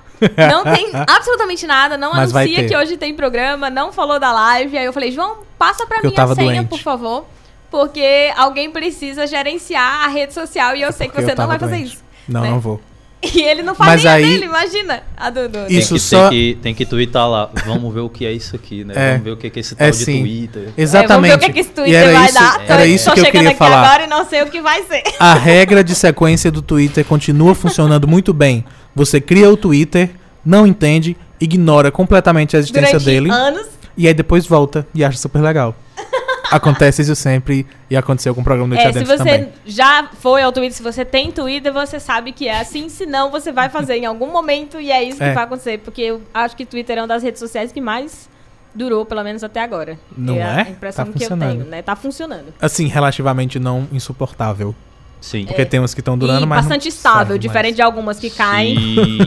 Não 0.50 0.62
tem 0.62 0.90
absolutamente 1.08 1.66
nada, 1.66 1.98
não 1.98 2.12
Mas 2.12 2.34
anuncia 2.34 2.64
que 2.68 2.76
hoje 2.76 2.96
tem 2.96 3.12
programa, 3.12 3.68
não 3.68 3.92
falou 3.92 4.20
da 4.20 4.32
live. 4.32 4.78
Aí 4.78 4.84
eu 4.84 4.92
falei, 4.92 5.10
João, 5.10 5.38
passa 5.58 5.84
pra 5.84 6.00
Porque 6.00 6.18
eu 6.20 6.24
mim 6.26 6.32
a 6.32 6.34
senha, 6.34 6.54
doente. 6.54 6.68
por 6.68 6.78
favor. 6.78 7.26
Porque 7.72 8.30
alguém 8.36 8.70
precisa 8.70 9.26
gerenciar 9.26 10.04
a 10.04 10.08
rede 10.08 10.32
social 10.34 10.76
e 10.76 10.82
eu 10.82 10.92
sei 10.92 11.08
que 11.08 11.14
Porque 11.14 11.26
você 11.30 11.34
não 11.34 11.48
vai 11.48 11.58
fazer 11.58 11.76
doente. 11.76 11.94
isso. 11.94 12.04
Não, 12.28 12.42
né? 12.42 12.50
não 12.50 12.60
vou. 12.60 12.80
E 13.34 13.40
ele 13.40 13.62
não 13.62 13.72
faz 13.72 14.04
aí- 14.04 14.24
dele, 14.24 14.46
imagina. 14.46 15.00
A 15.16 15.30
do, 15.30 15.48
do- 15.48 15.58
Isso 15.72 15.90
tem 15.90 15.96
que, 15.96 16.00
só- 16.00 16.28
Tem 16.28 16.30
que, 16.30 16.58
tem 16.60 16.74
que 16.74 16.84
twittar 16.84 17.28
lá. 17.30 17.48
Vamos 17.64 17.94
ver 17.94 18.00
o 18.00 18.08
que 18.10 18.26
é 18.26 18.32
isso 18.32 18.56
aqui, 18.56 18.82
né? 18.82 18.94
É. 18.96 19.10
Vamos 19.12 19.24
ver 19.24 19.30
o 19.30 19.36
que 19.36 19.46
é 19.46 19.60
esse 19.60 19.76
tal 19.76 19.86
É 19.86 19.90
de 19.92 19.96
sim. 19.96 20.20
Twitter. 20.22 20.68
Exatamente. 20.76 21.04
É, 21.04 21.14
vamos 21.14 21.28
ver 21.30 21.34
o 21.36 21.38
que, 21.38 21.44
é 21.44 21.52
que 21.54 21.60
esse 21.60 21.70
Twitter 21.70 21.94
era 22.02 22.12
vai 22.18 22.24
isso, 22.26 22.34
dar. 22.34 22.64
era 22.68 22.86
isso 22.86 23.04
tô 23.04 23.12
que 23.14 23.20
eu 23.20 23.24
chegando 23.26 23.32
queria 23.40 23.48
aqui 23.50 23.58
falar. 23.58 23.80
agora 23.84 24.04
e 24.04 24.06
não 24.08 24.24
sei 24.28 24.42
o 24.42 24.46
que 24.50 24.60
vai 24.60 24.82
ser. 24.82 25.02
A 25.20 25.34
regra 25.34 25.84
de 25.84 25.94
sequência 25.94 26.50
do 26.50 26.60
Twitter 26.60 27.04
continua 27.04 27.54
funcionando 27.54 28.08
muito 28.08 28.34
bem. 28.34 28.64
Você 28.92 29.20
cria 29.20 29.48
o 29.48 29.56
Twitter, 29.56 30.10
não 30.44 30.66
entende, 30.66 31.16
ignora 31.40 31.92
completamente 31.92 32.56
a 32.56 32.58
existência 32.58 32.98
Durante 32.98 33.04
dele 33.04 33.30
anos. 33.30 33.68
e 33.96 34.08
aí 34.08 34.14
depois 34.14 34.44
volta 34.46 34.84
e 34.92 35.04
acha 35.04 35.16
super 35.16 35.40
legal. 35.40 35.76
Acontece 36.56 37.02
isso 37.02 37.14
sempre 37.16 37.66
e 37.90 37.96
aconteceu 37.96 38.34
com 38.34 38.40
o 38.40 38.44
programa 38.44 38.74
do 38.74 38.78
É, 38.78 38.82
se 38.82 38.88
Adentro 38.88 39.06
você 39.08 39.16
também. 39.18 39.48
já 39.66 40.08
foi 40.20 40.42
ao 40.42 40.52
Twitter, 40.52 40.72
se 40.76 40.82
você 40.82 41.04
tem 41.04 41.30
Twitter, 41.32 41.72
você 41.72 41.98
sabe 41.98 42.32
que 42.32 42.48
é 42.48 42.60
assim. 42.60 42.88
Senão, 42.88 43.30
você 43.30 43.50
vai 43.52 43.68
fazer 43.68 43.96
em 43.96 44.06
algum 44.06 44.30
momento 44.32 44.80
e 44.80 44.90
é 44.90 45.02
isso 45.02 45.22
É. 45.22 45.28
que 45.30 45.34
vai 45.34 45.44
acontecer. 45.44 45.78
Porque 45.78 46.02
eu 46.02 46.22
acho 46.32 46.56
que 46.56 46.64
Twitter 46.66 46.98
é 46.98 47.00
uma 47.00 47.08
das 47.08 47.22
redes 47.22 47.38
sociais 47.40 47.72
que 47.72 47.80
mais 47.80 48.28
durou, 48.74 49.04
pelo 49.04 49.22
menos 49.22 49.44
até 49.44 49.60
agora. 49.62 49.98
Não 50.16 50.34
é? 50.36 50.38
é? 50.40 50.44
a 50.44 50.70
impressão 50.70 51.04
Tá 51.04 51.12
que 51.12 51.18
eu 51.18 51.28
funcionando. 51.28 51.50
tenho, 51.58 51.64
né? 51.70 51.82
Tá 51.82 51.94
funcionando. 51.96 52.54
Assim, 52.60 52.86
relativamente 52.86 53.58
não 53.58 53.86
insuportável. 53.92 54.74
Sim. 55.20 55.44
Porque 55.46 55.64
tem 55.64 55.78
uns 55.78 55.94
que 55.94 56.00
estão 56.00 56.16
durando, 56.18 56.40
É. 56.40 56.42
e 56.42 56.46
mas. 56.46 56.62
não 56.62 56.68
bastante 56.68 56.88
estável, 56.88 57.38
diferente 57.38 57.64
mais. 57.72 57.76
de 57.76 57.82
algumas 57.82 58.18
que 58.18 58.30
caem. 58.30 58.76
Sim. 58.76 59.18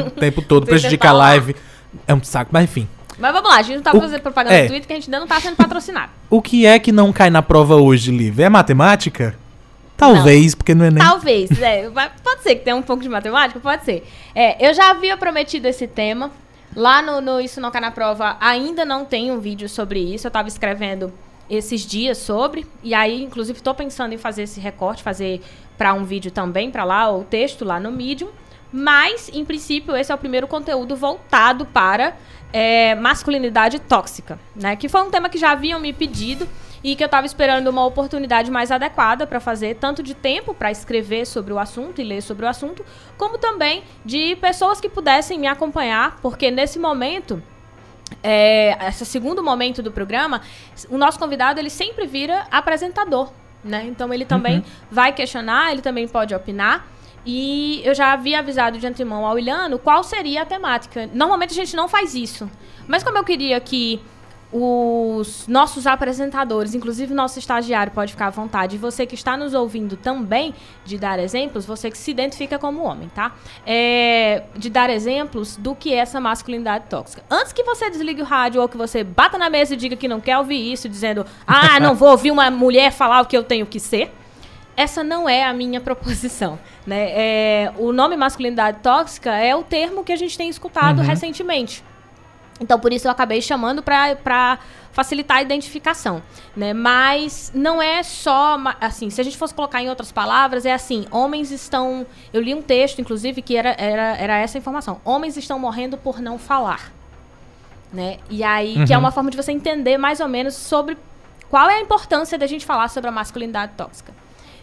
o 0.06 0.10
tempo 0.10 0.40
todo, 0.40 0.66
prejudica 0.66 1.04
tá 1.08 1.10
a 1.10 1.12
lá. 1.12 1.24
live. 1.30 1.54
É 2.06 2.14
um 2.14 2.22
saco, 2.22 2.50
mas 2.52 2.64
enfim. 2.64 2.88
Mas 3.20 3.32
vamos 3.32 3.50
lá, 3.50 3.56
a 3.58 3.62
gente 3.62 3.76
não 3.76 3.82
tá 3.82 3.96
O- 3.96 4.00
fazendo 4.00 4.20
propaganda 4.22 4.56
é. 4.56 4.62
no 4.62 4.68
Twitter, 4.68 4.86
que 4.86 4.92
a 4.92 4.96
gente 4.96 5.06
ainda 5.08 5.20
não 5.20 5.26
tá 5.26 5.40
sendo 5.40 5.56
patrocinado. 5.56 6.10
O 6.30 6.40
que 6.40 6.64
é 6.64 6.78
que 6.78 6.92
não 6.92 7.12
cai 7.12 7.28
na 7.28 7.42
prova 7.42 7.74
hoje, 7.76 8.10
Liv? 8.12 8.38
É 8.40 8.48
matemática? 8.48 9.36
Talvez, 9.96 10.54
porque 10.54 10.74
não 10.74 10.86
é 10.86 10.90
nem. 10.90 11.02
Talvez, 11.02 11.50
é, 11.60 11.90
pode 12.24 12.42
ser 12.42 12.54
que 12.56 12.64
tenha 12.64 12.76
um 12.76 12.82
pouco 12.82 13.02
de 13.02 13.08
matemática, 13.08 13.60
pode 13.60 13.84
ser. 13.84 14.06
É, 14.34 14.66
eu 14.66 14.72
já 14.72 14.90
havia 14.90 15.16
prometido 15.16 15.68
esse 15.68 15.86
tema. 15.86 16.30
Lá 16.74 17.02
no, 17.02 17.20
no 17.20 17.40
Isso 17.40 17.60
Não 17.60 17.70
Cai 17.70 17.80
na 17.80 17.90
Prova 17.90 18.36
ainda 18.40 18.84
não 18.84 19.04
tem 19.04 19.30
um 19.30 19.40
vídeo 19.40 19.68
sobre 19.68 19.98
isso. 19.98 20.26
Eu 20.26 20.30
tava 20.30 20.46
escrevendo 20.48 21.12
esses 21.50 21.82
dias 21.84 22.16
sobre. 22.16 22.64
E 22.82 22.94
aí, 22.94 23.22
inclusive, 23.24 23.60
tô 23.60 23.74
pensando 23.74 24.14
em 24.14 24.18
fazer 24.18 24.44
esse 24.44 24.60
recorte, 24.60 25.02
fazer 25.02 25.42
para 25.76 25.92
um 25.92 26.04
vídeo 26.04 26.30
também 26.30 26.70
para 26.70 26.84
lá, 26.84 27.08
ou 27.08 27.24
texto 27.24 27.64
lá 27.64 27.80
no 27.80 27.90
Medium. 27.90 28.28
Mas, 28.72 29.28
em 29.34 29.44
princípio, 29.44 29.96
esse 29.96 30.12
é 30.12 30.14
o 30.14 30.18
primeiro 30.18 30.46
conteúdo 30.46 30.94
voltado 30.94 31.66
para 31.66 32.14
é, 32.52 32.94
masculinidade 32.94 33.78
tóxica, 33.78 34.38
né? 34.54 34.76
Que 34.76 34.88
foi 34.88 35.02
um 35.02 35.10
tema 35.10 35.28
que 35.28 35.38
já 35.38 35.52
haviam 35.52 35.80
me 35.80 35.92
pedido 35.92 36.48
e 36.82 36.96
que 36.96 37.02
eu 37.02 37.06
estava 37.06 37.26
esperando 37.26 37.68
uma 37.68 37.84
oportunidade 37.84 38.50
mais 38.50 38.70
adequada 38.70 39.26
para 39.26 39.38
fazer, 39.38 39.76
tanto 39.76 40.02
de 40.02 40.14
tempo 40.14 40.54
para 40.54 40.70
escrever 40.70 41.26
sobre 41.26 41.52
o 41.52 41.58
assunto 41.58 42.00
e 42.00 42.04
ler 42.04 42.22
sobre 42.22 42.46
o 42.46 42.48
assunto, 42.48 42.84
como 43.18 43.38
também 43.38 43.82
de 44.04 44.36
pessoas 44.36 44.80
que 44.80 44.88
pudessem 44.88 45.38
me 45.38 45.46
acompanhar, 45.46 46.18
porque 46.22 46.50
nesse 46.50 46.78
momento 46.78 47.42
é, 48.22 48.76
esse 48.88 49.06
segundo 49.06 49.42
momento 49.42 49.82
do 49.82 49.92
programa, 49.92 50.40
o 50.88 50.98
nosso 50.98 51.18
convidado 51.18 51.60
ele 51.60 51.70
sempre 51.70 52.06
vira 52.06 52.46
apresentador, 52.50 53.30
né? 53.62 53.84
Então 53.86 54.12
ele 54.12 54.24
também 54.24 54.64
vai 54.90 55.12
questionar, 55.12 55.70
ele 55.70 55.82
também 55.82 56.08
pode 56.08 56.34
opinar. 56.34 56.86
E 57.24 57.82
eu 57.84 57.94
já 57.94 58.12
havia 58.12 58.38
avisado 58.38 58.78
de 58.78 58.86
antemão 58.86 59.26
ao 59.26 59.38
Ilhano 59.38 59.78
qual 59.78 60.02
seria 60.02 60.42
a 60.42 60.46
temática. 60.46 61.08
Normalmente 61.12 61.52
a 61.52 61.54
gente 61.54 61.76
não 61.76 61.88
faz 61.88 62.14
isso. 62.14 62.50
Mas 62.86 63.02
como 63.02 63.18
eu 63.18 63.24
queria 63.24 63.60
que 63.60 64.00
os 64.52 65.46
nossos 65.46 65.86
apresentadores, 65.86 66.74
inclusive 66.74 67.14
nosso 67.14 67.38
estagiário, 67.38 67.92
pode 67.92 68.12
ficar 68.12 68.26
à 68.26 68.30
vontade. 68.30 68.74
E 68.74 68.78
você 68.78 69.06
que 69.06 69.14
está 69.14 69.36
nos 69.36 69.54
ouvindo 69.54 69.96
também, 69.96 70.54
de 70.84 70.98
dar 70.98 71.20
exemplos, 71.20 71.64
você 71.64 71.90
que 71.90 71.96
se 71.96 72.10
identifica 72.10 72.58
como 72.58 72.82
homem, 72.82 73.08
tá? 73.14 73.32
É, 73.64 74.42
de 74.56 74.68
dar 74.68 74.90
exemplos 74.90 75.56
do 75.56 75.74
que 75.74 75.94
é 75.94 75.98
essa 75.98 76.20
masculinidade 76.20 76.86
tóxica. 76.88 77.22
Antes 77.30 77.52
que 77.52 77.62
você 77.62 77.90
desligue 77.90 78.22
o 78.22 78.24
rádio 78.24 78.60
ou 78.60 78.68
que 78.68 78.76
você 78.76 79.04
bata 79.04 79.38
na 79.38 79.48
mesa 79.48 79.74
e 79.74 79.76
diga 79.76 79.94
que 79.94 80.08
não 80.08 80.20
quer 80.20 80.36
ouvir 80.36 80.72
isso, 80.72 80.88
dizendo, 80.88 81.24
ah, 81.46 81.78
não 81.78 81.94
vou 81.94 82.10
ouvir 82.10 82.32
uma 82.32 82.50
mulher 82.50 82.90
falar 82.90 83.20
o 83.20 83.26
que 83.26 83.36
eu 83.36 83.44
tenho 83.44 83.66
que 83.66 83.78
ser. 83.78 84.12
Essa 84.80 85.04
não 85.04 85.28
é 85.28 85.44
a 85.44 85.52
minha 85.52 85.80
proposição. 85.80 86.58
Né? 86.86 87.10
É, 87.10 87.72
o 87.76 87.92
nome 87.92 88.16
masculinidade 88.16 88.78
tóxica 88.82 89.30
é 89.32 89.54
o 89.54 89.62
termo 89.62 90.02
que 90.02 90.10
a 90.12 90.16
gente 90.16 90.36
tem 90.36 90.48
escutado 90.48 90.98
Uhum. 91.00 91.04
recentemente. 91.06 91.84
Então, 92.58 92.80
por 92.80 92.92
isso 92.92 93.06
eu 93.06 93.10
acabei 93.12 93.40
chamando 93.40 93.82
para 93.82 94.58
facilitar 94.92 95.36
a 95.38 95.42
identificação, 95.42 96.22
né? 96.56 96.72
Mas 96.74 97.52
não 97.54 97.80
é 97.80 98.02
só, 98.02 98.58
assim, 98.80 99.08
se 99.10 99.20
a 99.20 99.24
gente 99.24 99.36
fosse 99.38 99.54
colocar 99.54 99.80
em 99.82 99.88
outras 99.88 100.10
palavras, 100.10 100.66
é 100.66 100.72
assim, 100.72 101.06
homens 101.10 101.50
estão... 101.52 102.06
Eu 102.32 102.40
li 102.42 102.54
um 102.54 102.62
texto, 102.62 102.98
inclusive, 103.00 103.40
que 103.40 103.56
era, 103.56 103.74
era, 103.78 104.16
era 104.16 104.36
essa 104.38 104.58
informação. 104.58 105.00
Homens 105.04 105.36
estão 105.36 105.58
morrendo 105.58 105.96
por 105.96 106.18
não 106.20 106.38
falar, 106.38 106.90
né? 107.92 108.18
E 108.28 108.42
aí, 108.42 108.84
que 108.86 108.92
é 108.92 108.96
Uhum. 108.96 109.04
uma 109.04 109.12
forma 109.12 109.30
de 109.30 109.36
você 109.36 109.52
entender 109.52 109.96
mais 109.96 110.18
ou 110.20 110.28
menos 110.28 110.54
sobre 110.54 110.96
qual 111.48 111.68
é 111.70 111.74
a 111.76 111.80
importância 111.80 112.36
da 112.36 112.46
gente 112.46 112.66
falar 112.66 112.88
sobre 112.88 113.08
a 113.08 113.12
masculinidade 113.12 113.72
tóxica. 113.76 114.12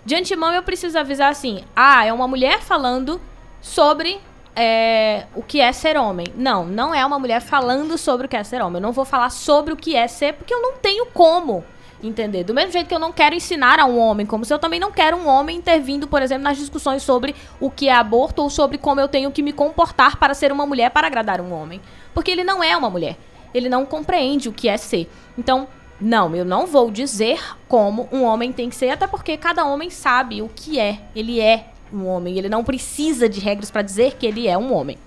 De 0.07 0.15
antemão, 0.15 0.53
eu 0.53 0.63
preciso 0.63 0.97
avisar 0.97 1.29
assim: 1.29 1.65
ah, 1.75 2.05
é 2.05 2.13
uma 2.13 2.29
mulher 2.29 2.61
falando 2.61 3.19
sobre 3.59 4.21
é, 4.55 5.25
o 5.35 5.43
que 5.43 5.59
é 5.59 5.69
ser 5.73 5.97
homem. 5.97 6.27
Não, 6.33 6.65
não 6.65 6.95
é 6.95 7.05
uma 7.05 7.19
mulher 7.19 7.41
falando 7.41 7.97
sobre 7.97 8.25
o 8.25 8.29
que 8.29 8.37
é 8.37 8.41
ser 8.41 8.61
homem. 8.61 8.77
Eu 8.77 8.83
não 8.83 8.93
vou 8.93 9.03
falar 9.03 9.29
sobre 9.29 9.73
o 9.73 9.75
que 9.75 9.97
é 9.97 10.07
ser, 10.07 10.35
porque 10.35 10.53
eu 10.53 10.61
não 10.61 10.77
tenho 10.77 11.07
como 11.07 11.61
entender. 12.01 12.45
Do 12.45 12.53
mesmo 12.53 12.71
jeito 12.71 12.87
que 12.87 12.95
eu 12.95 12.99
não 12.99 13.11
quero 13.11 13.35
ensinar 13.35 13.81
a 13.81 13.85
um 13.85 13.99
homem, 13.99 14.25
como 14.25 14.45
se 14.45 14.53
eu 14.53 14.59
também 14.59 14.79
não 14.79 14.93
quero 14.93 15.17
um 15.17 15.27
homem 15.27 15.57
intervindo, 15.57 16.07
por 16.07 16.21
exemplo, 16.21 16.45
nas 16.45 16.55
discussões 16.55 17.03
sobre 17.03 17.35
o 17.59 17.69
que 17.69 17.89
é 17.89 17.93
aborto 17.93 18.41
ou 18.41 18.49
sobre 18.49 18.77
como 18.77 19.01
eu 19.01 19.09
tenho 19.09 19.29
que 19.29 19.43
me 19.43 19.51
comportar 19.51 20.15
para 20.15 20.33
ser 20.33 20.53
uma 20.53 20.65
mulher 20.65 20.89
para 20.89 21.07
agradar 21.07 21.41
um 21.41 21.51
homem. 21.51 21.81
Porque 22.13 22.31
ele 22.31 22.45
não 22.45 22.63
é 22.63 22.77
uma 22.77 22.89
mulher. 22.89 23.17
Ele 23.53 23.67
não 23.67 23.85
compreende 23.85 24.47
o 24.47 24.53
que 24.53 24.69
é 24.69 24.77
ser. 24.77 25.11
Então, 25.37 25.67
não, 25.99 26.35
eu 26.35 26.45
não 26.45 26.67
vou 26.67 26.91
dizer 26.91 27.39
como 27.67 28.07
um 28.11 28.23
homem 28.23 28.51
tem 28.53 28.69
que 28.69 28.75
ser, 28.75 28.89
até 28.89 29.07
porque 29.07 29.35
cada 29.35 29.65
homem 29.65 29.89
sabe 29.89 30.41
o 30.41 30.49
que 30.49 30.79
é. 30.79 30.99
Ele 31.15 31.39
é 31.39 31.69
um 31.91 32.05
homem. 32.05 32.37
Ele 32.37 32.49
não 32.49 32.63
precisa 32.63 33.27
de 33.27 33.39
regras 33.39 33.71
para 33.71 33.81
dizer 33.81 34.15
que 34.15 34.25
ele 34.25 34.47
é 34.47 34.57
um 34.57 34.73
homem. 34.73 34.97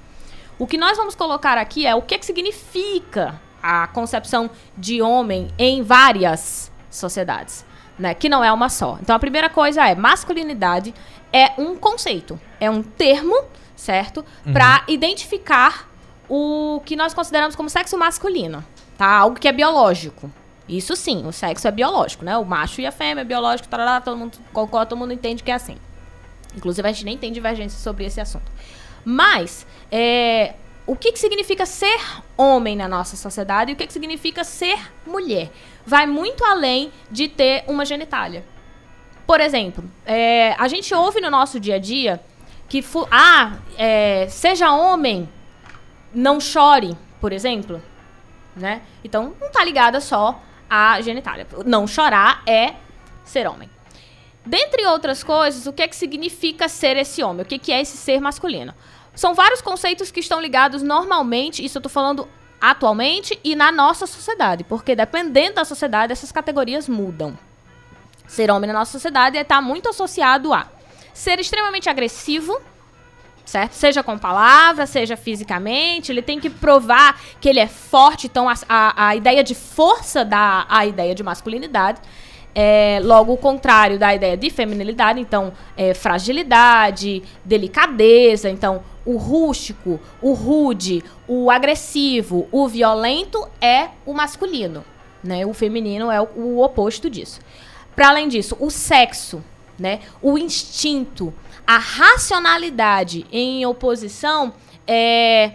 O 0.59 0.67
que 0.67 0.77
nós 0.77 0.97
vamos 0.97 1.15
colocar 1.15 1.57
aqui 1.57 1.87
é 1.87 1.95
o 1.95 2.03
que, 2.03 2.19
que 2.19 2.27
significa 2.27 3.41
a 3.63 3.87
concepção 3.87 4.51
de 4.77 5.01
homem 5.01 5.49
em 5.59 5.83
várias 5.83 6.71
sociedades, 6.91 7.65
né? 7.99 8.15
Que 8.15 8.29
não 8.29 8.43
é 8.43 8.53
uma 8.53 8.69
só. 8.69 8.99
Então 9.01 9.15
a 9.15 9.19
primeira 9.19 9.49
coisa 9.49 9.87
é 9.87 9.95
masculinidade 9.95 10.93
é 11.33 11.53
um 11.57 11.77
conceito, 11.77 12.41
é 12.59 12.69
um 12.69 12.83
termo, 12.83 13.45
certo? 13.77 14.25
Para 14.53 14.83
identificar 14.89 15.89
o 16.29 16.83
que 16.85 16.97
nós 16.97 17.15
consideramos 17.15 17.55
como 17.55 17.71
sexo 17.71 17.97
masculino, 17.97 18.65
tá? 18.99 19.07
Algo 19.07 19.39
que 19.39 19.49
é 19.49 19.53
biológico. 19.53 20.31
Isso 20.71 20.95
sim, 20.95 21.27
o 21.27 21.33
sexo 21.33 21.67
é 21.67 21.71
biológico, 21.73 22.25
né? 22.25 22.37
O 22.39 22.45
macho 22.45 22.81
e 22.81 22.87
a 22.87 22.93
fêmea 22.93 23.23
é 23.23 23.25
biológico, 23.25 23.69
tarará, 23.69 24.01
todo 24.01 24.17
mundo 24.17 24.39
concorda, 24.53 24.87
todo 24.87 24.99
mundo 25.01 25.13
entende 25.13 25.43
que 25.43 25.51
é 25.51 25.55
assim. 25.55 25.77
Inclusive, 26.57 26.87
a 26.87 26.93
gente 26.93 27.05
nem 27.05 27.19
tem 27.19 27.33
divergência 27.33 27.77
sobre 27.77 28.05
esse 28.05 28.21
assunto. 28.21 28.51
Mas, 29.05 29.67
é, 29.91 30.55
o 30.87 30.95
que, 30.95 31.11
que 31.11 31.19
significa 31.19 31.67
ser 31.67 32.01
homem 32.37 32.77
na 32.77 32.87
nossa 32.87 33.17
sociedade 33.17 33.73
e 33.73 33.75
o 33.75 33.77
que, 33.77 33.85
que 33.85 33.93
significa 33.93 34.45
ser 34.45 34.79
mulher? 35.05 35.51
Vai 35.85 36.07
muito 36.07 36.45
além 36.45 36.93
de 37.11 37.27
ter 37.27 37.65
uma 37.67 37.85
genitália. 37.85 38.45
Por 39.27 39.41
exemplo, 39.41 39.83
é, 40.07 40.55
a 40.57 40.69
gente 40.69 40.95
ouve 40.95 41.21
no 41.21 41.31
nosso 41.31 41.59
dia 41.59 41.77
a 41.77 41.79
dia 41.79 42.21
que, 42.69 42.85
ah, 43.11 43.59
é, 43.77 44.29
seja 44.29 44.73
homem, 44.73 45.29
não 46.15 46.39
chore, 46.39 46.97
por 47.21 47.33
exemplo. 47.33 47.83
Né? 48.55 48.83
Então, 49.03 49.35
não 49.41 49.51
tá 49.51 49.65
ligada 49.65 50.01
só 50.01 50.41
à 50.71 51.01
genitália. 51.01 51.47
Não 51.67 51.87
chorar 51.87 52.43
é 52.47 52.75
ser 53.25 53.49
homem. 53.49 53.69
Dentre 54.47 54.87
outras 54.87 55.23
coisas, 55.23 55.67
o 55.67 55.73
que 55.73 55.83
é 55.83 55.89
que 55.89 55.97
significa 55.97 56.69
ser 56.69 56.97
esse 56.97 57.23
homem? 57.23 57.43
O 57.43 57.45
que, 57.45 57.59
que 57.59 57.73
é 57.73 57.81
esse 57.81 57.97
ser 57.97 58.21
masculino? 58.21 58.73
São 59.15 59.35
vários 59.35 59.61
conceitos 59.61 60.11
que 60.11 60.21
estão 60.21 60.41
ligados 60.41 60.83
normalmente, 60.83 61.65
isso 61.65 61.77
eu 61.77 61.83
tô 61.83 61.89
falando 61.89 62.29
atualmente 62.61 63.39
e 63.43 63.57
na 63.57 63.73
nossa 63.73 64.07
sociedade, 64.07 64.65
porque 64.65 64.95
dependendo 64.95 65.57
da 65.57 65.65
sociedade, 65.65 66.13
essas 66.13 66.31
categorias 66.31 66.89
mudam. 66.89 67.37
Ser 68.27 68.51
homem 68.51 68.69
na 68.69 68.79
nossa 68.79 68.93
sociedade 68.93 69.37
está 69.37 69.61
muito 69.61 69.89
associado 69.89 70.55
a 70.55 70.69
ser 71.13 71.41
extremamente 71.41 71.89
agressivo, 71.89 72.61
certo? 73.51 73.73
Seja 73.73 74.01
com 74.01 74.17
palavras, 74.17 74.91
seja 74.91 75.17
fisicamente, 75.17 76.13
ele 76.13 76.23
tem 76.23 76.39
que 76.39 76.49
provar 76.49 77.21
que 77.41 77.49
ele 77.49 77.59
é 77.59 77.67
forte, 77.67 78.29
então 78.29 78.49
a, 78.49 78.55
a, 78.69 79.09
a 79.09 79.17
ideia 79.17 79.43
de 79.43 79.57
força 79.57 80.25
dá 80.25 80.65
a 80.69 80.87
ideia 80.87 81.17
de 81.17 81.23
masculinidade. 81.25 82.01
É, 82.55 83.01
logo 83.03 83.33
o 83.33 83.37
contrário 83.37 83.99
da 83.99 84.15
ideia 84.15 84.37
de 84.37 84.51
feminilidade, 84.51 85.19
então 85.21 85.53
é, 85.77 85.95
fragilidade, 85.95 87.25
delicadeza, 87.45 88.49
então 88.49 88.83
o 89.05 89.17
rústico, 89.17 90.01
o 90.23 90.33
rude, 90.33 91.03
o 91.27 91.51
agressivo, 91.51 92.49
o 92.53 92.69
violento 92.69 93.49
é 93.61 93.89
o 94.07 94.13
masculino, 94.13 94.85
né? 95.25 95.45
O 95.45 95.53
feminino 95.53 96.11
é 96.11 96.21
o, 96.21 96.29
o 96.37 96.65
oposto 96.65 97.11
disso. 97.11 97.41
Para 97.97 98.11
além 98.11 98.29
disso, 98.29 98.57
o 98.61 98.71
sexo, 98.71 99.43
né? 99.79 100.01
O 100.21 100.37
instinto, 100.37 101.33
a 101.71 101.79
racionalidade 101.79 103.25
em 103.31 103.65
oposição 103.65 104.53
é 104.89 105.53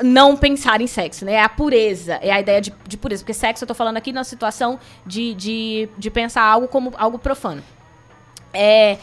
não 0.00 0.36
pensar 0.36 0.80
em 0.80 0.86
sexo, 0.86 1.24
né? 1.24 1.32
É 1.32 1.42
a 1.42 1.48
pureza, 1.48 2.14
é 2.22 2.30
a 2.30 2.38
ideia 2.40 2.60
de, 2.60 2.72
de 2.86 2.96
pureza. 2.96 3.24
Porque 3.24 3.34
sexo 3.34 3.64
eu 3.64 3.66
tô 3.66 3.74
falando 3.74 3.96
aqui 3.96 4.12
na 4.12 4.22
situação 4.22 4.78
de, 5.04 5.34
de, 5.34 5.88
de 5.98 6.10
pensar 6.12 6.44
algo 6.44 6.68
como 6.68 6.92
algo 6.96 7.18
profano. 7.18 7.60
É, 8.54 8.98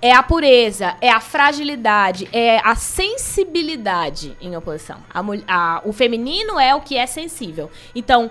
é 0.00 0.12
a 0.12 0.22
pureza, 0.22 0.94
é 1.00 1.10
a 1.10 1.18
fragilidade, 1.18 2.28
é 2.32 2.60
a 2.64 2.76
sensibilidade 2.76 4.36
em 4.40 4.56
oposição. 4.56 4.98
A, 5.12 5.20
a- 5.48 5.82
o 5.84 5.92
feminino 5.92 6.56
é 6.60 6.72
o 6.72 6.80
que 6.82 6.96
é 6.96 7.04
sensível. 7.06 7.68
Então, 7.96 8.30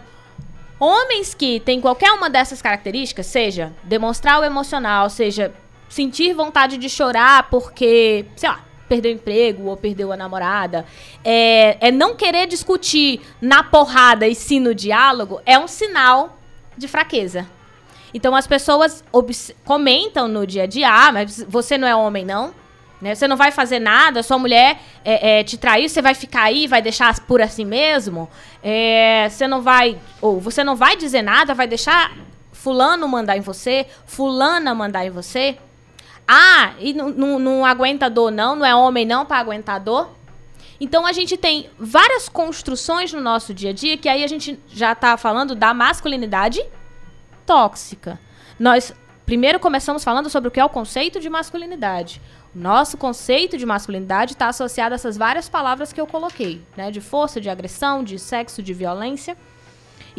homens 0.79 1.33
que 1.33 1.59
têm 1.59 1.81
qualquer 1.81 2.13
uma 2.13 2.29
dessas 2.29 2.61
características, 2.61 3.25
seja 3.25 3.73
demonstrar 3.83 4.39
o 4.39 4.45
emocional, 4.45 5.09
seja 5.09 5.53
sentir 5.89 6.33
vontade 6.33 6.77
de 6.77 6.89
chorar 6.89 7.49
porque, 7.49 8.25
sei 8.35 8.47
lá, 8.47 8.63
perdeu 8.87 9.11
o 9.11 9.15
emprego 9.15 9.65
ou 9.65 9.77
perdeu 9.77 10.11
a 10.11 10.17
namorada, 10.17 10.85
é, 11.23 11.77
é 11.87 11.91
não 11.91 12.15
querer 12.15 12.47
discutir 12.47 13.21
na 13.41 13.63
porrada 13.63 14.27
e 14.27 14.33
sim 14.33 14.59
no 14.59 14.73
diálogo, 14.73 15.41
é 15.45 15.59
um 15.59 15.67
sinal 15.67 16.39
de 16.77 16.87
fraqueza. 16.87 17.47
Então 18.13 18.35
as 18.35 18.47
pessoas 18.47 19.03
comentam 19.63 20.27
no 20.27 20.47
dia 20.47 20.63
a 20.63 20.65
dia, 20.65 20.89
ah, 20.89 21.11
mas 21.11 21.43
você 21.47 21.77
não 21.77 21.87
é 21.87 21.95
homem, 21.95 22.25
não? 22.25 22.53
Né? 22.99 23.15
Você 23.15 23.27
não 23.27 23.37
vai 23.37 23.51
fazer 23.51 23.79
nada, 23.79 24.23
sua 24.23 24.37
mulher 24.37 24.79
é, 25.05 25.39
é, 25.39 25.43
te 25.43 25.57
traiu, 25.57 25.87
você 25.87 26.01
vai 26.01 26.13
ficar 26.13 26.43
aí, 26.43 26.67
vai 26.67 26.81
deixar 26.81 27.17
por 27.21 27.41
assim 27.41 27.63
mesmo? 27.63 28.29
É, 28.61 29.27
você 29.29 29.47
não 29.47 29.61
vai. 29.61 29.97
Ou 30.19 30.39
você 30.39 30.63
não 30.63 30.75
vai 30.75 30.97
dizer 30.97 31.21
nada, 31.21 31.53
vai 31.53 31.67
deixar 31.67 32.11
fulano 32.51 33.07
mandar 33.07 33.37
em 33.37 33.41
você, 33.41 33.85
fulana 34.05 34.75
mandar 34.75 35.05
em 35.05 35.09
você? 35.09 35.57
Ah, 36.31 36.75
e 36.77 36.93
não, 36.93 37.65
aguenta 37.65 38.07
dor, 38.07 38.31
não? 38.31 38.55
Não 38.55 38.63
é 38.63 38.75
homem, 38.75 39.03
não, 39.03 39.25
para 39.25 39.39
aguentar 39.39 39.79
dor? 39.79 40.11
Então 40.79 41.03
a 41.03 41.11
gente 41.11 41.35
tem 41.35 41.71
várias 41.79 42.29
construções 42.29 43.11
no 43.11 43.19
nosso 43.19 43.51
dia 43.51 43.71
a 43.71 43.73
dia 43.73 43.97
que 43.97 44.07
aí 44.07 44.23
a 44.23 44.27
gente 44.27 44.59
já 44.67 44.93
tá 44.93 45.17
falando 45.17 45.55
da 45.55 45.73
masculinidade 45.73 46.63
tóxica. 47.47 48.19
Nós 48.59 48.93
primeiro 49.25 49.59
começamos 49.59 50.03
falando 50.03 50.29
sobre 50.29 50.49
o 50.49 50.51
que 50.51 50.59
é 50.59 50.63
o 50.63 50.69
conceito 50.69 51.19
de 51.19 51.31
masculinidade. 51.31 52.21
O 52.55 52.59
nosso 52.59 52.95
conceito 52.95 53.57
de 53.57 53.65
masculinidade 53.65 54.33
está 54.33 54.49
associado 54.49 54.93
a 54.93 54.97
essas 54.97 55.17
várias 55.17 55.49
palavras 55.49 55.91
que 55.91 55.99
eu 55.99 56.05
coloquei, 56.05 56.61
né? 56.77 56.91
De 56.91 57.01
força, 57.01 57.41
de 57.41 57.49
agressão, 57.49 58.03
de 58.03 58.19
sexo, 58.19 58.61
de 58.61 58.71
violência. 58.71 59.35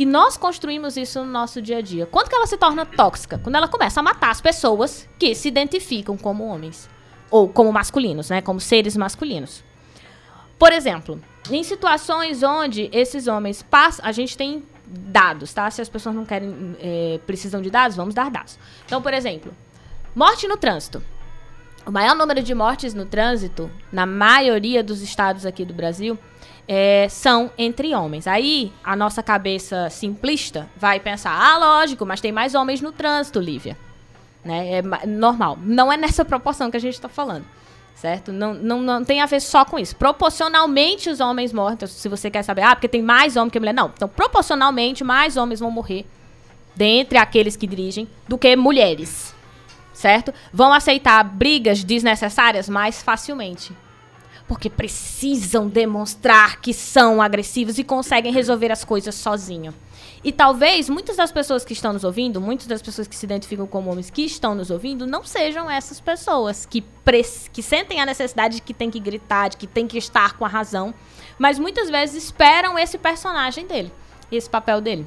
E 0.00 0.06
nós 0.06 0.34
construímos 0.34 0.96
isso 0.96 1.22
no 1.22 1.30
nosso 1.30 1.60
dia 1.60 1.76
a 1.76 1.82
dia. 1.82 2.06
Quando 2.06 2.30
que 2.30 2.34
ela 2.34 2.46
se 2.46 2.56
torna 2.56 2.86
tóxica? 2.86 3.36
Quando 3.36 3.56
ela 3.56 3.68
começa 3.68 4.00
a 4.00 4.02
matar 4.02 4.30
as 4.30 4.40
pessoas 4.40 5.06
que 5.18 5.34
se 5.34 5.46
identificam 5.46 6.16
como 6.16 6.46
homens. 6.46 6.88
Ou 7.30 7.50
como 7.50 7.70
masculinos, 7.70 8.30
né? 8.30 8.40
Como 8.40 8.58
seres 8.60 8.96
masculinos. 8.96 9.62
Por 10.58 10.72
exemplo, 10.72 11.20
em 11.50 11.62
situações 11.62 12.42
onde 12.42 12.88
esses 12.94 13.26
homens 13.26 13.62
passam. 13.62 14.02
A 14.06 14.10
gente 14.10 14.38
tem 14.38 14.64
dados, 14.86 15.52
tá? 15.52 15.70
Se 15.70 15.82
as 15.82 15.88
pessoas 15.90 16.14
não 16.14 16.24
querem. 16.24 16.74
eh, 16.80 17.20
precisam 17.26 17.60
de 17.60 17.68
dados, 17.68 17.94
vamos 17.94 18.14
dar 18.14 18.30
dados. 18.30 18.58
Então, 18.86 19.02
por 19.02 19.12
exemplo, 19.12 19.54
morte 20.14 20.48
no 20.48 20.56
trânsito. 20.56 21.02
o 21.84 21.90
maior 21.90 22.14
número 22.14 22.42
de 22.42 22.54
mortes 22.54 22.94
no 22.94 23.04
trânsito, 23.04 23.70
na 23.92 24.06
maioria 24.06 24.82
dos 24.82 25.02
estados 25.02 25.44
aqui 25.44 25.62
do 25.62 25.74
Brasil, 25.74 26.18
é, 26.72 27.08
são 27.08 27.50
entre 27.58 27.92
homens. 27.96 28.28
Aí 28.28 28.72
a 28.84 28.94
nossa 28.94 29.24
cabeça 29.24 29.90
simplista 29.90 30.70
vai 30.76 31.00
pensar: 31.00 31.32
ah, 31.32 31.58
lógico, 31.58 32.06
mas 32.06 32.20
tem 32.20 32.30
mais 32.30 32.54
homens 32.54 32.80
no 32.80 32.92
trânsito, 32.92 33.40
Lívia. 33.40 33.76
Né? 34.44 34.74
É 34.74 34.82
ma- 34.82 35.00
normal. 35.04 35.58
Não 35.60 35.92
é 35.92 35.96
nessa 35.96 36.24
proporção 36.24 36.70
que 36.70 36.76
a 36.76 36.80
gente 36.80 36.94
está 36.94 37.08
falando. 37.08 37.44
Certo? 37.96 38.32
Não, 38.32 38.54
não, 38.54 38.80
não 38.80 39.04
tem 39.04 39.20
a 39.20 39.26
ver 39.26 39.40
só 39.40 39.64
com 39.64 39.80
isso. 39.80 39.96
Proporcionalmente, 39.96 41.10
os 41.10 41.18
homens 41.18 41.52
mortos, 41.52 41.90
se 41.90 42.08
você 42.08 42.30
quer 42.30 42.44
saber, 42.44 42.62
ah, 42.62 42.76
porque 42.76 42.88
tem 42.88 43.02
mais 43.02 43.36
homem 43.36 43.50
que 43.50 43.58
mulher. 43.58 43.74
Não. 43.74 43.90
Então, 43.94 44.08
proporcionalmente, 44.08 45.02
mais 45.02 45.36
homens 45.36 45.58
vão 45.58 45.72
morrer 45.72 46.06
dentre 46.76 47.18
aqueles 47.18 47.56
que 47.56 47.66
dirigem 47.66 48.08
do 48.28 48.38
que 48.38 48.54
mulheres. 48.54 49.34
Certo? 49.92 50.32
Vão 50.52 50.72
aceitar 50.72 51.22
brigas 51.24 51.82
desnecessárias 51.82 52.68
mais 52.68 53.02
facilmente. 53.02 53.74
Porque 54.50 54.68
precisam 54.68 55.68
demonstrar 55.68 56.60
que 56.60 56.74
são 56.74 57.22
agressivos 57.22 57.78
e 57.78 57.84
conseguem 57.84 58.32
resolver 58.32 58.72
as 58.72 58.84
coisas 58.84 59.14
sozinho. 59.14 59.72
E 60.24 60.32
talvez 60.32 60.88
muitas 60.88 61.16
das 61.16 61.30
pessoas 61.30 61.64
que 61.64 61.72
estão 61.72 61.92
nos 61.92 62.02
ouvindo, 62.02 62.40
muitas 62.40 62.66
das 62.66 62.82
pessoas 62.82 63.06
que 63.06 63.14
se 63.14 63.24
identificam 63.24 63.64
como 63.64 63.92
homens 63.92 64.10
que 64.10 64.22
estão 64.22 64.52
nos 64.52 64.68
ouvindo, 64.68 65.06
não 65.06 65.22
sejam 65.22 65.70
essas 65.70 66.00
pessoas 66.00 66.66
que, 66.66 66.82
que 67.52 67.62
sentem 67.62 68.00
a 68.00 68.06
necessidade 68.06 68.56
de 68.56 68.62
que 68.62 68.74
tem 68.74 68.90
que 68.90 68.98
gritar, 68.98 69.50
de 69.50 69.56
que 69.56 69.68
tem 69.68 69.86
que 69.86 69.96
estar 69.96 70.36
com 70.36 70.44
a 70.44 70.48
razão, 70.48 70.92
mas 71.38 71.56
muitas 71.56 71.88
vezes 71.88 72.24
esperam 72.24 72.76
esse 72.76 72.98
personagem 72.98 73.68
dele, 73.68 73.92
esse 74.32 74.50
papel 74.50 74.80
dele. 74.80 75.06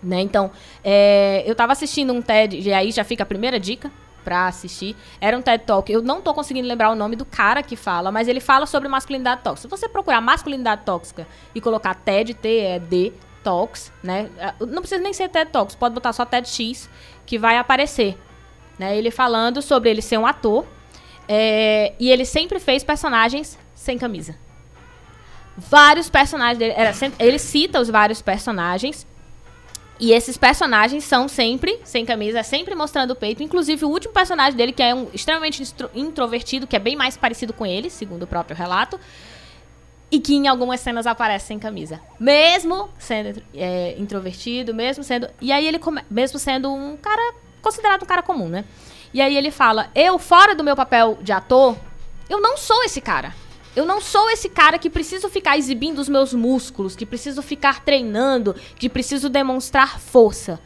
Né? 0.00 0.20
Então, 0.20 0.52
é, 0.84 1.42
eu 1.44 1.56
tava 1.56 1.72
assistindo 1.72 2.12
um 2.12 2.22
TED, 2.22 2.60
e 2.60 2.72
aí 2.72 2.92
já 2.92 3.02
fica 3.02 3.24
a 3.24 3.26
primeira 3.26 3.58
dica 3.58 3.90
pra 4.24 4.46
assistir. 4.46 4.96
Era 5.20 5.36
um 5.36 5.42
TED 5.42 5.64
Talk. 5.64 5.90
Eu 5.92 6.02
não 6.02 6.20
tô 6.20 6.32
conseguindo 6.34 6.66
lembrar 6.68 6.90
o 6.90 6.94
nome 6.94 7.16
do 7.16 7.24
cara 7.24 7.62
que 7.62 7.76
fala, 7.76 8.10
mas 8.12 8.28
ele 8.28 8.40
fala 8.40 8.66
sobre 8.66 8.88
masculinidade 8.88 9.42
tóxica. 9.42 9.68
Se 9.68 9.80
você 9.80 9.88
procurar 9.88 10.20
masculinidade 10.20 10.82
tóxica 10.84 11.26
e 11.54 11.60
colocar 11.60 11.94
TED, 11.94 12.34
T-E-D, 12.34 13.12
Talks, 13.42 13.90
né? 14.02 14.28
Não 14.60 14.82
precisa 14.82 15.00
nem 15.00 15.12
ser 15.12 15.28
TED 15.28 15.50
Talks, 15.50 15.74
pode 15.74 15.94
botar 15.94 16.12
só 16.12 16.24
TEDx, 16.24 16.88
que 17.24 17.38
vai 17.38 17.56
aparecer. 17.56 18.18
Né? 18.78 18.96
Ele 18.96 19.10
falando 19.10 19.60
sobre 19.62 19.90
ele 19.90 20.02
ser 20.02 20.18
um 20.18 20.26
ator. 20.26 20.64
é, 21.28 21.92
e 21.98 22.10
ele 22.10 22.24
sempre 22.24 22.58
fez 22.58 22.82
personagens 22.82 23.56
sem 23.74 23.96
camisa. 23.96 24.34
Vários 25.56 26.08
personagens 26.08 26.58
dele. 26.58 26.74
Era 26.76 26.92
sempre- 26.92 27.24
ele 27.24 27.38
cita 27.38 27.80
os 27.80 27.88
vários 27.88 28.22
personagens. 28.22 29.06
E 30.00 30.12
esses 30.12 30.38
personagens 30.38 31.04
são 31.04 31.28
sempre 31.28 31.78
sem 31.84 32.06
camisa, 32.06 32.38
é 32.38 32.42
sempre 32.42 32.74
mostrando 32.74 33.10
o 33.10 33.14
peito. 33.14 33.42
Inclusive, 33.42 33.84
o 33.84 33.88
último 33.90 34.14
personagem 34.14 34.56
dele, 34.56 34.72
que 34.72 34.82
é 34.82 34.94
um 34.94 35.08
extremamente 35.12 35.62
introvertido, 35.94 36.66
que 36.66 36.74
é 36.74 36.78
bem 36.78 36.96
mais 36.96 37.18
parecido 37.18 37.52
com 37.52 37.66
ele, 37.66 37.90
segundo 37.90 38.22
o 38.22 38.26
próprio 38.26 38.56
relato. 38.56 38.98
E 40.10 40.18
que 40.18 40.34
em 40.34 40.48
algumas 40.48 40.80
cenas 40.80 41.06
aparece 41.06 41.48
sem 41.48 41.58
camisa. 41.58 42.00
Mesmo 42.18 42.88
sendo 42.98 43.42
é, 43.54 43.94
introvertido, 43.98 44.74
mesmo 44.74 45.04
sendo. 45.04 45.28
E 45.40 45.52
aí 45.52 45.68
ele 45.68 45.78
come- 45.78 46.02
mesmo 46.10 46.38
sendo 46.38 46.72
um 46.72 46.96
cara. 46.96 47.34
considerado 47.60 48.02
um 48.02 48.06
cara 48.06 48.22
comum, 48.22 48.48
né? 48.48 48.64
E 49.12 49.20
aí 49.20 49.36
ele 49.36 49.50
fala: 49.50 49.90
Eu, 49.94 50.18
fora 50.18 50.54
do 50.54 50.64
meu 50.64 50.74
papel 50.74 51.18
de 51.20 51.30
ator, 51.30 51.76
eu 52.28 52.40
não 52.40 52.56
sou 52.56 52.82
esse 52.84 53.00
cara. 53.00 53.34
Eu 53.74 53.86
não 53.86 54.00
sou 54.00 54.28
esse 54.30 54.48
cara 54.48 54.78
que 54.78 54.90
preciso 54.90 55.28
ficar 55.28 55.56
exibindo 55.56 56.00
os 56.00 56.08
meus 56.08 56.34
músculos, 56.34 56.96
que 56.96 57.06
preciso 57.06 57.40
ficar 57.40 57.84
treinando, 57.84 58.54
que 58.76 58.88
preciso 58.88 59.28
demonstrar 59.28 60.00
força. 60.00 60.60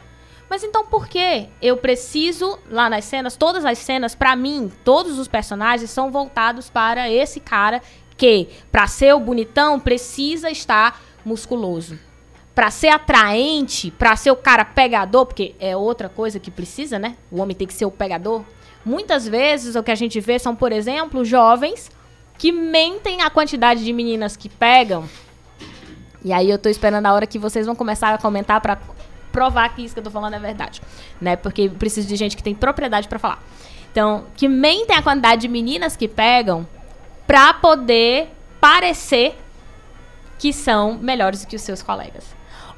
Mas 0.49 0.63
então 0.63 0.85
por 0.85 1.07
que 1.07 1.47
eu 1.61 1.77
preciso, 1.77 2.57
lá 2.69 2.89
nas 2.89 3.05
cenas, 3.05 3.35
todas 3.35 3.63
as 3.63 3.77
cenas, 3.77 4.15
pra 4.15 4.35
mim, 4.35 4.71
todos 4.83 5.19
os 5.19 5.27
personagens 5.27 5.89
são 5.91 6.11
voltados 6.11 6.69
para 6.69 7.09
esse 7.09 7.39
cara 7.39 7.81
que, 8.17 8.47
pra 8.71 8.87
ser 8.87 9.13
o 9.13 9.19
bonitão, 9.19 9.79
precisa 9.79 10.49
estar 10.49 10.99
musculoso. 11.23 11.99
Pra 12.55 12.71
ser 12.71 12.87
atraente, 12.87 13.91
pra 13.91 14.15
ser 14.15 14.31
o 14.31 14.35
cara 14.35 14.65
pegador, 14.65 15.27
porque 15.27 15.53
é 15.59 15.75
outra 15.75 16.09
coisa 16.09 16.39
que 16.39 16.49
precisa, 16.49 16.97
né? 16.97 17.17
O 17.29 17.39
homem 17.39 17.55
tem 17.55 17.67
que 17.67 17.73
ser 17.73 17.85
o 17.85 17.91
pegador. 17.91 18.43
Muitas 18.83 19.27
vezes 19.27 19.75
o 19.75 19.83
que 19.83 19.91
a 19.91 19.95
gente 19.95 20.19
vê 20.19 20.39
são, 20.39 20.55
por 20.55 20.71
exemplo, 20.71 21.25
jovens 21.25 21.91
que 22.37 22.51
mentem 22.51 23.21
a 23.21 23.29
quantidade 23.29 23.83
de 23.83 23.93
meninas 23.93 24.35
que 24.35 24.49
pegam. 24.49 25.05
E 26.23 26.33
aí 26.33 26.49
eu 26.49 26.57
tô 26.57 26.69
esperando 26.69 27.05
a 27.05 27.13
hora 27.13 27.27
que 27.27 27.37
vocês 27.37 27.65
vão 27.65 27.75
começar 27.75 28.13
a 28.13 28.17
comentar 28.17 28.59
pra 28.59 28.77
provar 29.31 29.69
que 29.75 29.83
isso 29.83 29.93
que 29.93 29.99
eu 29.99 30.03
tô 30.03 30.09
falando 30.09 30.33
é 30.33 30.39
verdade, 30.39 30.81
né? 31.19 31.35
Porque 31.35 31.69
preciso 31.69 32.07
de 32.07 32.15
gente 32.15 32.35
que 32.37 32.43
tem 32.43 32.55
propriedade 32.55 33.07
pra 33.07 33.19
falar. 33.19 33.43
Então, 33.91 34.25
que 34.35 34.47
mentem 34.47 34.95
a 34.95 35.01
quantidade 35.01 35.41
de 35.41 35.47
meninas 35.47 35.95
que 35.95 36.07
pegam 36.07 36.67
pra 37.27 37.53
poder 37.53 38.29
parecer 38.59 39.37
que 40.37 40.51
são 40.51 40.95
melhores 40.95 41.41
do 41.41 41.47
que 41.47 41.55
os 41.55 41.61
seus 41.61 41.81
colegas. 41.81 42.25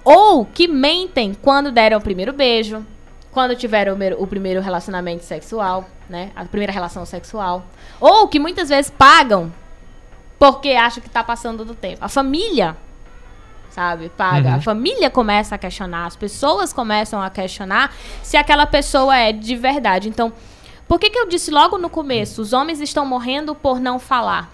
Ou 0.03 0.45
que 0.45 0.67
mentem 0.67 1.35
quando 1.41 1.71
deram 1.71 1.97
o 1.97 2.01
primeiro 2.01 2.33
beijo, 2.33 2.85
quando 3.31 3.55
tiveram 3.55 3.95
o, 3.95 4.23
o 4.23 4.27
primeiro 4.27 4.61
relacionamento 4.61 5.23
sexual, 5.23 5.85
né? 6.09 6.31
A 6.35 6.45
primeira 6.45 6.71
relação 6.71 7.05
sexual. 7.05 7.65
Ou 7.99 8.27
que 8.27 8.39
muitas 8.39 8.69
vezes 8.69 8.89
pagam 8.89 9.51
porque 10.39 10.69
acham 10.71 11.01
que 11.01 11.09
tá 11.09 11.23
passando 11.23 11.65
do 11.65 11.73
tempo. 11.73 12.03
A 12.03 12.09
família, 12.09 12.77
sabe, 13.69 14.09
paga. 14.09 14.49
Uhum. 14.49 14.55
A 14.55 14.61
família 14.61 15.09
começa 15.09 15.55
a 15.55 15.57
questionar, 15.57 16.05
as 16.05 16.15
pessoas 16.15 16.71
começam 16.71 17.21
a 17.21 17.29
questionar 17.29 17.93
se 18.21 18.37
aquela 18.37 18.65
pessoa 18.65 19.15
é 19.15 19.31
de 19.31 19.55
verdade. 19.55 20.09
Então, 20.09 20.31
por 20.87 20.99
que, 20.99 21.09
que 21.09 21.19
eu 21.19 21.27
disse 21.27 21.51
logo 21.51 21.77
no 21.77 21.89
começo, 21.89 22.41
os 22.41 22.53
homens 22.53 22.79
estão 22.79 23.05
morrendo 23.05 23.53
por 23.53 23.79
não 23.79 23.99
falar? 23.99 24.51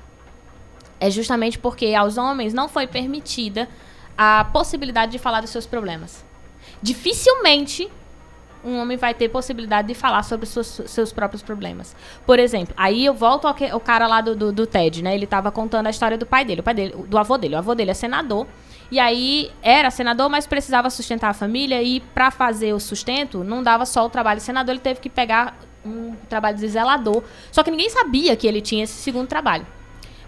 É 0.99 1.09
justamente 1.09 1.59
porque 1.59 1.93
aos 1.93 2.17
homens 2.17 2.53
não 2.53 2.69
foi 2.69 2.87
permitida 2.87 3.67
a 4.17 4.45
possibilidade 4.45 5.11
de 5.11 5.19
falar 5.19 5.41
dos 5.41 5.49
seus 5.49 5.65
problemas. 5.65 6.23
Dificilmente 6.81 7.91
um 8.63 8.79
homem 8.79 8.97
vai 8.97 9.13
ter 9.13 9.29
possibilidade 9.29 9.87
de 9.87 9.93
falar 9.93 10.23
sobre 10.23 10.45
seus, 10.45 10.67
seus 10.85 11.11
próprios 11.11 11.41
problemas. 11.43 11.95
Por 12.25 12.39
exemplo, 12.39 12.73
aí 12.77 13.05
eu 13.05 13.13
volto 13.13 13.47
ao, 13.47 13.53
que- 13.53 13.69
ao 13.69 13.79
cara 13.79 14.07
lá 14.07 14.21
do, 14.21 14.35
do, 14.35 14.51
do 14.53 14.65
TED, 14.65 15.03
né? 15.03 15.13
Ele 15.15 15.27
tava 15.27 15.51
contando 15.51 15.87
a 15.87 15.89
história 15.89 16.17
do 16.17 16.25
pai 16.25 16.45
dele, 16.45 16.61
o 16.61 16.63
pai 16.63 16.73
dele, 16.73 16.93
do 17.07 17.17
avô 17.17 17.37
dele. 17.37 17.55
O 17.55 17.57
avô 17.57 17.75
dele 17.75 17.91
é 17.91 17.93
senador. 17.93 18.47
E 18.91 18.99
aí 18.99 19.51
era 19.61 19.89
senador, 19.91 20.29
mas 20.29 20.45
precisava 20.47 20.89
sustentar 20.89 21.29
a 21.29 21.33
família 21.33 21.81
e 21.81 21.99
para 21.99 22.29
fazer 22.31 22.73
o 22.73 22.79
sustento 22.79 23.43
não 23.43 23.63
dava 23.63 23.85
só 23.85 24.05
o 24.05 24.09
trabalho 24.09 24.37
de 24.37 24.43
senador, 24.45 24.71
ele 24.73 24.81
teve 24.81 24.99
que 24.99 25.09
pegar 25.09 25.57
um 25.85 26.15
trabalho 26.29 26.57
de 26.57 26.67
zelador. 26.67 27.23
Só 27.51 27.63
que 27.63 27.71
ninguém 27.71 27.89
sabia 27.89 28.35
que 28.35 28.45
ele 28.47 28.61
tinha 28.61 28.83
esse 28.83 28.93
segundo 28.93 29.27
trabalho. 29.27 29.65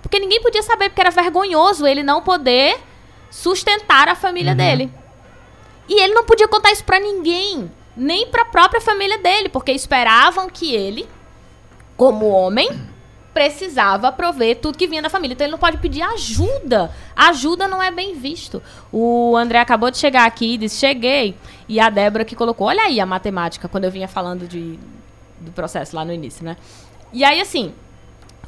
Porque 0.01 0.19
ninguém 0.19 0.41
podia 0.41 0.61
saber, 0.63 0.89
porque 0.89 1.01
era 1.01 1.11
vergonhoso 1.11 1.85
ele 1.87 2.03
não 2.03 2.21
poder 2.21 2.77
sustentar 3.29 4.07
a 4.09 4.15
família 4.15 4.53
dele. 4.55 4.91
E 5.87 6.01
ele 6.01 6.13
não 6.13 6.25
podia 6.25 6.47
contar 6.47 6.71
isso 6.71 6.83
pra 6.83 6.99
ninguém, 6.99 7.71
nem 7.95 8.27
pra 8.27 8.45
própria 8.45 8.81
família 8.81 9.17
dele, 9.17 9.49
porque 9.49 9.71
esperavam 9.71 10.49
que 10.49 10.73
ele, 10.73 11.07
como 11.95 12.27
homem, 12.27 12.69
precisava 13.35 14.13
prover 14.13 14.57
tudo 14.61 14.77
que 14.77 14.87
vinha 14.87 15.01
da 15.01 15.09
família. 15.09 15.33
Então 15.33 15.45
ele 15.45 15.51
não 15.51 15.59
pode 15.59 15.77
pedir 15.77 16.01
ajuda. 16.01 16.89
Ajuda 17.13 17.67
não 17.67 17.83
é 17.83 17.91
bem 17.91 18.15
visto. 18.15 18.63
O 18.91 19.35
André 19.35 19.59
acabou 19.59 19.91
de 19.91 19.97
chegar 19.97 20.25
aqui 20.25 20.53
e 20.53 20.57
disse: 20.57 20.79
Cheguei. 20.79 21.35
E 21.67 21.79
a 21.79 21.89
Débora 21.89 22.23
que 22.23 22.35
colocou: 22.35 22.67
Olha 22.67 22.83
aí 22.83 22.99
a 22.99 23.05
matemática, 23.05 23.67
quando 23.67 23.83
eu 23.83 23.91
vinha 23.91 24.07
falando 24.07 24.47
de, 24.47 24.79
do 25.41 25.51
processo 25.51 25.95
lá 25.95 26.05
no 26.05 26.13
início, 26.13 26.45
né? 26.45 26.55
E 27.11 27.23
aí, 27.23 27.41
assim. 27.41 27.73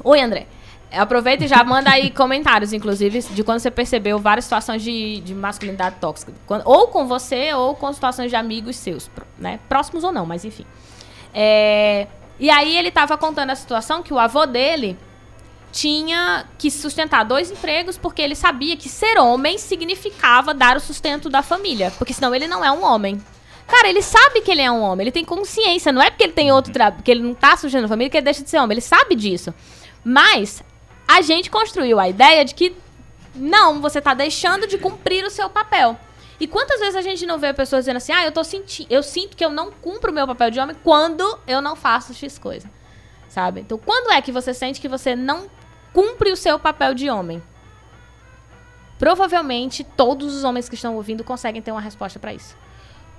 Oi, 0.02 0.20
André. 0.20 0.46
Aproveita 0.90 1.44
e 1.44 1.48
já 1.48 1.62
manda 1.62 1.90
aí 1.90 2.10
comentários, 2.10 2.72
inclusive, 2.72 3.20
de 3.20 3.44
quando 3.44 3.58
você 3.60 3.70
percebeu 3.70 4.18
várias 4.18 4.46
situações 4.46 4.82
de, 4.82 5.20
de 5.20 5.34
masculinidade 5.34 5.96
tóxica. 6.00 6.32
Quando- 6.46 6.62
ou 6.64 6.88
com 6.88 7.06
você, 7.06 7.52
ou 7.52 7.74
com 7.74 7.92
situações 7.92 8.30
de 8.30 8.36
amigos 8.36 8.76
seus, 8.76 9.10
né? 9.38 9.60
Próximos 9.68 10.02
ou 10.02 10.10
não, 10.10 10.24
mas 10.24 10.44
enfim. 10.46 10.64
É, 11.34 12.06
e 12.40 12.48
aí 12.48 12.76
ele 12.76 12.90
tava 12.90 13.18
contando 13.18 13.50
a 13.50 13.54
situação 13.54 14.02
que 14.02 14.14
o 14.14 14.18
avô 14.18 14.46
dele 14.46 14.98
tinha 15.70 16.46
que 16.56 16.70
sustentar 16.70 17.22
dois 17.24 17.50
empregos 17.50 17.98
porque 17.98 18.22
ele 18.22 18.34
sabia 18.34 18.74
que 18.74 18.88
ser 18.88 19.18
homem 19.18 19.58
significava 19.58 20.54
dar 20.54 20.78
o 20.78 20.80
sustento 20.80 21.28
da 21.28 21.42
família. 21.42 21.92
Porque 21.98 22.14
senão 22.14 22.34
ele 22.34 22.48
não 22.48 22.64
é 22.64 22.72
um 22.72 22.82
homem. 22.82 23.22
Cara, 23.66 23.90
ele 23.90 24.00
sabe 24.00 24.40
que 24.40 24.50
ele 24.50 24.62
é 24.62 24.70
um 24.70 24.80
homem, 24.80 25.04
ele 25.04 25.12
tem 25.12 25.24
consciência. 25.26 25.92
Não 25.92 26.00
é 26.00 26.08
porque 26.10 26.24
ele 26.24 26.32
tem 26.32 26.50
outro 26.50 26.72
trabalho, 26.72 27.02
que 27.02 27.10
ele 27.10 27.20
não 27.22 27.34
tá 27.34 27.50
sustentando 27.58 27.84
a 27.84 27.88
família 27.88 28.08
que 28.08 28.16
ele 28.16 28.24
deixa 28.24 28.42
de 28.42 28.48
ser 28.48 28.56
homem. 28.58 28.72
Ele 28.74 28.80
sabe 28.80 29.14
disso. 29.14 29.52
Mas 30.02 30.62
a 31.08 31.22
gente 31.22 31.50
construiu 31.50 31.98
a 31.98 32.06
ideia 32.06 32.44
de 32.44 32.54
que 32.54 32.76
não, 33.34 33.80
você 33.80 34.00
tá 34.00 34.12
deixando 34.12 34.66
de 34.66 34.76
cumprir 34.76 35.24
o 35.24 35.30
seu 35.30 35.48
papel. 35.48 35.98
E 36.38 36.46
quantas 36.46 36.78
vezes 36.80 36.96
a 36.96 37.00
gente 37.00 37.24
não 37.24 37.38
vê 37.38 37.52
pessoas 37.54 37.84
dizendo 37.84 37.96
assim: 37.96 38.12
"Ah, 38.12 38.24
eu 38.24 38.30
tô 38.30 38.44
senti 38.44 38.86
eu 38.90 39.02
sinto 39.02 39.36
que 39.36 39.44
eu 39.44 39.50
não 39.50 39.72
cumpro 39.72 40.12
o 40.12 40.14
meu 40.14 40.26
papel 40.26 40.50
de 40.50 40.60
homem 40.60 40.76
quando 40.84 41.38
eu 41.46 41.62
não 41.62 41.74
faço 41.74 42.12
X 42.12 42.38
coisa". 42.38 42.70
Sabe? 43.28 43.60
Então, 43.60 43.78
quando 43.78 44.12
é 44.12 44.20
que 44.20 44.30
você 44.30 44.52
sente 44.52 44.80
que 44.80 44.88
você 44.88 45.16
não 45.16 45.50
cumpre 45.92 46.30
o 46.30 46.36
seu 46.36 46.58
papel 46.58 46.94
de 46.94 47.08
homem? 47.08 47.42
Provavelmente 48.98 49.84
todos 49.84 50.34
os 50.34 50.44
homens 50.44 50.68
que 50.68 50.74
estão 50.74 50.96
ouvindo 50.96 51.24
conseguem 51.24 51.62
ter 51.62 51.70
uma 51.70 51.80
resposta 51.80 52.18
para 52.18 52.34
isso. 52.34 52.56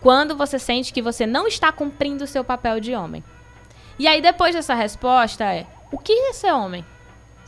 Quando 0.01 0.35
você 0.35 0.59
sente 0.59 0.93
que 0.93 1.01
você 1.01 1.25
não 1.25 1.47
está 1.47 1.71
cumprindo 1.71 2.23
o 2.23 2.27
seu 2.27 2.43
papel 2.43 2.79
de 2.79 2.93
homem. 2.93 3.23
E 3.97 4.07
aí 4.07 4.21
depois 4.21 4.55
dessa 4.55 4.73
resposta 4.73 5.43
é: 5.43 5.65
O 5.91 5.97
que 5.97 6.13
é 6.13 6.33
ser 6.33 6.51
homem? 6.51 6.85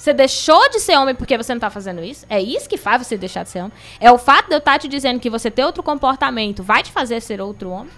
Você 0.01 0.15
deixou 0.15 0.67
de 0.71 0.79
ser 0.79 0.97
homem 0.97 1.13
porque 1.13 1.37
você 1.37 1.53
não 1.53 1.59
tá 1.59 1.69
fazendo 1.69 2.03
isso? 2.03 2.25
É 2.27 2.41
isso 2.41 2.67
que 2.67 2.75
faz 2.75 3.05
você 3.05 3.15
deixar 3.15 3.43
de 3.43 3.49
ser 3.49 3.59
homem? 3.59 3.73
É 3.99 4.11
o 4.11 4.17
fato 4.17 4.47
de 4.47 4.55
eu 4.55 4.57
estar 4.57 4.79
te 4.79 4.87
dizendo 4.87 5.19
que 5.19 5.29
você 5.29 5.51
ter 5.51 5.63
outro 5.63 5.83
comportamento 5.83 6.63
vai 6.63 6.81
te 6.81 6.91
fazer 6.91 7.21
ser 7.21 7.39
outro 7.39 7.69
homem? 7.69 7.91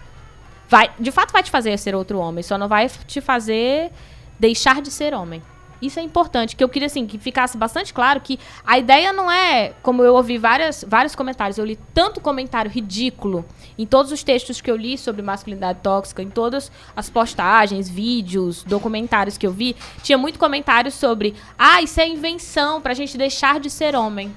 Vai, 0.67 0.91
de 0.99 1.11
fato 1.11 1.31
vai 1.31 1.41
te 1.41 1.49
fazer 1.49 1.77
ser 1.77 1.95
outro 1.95 2.19
homem, 2.19 2.43
só 2.43 2.57
não 2.57 2.67
vai 2.67 2.89
te 2.89 3.21
fazer 3.21 3.89
deixar 4.37 4.81
de 4.81 4.91
ser 4.91 5.13
homem. 5.13 5.41
Isso 5.83 5.99
é 5.99 6.01
importante, 6.01 6.55
que 6.55 6.63
eu 6.63 6.69
queria 6.69 6.85
assim 6.85 7.05
que 7.05 7.17
ficasse 7.17 7.57
bastante 7.57 7.93
claro 7.93 8.21
que 8.21 8.39
a 8.65 8.79
ideia 8.79 9.11
não 9.11 9.29
é, 9.29 9.73
como 9.81 10.01
eu 10.01 10.15
ouvi 10.15 10.37
várias, 10.37 10.85
vários 10.87 11.13
comentários, 11.13 11.57
eu 11.57 11.65
li 11.65 11.77
tanto 11.93 12.21
comentário 12.21 12.71
ridículo 12.71 13.43
em 13.77 13.85
todos 13.85 14.09
os 14.09 14.23
textos 14.23 14.61
que 14.61 14.71
eu 14.71 14.77
li 14.77 14.97
sobre 14.97 15.21
masculinidade 15.21 15.79
tóxica, 15.83 16.23
em 16.23 16.29
todas 16.29 16.71
as 16.95 17.09
postagens, 17.09 17.89
vídeos, 17.89 18.63
documentários 18.63 19.37
que 19.37 19.45
eu 19.45 19.51
vi, 19.51 19.75
tinha 20.01 20.17
muito 20.17 20.39
comentário 20.39 20.89
sobre, 20.89 21.35
ah, 21.59 21.81
isso 21.81 21.99
é 21.99 22.07
invenção 22.07 22.79
pra 22.79 22.93
gente 22.93 23.17
deixar 23.17 23.59
de 23.59 23.69
ser 23.69 23.93
homem. 23.93 24.33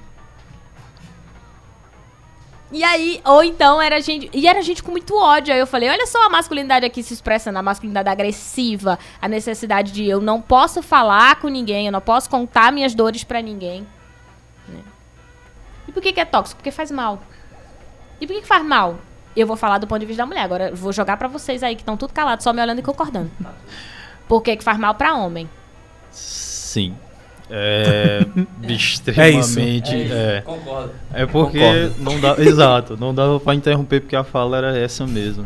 E 2.71 2.83
aí, 2.83 3.21
ou 3.23 3.43
então 3.43 3.81
era 3.81 4.01
gente. 4.01 4.29
E 4.33 4.45
era 4.45 4.61
gente 4.61 4.83
com 4.83 4.91
muito 4.91 5.17
ódio. 5.17 5.53
Aí 5.53 5.59
eu 5.59 5.67
falei: 5.67 5.89
olha 5.89 6.05
só 6.05 6.25
a 6.25 6.29
masculinidade 6.29 6.85
aqui 6.85 7.01
se 7.01 7.13
expressa 7.13 7.51
na 7.51 7.61
masculinidade 7.61 8.09
agressiva, 8.09 8.99
a 9.21 9.27
necessidade 9.27 9.91
de 9.91 10.05
eu 10.05 10.19
não 10.19 10.41
posso 10.41 10.81
falar 10.81 11.39
com 11.39 11.47
ninguém, 11.47 11.85
eu 11.85 11.91
não 11.91 12.01
posso 12.01 12.29
contar 12.29 12.71
minhas 12.71 12.93
dores 12.93 13.23
pra 13.23 13.41
ninguém. 13.41 13.87
Né? 14.67 14.81
E 15.87 15.91
por 15.91 16.01
que, 16.01 16.11
que 16.11 16.19
é 16.19 16.25
tóxico? 16.25 16.57
Porque 16.57 16.71
faz 16.71 16.91
mal. 16.91 17.21
E 18.19 18.27
por 18.27 18.33
que, 18.33 18.41
que 18.41 18.47
faz 18.47 18.65
mal? 18.65 18.99
Eu 19.35 19.47
vou 19.47 19.55
falar 19.55 19.77
do 19.77 19.87
ponto 19.87 19.99
de 19.99 20.05
vista 20.05 20.23
da 20.23 20.27
mulher. 20.27 20.41
Agora 20.41 20.71
vou 20.73 20.91
jogar 20.91 21.15
pra 21.15 21.27
vocês 21.27 21.63
aí 21.63 21.75
que 21.75 21.83
estão 21.83 21.95
tudo 21.95 22.11
calados, 22.11 22.43
só 22.43 22.51
me 22.51 22.61
olhando 22.61 22.79
e 22.79 22.83
concordando. 22.83 23.31
Por 24.27 24.41
que, 24.41 24.57
que 24.57 24.63
faz 24.63 24.77
mal 24.77 24.93
pra 24.95 25.15
homem? 25.15 25.49
Sim. 26.11 26.97
É 27.49 28.25
extremamente. 28.67 29.93
É, 29.95 30.41
Concordo. 30.45 30.91
é 31.13 31.25
porque 31.25 31.59
Concordo. 31.59 31.95
não 31.99 32.19
dá. 32.19 32.35
Exato, 32.41 32.97
não 32.99 33.13
dava 33.13 33.39
pra 33.39 33.55
interromper 33.55 34.01
porque 34.01 34.15
a 34.15 34.23
fala 34.23 34.57
era 34.57 34.77
essa 34.77 35.07
mesmo. 35.07 35.45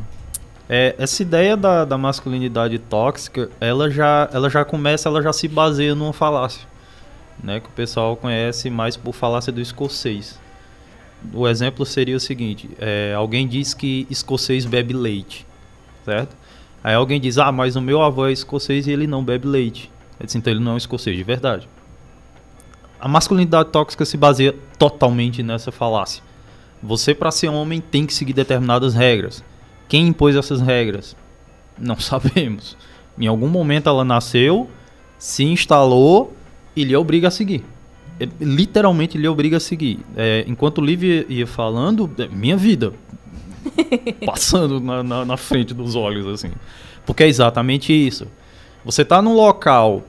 É, 0.68 0.96
essa 0.98 1.22
ideia 1.22 1.58
da, 1.58 1.84
da 1.84 1.98
masculinidade 1.98 2.80
tóxica, 2.80 3.50
ela 3.60 3.90
já, 3.90 4.30
ela 4.34 4.50
já 4.50 4.64
começa, 4.64 5.10
ela 5.10 5.22
já 5.22 5.34
se 5.34 5.48
baseia 5.48 5.94
numa 5.94 6.14
falácia, 6.14 6.66
né? 7.44 7.60
Que 7.60 7.68
o 7.68 7.72
pessoal 7.72 8.16
conhece 8.16 8.70
mais 8.70 8.96
por 8.96 9.14
falácia 9.14 9.52
do 9.52 9.60
escocês. 9.60 10.40
O 11.34 11.48
exemplo 11.48 11.86
seria 11.86 12.16
o 12.16 12.20
seguinte: 12.20 12.70
é, 12.80 13.14
alguém 13.16 13.48
diz 13.48 13.74
que 13.74 14.08
escocês 14.10 14.66
bebe 14.66 14.94
leite, 14.94 15.46
certo? 16.06 16.36
Aí 16.84 16.96
alguém 16.96 17.20
diz, 17.20 17.38
ah, 17.38 17.52
mas 17.52 17.76
o 17.76 17.82
meu 17.82 18.02
avô 18.02 18.26
é 18.26 18.32
escocês 18.32 18.88
e 18.88 18.92
ele 18.92 19.06
não 19.06 19.24
bebe 19.24 19.48
leite. 19.48 19.92
Diz, 20.24 20.34
então 20.36 20.52
ele 20.52 20.60
não 20.60 20.72
é 20.72 20.74
um 20.76 20.78
escocês 20.78 21.16
de 21.16 21.24
verdade. 21.24 21.68
A 23.02 23.08
masculinidade 23.08 23.70
tóxica 23.70 24.06
se 24.06 24.16
baseia 24.16 24.56
totalmente 24.78 25.42
nessa 25.42 25.72
falácia. 25.72 26.24
Você, 26.84 27.16
para 27.16 27.32
ser 27.32 27.50
homem, 27.50 27.82
tem 27.82 28.06
que 28.06 28.14
seguir 28.14 28.34
determinadas 28.34 28.94
regras. 28.94 29.44
Quem 29.90 30.08
impôs 30.08 30.36
essas 30.36 30.62
regras? 30.62 31.16
Não 31.78 31.98
sabemos. 32.00 32.78
Em 33.18 33.26
algum 33.26 33.48
momento 33.48 33.90
ela 33.90 34.06
nasceu, 34.06 34.70
se 35.18 35.44
instalou 35.44 36.34
e 36.76 36.84
lhe 36.84 36.96
obriga 36.96 37.28
a 37.28 37.32
seguir. 37.32 37.66
É, 38.20 38.28
Literalmente 38.40 39.18
lhe 39.18 39.28
obriga 39.28 39.58
a 39.58 39.60
seguir. 39.60 40.00
É, 40.16 40.46
enquanto 40.48 40.78
o 40.78 40.86
Livia 40.86 41.26
ia 41.28 41.48
falando, 41.48 42.10
é 42.20 42.28
minha 42.28 42.56
vida. 42.56 42.94
Passando 44.26 44.80
na, 44.80 45.02
na, 45.02 45.26
na 45.26 45.38
frente 45.38 45.74
dos 45.74 45.96
olhos, 45.96 46.28
assim. 46.28 46.52
Porque 47.04 47.24
é 47.24 47.28
exatamente 47.28 47.92
isso. 47.92 48.28
Você 48.86 49.04
tá 49.04 49.22
num 49.22 49.36
local 49.36 50.04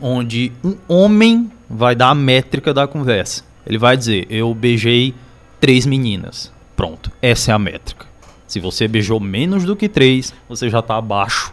onde 0.00 0.52
um 0.64 0.76
homem 0.88 1.50
vai 1.68 1.94
dar 1.94 2.10
a 2.10 2.14
métrica 2.14 2.72
da 2.72 2.86
conversa. 2.86 3.44
Ele 3.66 3.78
vai 3.78 3.96
dizer: 3.96 4.26
Eu 4.30 4.54
beijei 4.54 5.14
três 5.60 5.84
meninas. 5.86 6.52
Pronto, 6.76 7.10
essa 7.20 7.50
é 7.50 7.54
a 7.54 7.58
métrica. 7.58 8.06
Se 8.46 8.60
você 8.60 8.88
beijou 8.88 9.20
menos 9.20 9.64
do 9.64 9.76
que 9.76 9.88
três, 9.88 10.32
você 10.48 10.70
já 10.70 10.78
está 10.78 10.96
abaixo 10.96 11.52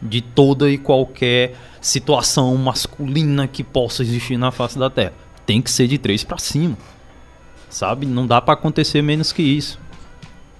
de 0.00 0.20
toda 0.20 0.70
e 0.70 0.78
qualquer 0.78 1.54
situação 1.80 2.54
masculina 2.56 3.48
que 3.48 3.64
possa 3.64 4.02
existir 4.02 4.36
na 4.36 4.50
face 4.50 4.78
da 4.78 4.90
Terra. 4.90 5.14
Tem 5.44 5.62
que 5.62 5.70
ser 5.70 5.88
de 5.88 5.98
três 5.98 6.22
para 6.22 6.38
cima. 6.38 6.76
Sabe? 7.68 8.06
Não 8.06 8.26
dá 8.26 8.40
para 8.40 8.54
acontecer 8.54 9.02
menos 9.02 9.32
que 9.32 9.42
isso. 9.42 9.80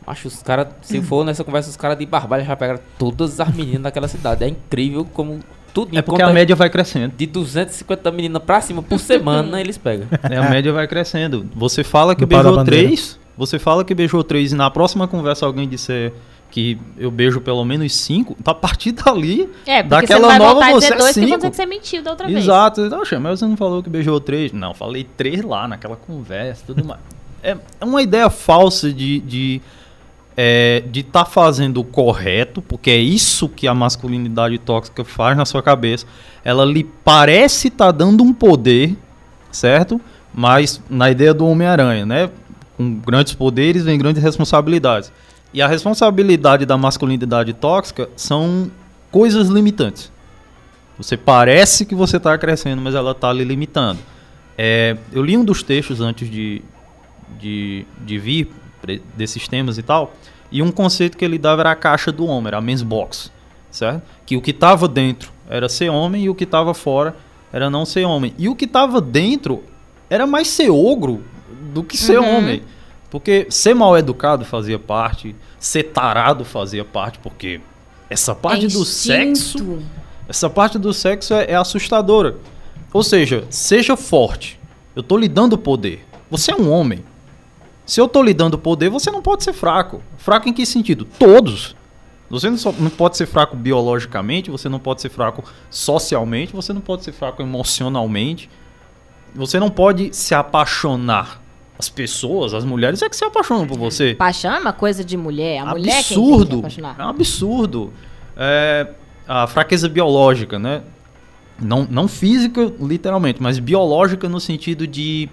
Acho 0.07 0.29
os 0.29 0.43
caras, 0.43 0.69
se 0.83 1.03
for 1.03 1.25
nessa 1.25 1.43
conversa, 1.43 1.69
os 1.69 1.77
caras 1.77 1.99
de 1.99 2.07
Barbalha 2.07 2.45
já 2.45 2.57
pegaram 2.57 2.81
todas 2.99 3.41
as 3.41 3.53
meninas 3.55 3.83
daquela 3.83 4.07
cidade. 4.07 4.45
É 4.45 4.49
incrível 4.49 5.05
como 5.05 5.41
tudo 5.77 5.99
É 5.99 6.01
porque 6.01 6.23
a 6.23 6.33
média 6.33 6.57
vai 6.57 6.71
crescendo. 6.71 7.13
de 7.15 7.27
250 7.27 8.11
meninas 8.11 8.43
pra 8.43 8.63
cima 8.63 8.83
por 8.83 8.99
semana 8.99 9.61
eles 9.61 9.77
pegam. 9.77 10.07
É, 10.23 10.39
a 10.39 10.49
média 10.49 10.73
vai 10.73 10.89
crescendo. 10.89 11.47
Você 11.55 11.85
fala 11.85 12.15
que 12.15 12.25
beijou 12.25 12.65
três, 12.65 13.19
você 13.37 13.59
fala 13.59 13.85
que 13.85 13.95
beijou 13.95 14.25
três 14.25 14.53
e 14.53 14.55
na 14.55 14.71
próxima 14.71 15.07
conversa 15.07 15.45
alguém 15.45 15.69
disser 15.69 16.15
que 16.51 16.79
eu 16.97 17.11
beijo 17.11 17.43
pelo 17.43 17.63
menos 17.63 17.93
cinco, 17.95 18.35
a 18.43 18.55
partir 18.55 18.93
dali, 18.93 19.51
É, 19.67 19.83
daquela 19.83 20.07
você 20.07 20.23
não 20.23 20.29
vai 20.29 20.39
nova 20.39 20.81
você 20.81 20.95
é 20.95 20.97
dois, 20.97 21.13
cinco. 21.13 21.29
você 21.41 21.51
que 21.51 21.57
você 21.57 21.67
mentiu 21.67 22.03
da 22.03 22.13
outra 22.13 22.27
vez. 22.27 22.39
Exato. 22.39 22.81
Oxe, 22.97 23.19
mas 23.19 23.39
você 23.39 23.45
não 23.47 23.57
falou 23.57 23.83
que 23.83 23.91
beijou 23.91 24.19
três? 24.19 24.53
Não, 24.53 24.73
falei 24.73 25.07
três 25.17 25.43
lá 25.43 25.69
naquela 25.69 25.97
conversa, 25.97 26.63
tudo 26.67 26.83
mais. 26.85 27.01
É, 27.43 27.55
é 27.81 27.85
uma 27.85 28.01
ideia 28.01 28.31
falsa 28.31 28.91
de 28.91 29.21
de 29.21 29.61
é, 30.37 30.83
de 30.91 31.01
estar 31.01 31.25
fazendo 31.25 31.81
o 31.81 31.85
correto, 31.85 32.61
porque 32.61 32.91
é 32.91 32.97
isso 32.97 33.49
que 33.49 33.67
a 33.67 33.75
masculinidade 33.75 34.59
tóxica 34.59 35.03
faz 35.03 35.37
na 35.37 35.47
sua 35.47 35.63
cabeça. 35.63 36.07
Ela 36.45 36.65
lhe 36.65 36.85
parece 36.85 37.69
estar 37.69 37.91
dando 37.91 38.23
um 38.23 38.35
poder, 38.35 38.95
certo? 39.51 40.01
Mas 40.35 40.83
na 40.91 41.11
ideia 41.11 41.33
do 41.33 41.47
Homem-Aranha, 41.47 42.05
né? 42.05 42.31
Com 42.77 42.97
grandes 42.97 43.33
poderes 43.33 43.85
vem 43.85 43.99
grandes 43.99 44.23
responsabilidades. 44.23 45.11
E 45.55 45.63
a 45.63 45.67
responsabilidade 45.67 46.67
da 46.67 46.77
masculinidade 46.77 47.55
tóxica 47.55 48.11
são 48.15 48.71
coisas 49.11 49.49
limitantes. 49.49 50.13
Você 50.99 51.17
parece 51.17 51.87
que 51.87 51.95
você 51.95 52.19
está 52.19 52.37
crescendo, 52.37 52.83
mas 52.83 52.95
ela 52.95 53.13
está 53.13 53.33
lhe 53.33 53.45
limitando. 53.45 54.01
É, 54.59 54.97
eu 55.13 55.23
li 55.23 55.37
um 55.37 55.45
dos 55.45 55.63
textos 55.63 56.01
antes 56.03 56.31
de, 56.31 56.63
de, 57.39 57.87
de 58.05 58.19
vir 58.19 58.51
desses 59.17 59.49
temas 59.49 59.79
e 59.79 59.83
tal, 59.83 60.15
e 60.51 60.63
um 60.63 60.71
conceito 60.71 61.17
que 61.17 61.25
ele 61.25 61.39
dava 61.39 61.63
era 61.63 61.71
a 61.73 61.77
caixa 61.77 62.11
do 62.13 62.27
homem, 62.27 62.49
era 62.49 62.59
a 62.59 62.61
men's 62.61 62.83
box, 62.83 63.31
certo? 63.71 64.03
Que 64.25 64.37
o 64.37 64.41
que 64.43 64.51
estava 64.51 64.87
dentro 64.89 65.33
era 65.49 65.69
ser 65.69 65.89
homem 65.91 66.25
e 66.25 66.29
o 66.31 66.35
que 66.35 66.45
estava 66.45 66.73
fora 66.75 67.17
era 67.53 67.71
não 67.71 67.85
ser 67.85 68.05
homem. 68.05 68.35
E 68.39 68.49
o 68.49 68.57
que 68.57 68.65
estava 68.65 69.01
dentro 69.01 69.63
era 70.11 70.27
mais 70.27 70.49
ser 70.49 70.71
ogro 70.71 71.23
do 71.73 71.83
que 71.83 71.97
ser 71.97 72.19
Uhum. 72.19 72.37
homem. 72.39 72.63
Porque 73.11 73.47
ser 73.51 73.75
mal 73.75 73.97
educado 73.97 74.45
fazia 74.45 74.79
parte, 74.79 75.35
ser 75.59 75.85
tarado 75.85 76.45
fazia 76.45 76.85
parte, 76.85 77.19
porque 77.21 77.61
essa 78.11 78.35
parte 78.35 78.67
É 78.67 78.69
do 78.69 78.85
sexo 78.85 79.79
essa 80.29 80.51
parte 80.51 80.77
do 80.79 80.93
sexo 80.93 81.33
é, 81.35 81.53
é 81.53 81.55
assustadora. 81.55 82.37
Ou 82.93 83.03
seja, 83.03 83.45
seja 83.49 83.97
forte. 83.97 84.59
Eu 84.95 85.03
tô 85.03 85.17
lhe 85.17 85.29
dando 85.29 85.57
poder. 85.57 86.05
Você 86.31 86.51
é 86.51 86.57
um 86.57 86.71
homem. 86.71 87.05
Se 87.87 88.01
eu 88.01 88.09
tô 88.09 88.21
lhe 88.21 88.35
dando 88.35 88.59
poder, 88.59 88.91
você 88.91 89.11
não 89.11 89.23
pode 89.23 89.45
ser 89.45 89.53
fraco. 89.53 90.03
Fraco 90.19 90.49
em 90.49 90.53
que 90.53 90.67
sentido? 90.67 91.07
Todos. 91.19 91.77
Você 92.29 92.51
não, 92.51 92.59
só, 92.59 92.73
não 92.73 92.91
pode 92.91 93.17
ser 93.17 93.27
fraco 93.27 93.57
biologicamente, 93.57 94.51
você 94.51 94.69
não 94.69 94.81
pode 94.81 95.01
ser 95.01 95.09
fraco 95.09 95.45
socialmente, 95.71 96.53
você 96.53 96.73
não 96.73 96.81
pode 96.81 97.05
ser 97.05 97.13
fraco 97.13 97.41
emocionalmente. 97.41 98.51
Você 99.35 99.61
não 99.61 99.71
pode 99.71 100.15
se 100.15 100.35
apaixonar. 100.35 101.41
As 101.79 101.91
pessoas, 101.91 102.55
as 102.55 102.65
mulheres 102.65 103.03
é 103.03 103.09
que 103.09 103.15
se 103.15 103.23
apaixonam 103.23 103.67
por 103.67 103.77
você 103.77 104.15
Paixão 104.15 104.55
é 104.55 104.59
uma 104.59 104.73
coisa 104.73 105.05
de 105.05 105.15
mulher. 105.15 105.59
A 105.59 105.67
mulher 105.67 105.99
é 105.99 106.03
que 106.03 106.15
absurdo. 106.15 106.63
É 106.99 107.05
um 107.05 107.09
absurdo. 107.09 107.93
É, 108.35 108.89
a 109.29 109.47
fraqueza 109.47 109.87
biológica, 109.87 110.59
né? 110.59 110.83
Não, 111.61 111.87
não 111.89 112.09
física, 112.09 112.73
literalmente, 112.81 113.43
mas 113.43 113.59
biológica 113.59 114.29
no 114.29 114.41
sentido 114.41 114.87
de 114.87 115.29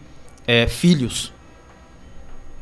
é, 0.46 0.68
filhos. 0.68 1.33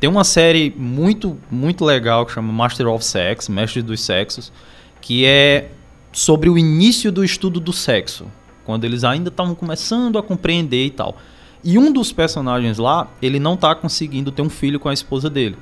Tem 0.02 0.10
uma 0.10 0.24
série 0.24 0.74
muito, 0.76 1.38
muito 1.52 1.86
legal 1.86 2.26
que 2.26 2.32
chama 2.32 2.52
Master 2.52 2.88
of 2.88 3.06
Sex, 3.06 3.48
Mestre 3.48 3.84
dos 3.84 4.02
Sexos, 4.02 4.52
que 5.00 5.24
é 5.28 5.70
sobre 6.12 6.50
o 6.50 6.58
início 6.58 7.12
do 7.12 7.24
estudo 7.24 7.60
do 7.60 7.72
sexo, 7.72 8.26
quando 8.66 8.84
eles 8.84 9.04
ainda 9.04 9.30
estavam 9.30 9.54
começando 9.54 10.18
a 10.18 10.24
compreender 10.24 10.88
e 10.88 10.90
tal. 10.90 11.16
E 11.64 11.78
um 11.78 11.94
dos 11.94 12.12
personagens 12.12 12.80
lá, 12.80 13.12
ele 13.22 13.40
não 13.40 13.56
tá 13.56 13.76
conseguindo 13.76 14.32
ter 14.32 14.42
um 14.42 14.50
filho 14.50 14.80
com 14.80 14.90
a 14.90 14.94
esposa 14.94 15.30
dele. 15.30 15.56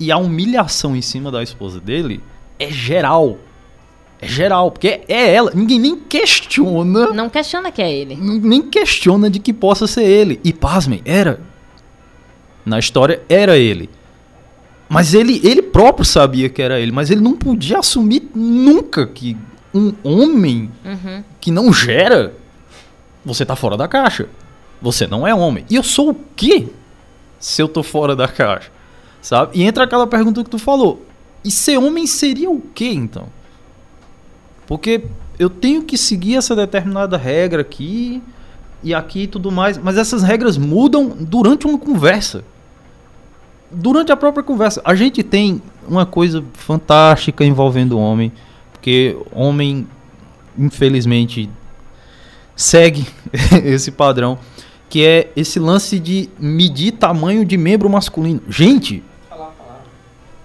E 0.00 0.10
a 0.10 0.16
humilhação 0.16 0.96
em 0.96 1.02
cima 1.02 1.30
da 1.30 1.42
esposa 1.42 1.78
dele 1.78 2.22
é 2.58 2.70
geral. 2.70 3.36
É 4.18 4.26
geral, 4.26 4.70
porque 4.70 5.02
é 5.06 5.34
ela. 5.34 5.52
Ninguém 5.54 5.78
nem 5.78 5.96
questiona. 6.00 7.12
Não 7.12 7.28
questiona 7.28 7.70
que 7.70 7.82
é 7.82 7.92
ele. 7.92 8.16
Nem 8.16 8.62
questiona 8.62 9.28
de 9.28 9.38
que 9.38 9.52
possa 9.52 9.86
ser 9.86 10.04
ele. 10.04 10.40
E 10.42 10.54
pasmem, 10.54 11.02
era. 11.04 11.52
Na 12.64 12.78
história, 12.78 13.22
era 13.28 13.56
ele. 13.58 13.90
Mas 14.88 15.14
ele, 15.14 15.40
ele 15.44 15.62
próprio 15.62 16.04
sabia 16.04 16.48
que 16.48 16.62
era 16.62 16.78
ele. 16.80 16.92
Mas 16.92 17.10
ele 17.10 17.20
não 17.20 17.36
podia 17.36 17.78
assumir 17.78 18.28
nunca 18.34 19.06
que 19.06 19.36
um 19.74 19.92
homem 20.04 20.70
Uhum. 20.84 21.24
que 21.40 21.50
não 21.50 21.72
gera 21.72 22.32
você 23.24 23.44
tá 23.44 23.56
fora 23.56 23.76
da 23.76 23.88
caixa. 23.88 24.28
Você 24.80 25.06
não 25.06 25.26
é 25.26 25.34
homem. 25.34 25.64
E 25.70 25.74
eu 25.76 25.82
sou 25.82 26.10
o 26.10 26.16
quê 26.36 26.68
se 27.40 27.60
eu 27.62 27.68
tô 27.68 27.82
fora 27.82 28.14
da 28.14 28.28
caixa? 28.28 28.70
Sabe? 29.22 29.58
E 29.58 29.62
entra 29.62 29.84
aquela 29.84 30.06
pergunta 30.06 30.44
que 30.44 30.50
tu 30.50 30.58
falou. 30.58 31.04
E 31.42 31.50
ser 31.50 31.78
homem 31.78 32.06
seria 32.06 32.50
o 32.50 32.60
quê, 32.74 32.90
então? 32.92 33.26
Porque 34.66 35.04
eu 35.38 35.48
tenho 35.50 35.82
que 35.82 35.96
seguir 35.96 36.36
essa 36.36 36.54
determinada 36.54 37.16
regra 37.16 37.62
aqui 37.62 38.22
e 38.82 38.94
aqui 38.94 39.22
e 39.22 39.26
tudo 39.26 39.50
mais, 39.50 39.78
mas 39.78 39.96
essas 39.96 40.22
regras 40.22 40.56
mudam 40.58 41.16
durante 41.20 41.66
uma 41.66 41.78
conversa. 41.78 42.44
Durante 43.74 44.12
a 44.12 44.16
própria 44.16 44.42
conversa. 44.42 44.80
A 44.84 44.94
gente 44.94 45.22
tem 45.22 45.60
uma 45.88 46.06
coisa 46.06 46.42
fantástica 46.54 47.44
envolvendo 47.44 47.92
o 47.92 48.00
homem, 48.00 48.32
porque 48.72 49.16
homem, 49.32 49.86
infelizmente, 50.58 51.50
segue 52.56 53.06
esse 53.64 53.90
padrão, 53.90 54.38
que 54.88 55.04
é 55.04 55.30
esse 55.36 55.58
lance 55.58 55.98
de 55.98 56.28
medir 56.38 56.92
tamanho 56.92 57.44
de 57.44 57.56
membro 57.56 57.88
masculino. 57.90 58.42
Gente! 58.48 59.02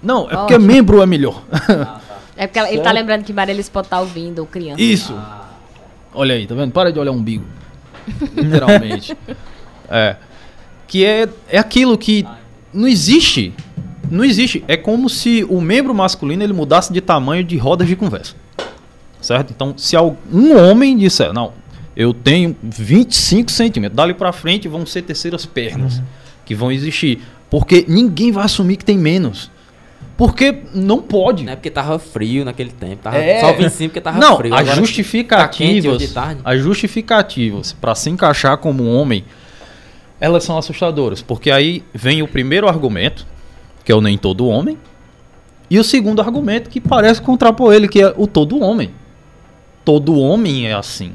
Não, 0.01 0.30
é 0.30 0.35
porque 0.35 0.57
membro 0.57 1.01
é 1.01 1.06
melhor. 1.06 1.43
É 2.39 2.47
porque 2.47 2.57
ele 2.57 2.81
tá 2.81 2.93
lembrando 2.93 3.26
que 3.26 3.34
Marília 3.34 3.60
Spot 3.60 3.85
tá 3.85 3.99
ouvindo, 3.99 4.41
o 4.41 4.45
criança. 4.45 4.81
Isso. 4.81 5.14
Olha 6.14 6.35
aí, 6.35 6.47
tá 6.47 6.56
vendo? 6.56 6.72
Para 6.72 6.89
de 6.89 6.97
olhar 6.97 7.11
o 7.11 7.15
umbigo. 7.15 7.43
Literalmente. 8.34 9.18
é. 9.91 10.15
Que 10.88 11.06
é, 11.06 11.27
é 11.49 11.60
aquilo 11.60 11.97
que 11.97 12.26
não 12.74 12.88
existe. 12.88 13.54
Não 14.10 14.24
existe. 14.24 14.64
É 14.68 14.76
como 14.76 15.10
se 15.10 15.46
o 15.50 15.62
membro 15.62 15.94
masculino 15.94 16.44
ele 16.44 16.54
mudasse 16.54 16.91
de 16.91 17.02
tamanho 17.02 17.44
de 17.44 17.58
rodas 17.58 17.88
de 17.88 17.96
conversa. 17.96 18.34
Certo? 19.22 19.52
Então, 19.56 19.74
se 19.78 19.96
um 20.32 20.58
homem 20.58 20.98
disser, 20.98 21.34
não, 21.34 21.52
eu 21.96 22.14
tenho 22.14 22.56
25 22.64 23.52
centímetros, 23.52 23.96
dali 23.96 24.14
pra 24.14 24.32
frente 24.32 24.68
vão 24.68 24.86
ser 24.86 25.02
terceiras 25.02 25.46
pernas 25.46 26.02
que 26.46 26.56
vão 26.56 26.72
existir. 26.72 27.22
Porque 27.50 27.84
ninguém 27.88 28.32
vai 28.32 28.46
assumir 28.46 28.78
que 28.78 28.86
tem 28.86 28.98
menos. 28.98 29.52
Porque 30.16 30.64
não 30.74 31.02
pode. 31.02 31.44
Não 31.44 31.54
é 31.54 31.56
porque 31.56 31.70
tava 31.70 31.98
frio 31.98 32.44
naquele 32.46 32.72
tempo. 32.72 32.98
Tava 33.04 33.18
É. 33.18 33.40
só 33.40 33.54
25 33.54 33.90
porque 33.90 34.02
tava 34.02 34.20
Não, 34.20 34.38
frio. 34.38 34.54
as 34.54 34.60
tá 34.62 34.66
quente 34.66 34.80
justificativas, 34.80 35.96
hoje 35.96 36.08
de 36.08 36.14
tarde. 36.14 36.41
as 36.44 36.62
justificativas 36.62 37.74
para 37.74 37.96
se 37.96 38.10
encaixar 38.10 38.58
como 38.58 38.84
um 38.84 38.94
homem, 38.96 39.24
elas 40.20 40.44
são 40.44 40.58
assustadoras, 40.58 41.22
porque 41.22 41.50
aí 41.50 41.84
vem 41.94 42.22
o 42.22 42.28
primeiro 42.28 42.68
argumento, 42.68 43.26
que 43.84 43.91
é 43.91 43.96
o 43.96 44.02
nem 44.02 44.18
todo 44.18 44.48
homem, 44.48 44.78
e 45.70 45.78
o 45.78 45.84
segundo 45.84 46.22
argumento 46.22 46.70
que 46.70 46.82
parece 46.82 47.22
contrapor 47.22 47.74
ele, 47.74 47.88
que 47.88 48.02
é 48.02 48.14
o 48.18 48.26
todo 48.26 48.60
homem. 48.60 48.91
Todo 49.86 50.20
homem 50.20 50.68
é 50.68 50.74
assim. 50.74 51.14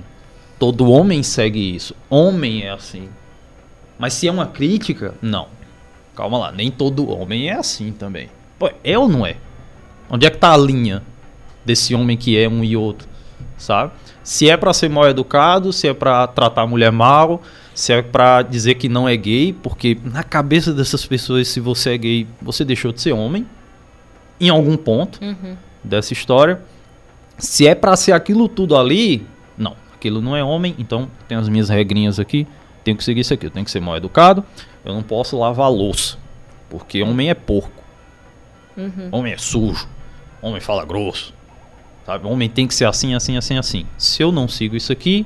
Todo 0.58 0.90
homem 0.90 1.22
segue 1.22 1.74
isso. 1.74 1.94
Homem 2.08 2.62
é 2.62 2.70
assim. 2.70 3.08
Mas 3.98 4.14
se 4.14 4.28
é 4.28 4.30
uma 4.30 4.46
crítica, 4.46 5.14
não. 5.20 5.48
Calma 6.14 6.38
lá, 6.38 6.52
nem 6.52 6.70
todo 6.70 7.10
homem 7.10 7.48
é 7.48 7.54
assim 7.54 7.90
também. 7.90 8.28
Pô, 8.58 8.70
é 8.84 8.96
ou 8.96 9.08
não 9.08 9.26
é? 9.26 9.36
Onde 10.08 10.26
é 10.26 10.30
que 10.30 10.38
tá 10.38 10.52
a 10.52 10.56
linha 10.56 11.02
desse 11.64 11.94
homem 11.94 12.16
que 12.16 12.38
é 12.38 12.48
um 12.48 12.62
e 12.62 12.76
outro, 12.76 13.08
sabe? 13.56 13.92
Se 14.22 14.48
é 14.48 14.56
pra 14.56 14.72
ser 14.72 14.88
mal 14.88 15.08
educado, 15.08 15.72
se 15.72 15.88
é 15.88 15.94
pra 15.94 16.26
tratar 16.26 16.62
a 16.62 16.66
mulher 16.66 16.92
mal, 16.92 17.42
se 17.74 17.92
é 17.92 18.00
pra 18.02 18.40
dizer 18.42 18.74
que 18.76 18.88
não 18.88 19.08
é 19.08 19.16
gay, 19.16 19.52
porque 19.52 19.98
na 20.04 20.22
cabeça 20.22 20.72
dessas 20.72 21.04
pessoas, 21.04 21.48
se 21.48 21.60
você 21.60 21.94
é 21.94 21.98
gay, 21.98 22.26
você 22.40 22.64
deixou 22.64 22.92
de 22.92 23.00
ser 23.00 23.12
homem 23.12 23.46
em 24.40 24.48
algum 24.48 24.76
ponto 24.76 25.22
Uhum. 25.22 25.56
dessa 25.82 26.12
história. 26.12 26.60
Se 27.36 27.66
é 27.66 27.74
pra 27.74 27.96
ser 27.96 28.12
aquilo 28.12 28.48
tudo 28.48 28.76
ali, 28.76 29.26
não, 29.58 29.76
aquilo 29.94 30.20
não 30.22 30.36
é 30.36 30.44
homem, 30.44 30.74
então 30.78 31.10
tem 31.26 31.36
as 31.36 31.48
minhas 31.48 31.68
regrinhas 31.68 32.20
aqui, 32.20 32.46
tenho 32.84 32.96
que 32.96 33.02
seguir 33.02 33.20
isso 33.22 33.34
aqui, 33.34 33.46
eu 33.46 33.50
tenho 33.50 33.64
que 33.64 33.70
ser 33.70 33.80
mal 33.80 33.96
educado, 33.96 34.44
eu 34.84 34.94
não 34.94 35.02
posso 35.02 35.36
lavar 35.38 35.70
louça, 35.70 36.16
porque 36.70 37.02
homem 37.02 37.28
é 37.28 37.34
porco. 37.34 37.82
Uhum. 38.76 39.08
Homem 39.12 39.32
é 39.32 39.38
sujo. 39.38 39.88
Homem 40.42 40.60
fala 40.60 40.84
grosso. 40.84 41.32
Sabe? 42.04 42.26
Homem 42.26 42.48
tem 42.48 42.66
que 42.66 42.74
ser 42.74 42.84
assim, 42.84 43.14
assim, 43.14 43.36
assim, 43.36 43.56
assim. 43.56 43.86
Se 43.96 44.22
eu 44.22 44.30
não 44.30 44.46
sigo 44.46 44.76
isso 44.76 44.92
aqui, 44.92 45.24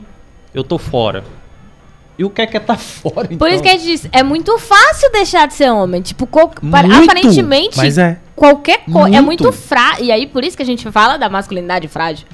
eu 0.54 0.62
tô 0.62 0.78
fora. 0.78 1.24
E 2.18 2.24
o 2.24 2.30
que 2.30 2.42
é 2.42 2.46
que 2.46 2.56
é 2.56 2.60
tá 2.60 2.74
fora, 2.76 3.26
então? 3.26 3.38
Por 3.38 3.48
isso 3.48 3.62
que 3.62 3.68
a 3.68 3.72
gente 3.72 3.84
diz, 3.84 4.08
é 4.10 4.22
muito 4.22 4.58
fácil 4.58 5.10
deixar 5.12 5.46
de 5.46 5.54
ser 5.54 5.70
homem. 5.70 6.02
Tipo, 6.02 6.28
Muito, 6.60 6.76
aparentemente, 6.76 7.76
Mas 7.76 7.96
é. 7.96 8.18
qualquer 8.34 8.84
coisa. 8.84 9.16
É 9.16 9.20
Muito. 9.20 9.44
muito 9.44 9.52
frágil. 9.52 10.04
E 10.04 10.10
aí, 10.12 10.26
por 10.26 10.44
isso 10.44 10.56
que 10.56 10.62
a 10.62 10.66
gente 10.66 10.90
fala 10.90 11.16
da 11.16 11.28
masculinidade 11.28 11.86
frágil. 11.86 12.26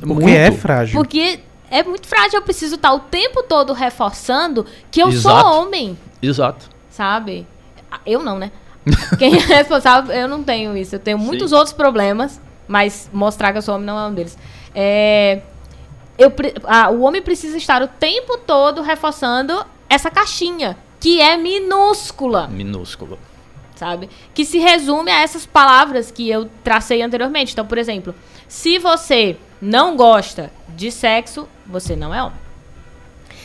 Porque 0.00 0.30
é 0.30 0.52
frágil. 0.52 0.94
Porque 0.94 1.40
é 1.70 1.82
muito 1.82 2.06
frágil. 2.06 2.38
Eu 2.38 2.42
preciso 2.42 2.76
estar 2.76 2.92
o 2.92 3.00
tempo 3.00 3.42
todo 3.42 3.72
reforçando 3.72 4.64
que 4.90 5.02
eu 5.02 5.08
Exato. 5.08 5.40
sou 5.40 5.60
homem, 5.62 5.98
Exato. 6.22 6.66
sabe? 6.88 7.46
Ah, 7.90 8.00
Eu 8.06 8.22
não, 8.22 8.38
né? 8.38 8.52
Quem 9.18 9.34
é 9.34 9.38
responsável, 9.38 10.14
eu 10.14 10.28
não 10.28 10.44
tenho 10.44 10.76
isso. 10.76 10.94
Eu 10.94 10.98
tenho 11.00 11.18
muitos 11.18 11.52
outros 11.52 11.72
problemas, 11.72 12.40
mas 12.68 13.08
mostrar 13.12 13.50
que 13.50 13.58
eu 13.58 13.62
sou 13.62 13.74
homem 13.74 13.86
não 13.86 13.98
é 13.98 14.06
um 14.06 14.14
deles. 14.14 14.36
É, 14.74 15.40
eu, 16.18 16.32
ah, 16.64 16.90
o 16.90 17.00
homem 17.02 17.20
precisa 17.22 17.56
estar 17.56 17.82
o 17.82 17.88
tempo 17.88 18.38
todo 18.38 18.82
reforçando 18.82 19.64
essa 19.88 20.10
caixinha, 20.10 20.76
que 21.00 21.20
é 21.20 21.36
minúscula, 21.36 22.46
Minúsculo. 22.48 23.18
sabe? 23.76 24.08
Que 24.32 24.44
se 24.44 24.58
resume 24.58 25.10
a 25.10 25.20
essas 25.22 25.44
palavras 25.44 26.10
que 26.10 26.28
eu 26.30 26.48
tracei 26.62 27.02
anteriormente. 27.02 27.52
Então, 27.52 27.66
por 27.66 27.78
exemplo, 27.78 28.14
se 28.48 28.78
você 28.78 29.36
não 29.60 29.96
gosta 29.96 30.50
de 30.68 30.90
sexo, 30.90 31.48
você 31.66 31.94
não 31.96 32.14
é 32.14 32.22
homem. 32.22 32.38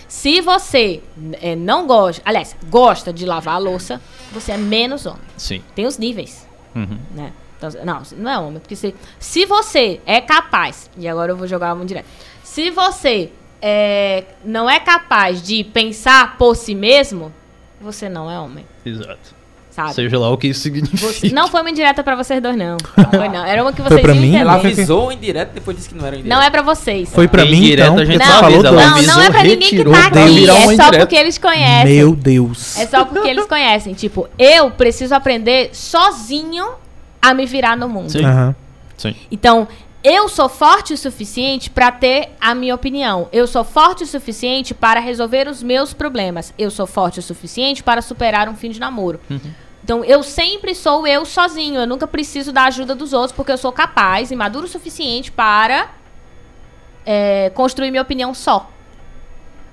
Se 0.07 0.41
você 0.41 1.03
eh, 1.33 1.55
não 1.55 1.85
gosta, 1.85 2.21
aliás, 2.25 2.55
gosta 2.69 3.13
de 3.13 3.25
lavar 3.25 3.55
a 3.55 3.59
louça, 3.59 4.01
você 4.31 4.53
é 4.53 4.57
menos 4.57 5.05
homem. 5.05 5.21
Sim. 5.37 5.61
Tem 5.75 5.85
os 5.85 5.97
níveis, 5.97 6.47
Uhum. 6.75 6.97
né? 7.11 7.31
Então, 7.57 7.69
não, 7.83 8.01
não 8.17 8.31
é 8.31 8.39
homem, 8.39 8.59
porque 8.59 8.75
se, 8.75 8.95
se 9.19 9.45
você 9.45 9.99
é 10.05 10.21
capaz, 10.21 10.89
e 10.97 11.07
agora 11.07 11.31
eu 11.33 11.35
vou 11.37 11.45
jogar 11.45 11.75
muito 11.75 11.89
direto. 11.89 12.07
Se 12.59 12.71
você 12.71 13.29
eh, 13.61 14.25
não 14.43 14.69
é 14.69 14.81
capaz 14.81 15.41
de 15.41 15.63
pensar 15.63 16.37
por 16.37 16.55
si 16.57 16.75
mesmo, 16.75 17.31
você 17.79 18.09
não 18.09 18.29
é 18.29 18.37
homem, 18.37 18.65
Exato. 18.85 19.17
sabe? 19.71 19.93
Seja 19.93 20.19
lá 20.19 20.29
o 20.29 20.37
que 20.37 20.47
isso 20.47 20.59
significa. 20.59 20.97
Você- 21.07 21.29
não 21.29 21.47
foi 21.47 21.61
uma 21.61 21.69
indireta 21.69 22.03
pra 22.03 22.17
vocês 22.17 22.41
dois, 22.41 22.57
não. 22.57 22.75
Não 22.97 23.05
foi, 23.17 23.29
não. 23.29 23.45
Era 23.45 23.61
uma 23.63 23.71
que 23.71 23.81
vocês 23.81 24.01
pra 24.01 24.11
iam 24.11 24.21
mim? 24.21 24.27
entender. 24.27 24.41
Ela 24.41 24.55
avisou 24.55 25.09
indireto 25.09 25.51
depois 25.53 25.77
disse 25.77 25.87
que 25.87 25.95
não 25.95 26.05
era 26.05 26.17
indireto. 26.17 26.35
Não 26.35 26.41
é 26.43 26.49
pra 26.49 26.61
vocês. 26.61 27.09
Foi 27.13 27.29
pra 27.29 27.43
Bem 27.43 27.51
mim, 27.61 27.71
então. 27.71 27.97
a 27.97 28.03
gente 28.03 28.17
não 28.19 28.25
falou 28.25 28.45
avisa, 28.59 28.71
Não, 28.73 28.79
avisou, 28.93 29.15
não 29.15 29.21
é 29.23 29.29
pra 29.31 29.43
ninguém 29.43 29.59
que 29.59 29.83
tá 29.85 30.07
aqui. 30.07 30.49
É 30.49 30.53
só 30.65 30.71
indireta. 30.73 30.99
porque 30.99 31.15
eles 31.15 31.37
conhecem. 31.37 31.95
Meu 31.95 32.13
Deus. 32.15 32.77
É 32.77 32.87
só 32.87 33.05
porque 33.05 33.27
eles 33.29 33.45
conhecem. 33.45 33.93
Tipo, 33.93 34.27
eu 34.37 34.69
preciso 34.71 35.15
aprender 35.15 35.69
sozinho 35.73 36.71
a 37.21 37.33
me 37.33 37.45
virar 37.45 37.77
no 37.77 37.87
mundo. 37.87 38.11
Sim. 38.11 38.25
Aham. 38.25 38.53
Sim. 38.97 39.15
Então, 39.31 39.65
eu 40.03 40.29
sou 40.29 40.47
forte 40.47 40.93
o 40.93 40.97
suficiente 40.97 41.69
pra 41.69 41.91
ter 41.91 42.29
a 42.39 42.55
minha 42.55 42.73
opinião. 42.73 43.27
Eu 43.33 43.45
sou 43.45 43.63
forte 43.65 44.03
o 44.03 44.07
suficiente 44.07 44.73
para 44.73 44.99
resolver 44.99 45.47
os 45.47 45.61
meus 45.61 45.93
problemas. 45.93 46.53
Eu 46.57 46.71
sou 46.71 46.87
forte 46.87 47.19
o 47.19 47.21
suficiente 47.21 47.83
para 47.83 48.01
superar 48.01 48.47
um 48.47 48.55
fim 48.55 48.69
de 48.69 48.79
namoro. 48.79 49.19
Então, 49.83 50.03
eu 50.05 50.23
sempre 50.23 50.73
sou 50.73 51.05
eu 51.05 51.25
sozinho. 51.25 51.81
Eu 51.81 51.87
nunca 51.87 52.07
preciso 52.07 52.53
da 52.53 52.63
ajuda 52.65 52.95
dos 52.95 53.11
outros, 53.11 53.33
porque 53.33 53.51
eu 53.51 53.57
sou 53.57 53.71
capaz 53.71 54.31
e 54.31 54.35
maduro 54.35 54.65
o 54.65 54.69
suficiente 54.69 55.31
para 55.31 55.89
é, 57.05 57.49
construir 57.53 57.91
minha 57.91 58.03
opinião 58.03 58.33
só. 58.33 58.69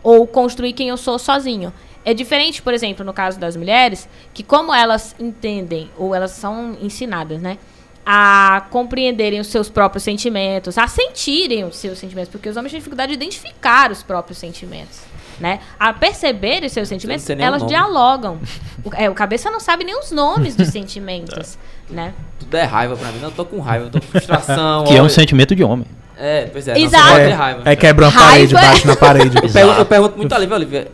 Ou 0.03 0.27
construir 0.27 0.73
quem 0.73 0.89
eu 0.89 0.97
sou 0.97 1.19
sozinho. 1.19 1.73
É 2.05 2.15
diferente, 2.15 2.62
por 2.62 2.73
exemplo, 2.73 3.05
no 3.05 3.12
caso 3.12 3.39
das 3.39 3.57
mulheres, 3.57 4.09
que 4.32 4.43
como 4.43 4.73
elas 4.73 5.15
entendem, 5.20 5.90
ou 5.97 6.15
elas 6.15 6.32
são 6.32 6.77
ensinadas, 6.81 7.40
né? 7.43 7.59
A 8.08 8.66
compreenderem 8.70 9.40
os 9.40 9.48
seus 9.48 9.68
próprios 9.68 10.04
sentimentos, 10.04 10.78
a 10.78 10.86
sentirem 10.86 11.64
os 11.64 11.76
seus 11.76 11.98
sentimentos, 11.98 12.30
porque 12.30 12.48
os 12.48 12.56
homens 12.56 12.70
têm 12.70 12.78
dificuldade 12.78 13.08
de 13.08 13.14
identificar 13.16 13.90
os 13.90 14.04
próprios 14.04 14.38
sentimentos, 14.38 15.00
né? 15.40 15.58
A 15.76 15.92
perceberem 15.92 16.66
os 16.66 16.72
seus 16.72 16.86
sentimentos, 16.88 17.28
elas 17.28 17.62
nome. 17.62 17.68
dialogam. 17.74 18.38
O, 18.84 18.90
é, 18.94 19.10
o 19.10 19.14
cabeça 19.14 19.50
não 19.50 19.58
sabe 19.58 19.82
nem 19.82 19.98
os 19.98 20.12
nomes 20.12 20.54
dos 20.54 20.68
sentimentos, 20.68 21.58
né? 21.90 22.14
Tudo 22.38 22.56
é 22.56 22.62
raiva 22.62 22.96
pra 22.96 23.10
mim. 23.10 23.18
Não, 23.18 23.30
eu 23.30 23.34
tô 23.34 23.44
com 23.44 23.58
raiva, 23.58 23.86
eu 23.86 23.90
tô 23.90 24.00
com 24.00 24.06
frustração. 24.06 24.84
Que 24.84 24.94
é 24.96 25.02
um 25.02 25.08
sentimento 25.08 25.56
de 25.56 25.64
homem. 25.64 25.84
É, 26.16 26.46
pois 26.52 26.68
é. 26.68 26.78
Exato. 26.78 27.18
É, 27.18 27.32
raiva. 27.32 27.62
é 27.64 27.74
quebra 27.74 28.06
uma 28.06 28.12
parede, 28.12 28.54
Raiva. 28.54 28.72
bate 28.74 28.86
na 28.86 28.94
parede. 28.96 29.36
Eu, 29.36 29.42
pergunto, 29.42 29.58
eu 29.58 29.64
Exato. 29.66 29.84
pergunto 29.86 30.16
muito 30.18 30.32
a 30.32 30.38
Lívia, 30.38 30.54
Olivia, 30.56 30.88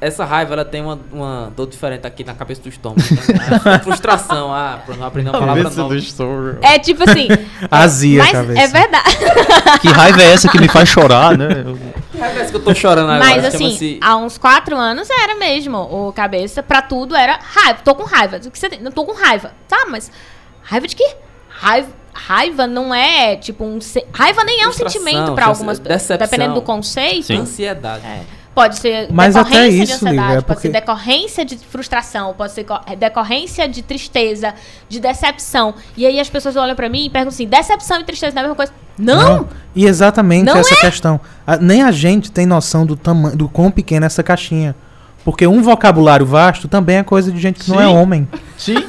essa 0.00 0.24
raiva 0.24 0.52
ela 0.54 0.64
tem 0.64 0.80
uma, 0.80 0.98
uma 1.12 1.52
dor 1.56 1.66
diferente 1.66 2.06
aqui 2.06 2.22
na 2.22 2.32
cabeça 2.34 2.62
do 2.62 2.68
estômago. 2.68 3.00
Então, 3.02 3.72
a 3.72 3.78
frustração, 3.82 4.52
ah, 4.54 4.80
por 4.86 4.96
não 4.96 5.06
aprender 5.06 5.30
uma 5.30 5.38
palavra 5.40 5.64
nova. 5.70 5.94
É 6.62 6.78
tipo 6.78 7.02
assim. 7.08 7.26
Azia 7.70 8.22
a 8.22 8.24
mas 8.24 8.32
cabeça. 8.32 8.60
é 8.60 8.66
verdade. 8.68 9.16
Que 9.80 9.88
raiva 9.88 10.22
é 10.22 10.32
essa 10.32 10.48
que 10.48 10.58
me 10.60 10.68
faz 10.68 10.88
chorar, 10.88 11.36
né? 11.36 11.64
Eu- 11.66 11.78
Parece 12.18 12.50
que 12.50 12.56
eu 12.56 12.64
tô 12.64 12.74
chorando 12.74 13.10
agora. 13.10 13.24
Mas 13.30 13.44
assim, 13.44 13.98
há 14.00 14.16
uns 14.16 14.36
quatro 14.38 14.76
anos 14.76 15.08
era 15.08 15.36
mesmo. 15.36 15.78
O 15.78 16.12
cabeça, 16.12 16.62
pra 16.64 16.82
tudo 16.82 17.14
era 17.14 17.38
raiva. 17.40 17.80
Tô 17.84 17.94
com 17.94 18.02
raiva. 18.04 18.38
O 18.44 18.50
que 18.50 18.58
você 18.58 18.68
tem? 18.68 18.80
Não 18.80 18.90
tô 18.90 19.04
com 19.04 19.12
raiva. 19.12 19.52
Tá, 19.68 19.86
mas 19.88 20.10
raiva 20.62 20.88
de 20.88 20.96
quê? 20.96 21.14
Raiva, 21.48 21.88
raiva 22.12 22.66
não 22.66 22.92
é 22.92 23.36
tipo 23.36 23.64
um. 23.64 23.80
se- 23.80 24.04
Raiva 24.12 24.42
nem 24.42 24.62
é 24.62 24.68
um 24.68 24.72
sentimento 24.72 25.32
pra 25.32 25.44
chama-se 25.44 25.60
algumas 25.60 25.78
decepção. 25.78 26.16
Dependendo 26.26 26.54
do 26.54 26.62
conceito. 26.62 27.26
Sim. 27.26 27.38
Ansiedade. 27.38 28.04
É. 28.04 28.22
Pode 28.58 28.78
ser 28.78 29.06
Mas 29.12 29.36
até 29.36 29.50
decorrência 29.50 29.76
de 29.78 29.82
isso, 29.84 29.94
ansiedade, 29.94 30.16
Lívia, 30.20 30.32
é 30.32 30.40
pode 30.40 30.46
porque- 30.46 30.62
ser 30.68 30.72
decorrência 30.72 31.44
de 31.44 31.56
frustração, 31.58 32.34
pode 32.36 32.52
ser 32.52 32.64
co- 32.64 32.80
decorrência 32.98 33.68
de 33.68 33.82
tristeza, 33.82 34.52
de 34.88 34.98
decepção. 34.98 35.74
E 35.96 36.04
aí 36.04 36.18
as 36.18 36.28
pessoas 36.28 36.56
olham 36.56 36.74
pra 36.74 36.88
mim 36.88 37.06
e 37.06 37.10
perguntam 37.10 37.34
assim: 37.34 37.46
decepção 37.46 38.00
e 38.00 38.04
tristeza 38.04 38.34
não 38.34 38.40
é 38.42 38.44
a 38.44 38.48
mesma 38.48 38.56
coisa? 38.56 38.72
Não! 38.98 39.48
E 39.76 39.86
exatamente 39.86 40.44
Não 40.44 40.56
essa 40.56 40.74
questão. 40.74 41.20
A- 41.46 41.56
nem 41.56 41.82
a 41.82 41.92
gente 41.92 42.32
tem 42.32 42.46
noção 42.46 42.84
do 42.84 42.96
tamanho, 42.96 43.36
do 43.36 43.48
quão 43.48 43.70
pequena 43.70 44.06
é 44.06 44.08
essa 44.08 44.22
caixinha. 44.24 44.74
Porque 45.24 45.46
um 45.46 45.62
vocabulário 45.62 46.26
vasto 46.26 46.66
também 46.66 46.96
é 46.96 47.02
coisa 47.04 47.30
de 47.30 47.38
gente 47.40 47.60
que 47.60 47.70
não 47.70 47.80
é 47.80 47.86
Sim. 47.86 47.94
homem. 47.94 48.28
Sim. 48.56 48.74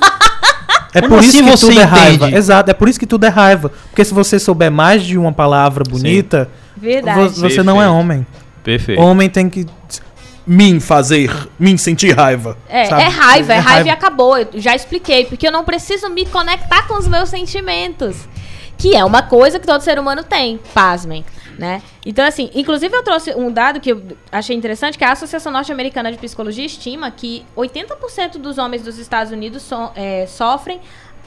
É 0.91 1.01
Como 1.01 1.13
por 1.13 1.19
isso 1.23 1.37
assim 1.37 1.45
que 1.45 1.51
você 1.51 1.67
tudo 1.67 1.79
é 1.79 1.83
raiva. 1.83 2.25
entende? 2.25 2.35
Exato, 2.35 2.71
é 2.71 2.73
por 2.73 2.89
isso 2.89 2.99
que 2.99 3.05
tudo 3.05 3.23
é 3.23 3.29
raiva. 3.29 3.71
Porque 3.91 4.03
se 4.03 4.11
você 4.11 4.39
souber 4.39 4.71
mais 4.71 5.03
de 5.03 5.19
uma 5.19 5.31
palavra 5.31 5.83
bonita, 5.87 6.49
vo- 6.75 7.29
você 7.29 7.61
não 7.61 7.75
é 7.79 7.85
Perfeito. 7.85 7.93
homem. 7.99 8.27
Perfeito. 8.69 9.01
Homem 9.01 9.27
tem 9.27 9.49
que 9.49 9.65
me 10.45 10.79
fazer, 10.79 11.31
me 11.57 11.75
sentir 11.75 12.11
raiva. 12.15 12.55
É, 12.67 12.85
sabe? 12.85 13.01
é 13.01 13.07
raiva, 13.07 13.53
é 13.53 13.57
raiva 13.57 13.87
e 13.87 13.91
acabou. 13.91 14.37
Eu 14.37 14.47
já 14.55 14.75
expliquei, 14.75 15.25
porque 15.25 15.47
eu 15.47 15.51
não 15.51 15.63
preciso 15.63 16.07
me 16.09 16.23
conectar 16.27 16.87
com 16.87 16.95
os 16.99 17.07
meus 17.07 17.29
sentimentos. 17.29 18.27
Que 18.77 18.95
é 18.95 19.03
uma 19.03 19.23
coisa 19.23 19.59
que 19.59 19.65
todo 19.65 19.81
ser 19.81 19.97
humano 19.99 20.23
tem, 20.23 20.59
pasmem, 20.73 21.25
né? 21.57 21.81
Então, 22.05 22.23
assim, 22.25 22.49
inclusive 22.53 22.95
eu 22.95 23.03
trouxe 23.03 23.33
um 23.35 23.51
dado 23.51 23.79
que 23.79 23.91
eu 23.91 24.01
achei 24.31 24.55
interessante, 24.55 24.97
que 24.97 25.03
a 25.03 25.11
Associação 25.11 25.51
Norte-Americana 25.51 26.11
de 26.11 26.17
Psicologia 26.17 26.65
estima 26.65 27.09
que 27.11 27.43
80% 27.57 28.37
dos 28.37 28.57
homens 28.59 28.83
dos 28.83 28.97
Estados 28.99 29.33
Unidos 29.33 29.63
so- 29.63 29.91
é, 29.95 30.25
sofrem 30.27 30.79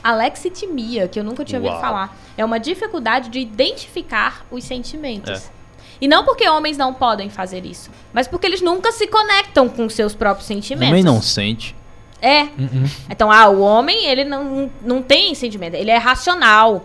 alexitimia, 0.02 1.09
que 1.09 1.19
eu 1.20 1.24
nunca 1.24 1.44
tinha 1.44 1.59
ouvido 1.59 1.73
Uau. 1.74 1.81
falar. 1.81 2.16
É 2.39 2.44
uma 2.44 2.59
dificuldade 2.59 3.28
de 3.28 3.40
identificar 3.40 4.47
os 4.51 4.64
sentimentos. 4.64 5.44
É. 5.48 5.62
E 6.03 6.09
não 6.09 6.24
porque 6.24 6.47
homens 6.49 6.77
não 6.77 6.93
podem 6.93 7.31
fazer 7.31 7.65
isso, 7.65 7.89
mas 8.12 8.27
porque 8.27 8.45
eles 8.47 8.61
nunca 8.61 8.91
se 8.93 9.07
conectam 9.07 9.69
com 9.69 9.89
seus 9.89 10.15
próprios 10.15 10.47
sentimentos. 10.49 10.89
Homem 10.91 11.05
não 11.05 11.23
sente. 11.23 11.74
É. 12.20 12.43
Uhum. 12.43 12.85
Então, 13.09 13.31
ah, 13.31 13.49
o 13.49 13.61
homem, 13.61 14.07
ele 14.07 14.24
não, 14.24 14.70
não 14.85 15.01
tem 15.01 15.35
sentimento, 15.35 15.74
ele 15.74 15.91
é 15.93 15.97
racional. 15.99 16.83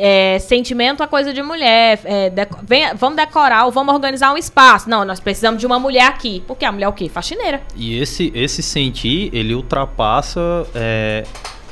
É, 0.00 0.38
sentimento 0.38 1.02
é 1.02 1.06
coisa 1.06 1.32
de 1.32 1.42
mulher. 1.42 1.98
É, 2.04 2.30
deco- 2.30 2.58
vem- 2.62 2.94
vamos 2.94 3.16
decorar, 3.16 3.64
ou 3.64 3.72
vamos 3.72 3.92
organizar 3.94 4.32
um 4.32 4.36
espaço. 4.36 4.88
Não, 4.88 5.04
nós 5.04 5.18
precisamos 5.18 5.58
de 5.58 5.66
uma 5.66 5.78
mulher 5.80 6.06
aqui. 6.06 6.42
Porque 6.46 6.64
a 6.64 6.70
mulher 6.70 6.84
é 6.86 6.88
o 6.88 6.92
quê? 6.92 7.08
Faxineira. 7.08 7.62
E 7.74 7.98
esse, 7.98 8.30
esse 8.34 8.62
sentir, 8.62 9.28
ele 9.32 9.54
ultrapassa 9.54 10.40
é, 10.74 11.24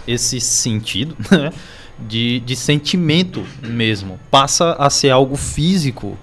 esse 0.09 0.41
sentido 0.41 1.17
né, 1.31 1.53
de, 1.99 2.41
de 2.41 2.57
sentimento 2.57 3.47
mesmo. 3.63 4.19
Passa 4.31 4.73
a 4.79 4.91
ser 4.91 5.11
algo 5.11 5.37
físico. 5.37 6.19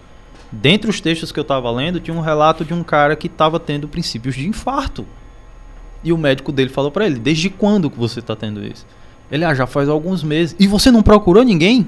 Dentre 0.56 0.90
os 0.90 1.02
textos 1.02 1.32
que 1.32 1.40
eu 1.40 1.42
estava 1.42 1.70
lendo, 1.72 2.00
tinha 2.00 2.16
um 2.16 2.22
relato 2.22 2.64
de 2.64 2.74
um 2.74 2.84
cara 2.84 3.16
que 3.16 3.26
estava 3.28 3.60
tendo 3.60 3.88
princípios 3.88 4.36
de 4.36 4.48
infarto. 4.48 5.06
E 6.04 6.14
o 6.14 6.18
médico 6.18 6.52
dele 6.52 6.70
falou 6.70 6.92
para 6.92 7.06
ele: 7.08 7.18
Desde 7.20 7.50
quando 7.50 7.90
que 7.90 7.98
você 7.98 8.20
está 8.20 8.36
tendo 8.36 8.64
isso? 8.64 8.86
Ele, 9.32 9.44
ah, 9.44 9.54
já 9.56 9.66
faz 9.66 9.90
alguns 9.90 10.22
meses. 10.24 10.56
E 10.60 10.68
você 10.68 10.92
não 10.92 11.02
procurou 11.02 11.44
ninguém? 11.44 11.88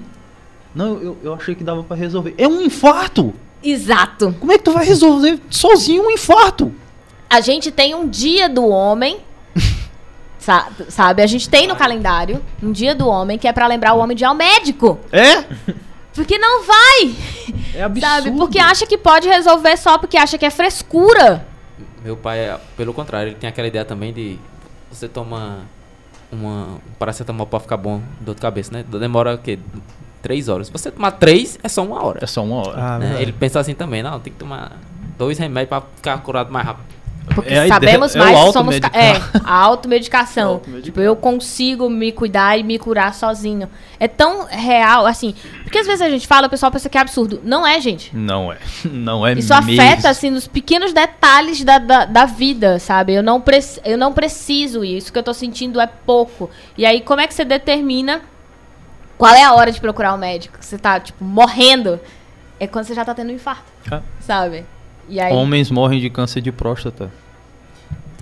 Não, 0.74 0.98
eu, 1.00 1.18
eu 1.24 1.34
achei 1.34 1.54
que 1.54 1.64
dava 1.64 1.84
para 1.84 1.96
resolver. 1.96 2.34
É 2.38 2.48
um 2.48 2.62
infarto! 2.62 3.34
Exato. 3.64 4.36
Como 4.40 4.52
é 4.52 4.58
que 4.58 4.64
tu 4.64 4.72
vai 4.72 4.86
resolver 4.86 5.40
sozinho 5.50 6.04
um 6.04 6.12
infarto? 6.12 6.72
A 7.30 7.42
gente 7.42 7.72
tem 7.72 7.94
um 7.94 8.08
dia 8.08 8.50
do 8.50 8.66
homem. 8.68 9.20
sa- 10.40 10.70
Sabe? 10.90 11.22
A 11.22 11.28
gente 11.28 11.48
tem 11.50 11.68
no 11.68 11.76
calendário 11.76 12.42
um 12.64 12.72
dia 12.72 12.96
do 12.96 13.08
homem 13.08 13.38
que 13.38 13.48
é 13.48 13.54
pra 13.54 13.68
lembrar 13.68 13.94
o 13.94 14.00
homem 14.00 14.16
de 14.18 14.24
ir 14.24 14.28
ao 14.28 14.36
médico. 14.36 15.00
É? 15.12 15.44
Porque 16.16 16.38
não 16.38 16.64
vai, 16.64 17.16
É 17.76 17.84
absurdo. 17.84 18.08
sabe? 18.24 18.32
Porque 18.38 18.58
acha 18.60 18.88
que 18.88 18.98
pode 18.98 19.28
resolver 19.28 19.76
só 19.78 19.98
porque 19.98 20.18
acha 20.18 20.38
que 20.38 20.46
é 20.46 20.50
frescura. 20.50 21.46
Meu 22.04 22.16
pai, 22.16 22.40
é, 22.40 22.60
pelo 22.78 22.94
contrário, 22.94 23.30
ele 23.30 23.36
tem 23.36 23.50
aquela 23.50 23.68
ideia 23.68 23.84
também 23.84 24.14
de 24.14 24.40
você 24.90 25.08
toma 25.10 25.60
uma 26.32 26.68
um 26.88 26.94
paracetamol 26.98 27.46
pra 27.46 27.60
ficar 27.60 27.78
bom, 27.78 28.02
dor 28.22 28.36
de 28.36 28.42
cabeça, 28.42 28.72
né? 28.72 28.84
Demora 28.88 29.36
o 29.36 29.38
quê? 29.38 29.60
Três 30.22 30.48
horas. 30.50 30.68
Se 30.68 30.74
você 30.74 30.90
tomar 30.90 31.12
três, 31.12 31.60
é 31.64 31.68
só 31.68 31.84
uma 31.84 32.04
hora. 32.04 32.20
É 32.24 32.28
só 32.28 32.44
uma 32.44 32.56
hora. 32.68 32.82
Ah, 32.82 33.00
né? 33.00 33.18
Ele 33.22 33.32
pensa 33.32 33.60
assim 33.60 33.74
também, 33.76 34.02
não, 34.02 34.20
tem 34.20 34.32
que 34.34 34.40
tomar 34.40 34.72
dois 35.18 35.38
remédios 35.38 35.70
pra 35.70 35.82
ficar 35.96 36.18
curado 36.20 36.52
mais 36.52 36.66
rápido. 36.66 36.86
Porque 37.34 37.54
É 37.54 37.68
sabemos 37.68 38.14
ideia- 38.16 38.24
é 38.30 38.32
mais 38.34 38.46
que 38.46 38.52
somos. 38.54 38.76
É, 38.76 39.40
a 39.44 39.56
automedicação. 39.56 40.50
Automedicar. 40.54 40.82
tipo, 40.86 41.00
eu 41.02 41.16
consigo 41.16 41.90
me 41.90 42.12
cuidar 42.12 42.58
e 42.58 42.64
me 42.64 42.78
curar 42.78 43.14
sozinho. 43.14 43.70
É 44.00 44.08
tão 44.08 44.46
real, 44.46 45.06
assim. 45.06 45.34
Porque 45.64 45.80
às 45.80 45.88
vezes 45.88 46.02
a 46.02 46.10
gente 46.10 46.28
fala, 46.28 46.48
o 46.48 46.50
pessoal 46.50 46.72
pensa 46.72 46.88
que 46.88 46.98
é 46.98 47.02
absurdo. 47.02 47.42
Não 47.44 47.66
é, 47.66 47.80
gente. 47.82 48.16
Não 48.16 48.52
é. 48.54 48.58
Não 48.86 49.26
é 49.26 49.34
Isso 49.34 49.54
mesmo. 49.64 49.82
afeta, 49.82 50.10
assim, 50.10 50.30
nos 50.30 50.48
pequenos 50.48 50.94
detalhes 50.94 51.64
da, 51.64 51.78
da, 51.80 52.06
da 52.06 52.26
vida, 52.26 52.78
sabe? 52.80 53.14
Eu 53.14 53.24
não, 53.24 53.42
preci- 53.42 53.82
eu 53.84 53.98
não 53.98 54.14
preciso 54.14 54.84
isso. 54.84 55.10
O 55.10 55.14
que 55.14 55.20
eu 55.20 55.24
tô 55.24 55.34
sentindo 55.34 55.80
é 55.82 55.88
pouco. 55.88 56.50
E 56.78 56.86
aí, 56.86 57.02
como 57.02 57.22
é 57.22 57.28
que 57.28 57.34
você 57.34 57.44
determina 57.46 58.22
qual 59.18 59.34
é 59.34 59.44
a 59.44 59.54
hora 59.54 59.72
de 59.72 59.80
procurar 59.82 60.14
o 60.14 60.18
médico? 60.18 60.58
Você 60.60 60.78
tá, 60.78 61.00
tipo, 61.00 61.24
morrendo. 61.24 62.00
É 62.60 62.68
quando 62.68 62.86
você 62.86 62.94
já 62.94 63.04
tá 63.04 63.14
tendo 63.14 63.32
um 63.32 63.36
infarto, 63.36 63.64
É. 63.92 64.00
sabe? 64.22 64.66
E 65.10 65.20
aí, 65.20 65.34
Homens 65.34 65.70
morrem 65.72 66.00
de 66.00 66.10
câncer 66.10 66.42
de 66.42 66.52
próstata. 66.52 67.12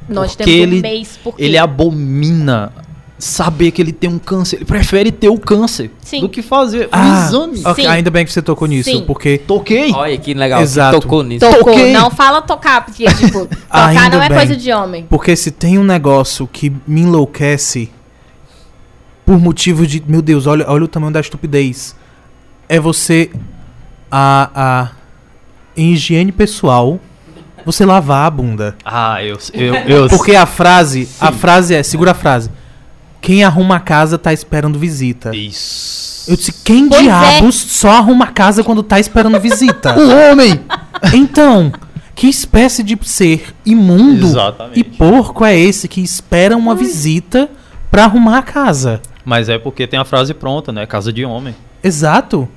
nós 0.10 0.35
porque 0.35 0.43
temos 0.51 0.60
um 0.60 0.64
ele- 0.73 0.81
mês 0.81 1.18
por 1.23 1.34
Ele 1.38 1.57
abomina 1.57 2.73
saber 3.18 3.72
que 3.72 3.81
ele 3.81 3.93
tem 3.93 4.10
um 4.10 4.19
câncer. 4.19 4.57
Ele 4.57 4.65
prefere 4.65 5.10
ter 5.11 5.30
o 5.30 5.38
câncer 5.38 5.89
Sim. 6.01 6.19
do 6.19 6.27
que 6.27 6.41
fazer 6.41 6.89
Ah, 6.91 6.99
um 7.01 7.23
exame. 7.23 7.61
ok, 7.65 7.85
Sim. 7.85 7.89
ainda 7.89 8.11
bem 8.11 8.26
que 8.26 8.34
você 8.34 8.41
tocou 8.41 8.68
nisso, 8.68 8.89
Sim. 8.89 9.03
porque 9.05 9.38
Toquei. 9.38 9.93
Olha 9.93 10.18
que 10.18 10.34
legal, 10.34 10.61
Exato. 10.61 10.95
que 10.97 11.01
tocou 11.03 11.23
nisso. 11.23 11.45
Tocou, 11.49 11.72
Toquei. 11.73 11.93
não 11.93 12.11
fala 12.11 12.41
tocar, 12.41 12.84
porque, 12.84 13.05
tipo, 13.05 13.45
tocar 13.47 13.88
Ainda 13.88 14.10
não 14.18 14.22
é 14.23 14.27
bem. 14.27 14.38
coisa 14.39 14.57
de 14.57 14.73
homem. 14.73 15.05
Porque 15.10 15.35
se 15.38 15.51
tem 15.51 15.77
um 15.80 15.84
negócio 15.85 16.45
que 16.51 16.69
me 16.85 16.99
enlouquece 17.01 17.89
por 19.26 19.39
motivo 19.39 19.88
de. 19.88 20.03
Meu 20.05 20.22
Deus, 20.22 20.45
olha, 20.45 20.65
olha 20.68 20.84
o 20.84 20.88
tamanho 20.88 21.14
da 21.14 21.22
estupidez. 21.22 21.95
É 22.68 22.77
você. 22.77 23.31
A. 24.11 24.49
a 24.53 25.02
em 25.76 25.91
higiene 25.94 26.32
pessoal. 26.32 27.00
Você 27.66 27.86
lavar 27.86 28.28
a 28.28 28.30
bunda. 28.30 28.76
Ah, 28.84 29.24
eu, 29.24 29.38
eu, 29.54 29.74
eu 29.76 30.08
Porque 30.12 30.36
a 30.36 30.45
frase. 30.45 31.08
A 31.20 31.32
frase 31.32 31.74
é. 31.74 31.82
Segura 31.82 32.12
a 32.12 32.14
frase. 32.14 32.50
Quem 33.22 33.44
arruma 33.44 33.78
a 33.78 33.80
casa 33.80 34.18
tá 34.18 34.34
esperando 34.34 34.78
visita. 34.78 35.34
Isso. 35.34 36.30
Eu 36.30 36.36
disse, 36.36 36.52
quem 36.64 36.90
Pois 36.90 37.00
é. 37.00 37.04
diabos 37.04 37.56
só 37.56 37.91
arruma 37.91 38.26
a 38.26 38.32
casa 38.32 38.64
quando 38.64 38.84
tá 38.84 39.00
esperando 39.00 39.40
visita? 39.40 39.95
O 40.00 40.32
homem! 40.32 40.60
Então, 41.14 41.72
que 42.16 42.28
espécie 42.28 42.84
de 42.84 42.98
ser 43.04 43.54
imundo 43.66 44.26
Exatamente. 44.26 44.80
e 44.80 44.84
porco 44.84 45.44
é 45.45 45.58
esse 45.58 45.88
que 45.88 46.02
espera 46.02 46.56
uma 46.58 46.76
visita 46.76 47.50
pra 47.90 48.06
arrumar 48.06 48.40
a 48.40 48.41
casa? 48.44 49.02
Mas 49.26 49.48
é 49.48 49.58
porque 49.58 49.88
tem 49.88 50.00
a 50.00 50.06
frase 50.06 50.34
pronta, 50.34 50.72
né? 50.72 50.86
Casa 50.86 51.12
de 51.14 51.24
homem. 51.24 51.56
Exato. 51.82 52.48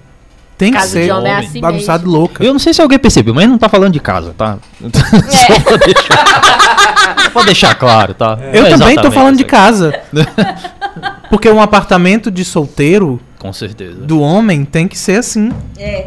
Tem 0.58 0.72
que 0.72 0.78
Casa 0.78 0.90
ser 0.92 1.04
de 1.04 1.10
homem 1.10 1.30
é 1.32 1.36
assim 1.36 1.60
bagunçado 1.60 2.04
mesmo. 2.04 2.18
louca. 2.18 2.42
Eu 2.42 2.52
não 2.52 2.58
sei 2.58 2.72
se 2.72 2.80
alguém 2.80 2.98
percebeu, 2.98 3.34
mas 3.34 3.46
não 3.48 3.58
tá 3.58 3.68
falando 3.68 3.92
de 3.92 4.00
casa, 4.00 4.34
tá? 4.36 4.56
Só 4.80 5.60
pra 5.60 5.76
deixar, 5.76 7.22
só 7.24 7.30
pra 7.30 7.42
deixar 7.42 7.74
claro, 7.74 8.14
tá? 8.14 8.38
Eu 8.52 8.64
É 8.66 8.70
também 8.70 8.96
tô 8.96 9.10
falando 9.10 9.36
de 9.36 9.44
casa. 9.44 10.00
Porque 11.28 11.50
um 11.50 11.60
apartamento 11.60 12.30
de 12.30 12.44
solteiro. 12.44 13.20
Com 13.38 13.52
certeza. 13.52 14.00
do 14.00 14.20
homem 14.20 14.64
tem 14.64 14.88
que 14.88 14.96
ser 14.98 15.18
assim. 15.18 15.52
É. 15.78 16.06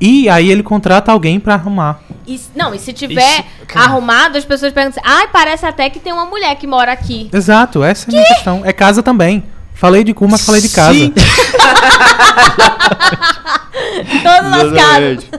E 0.00 0.28
aí 0.28 0.48
ele 0.48 0.62
contrata 0.62 1.10
alguém 1.10 1.40
pra 1.40 1.54
arrumar. 1.54 1.98
E 2.26 2.40
não, 2.54 2.72
e 2.72 2.78
se 2.78 2.92
tiver 2.92 3.40
Isso, 3.40 3.44
arrumado, 3.76 4.38
as 4.38 4.44
pessoas 4.44 4.72
perguntam 4.72 5.02
assim, 5.02 5.10
ai, 5.12 5.26
parece 5.32 5.66
até 5.66 5.90
que 5.90 5.98
tem 5.98 6.12
uma 6.12 6.24
mulher 6.24 6.54
que 6.54 6.68
mora 6.68 6.92
aqui. 6.92 7.28
Exato, 7.32 7.82
essa 7.82 8.06
é 8.08 8.08
a 8.10 8.12
minha 8.16 8.28
questão. 8.34 8.62
É 8.64 8.72
casa 8.72 9.02
também. 9.02 9.42
Falei 9.74 10.04
de 10.04 10.14
cu, 10.14 10.28
mas 10.28 10.44
falei 10.44 10.60
de 10.60 10.68
casa. 10.68 10.94
Sim. 10.98 11.12
Todas 14.22 14.54
as 14.54 14.72
casas. 14.72 15.24
Exatamente. 15.24 15.30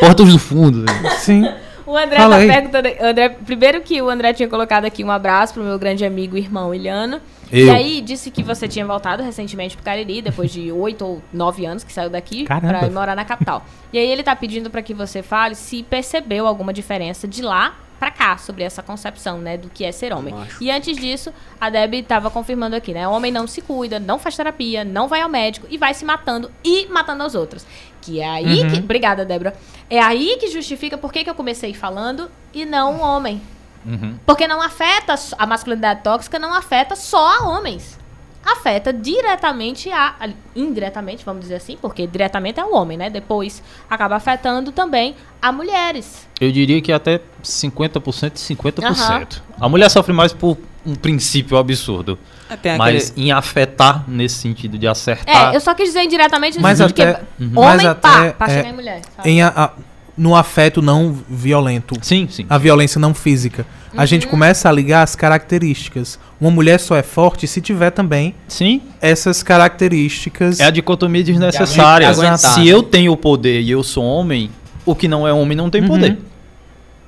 Portas 0.00 0.32
do 0.32 0.38
fundo. 0.38 0.78
né? 0.84 1.10
Sim. 1.18 1.44
O 1.86 1.96
André 1.96 2.16
Fala 2.18 2.36
tá 2.36 2.42
aí. 2.42 2.48
perguntando. 2.48 2.88
André, 3.00 3.28
primeiro 3.30 3.80
que 3.80 4.00
o 4.00 4.08
André 4.08 4.32
tinha 4.32 4.48
colocado 4.48 4.84
aqui 4.84 5.02
um 5.02 5.10
abraço 5.10 5.54
pro 5.54 5.62
meu 5.64 5.78
grande 5.78 6.04
amigo 6.04 6.36
e 6.36 6.40
irmão 6.40 6.72
Iliano. 6.74 7.20
E 7.52 7.62
Eu. 7.62 7.74
aí 7.74 8.00
disse 8.00 8.30
que 8.30 8.44
você 8.44 8.68
tinha 8.68 8.86
voltado 8.86 9.24
recentemente 9.24 9.74
pro 9.76 9.84
Cariri, 9.84 10.22
depois 10.22 10.52
de 10.52 10.70
oito 10.70 11.04
ou 11.04 11.22
nove 11.32 11.66
anos 11.66 11.82
que 11.82 11.92
saiu 11.92 12.08
daqui 12.08 12.44
Caramba. 12.44 12.78
pra 12.78 12.86
ir 12.86 12.92
morar 12.92 13.16
na 13.16 13.24
capital. 13.24 13.64
E 13.92 13.98
aí 13.98 14.06
ele 14.08 14.22
tá 14.22 14.36
pedindo 14.36 14.70
pra 14.70 14.82
que 14.82 14.94
você 14.94 15.20
fale 15.20 15.56
se 15.56 15.82
percebeu 15.82 16.46
alguma 16.46 16.72
diferença 16.72 17.26
de 17.26 17.42
lá 17.42 17.74
pra 18.00 18.10
cá 18.10 18.38
sobre 18.38 18.64
essa 18.64 18.82
concepção, 18.82 19.38
né, 19.38 19.58
do 19.58 19.68
que 19.68 19.84
é 19.84 19.92
ser 19.92 20.12
homem. 20.12 20.34
Macho. 20.34 20.56
E 20.60 20.70
antes 20.70 20.96
disso, 20.96 21.32
a 21.60 21.68
Deb 21.68 22.02
tava 22.02 22.30
confirmando 22.30 22.74
aqui, 22.74 22.94
né? 22.94 23.06
Homem 23.06 23.30
não 23.30 23.46
se 23.46 23.60
cuida, 23.60 24.00
não 24.00 24.18
faz 24.18 24.34
terapia, 24.34 24.82
não 24.84 25.06
vai 25.06 25.20
ao 25.20 25.28
médico 25.28 25.66
e 25.70 25.76
vai 25.76 25.92
se 25.92 26.02
matando 26.04 26.50
e 26.64 26.86
matando 26.86 27.22
os 27.24 27.34
outros. 27.34 27.66
Que 28.00 28.18
é 28.20 28.26
aí 28.28 28.62
Uhum. 28.64 28.70
que. 28.70 28.78
Obrigada, 28.78 29.24
Débora. 29.26 29.54
É 29.90 30.00
aí 30.00 30.38
que 30.40 30.48
justifica 30.48 30.96
por 30.96 31.12
que, 31.12 31.22
que 31.22 31.28
eu 31.28 31.34
comecei 31.34 31.74
falando 31.74 32.30
e 32.54 32.64
não 32.64 32.94
um 32.94 33.00
homem. 33.02 33.42
Uhum. 33.84 34.18
Porque 34.24 34.48
não 34.48 34.62
afeta. 34.62 35.14
A 35.38 35.46
masculinidade 35.46 36.02
tóxica 36.02 36.38
não 36.38 36.54
afeta 36.54 36.96
só 36.96 37.38
a 37.38 37.48
homens. 37.48 37.99
Afeta 38.44 38.92
diretamente 38.92 39.90
a, 39.90 40.14
a- 40.20 40.28
indiretamente, 40.56 41.24
vamos 41.24 41.42
dizer 41.42 41.56
assim, 41.56 41.76
porque 41.80 42.06
diretamente 42.06 42.58
é 42.58 42.64
o 42.64 42.74
homem, 42.74 42.96
né? 42.96 43.10
Depois 43.10 43.62
acaba 43.88 44.16
afetando 44.16 44.72
também 44.72 45.14
a 45.40 45.52
mulheres. 45.52 46.26
Eu 46.40 46.50
diria 46.50 46.80
que 46.80 46.92
até 46.92 47.20
50% 47.44 48.32
e 48.50 48.54
50%. 48.54 49.42
A 49.60 49.68
mulher 49.68 49.88
sofre 49.90 50.12
mais 50.12 50.32
por 50.32 50.56
um 50.86 50.94
princípio 50.94 51.58
absurdo. 51.58 52.18
É, 52.48 52.56
tem 52.56 52.78
Mas 52.78 53.10
aquele- 53.10 53.26
em 53.26 53.32
afetar 53.32 54.04
nesse 54.08 54.36
sentido 54.36 54.78
de 54.78 54.86
acertar. 54.88 55.52
É, 55.52 55.56
eu 55.56 55.60
só 55.60 55.74
quis 55.74 55.88
dizer 55.88 56.02
indiretamente 56.02 56.56
no 56.56 56.62
Mas 56.62 56.78
sentido 56.78 56.96
de 56.96 57.02
até- 57.02 57.20
que 57.36 57.44
Uhum. 57.44 57.58
homem 57.58 57.86
mas 57.86 57.98
pá, 57.98 58.18
até, 58.20 58.32
pra 58.32 58.46
é, 58.46 58.50
chegar 58.56 58.68
em 58.70 58.72
mulher. 58.72 59.02
sabe? 59.16 59.28
Em 59.30 59.42
a- 59.42 59.52
a- 59.54 59.70
no 60.16 60.34
afeto 60.34 60.80
não 60.82 61.12
violento. 61.28 61.94
Sim, 62.02 62.26
sim. 62.30 62.46
A 62.48 62.56
violência 62.58 62.98
não 62.98 63.12
física. 63.14 63.66
A 63.96 64.06
gente 64.06 64.24
Uhum. 64.26 64.30
começa 64.30 64.68
a 64.68 64.72
ligar 64.72 65.02
as 65.02 65.16
características. 65.16 66.18
Uma 66.40 66.50
mulher 66.50 66.78
só 66.78 66.96
é 66.96 67.02
forte 67.02 67.46
se 67.46 67.60
tiver 67.60 67.90
também 67.90 68.34
Sim, 68.48 68.80
essas 69.00 69.42
características. 69.42 70.60
é 70.60 70.64
a 70.64 70.70
dicotomia 70.70 71.22
desnecessária. 71.24 72.06
De 72.12 72.12
aguentar, 72.18 72.38
Se 72.38 72.68
eu 72.68 72.82
tenho 72.82 73.12
o 73.12 73.16
poder 73.16 73.60
e 73.60 73.70
eu 73.70 73.82
sou 73.82 74.04
homem, 74.04 74.50
o 74.86 74.94
que 74.94 75.08
não 75.08 75.26
é 75.26 75.32
homem 75.32 75.56
não 75.56 75.68
tem 75.68 75.82
Uhum. 75.82 75.88
poder. 75.88 76.18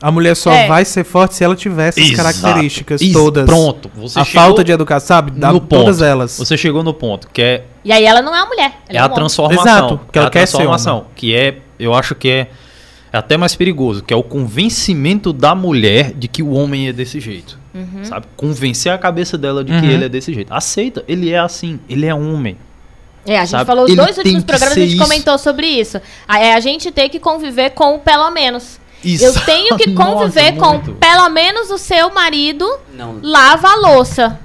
A 0.00 0.10
mulher 0.10 0.34
só 0.34 0.52
É. 0.52 0.66
vai 0.66 0.84
ser 0.84 1.04
forte 1.04 1.36
se 1.36 1.44
ela 1.44 1.54
tiver 1.54 1.88
essas 1.90 2.02
Exato. 2.10 2.16
características 2.40 3.00
Isso, 3.00 3.12
todas. 3.12 3.46
Pronto. 3.46 3.88
Você 3.94 4.18
a 4.18 4.24
falta 4.24 4.64
de 4.64 4.72
educação, 4.72 5.06
sabe? 5.06 5.30
Da, 5.30 5.52
no 5.52 5.60
todas 5.60 5.98
ponto. 5.98 6.04
elas. 6.04 6.36
Você 6.36 6.56
chegou 6.56 6.82
no 6.82 6.92
ponto, 6.92 7.28
que 7.32 7.40
é 7.40 7.64
E 7.84 7.92
aí 7.92 8.04
ela 8.04 8.20
não 8.20 8.34
é 8.34 8.40
uma 8.42 8.48
mulher. 8.48 8.72
Ela 8.88 8.98
É 8.98 9.02
um 9.02 9.04
a 9.04 9.08
transformação. 9.08 9.62
Exato, 9.64 10.00
que 10.10 10.18
ela 10.18 10.26
é 10.26 10.28
a 10.28 10.30
quer 10.30 10.46
ser 10.46 10.56
transformação. 10.56 11.06
Que 11.14 11.32
é, 11.36 11.58
eu 11.78 11.94
acho 11.94 12.16
que 12.16 12.28
é, 12.28 12.48
é 13.12 13.18
até 13.18 13.36
mais 13.36 13.54
perigoso, 13.54 14.02
que 14.02 14.12
é 14.12 14.16
o 14.16 14.22
convencimento 14.22 15.32
da 15.32 15.54
mulher 15.54 16.12
de 16.14 16.28
que 16.28 16.42
o 16.42 16.50
homem 16.52 16.88
é 16.88 16.92
desse 16.92 17.20
jeito. 17.20 17.58
Uhum. 17.74 18.04
Sabe? 18.04 18.26
Convencer 18.36 18.90
a 18.92 18.98
cabeça 18.98 19.36
dela 19.36 19.62
de 19.64 19.72
que 19.72 19.86
Uhum. 19.86 19.90
ele 19.92 20.04
é 20.04 20.08
desse 20.08 20.32
jeito. 20.32 20.52
Aceita, 20.52 21.04
ele 21.08 21.30
é 21.30 21.38
assim, 21.38 21.78
ele 21.88 22.06
é 22.06 22.14
homem. 22.14 22.56
É, 23.24 23.36
a 23.36 23.40
gente 23.40 23.50
Sabe? 23.50 23.66
falou 23.66 23.84
os 23.84 23.90
Ele 23.90 24.00
dois 24.02 24.16
últimos 24.18 24.40
que 24.40 24.46
programas, 24.46 24.76
a 24.76 24.80
gente 24.80 24.94
isso. 24.94 25.02
comentou 25.02 25.38
sobre 25.38 25.66
isso. 25.66 26.00
A- 26.26 26.40
É 26.40 26.54
a 26.54 26.60
gente 26.60 26.90
ter 26.90 27.08
que 27.08 27.20
conviver 27.20 27.70
com 27.70 27.94
o 27.94 27.98
pelo 28.00 28.30
menos. 28.30 28.80
Eu 29.04 29.10
Exato. 29.30 29.46
tenho 29.46 29.76
que 29.76 29.90
Nossa, 29.90 30.10
conviver 30.12 30.52
com 30.56 30.70
muito. 30.74 30.92
pelo 30.94 31.28
menos 31.28 31.70
o 31.70 31.78
seu 31.78 32.12
marido 32.12 32.68
Não, 32.96 33.18
lava 33.22 33.68
a 33.68 33.76
louça. 33.76 34.38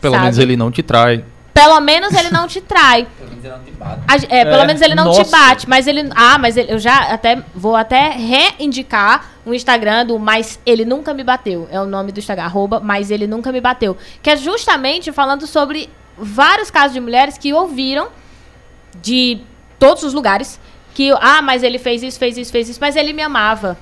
Pelo 0.00 0.14
sabe? 0.14 0.24
menos 0.24 0.38
ele 0.38 0.56
não 0.56 0.70
te 0.70 0.82
trai. 0.82 1.24
Pelo 1.52 1.80
menos 1.80 2.12
ele 2.14 2.30
não 2.30 2.46
te 2.46 2.60
trai. 2.60 3.06
pelo 3.18 3.30
menos 3.30 3.44
ele 3.44 3.54
não 3.54 3.64
te 3.64 3.70
bate. 3.72 4.26
É, 4.30 4.44
pelo 4.44 4.62
É, 4.62 4.66
menos 4.66 4.82
ele 4.82 4.94
não 4.94 5.10
te 5.10 5.18
nossa. 5.18 5.30
bate, 5.36 5.68
mas 5.68 5.86
ele. 5.86 6.08
Ah, 6.14 6.38
mas 6.38 6.56
ele- 6.56 6.72
eu 6.72 6.78
já 6.78 7.12
até 7.12 7.42
vou 7.54 7.74
até 7.76 8.10
reindicar 8.10 9.30
o 9.44 9.52
Instagram 9.52 10.06
do 10.06 10.18
Mas 10.18 10.60
Ele 10.64 10.84
Nunca 10.84 11.12
Me 11.14 11.24
Bateu. 11.24 11.68
É 11.70 11.80
o 11.80 11.86
nome 11.86 12.12
do 12.12 12.18
Instagram, 12.18 12.44
arroba 12.44 12.78
Mas 12.80 13.10
Ele 13.10 13.26
Nunca 13.26 13.50
Me 13.50 13.60
Bateu. 13.60 13.96
Que 14.22 14.30
é 14.30 14.36
justamente 14.36 15.10
falando 15.12 15.46
sobre 15.46 15.90
vários 16.16 16.70
casos 16.70 16.92
de 16.92 17.00
mulheres 17.00 17.36
que 17.38 17.52
ouviram 17.52 18.08
de 19.00 19.40
todos 19.78 20.02
os 20.02 20.12
lugares 20.14 20.60
que, 20.94 21.10
ah, 21.20 21.40
mas 21.40 21.62
ele 21.62 21.78
fez 21.78 22.02
isso, 22.02 22.18
fez 22.18 22.36
isso, 22.36 22.50
fez 22.52 22.68
isso, 22.68 22.78
mas 22.80 22.96
ele 22.96 23.12
me 23.12 23.22
amava. 23.22 23.78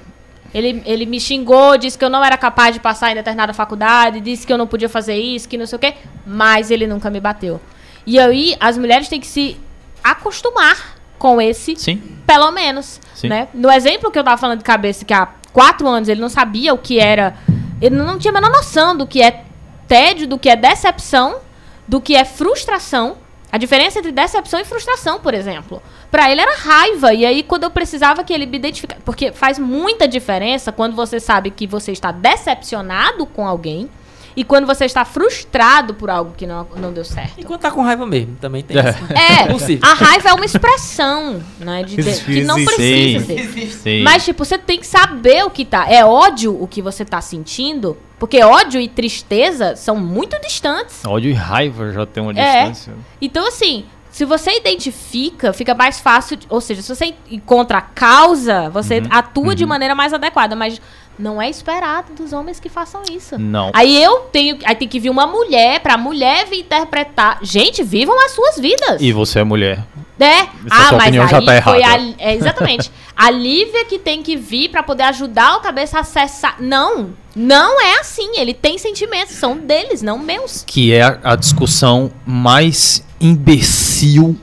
Ele, 0.53 0.83
ele 0.87 1.05
me 1.05 1.21
xingou, 1.21 1.77
disse 1.77 1.99
que 1.99 2.05
eu 2.05 2.09
não 2.09 2.25
era 2.25 2.37
capaz 2.39 2.75
de 2.75 2.81
passar 2.81 3.11
em 3.11 3.15
determinada 3.15 3.53
faculdade, 3.53 4.21
disse 4.21 4.47
que 4.47 4.53
eu 4.53 4.59
não 4.59 4.67
podia 4.67 4.89
fazer 4.89 5.17
isso, 5.17 5.49
que 5.49 5.59
não 5.59 5.67
sei 5.67 5.77
o 5.77 5.79
quê, 5.79 5.95
mas 6.27 6.71
ele 6.71 6.87
nunca 6.87 7.11
me 7.11 7.21
bateu. 7.21 7.61
E 8.07 8.19
aí 8.19 8.57
as 8.59 8.79
mulheres 8.79 9.09
têm 9.09 9.21
que 9.21 9.27
se 9.27 9.59
acostumar 10.03 10.97
com 11.19 11.41
esse, 11.41 11.77
Sim. 11.77 12.01
pelo 12.27 12.51
menos. 12.51 13.01
Sim. 13.15 13.29
Né? 13.29 13.49
No 13.53 13.71
exemplo 13.71 14.11
que 14.11 14.19
eu 14.19 14.25
tava 14.25 14.39
falando 14.39 14.59
de 14.59 14.65
cabeça, 14.65 15.05
que 15.05 15.13
há 15.13 15.29
quatro 15.53 15.87
anos 15.87 16.09
ele 16.09 16.21
não 16.21 16.29
sabia 16.29 16.73
o 16.73 16.79
que 16.79 16.99
era. 16.99 17.37
Ele 17.81 17.97
não 17.97 18.19
tinha 18.19 18.31
a 18.31 18.35
menor 18.35 18.51
noção 18.51 18.97
do 18.97 19.07
que 19.07 19.21
é 19.21 19.45
tédio, 19.87 20.27
do 20.27 20.39
que 20.39 20.49
é 20.49 20.57
decepção, 20.57 21.41
do 21.87 22.01
que 22.01 22.15
é 22.15 22.25
frustração. 22.25 23.17
A 23.51 23.59
diferença 23.59 23.99
entre 23.99 24.13
decepção 24.13 24.61
e 24.61 24.65
frustração, 24.65 25.21
por 25.21 25.35
exemplo. 25.35 25.83
Pra 26.11 26.31
ele 26.31 26.41
era 26.41 26.57
raiva. 26.57 27.13
E 27.13 27.27
aí, 27.27 27.43
quando 27.43 27.65
eu 27.65 27.71
precisava 27.71 28.25
que 28.25 28.33
ele 28.33 28.47
me 28.47 28.57
identificasse. 28.57 29.01
Porque 29.05 29.31
faz 29.33 29.59
muita 29.59 30.09
diferença 30.09 30.73
quando 30.73 30.97
você 30.97 31.21
sabe 31.21 31.51
que 31.51 31.67
você 31.67 31.93
está 31.93 32.11
decepcionado 32.13 33.27
com 33.27 33.47
alguém 33.47 33.89
e 34.35 34.45
quando 34.45 34.67
você 34.67 34.85
está 34.85 35.05
frustrado 35.05 35.95
por 35.95 36.09
algo 36.09 36.33
que 36.37 36.47
não, 36.47 36.67
não 36.77 36.93
deu 36.93 37.05
certo. 37.05 37.35
E 37.39 37.43
quando 37.45 37.61
tá 37.61 37.71
com 37.73 37.83
raiva 37.83 38.07
mesmo, 38.07 38.37
também 38.41 38.63
tem 38.63 38.79
É. 38.79 38.89
isso. 38.91 38.99
É, 39.13 39.47
Possível. 39.53 39.89
a 39.91 39.95
raiva 39.95 40.29
é 40.29 40.33
uma 40.33 40.45
expressão, 40.45 41.43
né? 41.59 41.83
De, 41.83 41.97
de- 41.97 42.25
que 42.25 42.45
não 42.45 42.55
precisa 42.65 43.25
ser. 43.27 43.67
Sim. 43.69 44.03
Mas, 44.03 44.25
tipo, 44.25 44.45
você 44.45 44.57
tem 44.57 44.79
que 44.79 44.87
saber 44.87 45.45
o 45.45 45.51
que 45.51 45.65
tá. 45.65 45.91
É 45.91 46.05
ódio 46.05 46.57
o 46.63 46.69
que 46.69 46.81
você 46.81 47.05
tá 47.05 47.21
sentindo? 47.21 47.97
Porque 48.19 48.43
ódio 48.43 48.81
e 48.81 48.89
tristeza 48.89 49.75
são 49.77 49.97
muito 49.97 50.41
distantes. 50.41 51.05
Ódio 51.05 51.31
e 51.31 51.35
raiva 51.35 51.93
já 51.93 52.07
tem 52.07 52.23
uma 52.23 52.33
É. 52.33 52.71
distância. 52.71 52.95
Então, 53.21 53.47
assim, 53.47 53.85
se 54.19 54.25
você 54.25 54.51
identifica, 54.57 55.53
fica 55.53 55.77
mais 55.77 56.01
fácil. 56.01 56.37
de- 56.37 56.47
ou 56.51 56.61
seja, 56.61 56.83
se 56.83 56.93
você 56.93 57.15
encontra 57.31 57.79
a 57.79 57.81
causa, 57.81 58.69
você 58.71 58.99
Uhum, 58.99 59.07
atua 59.13 59.55
de 59.55 59.63
uhum. 59.63 59.69
maneira 59.69 59.95
mais 59.95 60.13
adequada. 60.13 60.57
Mas 60.57 60.81
não 61.17 61.41
é 61.41 61.49
esperado 61.49 62.13
dos 62.15 62.33
homens 62.33 62.59
que 62.59 62.69
façam 62.69 63.01
isso. 63.13 63.39
Não. 63.39 63.71
Aí 63.73 64.03
eu 64.03 64.23
tenho. 64.33 64.59
Aí 64.65 64.75
tem 64.75 64.89
que 64.89 64.99
vir 64.99 65.11
uma 65.11 65.25
mulher, 65.25 65.79
pra 65.79 65.97
mulher 65.97 66.47
vir 66.47 66.61
interpretar. 66.63 67.39
Gente, 67.43 67.85
vivam 67.85 68.19
as 68.25 68.33
suas 68.33 68.59
vidas. 68.59 69.01
E 69.01 69.13
você 69.13 69.39
é 69.39 69.45
mulher. 69.45 69.85
É. 70.19 70.41
Essa 70.41 70.49
Ah, 70.69 70.93
mas 70.95 71.03
opinião 71.03 71.23
aí 71.25 71.31
já 71.31 71.41
tá 71.41 71.63
foi 71.63 71.77
errada. 71.81 72.03
a, 72.19 72.23
é, 72.25 72.35
exatamente. 72.35 72.91
a 73.17 73.31
Lívia 73.31 73.85
que 73.85 74.01
tem 74.01 74.21
que 74.21 74.37
vir 74.37 74.69
pra 74.69 74.83
poder 74.83 75.05
ajudar 75.05 75.59
o 75.59 75.61
cabeça 75.61 75.99
a 75.99 76.01
acessar. 76.01 76.57
Não, 76.59 77.11
não 77.37 77.81
é 77.81 78.01
assim. 78.01 78.33
Ele 78.37 78.53
tem 78.53 78.79
sentimentos, 78.79 79.37
são 79.37 79.57
deles, 79.57 80.03
não 80.03 80.19
meus. 80.19 80.65
Que 80.67 80.93
é 80.93 81.21
a 81.23 81.37
discussão 81.37 82.11
mais 82.27 83.07
imbecil 83.21 84.37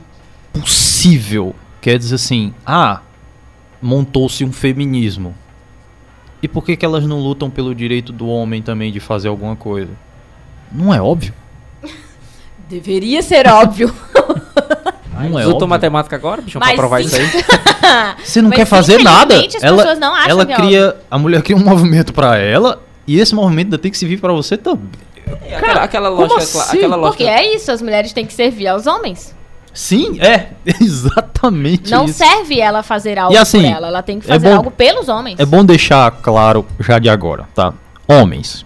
possível. 0.52 1.54
Quer 1.80 1.98
dizer 1.98 2.16
assim, 2.16 2.54
ah, 2.64 3.00
montou-se 3.80 4.44
um 4.44 4.52
feminismo. 4.52 5.34
E 6.42 6.48
por 6.48 6.64
que, 6.64 6.76
que 6.76 6.84
elas 6.84 7.04
não 7.04 7.20
lutam 7.20 7.50
pelo 7.50 7.74
direito 7.74 8.12
do 8.12 8.28
homem 8.28 8.62
também 8.62 8.92
de 8.92 9.00
fazer 9.00 9.28
alguma 9.28 9.56
coisa? 9.56 9.90
Não 10.70 10.92
é 10.92 11.00
óbvio? 11.00 11.32
Deveria 12.68 13.22
ser 13.22 13.46
óbvio. 13.46 13.94
Não 15.12 15.38
é 15.38 15.46
óbvio. 15.46 15.66
matemática 15.66 16.14
agora, 16.14 16.42
bicho, 16.42 16.58
pra 16.58 16.74
provar 16.74 17.02
sim. 17.02 17.06
isso 17.06 17.16
aí? 17.16 17.44
Você 18.22 18.42
não 18.42 18.50
Mas, 18.50 18.58
quer 18.58 18.64
fazer 18.66 19.02
nada. 19.02 19.34
Ela, 19.62 19.76
pessoas 19.78 19.98
não 19.98 20.14
acham 20.14 20.30
ela 20.30 20.46
que 20.46 20.52
é 20.52 20.56
cria, 20.56 20.96
a 21.10 21.18
mulher 21.18 21.42
cria 21.42 21.56
um 21.56 21.64
movimento 21.64 22.12
pra 22.12 22.36
ela 22.36 22.82
e 23.06 23.18
esse 23.18 23.34
movimento 23.34 23.66
ainda 23.66 23.78
tem 23.78 23.90
que 23.90 23.96
servir 23.96 24.18
pra 24.18 24.32
você 24.32 24.56
também. 24.56 24.90
É, 25.42 25.56
aquela, 25.78 26.08
lógica, 26.08 26.38
assim? 26.40 26.76
aquela 26.78 26.96
lógica. 26.96 27.16
Porque 27.24 27.24
é 27.30 27.54
isso, 27.54 27.70
as 27.72 27.80
mulheres 27.82 28.12
têm 28.12 28.24
que 28.26 28.32
servir 28.34 28.66
aos 28.68 28.86
homens. 28.86 29.34
Sim, 29.74 30.18
é 30.20 30.48
exatamente 30.80 31.90
Não 31.90 32.06
isso. 32.06 32.14
serve 32.18 32.58
ela 32.60 32.82
fazer 32.82 33.18
algo 33.18 33.34
E 33.34 33.36
assim, 33.36 33.60
por 33.62 33.70
ela, 33.76 33.86
ela 33.88 34.02
tem 34.02 34.18
que 34.18 34.26
é 34.26 34.34
fazer 34.34 34.48
bom- 34.48 34.56
algo 34.56 34.70
pelos 34.70 35.08
homens. 35.08 35.38
É 35.38 35.44
bom 35.44 35.64
deixar 35.64 36.10
claro 36.10 36.64
já 36.80 36.98
de 36.98 37.08
agora, 37.08 37.46
tá? 37.54 37.74
Homens, 38.08 38.64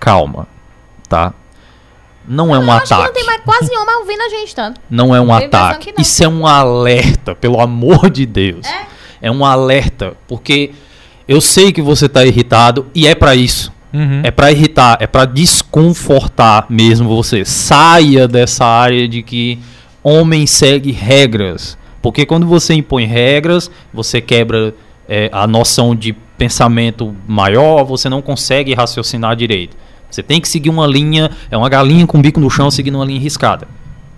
calma, 0.00 0.48
tá? 1.08 1.32
Não 2.26 2.52
é 2.54 2.58
um 2.58 2.64
Eu 2.64 2.70
acho 2.72 2.86
que 2.88 2.92
ataque. 2.94 3.06
não 3.08 3.14
tem 3.14 3.24
mais 3.24 3.40
quase 3.42 3.76
homem 3.76 3.94
ouvindo 4.00 4.20
a 4.22 4.28
gente 4.28 4.54
tanto. 4.54 4.80
Não 4.90 5.14
é 5.14 5.20
um 5.20 5.24
impressão 5.36 5.60
ataque. 5.68 5.84
que 5.86 5.92
não. 5.92 6.02
Isso 6.02 6.24
é 6.24 6.28
um 6.28 6.44
alerta, 6.46 7.34
pelo 7.36 7.60
amor 7.60 8.10
de 8.10 8.26
Deus. 8.26 8.66
É, 9.22 9.30
um 9.30 9.44
alerta, 9.44 10.14
porque 10.26 10.72
eu 11.28 11.40
sei 11.40 11.72
que 11.72 11.80
você 11.80 12.08
tá 12.08 12.24
irritado 12.24 12.86
e 12.94 13.06
é 13.06 13.14
pra 13.14 13.36
isso. 13.36 13.72
Uhum. 13.92 14.20
É 14.22 14.30
pra 14.30 14.50
irritar, 14.50 14.98
é 15.00 15.06
pra 15.06 15.24
desconfortar 15.24 16.66
mesmo 16.68 17.08
você. 17.08 17.44
Saia 17.44 18.26
dessa 18.28 18.64
área 18.64 19.08
de 19.08 19.22
que 19.22 19.58
homem 20.02 20.46
segue 20.46 20.92
regras. 20.92 21.78
Porque 22.02 22.24
quando 22.24 22.46
você 22.46 22.74
impõe 22.74 23.04
regras, 23.04 23.70
você 23.92 24.20
quebra 24.20 24.74
é, 25.08 25.28
a 25.32 25.46
noção 25.46 25.94
de 25.94 26.12
pensamento 26.38 27.14
maior, 27.26 27.84
você 27.84 28.08
não 28.08 28.20
consegue 28.20 28.74
raciocinar 28.74 29.34
direito. 29.34 29.76
Você 30.10 30.22
tem 30.22 30.40
que 30.40 30.48
seguir 30.48 30.70
uma 30.70 30.86
linha, 30.86 31.30
é 31.50 31.56
uma 31.56 31.68
galinha 31.68 32.06
com 32.06 32.18
o 32.18 32.22
bico 32.22 32.38
no 32.38 32.50
chão 32.50 32.70
seguindo 32.70 32.96
uma 32.96 33.04
linha 33.04 33.20
riscada. 33.20 33.66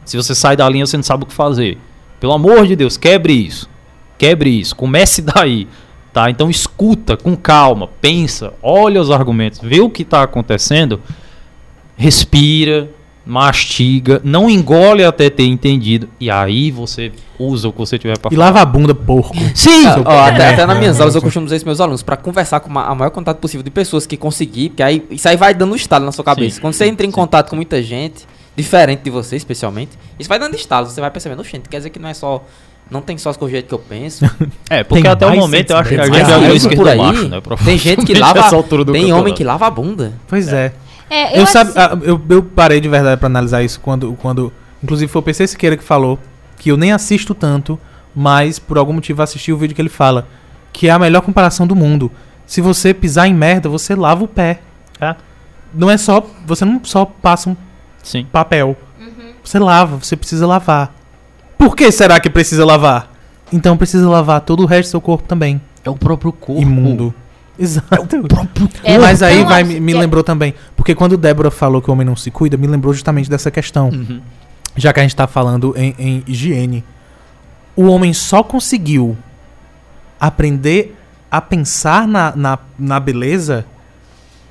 Se 0.04 0.16
você 0.16 0.34
sai 0.34 0.56
da 0.56 0.68
linha, 0.68 0.86
você 0.86 0.96
não 0.96 1.04
sabe 1.04 1.24
o 1.24 1.26
que 1.26 1.32
fazer. 1.32 1.78
Pelo 2.20 2.32
amor 2.32 2.66
de 2.66 2.74
Deus, 2.74 2.96
quebre 2.96 3.32
isso. 3.32 3.68
Quebre 4.16 4.50
isso. 4.50 4.74
Comece 4.74 5.22
daí. 5.22 5.68
Tá? 6.12 6.30
Então 6.30 6.48
escuta 6.50 7.16
com 7.16 7.36
calma, 7.36 7.88
pensa, 8.00 8.52
olha 8.62 9.00
os 9.00 9.10
argumentos, 9.10 9.60
vê 9.62 9.80
o 9.80 9.90
que 9.90 10.02
está 10.02 10.22
acontecendo, 10.22 11.00
respira, 11.96 12.88
mastiga, 13.26 14.20
não 14.24 14.48
engole 14.48 15.04
até 15.04 15.28
ter 15.28 15.44
entendido. 15.44 16.08
E 16.18 16.30
aí 16.30 16.70
você 16.70 17.12
usa 17.38 17.68
o 17.68 17.72
que 17.72 17.78
você 17.78 17.98
tiver 17.98 18.18
para 18.18 18.32
E 18.32 18.36
lava 18.36 18.60
a 18.60 18.64
bunda, 18.64 18.94
porco. 18.94 19.36
Sim! 19.54 19.86
Ah, 19.86 20.02
ó, 20.04 20.20
até, 20.24 20.44
É. 20.44 20.54
até 20.54 20.66
nas 20.66 20.78
minhas 20.78 20.98
aulas 20.98 21.14
eu 21.14 21.20
costumo 21.22 21.44
dizer 21.44 21.56
isso 21.56 21.64
para 21.64 21.70
meus 21.70 21.80
alunos, 21.80 22.02
para 22.02 22.16
conversar 22.16 22.60
com 22.60 22.76
a 22.78 22.94
maior 22.94 23.10
contato 23.10 23.36
possível 23.38 23.62
de 23.62 23.70
pessoas 23.70 24.06
que 24.06 24.16
conseguir, 24.16 24.70
porque 24.70 24.82
aí 24.82 25.04
isso 25.10 25.28
aí 25.28 25.36
vai 25.36 25.52
dando 25.52 25.72
um 25.72 25.76
estalo 25.76 26.06
na 26.06 26.12
sua 26.12 26.24
cabeça. 26.24 26.56
Sim, 26.56 26.62
Quando 26.62 26.72
você 26.72 26.86
entra 26.86 27.04
em 27.06 27.10
sim. 27.10 27.14
contato 27.14 27.50
com 27.50 27.56
muita 27.56 27.82
gente, 27.82 28.26
diferente 28.56 29.02
de 29.02 29.10
você 29.10 29.36
especialmente, 29.36 29.90
isso 30.18 30.28
vai 30.28 30.38
dando 30.38 30.54
estalo, 30.56 30.86
você 30.86 31.00
vai 31.00 31.10
percebendo, 31.10 31.44
gente, 31.44 31.68
quer 31.68 31.76
dizer 31.76 31.90
que 31.90 31.98
não 31.98 32.08
é 32.08 32.14
só 32.14 32.42
não 32.90 33.00
tem 33.00 33.16
só 33.18 33.32
o 33.38 33.48
jeito 33.48 33.68
que 33.68 33.74
eu 33.74 33.78
penso. 33.78 34.24
É, 34.70 34.84
porque 34.84 35.02
Tem 35.02 35.10
até 35.10 35.26
o 35.26 35.34
momento 35.36 35.70
eu 35.70 35.76
acho 35.78 35.88
que 35.90 35.96
a 36.00 36.04
gente 36.06 36.18
já 36.18 36.38
viu 36.38 36.48
eu 36.48 36.54
esquerdo 36.56 36.76
por 36.76 36.88
aí, 36.88 36.98
macho, 36.98 37.28
né? 37.28 37.40
tem 37.64 37.78
gente 37.78 38.04
que 38.04 38.12
lava, 38.18 38.42
do 38.50 38.62
tem 38.62 38.76
campeonato. 38.84 39.14
homem 39.20 39.34
que 39.34 39.42
lava 39.44 39.66
a 39.66 39.70
bunda. 39.70 40.12
Pois 40.28 40.52
é. 40.52 40.72
É, 41.08 41.38
Eu, 41.38 41.44
acho- 41.44 41.52
sabe, 41.52 41.72
ah, 41.74 41.96
eu, 42.02 42.20
eu 42.28 42.42
parei 42.42 42.80
de 42.80 42.88
verdade 42.88 43.16
pra 43.18 43.26
analisar 43.26 43.62
isso 43.62 43.80
quando, 43.80 44.12
quando. 44.20 44.52
Inclusive 44.82 45.10
foi 45.10 45.20
o 45.20 45.22
PC 45.22 45.46
Siqueira 45.46 45.76
que 45.76 45.82
falou 45.82 46.18
que 46.58 46.70
eu 46.70 46.76
nem 46.76 46.92
assisto 46.92 47.34
tanto, 47.34 47.78
mas 48.14 48.58
por 48.58 48.76
algum 48.76 48.92
motivo 48.92 49.22
assisti 49.22 49.52
o 49.52 49.56
vídeo 49.56 49.74
que 49.74 49.80
ele 49.80 49.88
fala. 49.88 50.26
Que 50.72 50.88
é 50.88 50.90
a 50.90 50.98
melhor 50.98 51.22
comparação 51.22 51.66
do 51.66 51.74
mundo. 51.74 52.12
Se 52.46 52.60
você 52.60 52.92
pisar 52.92 53.26
em 53.26 53.34
merda, 53.34 53.68
você 53.70 53.94
lava 53.94 54.22
o 54.24 54.28
pé. 54.28 54.60
É. 55.00 55.14
Não 55.72 55.88
é 55.90 55.96
só. 55.96 56.24
Você 56.46 56.64
não 56.64 56.80
só 56.84 57.04
passa 57.06 57.48
um 57.50 57.56
Sim. 58.02 58.26
papel. 58.30 58.76
Uhum. 59.00 59.32
Você 59.42 59.58
lava, 59.58 59.96
você 59.96 60.14
precisa 60.16 60.46
lavar. 60.46 60.94
Por 61.58 61.74
que 61.74 61.90
será 61.90 62.20
que 62.20 62.30
precisa 62.30 62.64
lavar? 62.64 63.12
Então 63.52 63.76
precisa 63.76 64.08
lavar 64.08 64.40
todo 64.42 64.62
o 64.62 64.66
resto 64.66 64.88
do 64.88 64.90
seu 64.92 65.00
corpo 65.00 65.26
também. 65.26 65.60
É 65.84 65.90
o 65.90 65.96
próprio 65.96 66.32
corpo. 66.32 66.62
Imundo. 66.62 67.12
Exato. 67.58 68.16
É, 68.84 68.96
Mas 68.98 69.22
aí 69.22 69.42
vai, 69.44 69.64
me, 69.64 69.80
me 69.80 69.92
é- 69.92 69.98
lembrou 69.98 70.22
também. 70.22 70.54
Porque 70.76 70.94
quando 70.94 71.16
Débora 71.16 71.50
falou 71.50 71.82
que 71.82 71.90
o 71.90 71.92
homem 71.92 72.06
não 72.06 72.14
se 72.14 72.30
cuida, 72.30 72.56
me 72.56 72.68
lembrou 72.68 72.94
justamente 72.94 73.28
dessa 73.28 73.50
questão. 73.50 73.88
Uhum. 73.88 74.20
Já 74.76 74.92
que 74.92 75.00
a 75.00 75.02
gente 75.02 75.16
tá 75.16 75.26
falando 75.26 75.74
em, 75.76 75.94
em 75.98 76.22
higiene. 76.26 76.84
O 77.74 77.86
homem 77.86 78.12
só 78.12 78.42
conseguiu 78.42 79.16
aprender 80.20 80.96
a 81.30 81.40
pensar 81.40 82.06
na, 82.06 82.34
na, 82.34 82.58
na 82.78 83.00
beleza, 83.00 83.64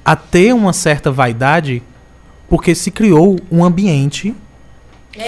a 0.03 0.15
ter 0.15 0.53
uma 0.53 0.71
certa 0.73 1.11
vaidade, 1.11 1.81
porque 2.49 2.75
se 2.75 2.91
criou 2.91 3.38
um 3.51 3.63
ambiente 3.63 4.35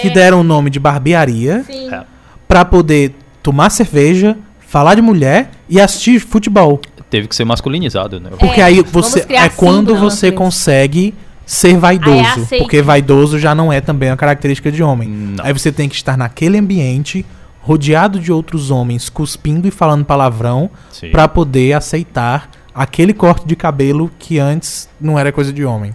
que 0.00 0.10
deram 0.10 0.40
o 0.40 0.44
nome 0.44 0.70
de 0.70 0.78
barbearia 0.78 1.64
Sim. 1.64 1.92
É. 1.92 2.02
pra 2.46 2.64
poder 2.64 3.14
tomar 3.42 3.70
cerveja, 3.70 4.36
falar 4.60 4.94
de 4.94 5.02
mulher 5.02 5.50
e 5.68 5.80
assistir 5.80 6.20
futebol. 6.20 6.80
Teve 7.08 7.26
que 7.26 7.34
ser 7.34 7.44
masculinizado, 7.44 8.20
né? 8.20 8.30
Porque 8.38 8.60
É, 8.60 8.64
aí 8.64 8.82
você 8.82 9.26
é 9.30 9.48
quando 9.48 9.96
você 9.96 10.30
consegue 10.30 11.14
ser 11.44 11.76
vaidoso, 11.76 12.46
é 12.52 12.58
porque 12.58 12.80
vaidoso 12.80 13.36
já 13.36 13.52
não 13.54 13.72
é 13.72 13.80
também 13.80 14.08
uma 14.10 14.16
característica 14.16 14.70
de 14.70 14.82
homem. 14.82 15.08
Não. 15.08 15.44
Aí 15.44 15.52
você 15.52 15.72
tem 15.72 15.88
que 15.88 15.96
estar 15.96 16.16
naquele 16.16 16.56
ambiente 16.56 17.26
rodeado 17.60 18.20
de 18.20 18.32
outros 18.32 18.70
homens 18.70 19.08
cuspindo 19.08 19.66
e 19.66 19.70
falando 19.70 20.04
palavrão 20.04 20.70
pra 21.10 21.26
poder 21.26 21.72
aceitar 21.72 22.50
aquele 22.74 23.12
corte 23.12 23.46
de 23.46 23.56
cabelo 23.56 24.10
que 24.18 24.38
antes 24.38 24.88
não 25.00 25.18
era 25.18 25.32
coisa 25.32 25.52
de 25.52 25.64
homem. 25.64 25.92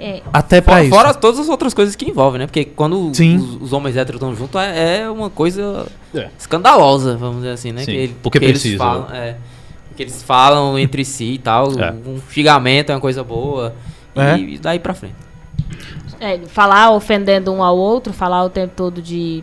É. 0.00 0.16
É. 0.16 0.22
Até 0.32 0.60
pra 0.60 0.74
Fora, 0.74 0.84
isso. 0.84 0.94
fora 0.94 1.14
todas 1.14 1.38
as 1.40 1.48
outras 1.48 1.74
coisas 1.74 1.94
que 1.94 2.08
envolvem, 2.10 2.38
né? 2.40 2.46
Porque 2.46 2.64
quando 2.64 3.10
os, 3.10 3.18
os 3.60 3.72
homens 3.72 3.96
héteros 3.96 4.20
estão 4.20 4.34
juntos 4.34 4.60
é, 4.60 5.02
é 5.02 5.10
uma 5.10 5.28
coisa 5.28 5.86
É. 6.14 6.28
escandalosa, 6.38 7.16
vamos 7.16 7.36
dizer 7.38 7.50
assim, 7.50 7.70
né? 7.72 7.80
Sim, 7.82 7.92
que 7.92 7.96
ele- 7.98 8.16
porque 8.22 8.38
que 8.38 8.44
eles 8.46 8.60
precisa, 8.62 8.78
falam, 8.78 9.06
é, 9.12 9.36
que 9.96 10.02
eles 10.02 10.22
falam 10.22 10.78
entre 10.78 11.04
si 11.04 11.32
e 11.34 11.38
tal. 11.38 11.68
É. 11.78 11.92
Um 12.06 12.18
xingamento 12.30 12.90
é 12.90 12.94
uma 12.94 13.00
coisa 13.00 13.22
boa. 13.22 13.74
É. 14.16 14.36
E 14.38 14.58
daí 14.58 14.78
pra 14.78 14.94
frente. 14.94 15.14
É, 16.18 16.38
falar 16.48 16.90
ofendendo 16.90 17.52
um 17.52 17.62
ao 17.62 17.76
outro, 17.76 18.12
falar 18.12 18.42
o 18.44 18.50
tempo 18.50 18.72
todo 18.76 19.00
de 19.00 19.42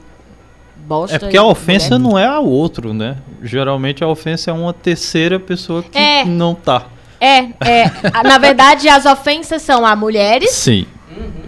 bosta. 0.88 1.16
É 1.16 1.20
porque 1.20 1.38
a 1.38 1.42
e 1.42 1.44
ofensa 1.44 1.98
mulher. 1.98 2.12
não 2.12 2.20
é 2.20 2.26
ao 2.28 2.46
outro, 2.46 2.94
né? 2.94 3.18
Geralmente 3.42 4.04
a 4.04 4.08
ofensa 4.08 4.52
é 4.52 4.54
uma 4.54 4.74
terceira 4.74 5.40
pessoa 5.40 5.82
que 5.84 5.98
É. 5.98 6.24
não 6.26 6.54
tá. 6.54 6.86
É, 7.20 7.38
é. 7.62 7.92
Na 8.24 8.38
verdade, 8.38 8.88
as 8.90 9.06
ofensas 9.06 9.62
são 9.62 9.86
a 9.86 9.96
mulheres 9.96 10.52
Sim. 10.52 10.86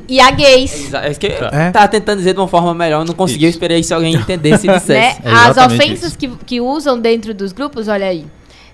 e 0.07 0.19
a 0.19 0.31
gays. 0.31 0.87
Exa- 0.87 1.01
É 1.05 1.11
isso 1.11 1.19
que 1.19 1.27
eu 1.27 1.31
É. 1.51 1.71
tava 1.71 1.87
tentando 1.87 2.17
dizer 2.17 2.33
de 2.33 2.39
uma 2.39 2.47
forma 2.47 2.73
melhor, 2.73 3.05
não 3.05 3.13
consegui, 3.13 3.45
eu 3.45 3.49
Isso. 3.49 3.57
esperei 3.57 3.83
se 3.83 3.93
alguém 3.93 4.13
entendesse 4.15 4.65
e 4.65 4.69
né? 4.69 4.77
dissesse. 4.77 5.19
É 5.23 5.29
As 5.31 5.57
ofensas 5.57 6.09
isso. 6.09 6.17
que, 6.17 6.27
que 6.45 6.61
usam 6.61 6.99
dentro 6.99 7.33
dos 7.33 7.51
grupos, 7.51 7.87
olha 7.87 8.07
aí. 8.07 8.25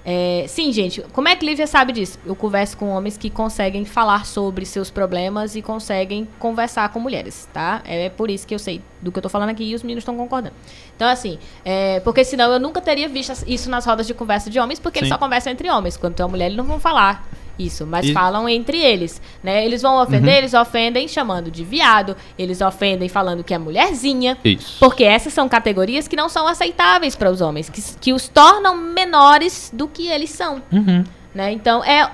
É, 0.08 0.46
sim, 0.48 0.72
gente, 0.72 1.02
como 1.12 1.28
é 1.28 1.36
que 1.36 1.44
Lívia 1.44 1.66
sabe 1.66 1.92
disso? 1.92 2.20
Eu 2.24 2.36
converso 2.36 2.78
com 2.78 2.90
homens 2.90 3.18
que 3.18 3.28
conseguem 3.28 3.84
falar 3.86 4.26
sobre 4.28 4.64
seus 4.64 4.92
problemas 4.92 5.56
e 5.56 5.64
conseguem 5.64 6.28
conversar 6.38 6.90
com 6.90 7.00
mulheres, 7.00 7.50
tá? 7.52 7.82
É 7.84 8.08
por 8.10 8.30
isso 8.30 8.46
que 8.46 8.54
eu 8.54 8.60
sei 8.60 8.84
do 9.02 9.12
que 9.12 9.18
eu 9.18 9.24
tô 9.24 9.30
falando 9.30 9.50
aqui 9.50 9.64
e 9.64 9.74
os 9.74 9.82
meninos 9.82 10.04
estão 10.04 10.16
concordando. 10.16 10.54
Então, 10.96 11.08
assim, 11.08 11.40
é, 11.64 12.00
porque 12.02 12.24
senão 12.24 12.54
eu 12.54 12.60
nunca 12.60 12.80
teria 12.80 13.10
visto 13.10 13.34
isso 13.48 13.68
nas 13.68 13.84
rodas 13.84 14.06
de 14.06 14.14
conversa 14.14 14.48
de 14.48 14.60
homens, 14.60 14.80
porque 14.80 15.00
eles 15.00 15.10
Sim. 15.10 15.14
só 15.14 15.18
conversam 15.18 15.52
entre 15.52 15.68
homens. 15.72 15.98
Quando 15.98 16.14
tu 16.14 16.22
é 16.22 16.26
uma 16.26 16.32
mulher, 16.32 16.46
eles 16.46 16.58
não 16.58 16.66
vão 16.66 16.80
falar 16.80 17.28
isso, 17.58 17.86
mas 17.86 18.06
E- 18.08 18.14
falam 18.14 18.48
entre 18.50 18.78
eles, 18.78 19.22
né? 19.44 19.66
Eles 19.66 19.82
vão 19.82 20.02
ofender, 20.02 20.32
Uhum. 20.34 20.38
eles 20.40 20.54
ofendem 20.54 21.08
chamando 21.08 21.50
de 21.50 21.64
viado, 21.64 22.16
eles 22.38 22.62
ofendem 22.62 23.08
falando 23.10 23.44
que 23.44 23.54
é 23.54 23.58
mulherzinha, 23.58 24.38
Isso. 24.44 24.78
porque 24.80 25.04
essas 25.04 25.34
são 25.34 25.48
categorias 25.48 26.08
que 26.08 26.16
não 26.16 26.28
são 26.30 26.48
aceitáveis 26.48 27.16
para 27.16 27.30
os 27.32 27.42
homens, 27.42 27.70
que, 27.70 27.82
que 28.00 28.14
os 28.14 28.28
tornam 28.28 28.76
menores 28.76 29.72
do 29.74 29.88
que 29.88 30.08
eles 30.08 30.30
são. 30.32 30.62
Uhum. 30.72 31.04
Né? 31.34 31.52
Então, 31.52 31.84
é, 31.84 32.10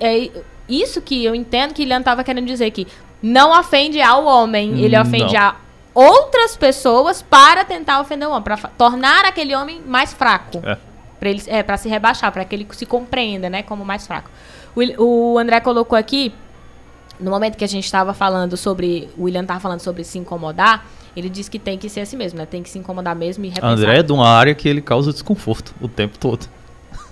é 0.00 0.30
isso 0.68 1.00
que 1.00 1.24
eu 1.24 1.34
entendo 1.34 1.72
que 1.74 1.82
Ilan 1.82 2.00
estava 2.00 2.22
querendo 2.24 2.46
dizer, 2.46 2.70
que 2.70 2.86
não 3.22 3.58
ofende 3.58 4.00
ao 4.00 4.24
homem, 4.24 4.80
ele 4.82 4.94
Não. 4.94 5.02
ofende 5.02 5.36
a 5.36 5.56
outras 5.94 6.56
pessoas 6.56 7.22
para 7.22 7.64
tentar 7.64 8.00
ofender 8.00 8.28
o 8.28 8.30
homem, 8.30 8.42
para 8.42 8.56
tornar 8.56 9.24
aquele 9.24 9.54
homem 9.56 9.80
mais 9.86 10.12
fraco. 10.12 10.60
É. 10.64 10.76
Ele, 11.20 11.42
é, 11.48 11.62
para 11.64 11.76
se 11.76 11.88
rebaixar, 11.88 12.30
para 12.30 12.44
que 12.44 12.54
ele 12.54 12.66
se 12.72 12.86
compreenda, 12.86 13.50
né, 13.50 13.62
como 13.64 13.84
mais 13.84 14.06
fraco. 14.06 14.30
O, 14.98 15.38
André 15.38 15.60
colocou 15.60 15.98
aqui, 15.98 16.32
no 17.18 17.30
momento 17.30 17.56
que 17.56 17.64
a 17.64 17.68
gente 17.68 17.84
estava 17.84 18.12
falando 18.14 18.56
sobre, 18.56 19.08
o 19.16 19.24
William 19.24 19.42
estava 19.42 19.60
falando 19.60 19.80
sobre 19.80 20.04
se 20.04 20.18
incomodar, 20.18 20.86
ele 21.16 21.28
disse 21.28 21.50
que 21.50 21.58
tem 21.58 21.76
que 21.78 21.88
ser 21.88 22.00
assim 22.00 22.16
mesmo, 22.16 22.38
né? 22.38 22.46
Tem 22.46 22.62
que 22.62 22.70
se 22.70 22.78
incomodar 22.78 23.14
mesmo 23.16 23.44
e 23.44 23.48
repensar. 23.48 23.68
André 23.70 23.98
é 23.98 24.02
de 24.02 24.12
uma 24.12 24.28
área 24.28 24.54
que 24.54 24.68
ele 24.68 24.80
causa 24.80 25.12
desconforto 25.12 25.74
o 25.80 25.88
tempo 25.88 26.18
todo. 26.18 26.46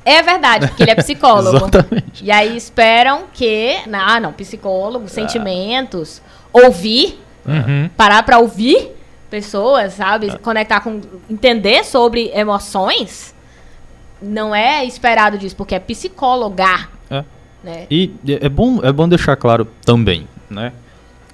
É 0.04 0.22
verdade, 0.22 0.68
porque 0.68 0.84
ele 0.84 0.92
é 0.92 0.94
psicólogo. 1.02 1.56
Exatamente. 1.56 2.24
E 2.24 2.30
aí 2.30 2.56
esperam 2.56 3.24
que, 3.32 3.76
ah, 3.92 4.20
não, 4.20 4.32
psicólogo, 4.32 5.08
sentimentos, 5.08 6.22
ouvir, 6.52 7.20
Uhum. 7.44 7.88
parar 7.96 8.24
pra 8.24 8.38
ouvir 8.38 8.90
pessoas, 9.30 9.94
sabe? 9.94 10.36
Conectar 10.38 10.80
com, 10.80 11.00
entender 11.30 11.84
sobre 11.84 12.30
emoções, 12.34 13.34
não 14.20 14.54
é 14.54 14.84
esperado 14.84 15.38
disso, 15.38 15.54
porque 15.54 15.74
é 15.74 15.78
psicóloga, 15.80 16.64
É. 16.64 16.95
né? 17.66 17.86
E 17.90 18.12
é 18.40 18.48
bom, 18.48 18.78
é 18.82 18.92
bom 18.92 19.08
deixar 19.08 19.34
claro 19.34 19.66
também, 19.84 20.28
né? 20.48 20.72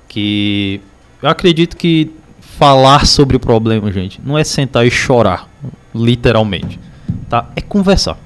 Que 0.09 0.81
eu 1.21 1.29
acredito 1.29 1.77
que 1.77 2.11
falar 2.41 3.07
sobre 3.07 3.37
o 3.37 3.41
problema, 3.41 3.93
gente, 3.93 4.21
não 4.25 4.39
é 4.39 4.43
sentar 4.43 4.87
e 4.87 4.91
chorar, 4.91 5.47
literalmente. 5.95 6.81
Tá? 7.29 7.51
É 7.55 7.61
conversar. 7.61 8.19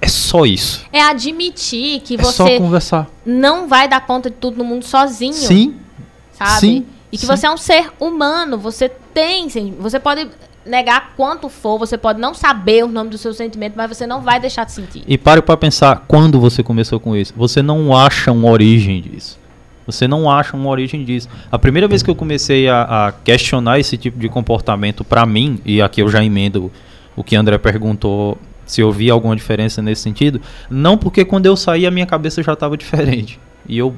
É 0.00 0.08
só 0.08 0.44
isso. 0.44 0.84
É 0.92 1.00
admitir 1.00 2.00
que 2.00 2.14
É 2.20 2.24
só 2.24 2.44
você 2.44 2.58
conversar. 2.58 3.08
não 3.24 3.68
vai 3.68 3.88
dar 3.88 4.04
conta 4.04 4.28
de 4.28 4.36
tudo 4.36 4.58
no 4.58 4.64
mundo 4.64 4.84
sozinho. 4.84 5.32
Sim, 5.32 5.76
sabe? 6.32 6.60
Sim, 6.60 6.86
e 7.12 7.16
que 7.16 7.26
sim. 7.26 7.26
você 7.28 7.46
é 7.46 7.50
um 7.50 7.56
ser 7.56 7.90
humano, 7.98 8.58
você 8.58 8.88
tem, 8.88 9.48
você 9.78 9.98
pode 10.00 10.28
negar 10.64 11.12
quanto 11.16 11.48
for, 11.48 11.78
você 11.78 11.98
pode 11.98 12.20
não 12.20 12.34
saber 12.34 12.84
o 12.84 12.88
nome 12.88 13.10
do 13.10 13.18
seu 13.18 13.34
sentimento, 13.34 13.74
mas 13.76 13.88
você 13.88 14.06
não 14.06 14.22
vai 14.22 14.40
deixar 14.40 14.64
de 14.64 14.72
sentir. 14.72 15.02
E 15.06 15.18
pare 15.18 15.42
para 15.42 15.56
pensar 15.56 16.04
quando 16.08 16.40
você 16.40 16.62
começou 16.62 16.98
com 16.98 17.14
isso. 17.16 17.34
Você 17.36 17.62
não 17.62 17.96
acha 17.96 18.32
uma 18.32 18.50
origem 18.50 19.00
disso. 19.00 19.38
Você 19.86 20.08
não 20.08 20.30
acha 20.30 20.56
uma 20.56 20.70
origem 20.70 21.04
disso. 21.04 21.28
A 21.52 21.58
primeira 21.58 21.86
vez 21.86 22.02
que 22.02 22.10
eu 22.10 22.14
comecei 22.14 22.68
a, 22.68 23.08
a 23.08 23.12
questionar 23.12 23.78
esse 23.78 23.96
tipo 23.98 24.18
de 24.18 24.28
comportamento 24.28 25.04
para 25.04 25.26
mim, 25.26 25.58
e 25.64 25.82
aqui 25.82 26.00
eu 26.00 26.08
já 26.08 26.24
emendo 26.24 26.72
o 27.14 27.22
que 27.22 27.36
André 27.36 27.58
perguntou, 27.58 28.38
se 28.64 28.80
eu 28.80 28.90
via 28.90 29.12
alguma 29.12 29.36
diferença 29.36 29.82
nesse 29.82 30.02
sentido, 30.02 30.40
não 30.70 30.96
porque 30.96 31.24
quando 31.24 31.46
eu 31.46 31.56
saí 31.56 31.86
a 31.86 31.90
minha 31.90 32.06
cabeça 32.06 32.42
já 32.42 32.54
estava 32.54 32.76
diferente. 32.78 33.38
E 33.68 33.76
eu 33.76 33.94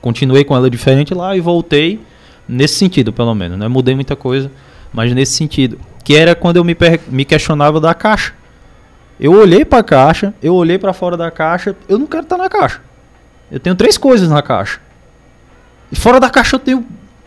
continuei 0.00 0.44
com 0.44 0.56
ela 0.56 0.70
diferente 0.70 1.12
lá 1.12 1.36
e 1.36 1.40
voltei 1.40 2.00
nesse 2.48 2.76
sentido, 2.76 3.12
pelo 3.12 3.34
menos. 3.34 3.58
Né? 3.58 3.68
Mudei 3.68 3.94
muita 3.94 4.16
coisa, 4.16 4.50
mas 4.92 5.12
nesse 5.12 5.32
sentido. 5.32 5.78
Que 6.08 6.16
era 6.16 6.34
quando 6.34 6.56
eu 6.56 6.64
me, 6.64 6.74
me 7.08 7.22
questionava 7.22 7.78
da 7.78 7.92
caixa. 7.92 8.32
Eu 9.20 9.32
olhei 9.32 9.62
pra 9.62 9.82
caixa, 9.82 10.32
eu 10.42 10.54
olhei 10.54 10.78
pra 10.78 10.94
fora 10.94 11.18
da 11.18 11.30
caixa, 11.30 11.76
eu 11.86 11.98
não 11.98 12.06
quero 12.06 12.22
estar 12.22 12.38
na 12.38 12.48
caixa. 12.48 12.80
Eu 13.52 13.60
tenho 13.60 13.76
três 13.76 13.98
coisas 13.98 14.30
na 14.30 14.40
caixa. 14.40 14.80
E 15.92 15.96
fora 15.96 16.18
da 16.18 16.30
caixa 16.30 16.56
eu 16.56 16.60
tenho 16.60 16.78
O 16.78 16.86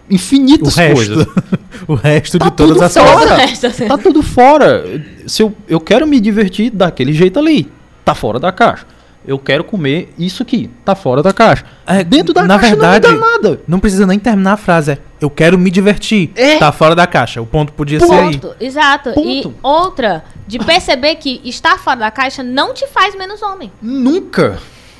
infinitas 0.09 0.73
coisas. 0.73 1.15
resto. 1.15 1.59
o 1.87 1.93
resto 1.93 2.39
Tá 2.41 2.45
de 2.49 2.51
todas 2.55 2.81
as 2.81 2.91
fora. 2.91 3.35
coisas. 3.35 3.61
O 3.61 3.67
assim. 3.67 3.87
Tá 3.87 3.97
tudo 3.99 4.23
fora. 4.23 4.83
Se 5.27 5.43
eu, 5.43 5.55
eu 5.69 5.79
quero 5.79 6.07
me 6.07 6.19
divertir 6.19 6.71
daquele 6.71 7.13
jeito 7.13 7.37
ali, 7.37 7.71
tá 8.03 8.15
fora 8.15 8.39
da 8.39 8.51
caixa. 8.51 8.87
Eu 9.26 9.38
quero 9.38 9.64
comer 9.64 10.11
isso 10.18 10.41
aqui, 10.41 10.68
tá 10.84 10.95
fora 10.95 11.22
da 11.22 11.31
caixa. 11.31 11.64
É, 11.85 12.03
Dentro 12.03 12.34
da 12.34 12.43
na 12.43 12.57
caixa 12.57 12.76
verdade, 12.76 13.07
não 13.07 13.14
me 13.14 13.19
dá 13.19 13.30
nada. 13.31 13.61
Não 13.68 13.80
precisa 13.80 14.07
nem 14.07 14.18
terminar 14.18 14.53
a 14.53 14.57
frase. 14.57 14.93
É, 14.93 14.98
eu 15.19 15.30
quero 15.30 15.60
me 15.60 15.69
divertir. 15.69 16.31
É. 16.35 16.57
Tá 16.57 16.72
fora 16.72 16.95
da 16.95 17.06
caixa. 17.06 17.39
O 17.41 17.45
ponto 17.45 17.72
podia 17.73 17.99
ser 17.99 18.11
aí. 18.11 18.38
Ponto, 18.38 18.56
exato. 18.60 19.10
E 19.19 19.43
Ponto. 19.43 19.53
outra, 19.61 20.23
de 20.48 20.57
perceber 20.57 21.15
que 21.15 21.39
estar 21.45 21.77
fora 21.77 21.99
da 21.99 22.11
caixa 22.11 22.41
não 22.41 22.73
te 22.73 22.88
faz 22.88 23.15
menos 23.15 23.43
homem, 23.43 23.72
Nunca. 23.80 24.57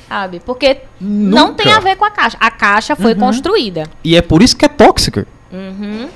sabe? 0.08 0.40
Porque 0.44 0.82
não 1.00 1.48
Nunca. 1.48 1.64
tem 1.64 1.72
a 1.72 1.80
ver 1.80 1.96
com 1.96 2.04
a 2.04 2.10
caixa. 2.10 2.36
A 2.38 2.50
caixa 2.50 2.94
foi 2.94 3.16
construída. 3.16 3.84
E 4.04 4.14
é 4.14 4.22
por 4.22 4.40
isso 4.40 4.56
que 4.56 4.64
é 4.64 4.68
tóxica. 4.68 5.26
Uhum. 5.52 6.08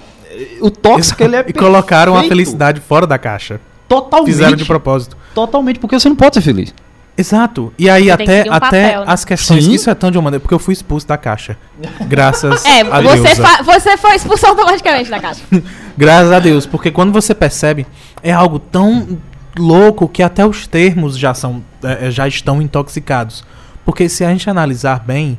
O 0.61 0.71
tóxico 0.71 1.23
ele 1.25 1.35
é 1.35 1.45
e 1.47 1.53
colocaram 1.53 2.13
a 2.13 2.21
perfeito. 2.21 2.29
felicidade 2.29 2.81
fora 2.81 3.07
da 3.07 3.19
caixa. 3.19 3.61
Totalmente. 3.89 4.31
Fizeram 4.33 4.57
de 4.57 4.65
propósito. 4.65 5.17
Totalmente, 5.35 5.79
porque 5.79 5.99
você 5.99 6.09
não 6.09 6.17
pode 6.17 6.35
ser 6.35 6.41
feliz. 6.43 6.73
Exato. 7.19 7.73
E 7.79 7.89
aí 7.89 8.05
Você 8.05 8.11
até, 8.11 8.45
um 8.49 8.53
até 8.53 8.61
papel, 8.61 9.01
né? 9.01 9.05
as 9.09 9.25
questões. 9.25 9.65
Sim. 9.65 9.73
Isso 9.73 9.89
é 9.89 9.95
tão 9.95 10.11
de 10.11 10.19
uma 10.19 10.25
maneira. 10.25 10.41
Porque 10.41 10.55
eu 10.55 10.59
fui 10.59 10.73
expulso 10.75 11.07
da 11.09 11.17
caixa. 11.17 11.57
Graças 12.07 12.65
É, 12.65 12.81
a 12.83 13.01
você, 13.01 13.23
Deus. 13.23 13.39
fa- 13.39 13.63
você 13.63 13.97
foi 13.97 14.15
expulso 14.17 14.47
automaticamente 14.47 15.09
da 15.11 15.19
casa. 15.19 15.41
Graças 15.97 16.31
a 16.33 16.39
Deus. 16.39 16.67
Porque 16.67 16.91
quando 16.91 17.13
você 17.13 17.35
percebe, 17.35 17.87
é 18.23 18.33
algo 18.33 18.59
tão 18.59 19.19
louco 19.59 20.07
que 20.09 20.23
até 20.23 20.45
os 20.45 20.67
termos 20.67 21.17
já 21.17 21.33
são 21.33 21.63
é, 21.83 22.09
é, 22.09 22.11
já 22.11 22.29
estão 22.29 22.61
intoxicados. 22.61 23.45
Porque 23.85 24.09
se 24.09 24.23
a 24.25 24.29
gente 24.29 24.51
analisar 24.51 25.01
bem, 25.01 25.39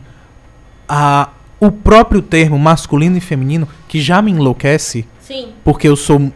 a, 0.90 1.30
o 1.60 1.72
próprio 1.72 2.22
termo 2.22 2.58
masculino 2.58 3.18
e 3.18 3.22
feminino, 3.22 3.68
que 3.88 4.02
já 4.02 4.22
me 4.22 4.32
enlouquece, 4.32 5.06
Sim. 5.22 5.50
porque 5.64 5.88
eu 5.88 5.96
sou. 5.96 6.32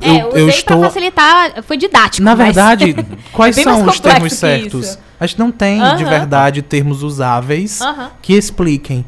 Eu, 0.00 0.12
É, 0.12 0.20
eu 0.22 0.28
usei 0.28 0.40
eu 0.42 0.46
pra 0.46 0.54
estou. 0.56 0.80
facilitar, 0.82 1.62
foi 1.62 1.76
didático. 1.76 2.22
Na 2.24 2.36
mas- 2.36 2.46
verdade, 2.46 2.94
quais 3.32 3.56
É 3.58 3.64
bem 3.64 3.64
mais 3.72 3.78
são 3.78 3.88
os 3.88 4.00
termos 4.00 4.32
certos? 4.34 4.86
isso. 4.88 4.98
A 5.18 5.26
gente 5.26 5.38
não 5.38 5.50
tem 5.50 5.78
de 5.78 5.84
Aham. 6.04 6.10
verdade 6.10 6.60
termos 6.62 7.02
usáveis 7.02 7.80
Aham. 7.80 8.10
que 8.20 8.34
expliquem. 8.34 9.04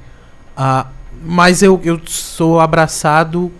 Ah, 0.56 0.86
mas 1.22 1.62
eu, 1.62 1.78
eu 1.84 2.00
sou 2.06 2.58
abraçado 2.60 3.52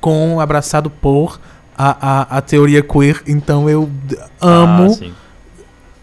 com, 0.00 0.38
abraçado 0.40 0.90
por 0.90 1.40
a, 1.76 1.96
a, 2.36 2.38
a 2.38 2.40
teoria 2.42 2.82
queer, 2.82 3.22
então 3.26 3.68
eu 3.70 3.90
amo 4.40 4.98
Ah, 5.02 5.06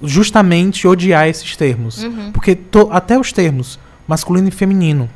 justamente 0.02 0.88
odiar 0.88 1.28
esses 1.28 1.56
termos. 1.56 2.04
Uhum. 2.04 2.32
Porque 2.32 2.56
to- 2.56 2.90
até 2.92 3.20
os 3.20 3.32
termos 3.32 3.80
masculino 4.08 4.48
e 4.48 4.52
feminino, 4.52 5.10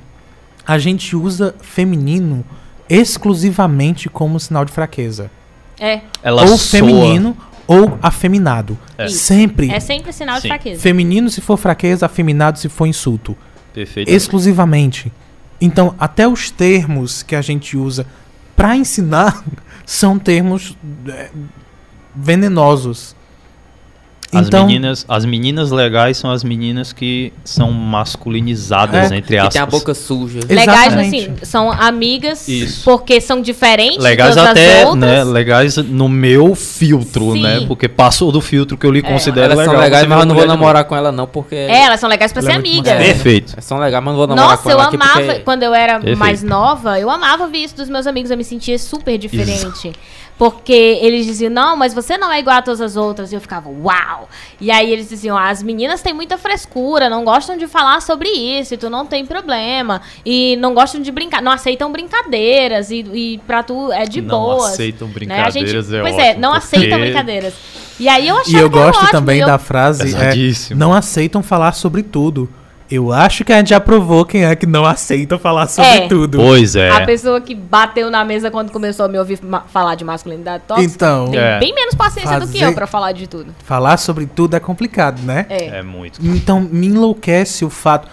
a 0.65 0.77
gente 0.77 1.15
usa 1.15 1.55
feminino 1.61 2.45
exclusivamente 2.87 4.09
como 4.09 4.39
sinal 4.39 4.63
de 4.65 4.71
fraqueza. 4.71 5.31
É, 5.79 6.01
Ela 6.23 6.41
ou 6.43 6.47
soa- 6.49 6.57
feminino 6.79 7.37
ou 7.67 7.97
afeminado. 8.01 8.77
É. 8.97 9.07
Sempre. 9.07 9.71
é 9.71 9.79
sempre 9.79 10.13
sinal 10.13 10.35
de 10.35 10.43
Sim. 10.43 10.47
fraqueza. 10.49 10.81
Feminino 10.81 11.29
se 11.29 11.41
for 11.41 11.57
fraqueza, 11.57 12.05
afeminado 12.05 12.59
se 12.59 12.69
for 12.69 12.85
insulto. 12.85 13.35
Perfeito. 13.73 14.09
Exclusivamente. 14.09 15.11
Então, 15.59 15.95
até 15.99 16.27
os 16.27 16.49
termos 16.51 17.23
que 17.23 17.35
a 17.35 17.41
gente 17.41 17.75
usa 17.77 18.05
pra 18.55 18.75
ensinar 18.75 19.43
são 19.85 20.17
termos 20.19 20.77
é, 21.07 21.29
venenosos. 22.15 23.15
As, 24.39 24.47
então, 24.47 24.65
meninas, 24.65 25.05
as 25.07 25.25
meninas 25.25 25.71
legais 25.71 26.17
são 26.17 26.29
as 26.31 26.43
meninas 26.43 26.91
que 26.93 27.31
são 27.43 27.71
masculinizadas, 27.71 29.11
É. 29.11 29.17
entre 29.17 29.35
Que 29.35 29.37
aspas. 29.37 29.53
tem 29.53 29.61
a 29.61 29.65
boca 29.65 29.93
suja. 29.93 30.39
Legais, 30.47 30.87
Exatamente. 30.87 31.15
assim, 31.29 31.35
são 31.45 31.71
amigas 31.71 32.47
Isso. 32.47 32.83
porque 32.83 33.19
são 33.21 33.41
diferentes 33.41 33.97
Legais 34.03 34.35
das 34.35 34.47
até, 34.49 34.85
outras. 34.85 34.95
né? 34.99 35.23
Legais 35.23 35.77
no 35.77 36.09
meu 36.09 36.55
filtro, 36.55 37.33
Sim. 37.33 37.41
né? 37.41 37.65
Porque 37.67 37.87
passou 37.87 38.31
do 38.31 38.41
filtro 38.41 38.77
que 38.77 38.85
eu 38.85 38.91
lhe 38.91 39.01
considero 39.01 39.45
Elas 39.53 39.57
legal. 39.59 39.73
são 39.75 39.83
legais, 39.83 40.07
mas 40.07 40.19
eu 40.19 40.25
não 40.25 40.35
vou 40.35 40.45
namorar 40.45 40.83
com 40.85 40.95
ela 40.95 41.11
não, 41.11 41.27
porque... 41.27 41.55
É, 41.55 41.83
elas 41.85 41.99
são 41.99 42.09
legais 42.09 42.31
pra 42.33 42.41
Ela 42.41 42.51
ser 42.51 42.55
é 42.55 42.59
amiga. 42.59 42.93
mais- 42.95 43.05
Perfeito. 43.07 43.53
Elas 43.53 43.65
são 43.65 43.77
legais, 43.77 44.03
mas 44.03 44.11
não 44.11 44.17
vou 44.17 44.27
namorar 44.27 44.49
Nossa, 44.51 44.63
com 44.63 44.69
eu 44.69 44.73
ela 44.73 44.85
aqui 44.87 44.95
amava, 44.95 45.21
porque... 45.21 45.39
quando 45.41 45.63
eu 45.63 45.73
era 45.73 45.93
Perfeito. 45.95 46.17
mais 46.19 46.43
nova, 46.43 46.99
eu 46.99 47.09
amava 47.09 47.47
ver 47.47 47.59
isso 47.59 47.75
dos 47.75 47.89
meus 47.89 48.07
amigos, 48.07 48.31
eu 48.31 48.37
me 48.37 48.43
sentia 48.43 48.77
super 48.79 49.17
diferente. 49.17 49.91
Porque 50.37 50.73
eles 51.01 51.25
diziam, 51.25 51.49
não, 51.49 51.77
mas 51.77 51.93
você 51.93 52.17
não 52.17 52.29
é 52.29 52.39
igual 52.39 52.57
a 52.57 52.61
todas 52.61 52.81
as 52.81 52.97
outras. 52.97 53.31
E 53.31 53.35
eu 53.35 53.39
ficava, 53.41 53.69
uau! 53.69 54.27
E 54.59 54.69
aí 54.69 54.91
eles 54.91 55.07
diziam, 55.07 55.37
as 55.37 55.63
meninas 55.63 56.01
têm 56.01 56.13
muita 56.13 56.37
frescura, 56.37 57.09
não 57.09 57.23
gostam 57.23 57.55
de 57.57 57.67
falar 57.67 58.01
sobre 58.01 58.27
isso, 58.29 58.73
e 58.73 58.77
tu 58.77 58.89
não 58.89 59.05
tem 59.05 59.25
problema. 59.25 60.01
E 60.25 60.57
não 60.57 60.73
gostam 60.73 61.01
de 61.01 61.09
brincar, 61.11 61.41
não 61.41 61.51
aceitam 61.53 61.89
brincadeiras, 61.91 62.91
e, 62.91 62.97
e 63.13 63.37
pra 63.47 63.63
tu 63.63 63.91
é 63.93 64.03
de 64.05 64.21
Não 64.21 64.27
boas. 64.39 64.73
aceitam 64.73 65.07
né? 65.07 65.11
A 65.11 65.15
brincadeiras, 65.15 65.53
gente, 65.85 65.95
é 65.95 66.01
Pois 66.01 66.17
é, 66.17 66.29
ótimo, 66.29 66.41
não 66.41 66.51
porque- 66.51 66.65
aceitam 66.75 66.99
brincadeiras. 66.99 67.53
E 67.97 68.09
aí 68.09 68.27
eu 68.27 68.35
achava 68.37 68.57
e 68.57 68.59
eu 68.59 68.69
que 68.69 68.77
era 68.77 68.85
gosto 68.87 68.99
ótimo, 69.03 69.11
também 69.11 69.39
eu- 69.39 69.47
da 69.47 69.57
frase 69.57 70.13
é, 70.15 70.75
não 70.75 70.93
aceitam 70.93 71.41
falar 71.41 71.71
sobre 71.71 72.03
tudo. 72.03 72.49
Eu 72.89 73.11
acho 73.11 73.43
que 73.43 73.51
a 73.51 73.57
gente 73.57 73.69
já 73.69 73.79
provou 73.79 74.23
quem 74.25 74.45
é 74.45 74.55
que 74.55 74.67
não 74.67 74.85
aceita 74.85 75.39
falar 75.39 75.65
sobre 75.67 75.89
É. 75.89 76.07
tudo. 76.07 76.37
Pois 76.37 76.75
é. 76.75 76.91
A 76.91 77.03
pessoa 77.03 77.41
que 77.41 77.55
bateu 77.55 78.11
na 78.11 78.23
mesa 78.23 78.51
quando 78.51 78.71
começou 78.71 79.05
a 79.07 79.09
me 79.09 79.17
ouvir 79.17 79.39
ma- 79.43 79.61
falar 79.61 79.95
de 79.95 80.03
masculinidade 80.03 80.63
tóxica 80.67 80.93
Então, 80.93 81.31
tem 81.31 81.39
É. 81.39 81.57
bem 81.59 81.73
menos 81.73 81.95
paciência 81.95 82.39
do 82.39 82.45
que 82.47 82.59
Fazer- 82.59 82.65
eu 82.71 82.73
pra 82.75 82.85
falar 82.85 83.11
de 83.11 83.25
tudo. 83.27 83.55
falar 83.63 83.97
sobre 83.97 84.27
tudo 84.27 84.55
é 84.55 84.59
complicado, 84.59 85.19
né? 85.23 85.47
É. 85.49 85.79
É 85.79 85.81
muito. 85.81 86.19
Então 86.23 86.61
me 86.61 86.85
enlouquece 86.87 87.65
o 87.65 87.71
fato. 87.71 88.07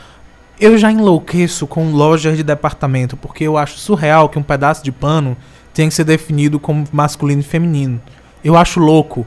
Eu 0.58 0.78
já 0.78 0.90
enlouqueço 0.90 1.66
com 1.66 1.90
lojas 1.92 2.36
de 2.36 2.42
departamento, 2.42 3.14
porque 3.16 3.44
eu 3.44 3.58
acho 3.58 3.76
surreal 3.78 4.28
que 4.30 4.38
um 4.38 4.42
pedaço 4.42 4.82
de 4.82 4.90
pano 4.92 5.36
tenha 5.74 5.88
que 5.88 5.94
ser 5.94 6.04
definido 6.04 6.58
como 6.58 6.86
masculino 6.92 7.40
e 7.40 7.44
feminino. 7.44 8.00
Eu 8.42 8.56
acho 8.56 8.80
louco. 8.80 9.26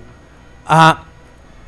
A, 0.67 1.01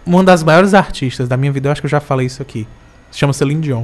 uma 0.06 0.24
das 0.24 0.42
maiores 0.42 0.74
artistas 0.74 1.28
da 1.28 1.38
minha 1.38 1.52
vida, 1.52 1.68
eu 1.68 1.72
acho 1.72 1.82
que 1.82 1.86
eu 1.86 1.92
já 1.92 2.00
falei 2.00 2.26
isso 2.26 2.42
aqui. 2.42 2.68
Se 3.12 3.20
chama 3.20 3.34
Celine 3.34 3.62
Dion. 3.62 3.84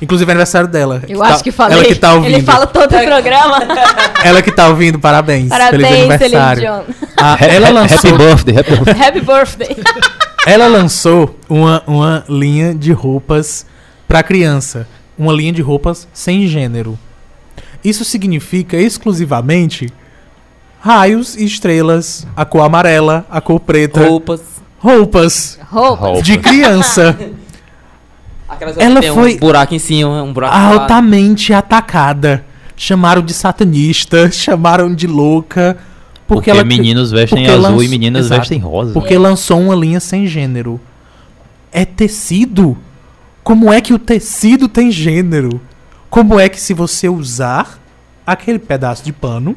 Inclusive 0.00 0.28
é 0.30 0.32
aniversário 0.32 0.68
dela. 0.68 1.02
Eu 1.08 1.18
tá- 1.20 1.26
acho 1.28 1.42
que 1.44 1.50
falei. 1.50 1.78
Ela 1.78 1.86
que 1.88 1.94
tá 1.94 2.12
ouvindo. 2.14 2.34
Ele 2.34 2.42
fala 2.42 2.66
todo 2.66 2.84
o 2.84 2.88
programa. 3.04 3.58
Ela 4.22 4.42
que 4.42 4.52
tá 4.52 4.68
ouvindo, 4.68 4.98
parabéns. 4.98 5.48
Feliz 5.48 5.58
Parabéns, 5.58 5.88
Celine 5.88 6.10
aniversário. 6.36 6.60
Dion. 6.62 6.82
Ah, 7.16 7.36
ela 7.40 7.70
lançou, 7.70 8.18
birthday, 8.18 8.58
happy 8.58 8.70
birthday. 8.76 9.06
Happy 9.08 9.20
birthday. 9.20 9.76
ela 10.46 10.66
lançou 10.66 11.38
uma, 11.48 11.82
uma 11.86 12.24
linha 12.28 12.74
de 12.74 12.92
roupas 12.92 13.64
pra 14.06 14.22
criança. 14.22 14.86
Uma 15.18 15.32
linha 15.32 15.52
de 15.52 15.62
roupas 15.62 16.06
sem 16.12 16.46
gênero. 16.46 16.98
Isso 17.82 18.04
significa 18.04 18.76
exclusivamente 18.76 19.90
raios 20.80 21.36
e 21.36 21.44
estrelas, 21.44 22.26
a 22.36 22.44
cor 22.44 22.62
amarela, 22.62 23.24
a 23.30 23.40
cor 23.40 23.58
preta, 23.60 24.04
Roupas. 24.04 24.40
roupas 24.78 25.58
Roupa. 25.70 26.06
Roupa. 26.06 26.22
de 26.22 26.36
criança 26.38 27.16
Aquelas 28.48 28.76
Ela 28.78 28.96
que 28.96 29.00
tem 29.06 29.12
foi 29.14 29.34
um 29.34 29.38
buraco 29.38 29.74
em 29.74 29.78
cima, 29.78 30.22
um 30.22 30.32
buraco 30.32 30.54
lá. 30.54 30.66
altamente 30.82 31.52
atacada. 31.52 32.44
Chamaram 32.76 33.22
de 33.22 33.32
satanista, 33.34 34.30
chamaram 34.32 34.94
de 34.94 35.06
louca. 35.06 35.76
Porque, 36.26 36.50
ela 36.50 36.64
meninos 36.64 37.10
vestem 37.12 37.38
porque 37.44 37.50
azul 37.50 37.62
lançou- 37.62 37.82
e 37.82 37.88
meninas 37.88 38.26
Exato. 38.26 38.40
vestem 38.40 38.58
rosa. 38.58 38.92
Porque 38.92 39.16
lançou 39.16 39.60
uma 39.60 39.74
linha 39.74 40.00
sem 40.00 40.26
gênero. 40.26 40.80
É 41.72 41.84
tecido. 41.84 42.76
Como 43.44 43.72
é 43.72 43.80
que 43.80 43.94
o 43.94 43.98
tecido 43.98 44.68
tem 44.68 44.90
gênero? 44.90 45.60
Como 46.10 46.38
é 46.38 46.48
que 46.48 46.60
se 46.60 46.74
você 46.74 47.08
usar 47.08 47.78
aquele 48.26 48.58
pedaço 48.58 49.04
de 49.04 49.12
pano, 49.12 49.54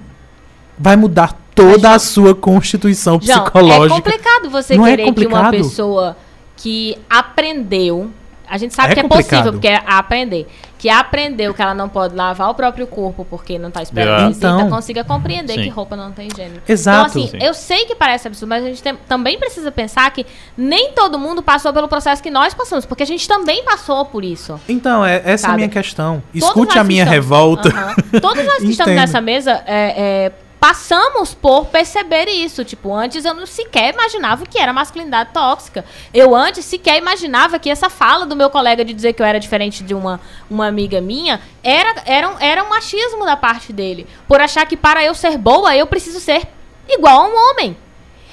vai 0.77 0.95
mudar 0.95 1.35
toda 1.55 1.91
a 1.93 1.99
sua 1.99 2.35
constituição 2.35 3.19
João, 3.21 3.37
é 3.37 3.41
psicológica? 3.41 3.95
complicado 4.01 4.49
você 4.51 4.75
Não 4.77 4.85
é 4.85 4.91
querer 4.91 5.03
que 5.03 5.09
uma 5.09 5.15
complicado? 5.15 5.51
pessoa 5.51 6.17
que 6.55 6.95
aprendeu. 7.09 8.11
A 8.49 8.57
gente 8.57 8.73
sabe 8.73 8.91
É 8.91 8.93
que 8.95 8.99
é 8.99 9.03
complicado. 9.03 9.29
possível, 9.29 9.51
porque 9.53 9.67
é 9.67 9.81
aprender. 9.85 10.47
Que 10.77 10.89
aprendeu 10.89 11.53
que 11.53 11.61
ela 11.61 11.73
não 11.73 11.89
pode 11.89 12.15
lavar 12.15 12.49
o 12.49 12.53
próprio 12.53 12.87
corpo 12.87 13.25
porque 13.29 13.59
não 13.59 13.69
tá 13.69 13.81
esperando 13.83 14.27
visita, 14.29 14.47
Então. 14.47 14.69
consiga 14.69 15.03
compreender 15.03 15.53
Sim. 15.55 15.63
que 15.63 15.69
roupa 15.69 15.95
não 15.95 16.11
tem 16.11 16.29
gênero. 16.33 16.61
Exato. 16.67 17.09
Então, 17.19 17.23
assim, 17.23 17.27
Sim. 17.37 17.45
eu 17.45 17.53
sei 17.53 17.85
que 17.85 17.93
parece 17.95 18.27
absurdo, 18.27 18.49
mas 18.49 18.63
a 18.63 18.67
gente 18.67 18.81
tem- 18.81 18.95
também 19.07 19.37
precisa 19.37 19.71
pensar 19.71 20.09
que 20.11 20.25
nem 20.57 20.93
todo 20.93 21.19
mundo 21.19 21.43
passou 21.43 21.73
pelo 21.73 21.87
processo 21.89 22.23
que 22.23 22.31
nós 22.31 22.53
passamos, 22.53 22.85
porque 22.85 23.03
a 23.03 23.05
gente 23.05 23.27
também 23.27 23.63
passou 23.63 24.05
por 24.05 24.23
isso. 24.23 24.59
Então, 24.69 25.05
é, 25.05 25.17
essa 25.17 25.29
é 25.29 25.33
a 25.33 25.37
Sabe? 25.37 25.55
minha 25.57 25.69
questão. 25.69 26.23
Escute 26.33 26.79
a 26.79 26.83
minha 26.83 27.03
estamos- 27.03 27.13
revolta. 27.23 27.69
Aham. 27.69 27.95
Todos 28.21 28.45
nós 28.45 28.57
que 28.59 28.69
estamos 28.71 28.95
nessa 28.95 29.19
mesa 29.19 29.61
é, 29.67 30.27
é, 30.27 30.31
passamos 30.69 31.33
por 31.33 31.65
perceber 31.65 32.29
isso. 32.29 32.63
Tipo, 32.63 32.93
antes 32.93 33.25
eu 33.25 33.33
não 33.33 33.47
sequer 33.47 33.91
imaginava 33.91 34.43
o 34.43 34.47
que 34.47 34.59
era 34.59 34.71
masculinidade 34.71 35.31
tóxica. 35.33 35.83
Eu 36.13 36.35
antes 36.35 36.63
sequer 36.63 36.99
imaginava 36.99 37.57
que 37.57 37.71
essa 37.71 37.89
fala 37.89 38.23
do 38.23 38.35
meu 38.35 38.51
colega 38.51 38.85
de 38.85 38.93
dizer 38.93 39.13
que 39.13 39.21
eu 39.23 39.25
era 39.25 39.39
diferente 39.39 39.83
de 39.83 39.95
uma, 39.95 40.21
uma 40.47 40.67
amiga 40.67 41.01
minha 41.01 41.41
era, 41.63 42.03
era, 42.05 42.29
um, 42.29 42.35
era 42.39 42.63
um 42.63 42.69
machismo 42.69 43.25
da 43.25 43.35
parte 43.35 43.73
dele. 43.73 44.05
Por 44.27 44.39
achar 44.39 44.67
que 44.67 44.77
para 44.77 45.03
eu 45.03 45.15
ser 45.15 45.39
boa, 45.39 45.75
eu 45.75 45.87
preciso 45.87 46.19
ser 46.19 46.47
igual 46.87 47.23
a 47.23 47.27
um 47.27 47.49
homem. 47.49 47.75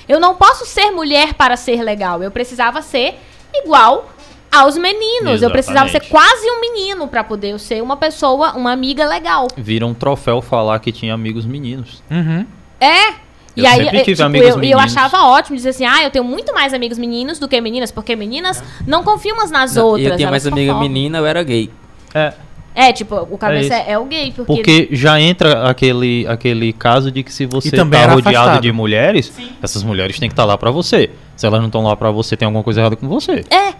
Eu 0.06 0.20
não 0.20 0.34
posso 0.34 0.66
ser 0.66 0.90
mulher 0.90 1.32
para 1.32 1.56
ser 1.56 1.82
legal. 1.82 2.22
Eu 2.22 2.30
precisava 2.30 2.82
ser 2.82 3.18
igual 3.54 4.10
aos 4.50 4.76
meninos. 4.76 5.42
Eu 5.42 5.50
precisava 5.50 5.88
ser 5.88 5.98
Exatamente. 6.02 6.10
quase 6.10 6.50
um 6.50 6.60
menino 6.60 7.08
para 7.08 7.22
poder 7.24 7.50
eu 7.50 7.58
ser 7.58 7.82
uma 7.82 7.96
pessoa, 7.96 8.52
uma 8.52 8.72
amiga 8.72 9.06
legal. 9.06 9.48
Vira 9.56 9.86
um 9.86 9.94
troféu 9.94 10.40
falar 10.42 10.78
que 10.78 10.90
tinha 10.92 11.12
amigos 11.14 11.44
meninos. 11.44 12.02
Uhum. 12.10 12.46
É. 12.80 13.26
E 13.56 13.60
Eu 13.64 13.66
aí, 13.70 13.76
sempre 13.84 13.96
eh, 13.98 14.00
tive 14.04 14.16
tipo, 14.16 14.22
amigos 14.26 14.48
eu, 14.56 14.62
eu 14.62 14.78
achava 14.78 15.22
ótimo 15.24 15.56
dizer 15.56 15.70
assim, 15.70 15.86
ah, 15.86 16.02
eu 16.02 16.10
tenho 16.10 16.24
muito 16.24 16.52
mais 16.52 16.74
amigos 16.74 16.98
meninos 16.98 17.38
do 17.38 17.48
que 17.48 17.58
meninas, 17.58 17.90
porque 17.90 18.14
meninas 18.14 18.62
não 18.86 19.02
confiam 19.02 19.34
umas 19.36 19.50
nas 19.50 19.74
Não, 19.76 19.86
outras. 19.86 20.06
e 20.06 20.10
eu 20.10 20.16
tinha 20.16 20.30
mais 20.30 20.46
amiga 20.46 20.74
menina, 20.78 21.16
eu 21.18 21.24
era 21.26 21.42
gay. 21.42 21.70
É, 22.14 22.34
É, 22.74 22.92
tipo, 22.92 23.14
o 23.30 23.38
cabeça 23.38 23.72
É 23.74 23.78
é, 23.88 23.92
é 23.92 23.98
o 23.98 24.04
gay, 24.04 24.30
porque... 24.36 24.52
porque 24.54 24.88
já 24.92 25.18
entra 25.18 25.70
aquele, 25.70 26.26
aquele 26.28 26.70
caso 26.74 27.10
de 27.10 27.22
que 27.22 27.32
se 27.32 27.46
você 27.46 27.70
também 27.70 27.98
tá 27.98 28.12
rodeado 28.12 28.36
afastado. 28.36 28.62
de 28.62 28.70
mulheres, 28.72 29.32
essas 29.62 29.82
mulheres 29.82 30.18
têm 30.18 30.28
que 30.28 30.34
estar 30.34 30.44
lá 30.44 30.58
pra 30.58 30.70
você. 30.70 31.08
Se 31.34 31.46
elas 31.46 31.58
não 31.60 31.68
estão 31.68 31.82
lá 31.82 31.96
pra 31.96 32.10
você, 32.10 32.36
tem 32.36 32.44
alguma 32.44 32.62
coisa 32.62 32.80
errada 32.82 32.94
com 32.96 33.08
você. 33.08 33.42
É. 33.50 33.72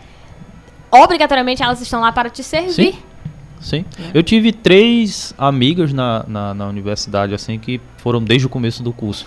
Obrigatoriamente 1.03 1.63
elas 1.63 1.81
estão 1.81 2.01
lá 2.01 2.13
para 2.13 2.29
te 2.31 2.43
servir. 2.43 2.73
Sim. 2.93 2.99
Sim. 3.61 3.85
Eu 4.15 4.23
tive 4.23 4.53
três 4.53 5.35
amigas 5.37 5.93
na, 5.93 6.25
na, 6.29 6.55
na 6.55 6.67
universidade, 6.69 7.35
assim, 7.35 7.59
que 7.59 7.81
foram 7.97 8.23
desde 8.23 8.47
o 8.47 8.51
começo 8.51 8.83
do 8.83 8.93
curso. 8.93 9.27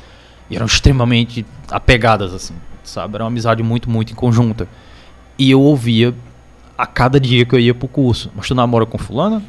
E 0.49 0.55
eram 0.55 0.65
extremamente 0.65 1.45
apegadas, 1.69 2.33
assim, 2.33 2.53
sabe? 2.83 3.15
Era 3.15 3.23
uma 3.23 3.29
amizade 3.29 3.61
muito, 3.63 3.89
muito 3.89 4.13
em 4.13 4.15
conjunta. 4.15 4.67
E 5.37 5.51
eu 5.51 5.59
ouvia 5.61 6.13
a 6.77 6.85
cada 6.85 7.19
dia 7.19 7.45
que 7.45 7.53
eu 7.53 7.59
ia 7.59 7.73
pro 7.73 7.87
curso. 7.87 8.31
Mas 8.35 8.47
tu 8.47 8.55
namora 8.55 8.85
com 8.85 8.97
fulana? 8.97 9.43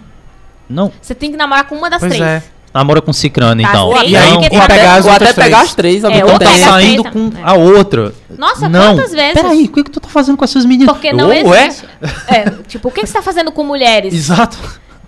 Não. 0.68 0.92
Você 1.00 1.14
tem 1.14 1.30
que 1.30 1.36
namorar 1.36 1.64
com 1.68 1.76
uma 1.76 1.88
das 1.90 2.00
Pois 2.00 2.14
três. 2.16 2.24
é. 2.24 2.42
Namora 2.72 3.00
com 3.02 3.12
cicrano, 3.12 3.60
Tá, 3.62 3.68
então. 3.68 4.04
E 4.04 4.16
aí, 4.16 4.32
ou 4.32 4.40
tá- 4.42 4.66
pegar 4.68 4.94
as 4.94 5.04
Ou 5.06 5.12
outras 5.12 5.30
até 5.30 5.42
pegar 5.42 5.56
três. 5.58 5.68
as 5.70 5.74
três 5.74 6.04
É, 6.04 6.24
ou 6.24 6.32
ou 6.32 6.38
tá 6.38 6.52
saindo 6.56 7.04
com 7.04 7.30
é. 7.36 7.42
a 7.42 7.54
outra. 7.54 8.14
Nossa, 8.38 8.68
não. 8.68 8.94
quantas 8.96 9.10
vezes? 9.12 9.34
Peraí, 9.34 9.64
o 9.64 9.72
que, 9.72 9.84
que 9.84 9.90
tu 9.90 9.98
tá 10.00 10.08
fazendo 10.08 10.36
com 10.36 10.44
essas 10.44 10.64
meninas? 10.64 10.92
Porque 10.92 11.12
não 11.12 11.26
Ou 11.26 11.32
é? 11.54 11.66
existe. 11.66 11.88
É, 12.28 12.50
tipo, 12.68 12.88
o 12.88 12.92
que 12.92 13.00
que 13.00 13.06
você 13.08 13.12
tá 13.14 13.22
fazendo 13.22 13.50
com 13.50 13.64
mulheres? 13.64 14.14
Exato. 14.14 14.56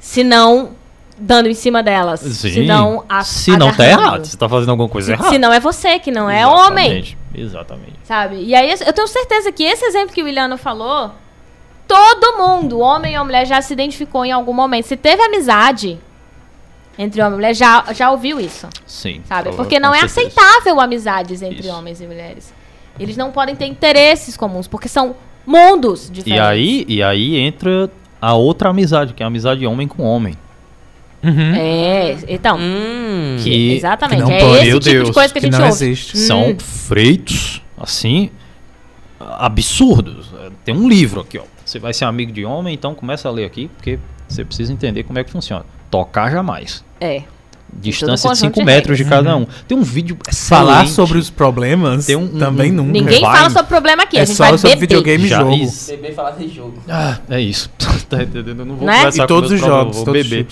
Se 0.01 0.25
não 0.25 0.71
dando 1.17 1.49
em 1.49 1.55
cima 1.55 1.85
delas. 1.85 2.19
Sim. 2.19 2.33
Se 2.35 2.61
não 2.67 3.05
a, 3.09 3.23
Se 3.23 3.57
não 3.57 3.73
tá 3.73 3.87
errado. 3.87 4.25
Você 4.27 4.37
tá 4.37 4.49
fazendo 4.49 4.71
alguma 4.71 4.89
coisa 4.89 5.13
errada. 5.13 5.29
Se 5.31 5.39
não 5.39 5.53
é 5.53 5.61
você, 5.61 6.01
que 6.01 6.11
não 6.11 6.29
é 6.29 6.45
homem. 6.45 6.87
Exatamente, 6.99 7.19
Exatamente. 7.33 7.93
Sabe? 8.03 8.37
E 8.43 8.55
aí 8.57 8.75
eu 8.85 8.93
tenho 8.93 9.07
certeza 9.07 9.53
que 9.53 9.63
esse 9.63 9.85
exemplo 9.85 10.13
que 10.13 10.21
o 10.21 10.25
Williano 10.25 10.59
falou, 10.59 11.13
todo 11.87 12.39
mundo, 12.39 12.81
homem 12.81 13.17
ou 13.19 13.25
mulher, 13.25 13.47
já 13.47 13.63
se 13.63 13.73
identificou 13.73 14.25
em 14.25 14.33
algum 14.33 14.53
momento. 14.53 14.87
Se 14.87 14.97
teve 14.97 15.23
amizade 15.23 16.01
entre 16.99 17.21
homem 17.21 17.33
e 17.33 17.37
mulher, 17.37 17.55
já, 17.55 17.85
já 17.93 18.11
ouviu 18.11 18.39
isso. 18.41 18.69
Sim. 18.87 19.23
Sabe? 19.27 19.53
Porque 19.53 19.81
não 19.81 19.95
é 19.95 20.07
certeza. 20.09 20.41
aceitável 20.41 20.81
amizades 20.81 21.41
entre 21.43 21.61
Isso. 21.61 21.71
homens 21.71 22.01
e 22.01 22.07
mulheres. 22.07 22.53
Eles 23.01 23.17
não 23.17 23.31
podem 23.33 23.57
ter 23.57 23.67
interesses 23.67 24.37
comuns, 24.37 24.69
porque 24.69 24.89
são 24.89 25.17
mundos 25.47 26.09
E 26.09 26.13
diferentes. 26.13 26.45
aí, 26.47 26.85
e 26.87 27.03
aí 27.03 27.37
entra 27.39 27.91
a 28.21 28.35
outra 28.35 28.69
amizade, 28.69 29.15
que 29.15 29.23
é 29.23 29.25
a 29.25 29.27
amizade 29.29 29.67
homem 29.67 29.89
com 29.89 30.03
homem. 30.03 30.35
Uhum. 31.25 31.55
É, 31.55 32.19
então. 32.29 32.59
Hum. 32.61 33.37
Que- 33.43 33.73
exatamente. 33.77 34.23
que 34.23 34.29
não 34.29 34.31
é 34.37 34.41
pode- 34.41 34.57
esse 34.59 34.67
Meu 34.67 34.81
tipo 34.81 34.91
de 34.91 34.95
Deus, 35.05 35.11
coisa 35.11 35.33
que 35.33 35.39
a 35.39 35.41
que 35.41 35.47
gente 35.47 35.59
não 35.59 35.67
ouve. 35.69 35.85
existe. 35.85 36.19
São 36.19 36.49
Hum. 36.51 36.57
freitos, 36.59 37.63
assim, 37.79 38.29
absurdos. 39.21 40.27
Tem 40.65 40.75
um 40.75 40.89
livro 40.89 41.21
aqui, 41.21 41.39
ó. 41.39 41.43
Você 41.65 41.79
vai 41.79 41.93
ser 41.95 42.05
amigo 42.05 42.33
de 42.33 42.45
homem, 42.45 42.75
então 42.75 42.95
começa 42.95 43.29
a 43.29 43.33
ler 43.33 43.45
aqui, 43.45 43.69
porque 43.77 43.99
você 44.29 44.45
precisa 44.45 44.73
entender 44.73 45.05
como 45.05 45.19
é 45.19 45.25
que 45.25 45.31
funciona. 45.31 45.65
Tocar 45.93 46.31
jamais. 46.33 46.83
É. 47.01 47.23
Distância 47.75 48.17
de 48.17 48.23
conjunto 48.35 48.55
5 48.55 48.59
de 48.61 48.65
metros 48.65 48.97
de 48.99 49.05
cada 49.05 49.37
um. 49.37 49.47
Tem 49.69 49.77
um 49.79 49.83
vídeo 49.83 50.17
Falar 50.49 50.73
excelente. 50.85 50.91
sobre 50.91 51.19
os 51.19 51.31
problemas 51.31 52.07
Tem 52.07 52.17
um- 52.17 52.39
também 52.39 52.73
um- 52.73 52.77
nunca. 52.77 52.93
Ninguém 52.93 53.21
vai. 53.21 53.37
fala 53.37 53.51
sobre 53.51 53.67
problema 53.69 54.03
aqui, 54.03 54.17
É 54.19 54.23
a 54.23 54.25
gente 54.25 54.37
só 54.37 54.45
vai 54.49 54.59
sobre 54.59 54.75
beber. 54.77 54.81
videogame 54.89 55.25
e 55.25 55.29
jogo. 55.29 55.73
Beber 55.89 56.15
falar 56.15 56.31
de 56.33 56.49
jogo. 56.49 56.83
Ah, 56.89 57.19
é 57.31 57.41
isso. 57.41 57.71
tá 58.11 58.23
entendendo? 58.23 58.61
Eu 58.61 58.65
não 58.67 58.75
vou 58.77 58.87
Né? 58.87 58.97
conversar 58.97 59.25
E 59.25 59.27
todos 59.27 59.51
com 59.51 59.55
os 59.55 59.61
jogos, 59.61 59.97
eu 59.99 60.05
vou 60.05 60.15
todos 60.15 60.23
os 60.23 60.29
beber. 60.29 60.47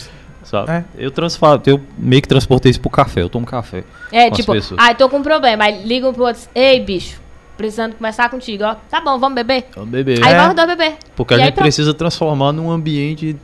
Sabe? 0.44 0.70
É. 0.72 0.84
Eu 0.98 1.10
transfalo, 1.10 1.62
eu 1.66 1.80
meio 1.98 2.22
que 2.22 2.28
transportei 2.28 2.70
isso 2.70 2.80
pro 2.80 2.90
café. 2.90 3.22
Eu 3.22 3.28
tomo 3.28 3.44
café. 3.46 3.84
É, 4.12 4.30
tipo, 4.30 4.52
ai, 4.78 4.94
tô 4.94 5.08
com 5.08 5.18
um 5.18 5.22
problema. 5.22 5.64
Aí 5.64 5.86
ligam 5.86 6.12
pro 6.14 6.24
outro, 6.24 6.42
ei, 6.54 6.80
bicho, 6.84 7.20
precisando 7.56 7.94
conversar 7.94 8.30
contigo, 8.30 8.64
ó. 8.64 8.74
Tá 8.90 9.00
bom, 9.00 9.18
vamos 9.18 9.34
beber? 9.34 9.66
Eu 9.76 9.84
beber. 9.86 10.24
Aí 10.24 10.32
É. 10.32 10.52
vai 10.54 10.66
beber. 10.66 10.94
Porque 11.14 11.34
E 11.34 11.36
a 11.36 11.38
aí 11.38 11.44
gente 11.44 11.54
pronto. 11.54 11.64
precisa 11.64 11.92
transformar 11.94 12.52
num 12.52 12.70
ambiente. 12.70 13.36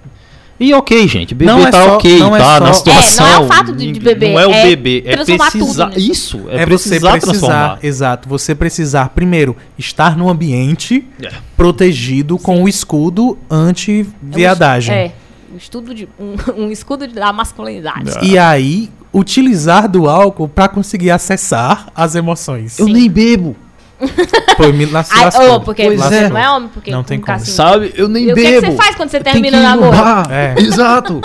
E 0.59 0.73
ok, 0.73 1.07
gente, 1.07 1.35
beber 1.35 1.53
Não 1.53 1.67
é 1.67 1.71
tá 1.71 1.83
só- 1.85 1.95
ok, 1.97 2.19
não 2.19 2.35
é 2.35 2.39
tá? 2.39 2.55
só- 2.55 2.61
Na 2.61 2.71
É, 2.71 2.73
situação. 2.73 3.27
não 3.27 3.33
é 3.35 3.39
o 3.41 3.47
fato 3.47 3.73
de- 3.75 3.93
de 3.93 4.01
beber, 4.01 4.33
Não 4.33 4.41
é 4.41 4.47
o 4.47 4.51
é 4.53 4.63
beber, 4.65 5.03
é 5.07 5.13
transformar 5.17 5.51
tudo 5.51 5.59
precisar. 5.65 5.93
Isso, 5.99 6.37
é, 6.49 6.55
É, 6.55 6.59
você 6.61 6.67
precisar, 6.67 7.11
precisar, 7.11 7.19
transformar. 7.21 7.79
exato, 7.83 8.29
você 8.29 8.55
precisar 8.55 9.09
primeiro 9.11 9.55
estar 9.79 10.17
no 10.17 10.31
ambiente 10.31 11.07
É. 11.23 11.31
protegido 11.57 12.39
com 12.39 12.63
o 12.63 12.69
escudo 12.69 13.37
anti-viadagem. 13.51 14.95
É, 14.95 15.13
um 15.53 15.57
estudo 15.57 15.95
de. 15.95 16.09
Um, 16.19 16.35
um 16.69 16.71
escudo 16.71 17.07
da 17.07 17.33
masculinidade. 17.33 18.17
É. 18.19 18.25
E 18.25 18.39
aí, 18.39 18.91
utilizar 19.13 19.89
do 19.89 20.09
álcool 20.09 20.49
pra 20.49 20.69
conseguir 20.69 21.11
acessar 21.11 21.89
as 21.95 22.15
emoções. 22.15 22.79
Eu 22.79 22.87
nem 22.87 23.09
bebo, 23.11 23.57
Pô, 24.57 24.67
me 24.73 24.85
Ai, 24.85 24.91
lascou. 24.91 25.55
ô, 25.55 25.61
porque 25.61 25.85
Pois 25.85 26.01
você 26.01 26.15
é. 26.17 26.29
não 26.29 26.39
é 26.39 26.51
homem, 26.51 26.69
porque 26.73 26.91
Não 26.91 27.03
tem 27.03 27.19
um 27.19 27.23
como. 27.23 27.39
sabe? 27.41 27.93
Eu 27.97 28.09
nem 28.09 28.25
E 28.25 28.33
o 28.33 28.35
que, 28.35 28.43
bebo. 28.43 28.61
que 28.61 28.71
você 28.73 28.77
faz 28.77 28.95
quando 28.95 29.09
você 29.11 29.21
termina 29.21 29.59
o 29.59 29.63
namoro? 29.63 29.97
É. 30.31 30.55
Exato. 30.61 31.21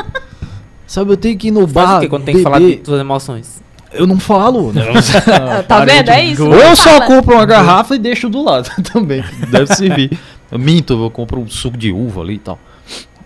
Sabe, 0.87 1.11
eu 1.11 1.17
tenho 1.17 1.37
que 1.37 1.47
ir 1.49 1.51
no 1.51 1.65
bar. 1.67 1.97
o 1.97 1.99
quê 2.01 2.07
quando 2.07 2.23
tem 2.25 2.35
que 2.35 2.41
falar 2.43 2.59
de 2.59 2.81
suas 2.83 2.99
emoções? 2.99 3.61
Eu 3.93 4.07
não 4.07 4.19
falo. 4.19 4.71
né? 4.71 4.83
Tá 5.67 5.83
vendo? 5.83 6.09
É 6.09 6.23
isso. 6.23 6.43
Ou 6.43 6.49
não 6.49 6.57
eu 6.57 6.75
só 6.75 6.91
fala. 6.91 7.05
compro 7.07 7.35
uma 7.35 7.45
garrafa 7.45 7.95
e 7.95 7.99
deixo 7.99 8.29
do 8.29 8.41
lado 8.43 8.69
também. 8.91 9.23
Deve 9.49 9.73
servir. 9.75 10.17
Eu 10.51 10.59
minto, 10.59 10.93
eu 10.93 11.09
compro 11.11 11.39
um 11.41 11.47
suco 11.49 11.77
de 11.77 11.91
uva 11.91 12.21
ali 12.21 12.35
e 12.35 12.39
tal. 12.39 12.57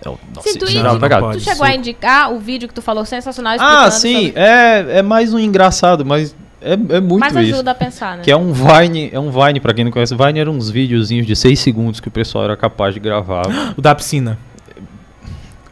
É, 0.03 0.09
o- 0.09 0.17
nossa, 0.35 0.49
Sim, 0.49 0.59
tu, 0.59 0.65
é 0.67 0.99
pegado. 0.99 1.23
pode. 1.23 1.37
tu 1.39 1.43
chegou 1.43 1.63
a 1.63 1.67
suco. 1.67 1.79
indicar 1.79 2.31
o 2.31 2.39
vídeo 2.39 2.67
que 2.67 2.73
tu 2.73 2.81
falou 2.81 3.03
sensacional 3.05 3.55
Ah, 3.59 3.89
sim, 3.89 4.27
sobre- 4.27 4.39
é, 4.39 4.85
é 4.97 5.01
mais 5.01 5.33
um 5.33 5.39
engraçado, 5.39 6.05
mas 6.05 6.35
é, 6.65 6.97
é 6.97 6.99
muito 7.01 7.19
Mas 7.19 7.33
isso. 7.35 7.55
ajuda 7.55 7.71
a 7.71 7.75
pensar, 7.75 8.17
né? 8.17 8.23
Que 8.23 8.31
é 8.31 8.35
um 8.35 8.51
Vine, 8.51 9.09
é 9.13 9.19
um 9.19 9.29
Vine, 9.29 9.59
pra 9.59 9.73
quem 9.73 9.83
não 9.85 9.91
conhece, 9.91 10.15
Vine 10.15 10.39
eram 10.39 10.53
uns 10.53 10.69
videozinhos 10.69 11.27
de 11.27 11.35
6 11.35 11.59
segundos 11.59 11.99
que 11.99 12.07
o 12.07 12.11
pessoal 12.11 12.45
era 12.45 12.57
capaz 12.57 12.93
de 12.93 12.99
gravar. 12.99 13.45
O 13.77 13.81
da 13.81 13.93
piscina. 13.93 14.37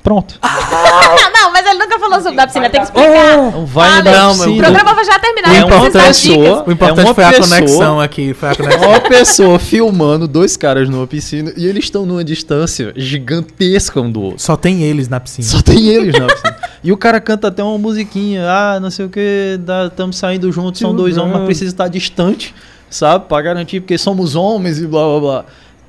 Pronto. 0.03 0.35
Ah, 0.41 1.29
não, 1.33 1.51
mas 1.53 1.65
ele 1.65 1.79
nunca 1.79 1.97
falou 1.97 2.19
sobre 2.19 2.35
da 2.35 2.45
piscina, 2.45 2.69
tem 2.69 2.81
que 2.81 2.87
explicar. 2.87 3.09
É 3.09 3.37
um 3.37 3.65
Vine 3.65 3.67
Fala. 3.69 4.01
da 4.01 4.11
Não, 4.11 4.31
O 4.31 4.33
piscina. 4.37 4.63
programa 4.63 4.93
vai 4.93 5.05
já 5.05 5.17
terminar, 5.19 5.49
O 5.49 5.55
eu 5.55 5.65
preciso 5.67 5.91
das 5.93 5.93
importante- 5.93 6.21
dicas. 6.21 6.43
pessoa- 6.43 6.63
O 6.67 6.71
importante 6.73 6.99
É 6.99 7.03
uma 7.09 7.13
foi 7.15 7.23
a 7.23 7.29
pessoa- 7.31 7.47
conexão 7.47 8.01
aqui. 8.01 8.33
Foi 8.33 8.49
a 8.49 8.51
É 8.51 8.55
conexão. 8.55 8.89
uma 8.89 8.99
pessoa 8.99 9.59
filmando 9.59 10.27
dois 10.27 10.57
caras 10.57 10.89
numa 10.89 11.07
piscina 11.07 11.53
e 11.55 11.65
eles 11.65 11.85
estão 11.85 12.05
numa 12.05 12.23
distância 12.23 12.91
gigantesca 12.97 14.01
um 14.01 14.11
do 14.11 14.21
outro. 14.21 14.39
Só 14.41 14.57
tem 14.57 14.83
eles 14.83 15.07
na 15.07 15.19
piscina. 15.21 15.47
Só 15.47 15.61
tem 15.61 15.87
eles 15.87 16.19
na 16.19 16.27
piscina. 16.27 16.57
E 16.83 16.91
o 16.91 16.97
cara 16.97 17.21
canta 17.21 17.47
até 17.47 17.63
uma 17.63 17.77
musiquinha, 17.77 18.43
ah, 18.45 18.79
não 18.81 18.91
sei 18.91 19.05
o 19.05 19.09
que, 19.09 19.57
estamos 19.89 20.17
saindo 20.17 20.51
juntos, 20.51 20.81
são 20.81 20.93
dois 20.93 21.17
homens, 21.17 21.33
mas 21.37 21.45
precisa 21.45 21.71
estar 21.71 21.87
distante, 21.87 22.53
sabe? 22.89 23.25
Pra 23.29 23.41
garantir, 23.41 23.79
porque 23.79 23.97
somos 23.97 24.35
homens 24.35 24.79
e 24.79 24.85
blá 24.85 25.01
blá 25.01 25.19
blá. 25.21 25.45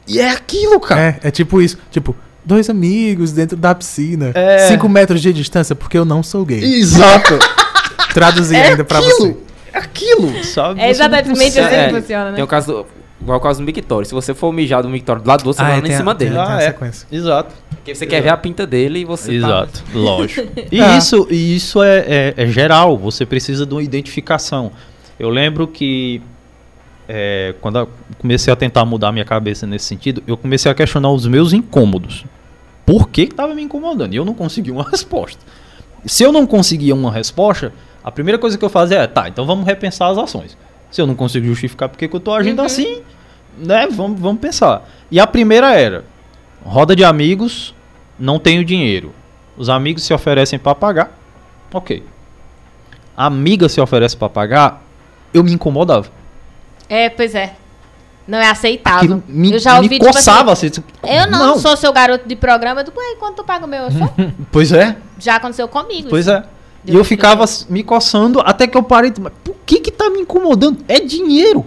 E 0.06 0.20
é 0.20 0.30
aquilo, 0.30 0.78
cara. 0.78 1.00
É, 1.00 1.28
é 1.28 1.30
tipo 1.32 1.60
isso. 1.60 1.78
Tipo, 1.90 2.14
dois 2.44 2.68
amigos 2.70 3.32
dentro 3.32 3.56
da 3.56 3.74
piscina. 3.74 4.30
É. 4.34 4.68
Cinco 4.68 4.88
metros 4.88 5.20
de 5.22 5.32
distância, 5.32 5.74
porque 5.74 5.96
eu 5.98 6.04
não 6.04 6.22
sou 6.22 6.44
gay. 6.44 6.62
Exato. 6.62 7.38
Traduzir 8.12 8.56
É 8.56 8.68
ainda 8.70 8.84
pra 8.84 8.98
aquilo. 8.98 9.16
você. 9.16 9.36
É 9.72 9.78
aquilo, 9.78 10.44
sabe? 10.44 10.80
É 10.80 10.90
exatamente 10.90 11.58
assim 11.58 11.74
É, 11.74 11.88
que 11.88 11.94
funciona, 12.00 12.30
né? 12.30 12.34
Tem 12.36 12.44
o 12.44 12.46
caso 12.46 12.66
do, 12.72 12.86
igual 13.20 13.38
o 13.38 13.40
caso 13.40 13.58
do 13.60 13.64
Mictório. 13.66 14.06
Se 14.06 14.14
você 14.14 14.32
for 14.32 14.52
mijar 14.52 14.82
do 14.82 14.88
Mictório 14.88 15.20
do 15.20 15.26
lado 15.26 15.42
do 15.42 15.48
outro, 15.48 15.58
você 15.58 15.62
Ah, 15.62 15.70
vai 15.70 15.78
é, 15.78 15.82
lá 15.82 15.88
em 15.88 15.92
a- 15.92 15.96
cima 15.96 16.14
tem 16.14 16.28
dele. 16.28 16.38
a- 16.40 16.56
Ah, 16.56 16.62
é. 16.62 16.66
sequência. 16.66 17.06
Exato. 17.10 17.54
Porque 17.70 17.92
você 17.94 18.06
quer 18.06 18.22
ver 18.22 18.28
a 18.28 18.36
pinta 18.36 18.64
dele 18.66 19.00
e 19.00 19.04
você 19.04 19.28
tá- 19.40 19.46
Exato, 19.48 19.82
lógico. 19.92 20.48
E 20.70 20.78
Tá. 20.78 20.96
isso, 20.96 21.26
e 21.28 21.56
isso 21.56 21.82
é, 21.82 21.98
é- 22.06 22.34
é 22.36 22.46
geral, 22.46 22.96
você 22.96 23.26
precisa 23.26 23.66
de 23.66 23.74
uma 23.74 23.82
identificação. 23.82 24.70
Eu 25.18 25.28
lembro 25.28 25.66
que 25.66 26.22
é, 27.08 27.54
quando 27.60 27.78
eu 27.78 27.88
comecei 28.18 28.52
a 28.52 28.56
tentar 28.56 28.84
mudar 28.84 29.12
minha 29.12 29.24
cabeça 29.24 29.66
nesse 29.66 29.86
sentido, 29.86 30.22
eu 30.26 30.36
comecei 30.36 30.70
a 30.70 30.74
questionar 30.74 31.10
os 31.10 31.26
meus 31.26 31.52
incômodos. 31.52 32.24
Por 32.86 33.08
que 33.08 33.22
estava 33.22 33.54
me 33.54 33.62
incomodando? 33.62 34.12
E 34.12 34.16
eu 34.16 34.24
não 34.24 34.34
consegui 34.34 34.70
uma 34.70 34.84
resposta. 34.88 35.40
Se 36.06 36.22
eu 36.22 36.32
não 36.32 36.46
conseguia 36.46 36.94
uma 36.94 37.10
resposta, 37.10 37.72
a 38.02 38.10
primeira 38.10 38.38
coisa 38.38 38.58
que 38.58 38.64
eu 38.64 38.68
fazia 38.70 38.98
é, 38.98 39.06
tá, 39.06 39.28
então 39.28 39.46
vamos 39.46 39.64
repensar 39.66 40.10
as 40.10 40.18
ações. 40.18 40.56
Se 40.90 41.00
eu 41.00 41.06
não 41.06 41.14
consigo 41.14 41.46
justificar 41.46 41.88
porque 41.88 42.06
que 42.06 42.14
eu 42.14 42.20
tô 42.20 42.32
agindo 42.32 42.60
Uhum. 42.60 42.66
assim, 42.66 43.02
né, 43.58 43.86
vamos, 43.90 44.20
vamos 44.20 44.40
pensar. 44.40 44.88
E 45.10 45.18
a 45.18 45.26
primeira 45.26 45.74
era, 45.74 46.04
roda 46.64 46.94
de 46.94 47.04
amigos, 47.04 47.74
não 48.18 48.38
tenho 48.38 48.64
dinheiro. 48.64 49.12
Os 49.56 49.68
amigos 49.68 50.02
se 50.02 50.12
oferecem 50.12 50.58
para 50.58 50.74
pagar, 50.74 51.18
ok. 51.72 52.02
A 53.16 53.26
amiga 53.26 53.68
se 53.68 53.80
oferece 53.80 54.16
para 54.16 54.28
pagar, 54.28 54.82
eu 55.32 55.42
me 55.42 55.52
incomodava. 55.52 56.08
É, 56.88 57.08
pois 57.08 57.34
é. 57.34 57.54
Não 58.26 58.38
é 58.38 58.48
aceitável. 58.48 58.98
Aquilo 59.00 59.22
me, 59.28 59.52
eu 59.52 59.58
já 59.58 59.72
me 59.72 59.76
ouvi, 59.82 59.98
tipo 59.98 60.06
coçava 60.06 60.52
assim, 60.52 60.66
assim. 60.68 60.80
tipo, 60.80 61.06
eu 61.06 61.26
não, 61.30 61.58
sou 61.58 61.76
seu 61.76 61.92
garoto 61.92 62.26
de 62.26 62.34
programa. 62.34 62.80
Eu 62.80 62.84
digo, 62.84 62.96
quanto 63.18 63.36
tu 63.36 63.44
paga 63.44 63.66
o 63.66 63.68
meu? 63.68 63.82
Eu 63.84 63.90
sou. 63.90 64.10
Pois 64.50 64.72
é, 64.72 64.96
já 65.18 65.36
aconteceu 65.36 65.68
comigo. 65.68 66.08
pois 66.08 66.26
isso. 66.26 66.34
é. 66.34 66.44
E 66.86 66.94
Eu 66.94 67.04
ficava 67.04 67.44
me 67.68 67.82
coçando 67.82 68.40
até 68.44 68.66
que 68.66 68.76
eu 68.76 68.82
parei. 68.82 69.12
Mas 69.20 69.32
por 69.42 69.54
que 69.66 69.80
que 69.80 69.90
tá 69.90 70.08
me 70.10 70.20
incomodando? 70.20 70.78
É 70.88 71.00
dinheiro. 71.00 71.64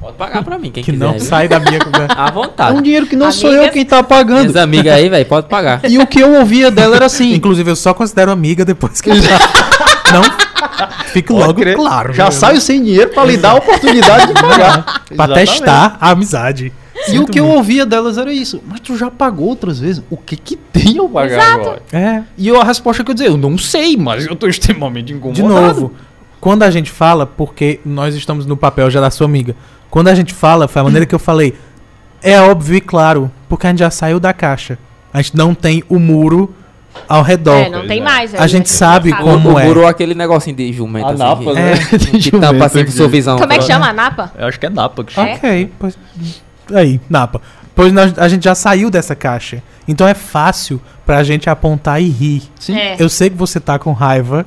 Pode 0.00 0.16
pagar 0.16 0.42
pra 0.44 0.58
mim, 0.58 0.70
quem 0.70 0.82
Que 0.82 0.92
quiser. 0.92 1.04
não 1.04 1.12
viu? 1.12 1.20
sai 1.20 1.48
da 1.48 1.58
minha 1.58 1.78
conversa. 1.78 2.14
À 2.16 2.28
É 2.28 2.32
vontade. 2.32 2.76
um 2.78 2.80
dinheiro 2.82 3.06
que 3.06 3.16
não 3.16 3.32
sou 3.32 3.52
eu 3.52 3.70
quem 3.70 3.84
tá 3.84 4.02
pagando. 4.02 4.40
Minhas 4.40 4.56
amigas 4.56 4.94
aí, 4.94 5.08
velho, 5.08 5.26
pode 5.26 5.48
pagar. 5.48 5.80
E 5.90 5.98
o 5.98 6.06
que 6.06 6.20
eu 6.20 6.34
ouvia 6.36 6.70
dela 6.70 6.96
era 6.96 7.06
assim. 7.06 7.32
Inclusive, 7.34 7.70
eu 7.70 7.76
só 7.76 7.92
considero 7.92 8.30
amiga 8.30 8.64
depois 8.64 9.00
que. 9.00 9.10
não. 10.12 10.47
Fique 11.06 11.28
Pode 11.28 11.46
logo 11.46 11.60
crer. 11.60 11.76
claro. 11.76 12.12
Já 12.12 12.26
né? 12.26 12.30
saio 12.30 12.60
sem 12.60 12.82
dinheiro 12.82 13.10
pra 13.10 13.24
lhe 13.24 13.36
dar 13.36 13.50
a 13.52 13.54
oportunidade 13.54 14.28
de 14.28 14.34
pagar. 14.34 15.02
Pra 15.08 15.24
Exatamente. 15.24 15.50
testar 15.50 15.96
a 16.00 16.10
amizade. 16.10 16.72
E 17.08 17.18
o 17.18 17.26
que 17.26 17.40
eu 17.40 17.46
ouvia 17.46 17.86
delas 17.86 18.18
era 18.18 18.32
isso. 18.32 18.60
Mas 18.66 18.80
tu 18.80 18.96
já 18.96 19.10
pagou 19.10 19.46
outras 19.48 19.80
vezes? 19.80 20.02
O 20.10 20.16
que 20.16 20.36
que 20.36 20.56
tem 20.56 20.96
eu 20.96 21.08
pagar 21.08 21.38
Exato. 21.38 21.60
agora? 21.60 21.82
É. 21.92 22.22
E 22.36 22.48
eu, 22.48 22.60
a 22.60 22.64
resposta 22.64 23.02
que 23.04 23.10
eu 23.10 23.14
dizia, 23.14 23.30
eu 23.30 23.36
não 23.36 23.56
sei, 23.56 23.96
mas 23.96 24.26
eu 24.26 24.36
tô 24.36 24.46
extremamente 24.48 25.12
incomodado. 25.12 25.42
De 25.42 25.48
novo, 25.48 25.92
quando 26.40 26.62
a 26.64 26.70
gente 26.70 26.90
fala, 26.90 27.24
porque 27.26 27.80
nós 27.84 28.14
estamos 28.14 28.44
no 28.46 28.56
papel 28.56 28.90
já 28.90 29.00
da 29.00 29.10
sua 29.10 29.26
amiga, 29.26 29.56
quando 29.90 30.08
a 30.08 30.14
gente 30.14 30.34
fala, 30.34 30.68
foi 30.68 30.80
a 30.80 30.84
maneira 30.84 31.06
que 31.06 31.14
eu 31.14 31.18
falei, 31.18 31.54
é 32.22 32.38
óbvio 32.40 32.76
e 32.76 32.80
claro, 32.80 33.30
porque 33.48 33.66
a 33.66 33.70
gente 33.70 33.78
já 33.80 33.90
saiu 33.90 34.20
da 34.20 34.32
caixa. 34.32 34.78
A 35.12 35.22
gente 35.22 35.36
não 35.36 35.54
tem 35.54 35.82
o 35.88 35.98
muro 35.98 36.54
ao 37.08 37.22
redor. 37.22 37.56
É, 37.56 37.64
não 37.68 37.78
Pois 37.80 37.88
tem 37.88 38.00
é. 38.00 38.02
mais. 38.02 38.34
A 38.34 38.46
gente 38.46 38.70
sabe 38.70 39.12
como 39.12 39.52
O 39.52 39.58
é. 39.58 39.66
Burou 39.66 39.86
aquele 39.86 40.14
negocinho 40.14 40.56
de 40.56 40.72
jumento 40.72 41.06
A 41.06 41.10
assim. 41.10 41.18
Napa, 41.22 41.44
que- 41.44 41.52
né? 41.52 41.72
Que 42.20 42.30
tampa 42.30 42.64
assim 42.66 42.84
com 42.84 42.90
sua 42.90 43.08
visão. 43.08 43.38
Como 43.38 43.52
é 43.52 43.56
que 43.56 43.62
toda. 43.62 43.72
chama? 43.74 43.88
A 43.88 43.92
Napa? 43.92 44.32
Eu 44.38 44.46
acho 44.48 44.58
que 44.58 44.66
é 44.66 44.70
Napa 44.70 45.04
que 45.04 45.12
É? 45.12 45.14
chama. 45.14 45.30
Ok, 45.36 45.70
pois. 45.78 45.98
Aí, 46.74 47.00
Napa. 47.08 47.40
Pois 47.74 47.92
nós- 47.92 48.18
a 48.18 48.26
gente 48.28 48.44
já 48.44 48.54
saiu 48.54 48.90
dessa 48.90 49.14
caixa. 49.14 49.62
Então 49.86 50.06
é 50.06 50.14
fácil 50.14 50.80
pra 51.06 51.22
gente 51.22 51.48
apontar 51.48 52.00
e 52.02 52.08
rir. 52.08 52.42
Sim. 52.58 52.76
É. 52.76 52.96
Eu 52.98 53.08
sei 53.08 53.30
que 53.30 53.36
você 53.36 53.58
tá 53.60 53.78
com 53.78 53.92
raiva 53.92 54.44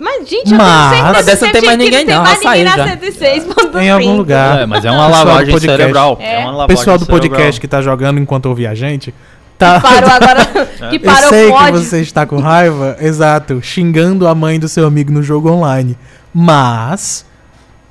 Mas, 0.00 0.28
gente, 0.28 0.52
eu 0.52 0.56
Mas- 0.58 0.90
tenho 0.92 1.04
certeza 1.06 1.26
Dessa 1.26 1.52
tem 1.52 1.62
mais 1.62 1.76
ninguém, 1.78 2.06
tem 2.06 2.14
não, 2.14 2.22
mais 2.22 2.38
saiu 2.40 2.64
na 2.64 2.76
já. 2.76 2.84
106.5. 2.96 3.78
em 3.82 3.90
algum 3.90 4.16
lugar. 4.16 4.60
É, 4.60 4.66
mas 4.66 4.84
é 4.84 4.90
uma 4.92 5.08
lavagem 5.08 5.58
cerebral. 5.58 6.16
É. 6.20 6.34
É 6.34 6.38
uma 6.38 6.52
O 6.52 6.56
lavagem 6.58 6.76
pessoal 6.76 6.96
do 6.98 7.04
cerebral. 7.04 7.30
podcast 7.30 7.60
que 7.60 7.66
tá 7.66 7.82
jogando 7.82 8.20
enquanto 8.20 8.46
ouve 8.46 8.64
a 8.64 8.76
gente, 8.76 9.12
tá. 9.58 9.80
Parou 9.80 10.10
agora. 10.10 10.46
que 10.90 10.96
Eu 10.96 11.00
parou 11.00 11.28
sei 11.28 11.50
o 11.50 11.56
que 11.56 11.72
você 11.72 12.00
está 12.00 12.24
com 12.24 12.38
raiva, 12.38 12.96
exato, 13.00 13.60
xingando 13.60 14.26
a 14.26 14.34
mãe 14.34 14.58
do 14.58 14.68
seu 14.68 14.86
amigo 14.86 15.12
no 15.12 15.22
jogo 15.22 15.50
online. 15.50 15.96
Mas 16.32 17.26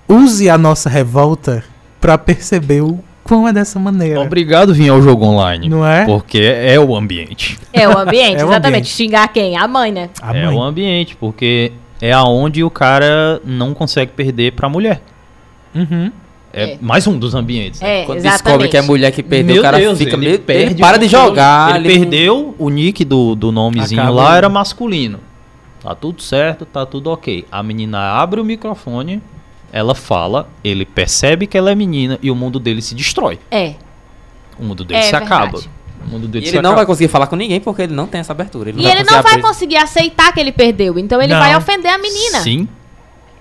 use 0.08 0.50
a 0.50 0.58
nossa 0.58 0.90
revolta 0.90 1.64
pra 2.00 2.18
perceber 2.18 2.82
o 2.82 3.00
quão 3.24 3.48
é 3.48 3.54
dessa 3.54 3.78
maneira. 3.78 4.22
Obrigado 4.22 4.74
vir 4.74 4.90
ao 4.90 5.02
jogo 5.02 5.26
online. 5.26 5.68
Não 5.68 5.86
é? 5.86 6.06
Porque 6.06 6.40
é 6.40 6.80
o 6.80 6.96
ambiente. 6.96 7.60
É 7.74 7.88
o 7.88 7.98
ambiente, 7.98 8.38
É 8.42 8.46
o 8.46 8.48
exatamente. 8.48 8.68
ambiente. 8.68 8.90
Xingar 8.90 9.28
quem? 9.28 9.58
A 9.58 9.68
mãe, 9.68 9.92
né? 9.92 10.10
A 10.22 10.36
é 10.36 10.46
mãe. 10.46 10.56
o 10.56 10.64
ambiente, 10.64 11.16
porque 11.18 11.74
é 12.02 12.14
aonde 12.14 12.64
o 12.64 12.70
cara 12.70 13.42
não 13.44 13.74
consegue 13.74 14.14
perder 14.14 14.54
pra 14.54 14.70
mulher. 14.70 15.02
Uhum. 15.76 16.12
É, 16.60 16.72
É. 16.72 16.78
mais 16.82 17.06
um 17.06 17.18
dos 17.20 17.36
ambientes. 17.36 17.80
né? 17.82 18.02
É, 18.02 18.06
Quando 18.06 18.18
exatamente. 18.18 18.44
descobre 18.44 18.68
que 18.68 18.78
é 18.78 18.82
mulher 18.82 19.12
que 19.12 19.22
perdeu, 19.22 19.54
Meu 19.56 19.62
o 19.62 19.66
cara 19.66 19.78
Deus, 19.78 19.98
fica 20.00 20.16
ele 20.16 20.26
meio. 20.26 20.40
perde 20.40 20.64
Ele 20.74 20.82
para 20.82 20.98
de 20.98 21.08
jogar. 21.08 21.76
Ele 21.76 21.88
perdeu 22.00 22.56
o 22.58 22.70
nick 22.70 23.06
do, 23.06 23.36
do 23.36 23.52
nomezinho 23.52 24.02
Acaba- 24.02 24.16
lá, 24.24 24.38
era 24.38 24.50
masculino. 24.50 25.20
Tá 25.84 25.94
tudo 25.94 26.22
certo, 26.22 26.66
tá 26.66 26.84
tudo 26.86 27.12
ok. 27.12 27.46
A 27.52 27.62
menina 27.62 28.00
abre 28.00 28.42
o 28.42 28.44
microfone, 28.46 29.22
ela 29.72 29.94
fala, 29.94 30.50
ele 30.64 30.84
percebe 30.84 31.46
que 31.46 31.56
ela 31.58 31.70
é 31.72 31.76
menina 31.76 32.18
e 32.24 32.32
o 32.32 32.36
mundo 32.36 32.60
dele 32.60 32.82
se 32.82 32.96
destrói. 32.96 33.38
É. 33.52 33.76
O 34.60 34.64
mundo 34.64 34.84
dele 34.84 35.00
É 35.00 35.04
se 35.04 35.12
verdade. 35.12 35.32
acaba. 35.32 35.60
O 35.60 36.10
mundo 36.10 36.26
E 36.26 36.28
dele 36.28 36.46
se 36.48 36.56
ele 36.56 36.62
não 36.64 36.74
vai 36.74 36.86
conseguir 36.88 37.10
falar 37.10 37.28
com 37.28 37.36
ninguém 37.36 37.60
porque 37.62 37.84
ele 37.84 37.94
não 37.94 38.08
tem 38.08 38.20
essa 38.20 38.32
abertura. 38.34 38.72
E 38.72 38.86
ele 38.86 39.04
não 39.04 39.22
vai 39.22 39.34
abrir. 39.34 39.42
conseguir 39.44 39.78
aceitar 39.78 40.34
que 40.34 40.40
ele 40.40 40.52
perdeu. 40.52 40.98
Então 40.98 41.22
ele 41.22 41.34
Não. 41.34 41.40
vai 41.40 41.56
ofender 41.56 41.92
a 41.92 41.98
menina. 42.00 42.40
Sim, 42.40 42.68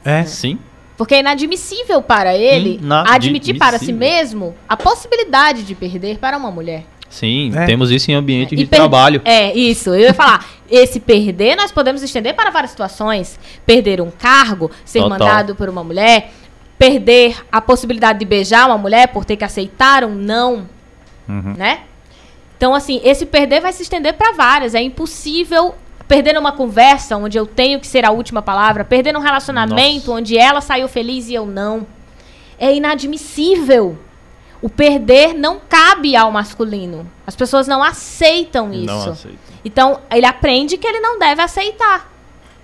É. 0.05 0.24
sim. 0.24 0.59
Porque 0.97 1.14
é 1.14 1.20
inadmissível 1.20 2.01
para 2.01 2.35
ele 2.36 2.81
admitir 3.06 3.59
para 3.59 3.78
si 3.78 3.93
mesmo 3.93 4.55
a 4.68 4.77
possibilidade 4.77 5.62
de 5.62 5.74
perder 5.74 6.18
para 6.18 6.36
uma 6.39 6.51
mulher. 6.51 6.85
Sim, 7.09 7.52
É. 7.55 7.66
temos 7.66 7.90
isso 7.90 8.10
em 8.10 8.14
ambiente 8.14 8.55
E 8.55 8.59
de 8.59 8.66
per- 8.66 8.78
trabalho. 8.81 9.20
É, 9.24 9.52
isso. 9.56 9.90
Eu 9.90 10.01
ia 10.01 10.14
falar. 10.14 10.44
Esse 10.70 10.98
perder 10.98 11.55
nós 11.55 11.70
podemos 11.70 12.02
estender 12.02 12.35
para 12.35 12.51
várias 12.51 12.70
situações. 12.70 13.39
Perder 13.64 14.01
um 14.01 14.10
cargo, 14.10 14.70
ser 14.85 15.01
Total. 15.01 15.10
mandado 15.18 15.55
por 15.55 15.68
uma 15.68 15.85
mulher, 15.85 16.32
perder 16.78 17.36
a 17.52 17.60
possibilidade 17.60 18.18
de 18.18 18.24
beijar 18.24 18.66
uma 18.66 18.77
mulher 18.78 19.09
por 19.09 19.24
ter 19.24 19.36
que 19.36 19.44
aceitar 19.44 20.02
um 20.05 20.14
não, 20.14 20.68
Uhum. 21.28 21.55
né? 21.56 21.81
Então, 22.56 22.74
assim, 22.74 23.01
esse 23.05 23.24
perder 23.27 23.60
vai 23.60 23.73
se 23.73 23.82
estender 23.82 24.14
para 24.14 24.32
várias. 24.32 24.74
É 24.74 24.81
impossível 24.82 25.74
perder 26.07 26.33
numa 26.35 26.53
conversa 26.53 27.16
onde 27.16 27.39
eu 27.39 27.47
tenho 27.47 27.81
que 27.81 27.87
ser 27.87 28.05
a 28.05 28.11
última 28.11 28.41
palavra, 28.43 28.85
perder 28.85 29.12
num 29.12 29.20
relacionamento 29.20 30.07
Nossa. 30.07 30.12
onde 30.12 30.39
ela 30.39 30.61
saiu 30.61 30.89
feliz 30.89 31.28
e 31.28 31.35
eu 31.35 31.47
não. 31.47 31.87
É 32.59 32.73
inadmissível. 32.74 33.99
O 34.62 34.69
perder 34.69 35.35
não 35.35 35.61
cabe 35.61 36.16
ao 36.16 36.33
masculino. 36.33 37.11
As 37.27 37.37
pessoas 37.37 37.69
não 37.69 37.83
aceitam 37.83 38.73
isso. 38.73 38.87
Não 38.87 39.11
aceito. 39.11 39.39
Então, 39.65 40.01
ele 40.11 40.24
aprende 40.24 40.78
que 40.78 40.87
ele 40.87 41.01
não 41.01 41.19
deve 41.19 41.43
aceitar. 41.43 42.11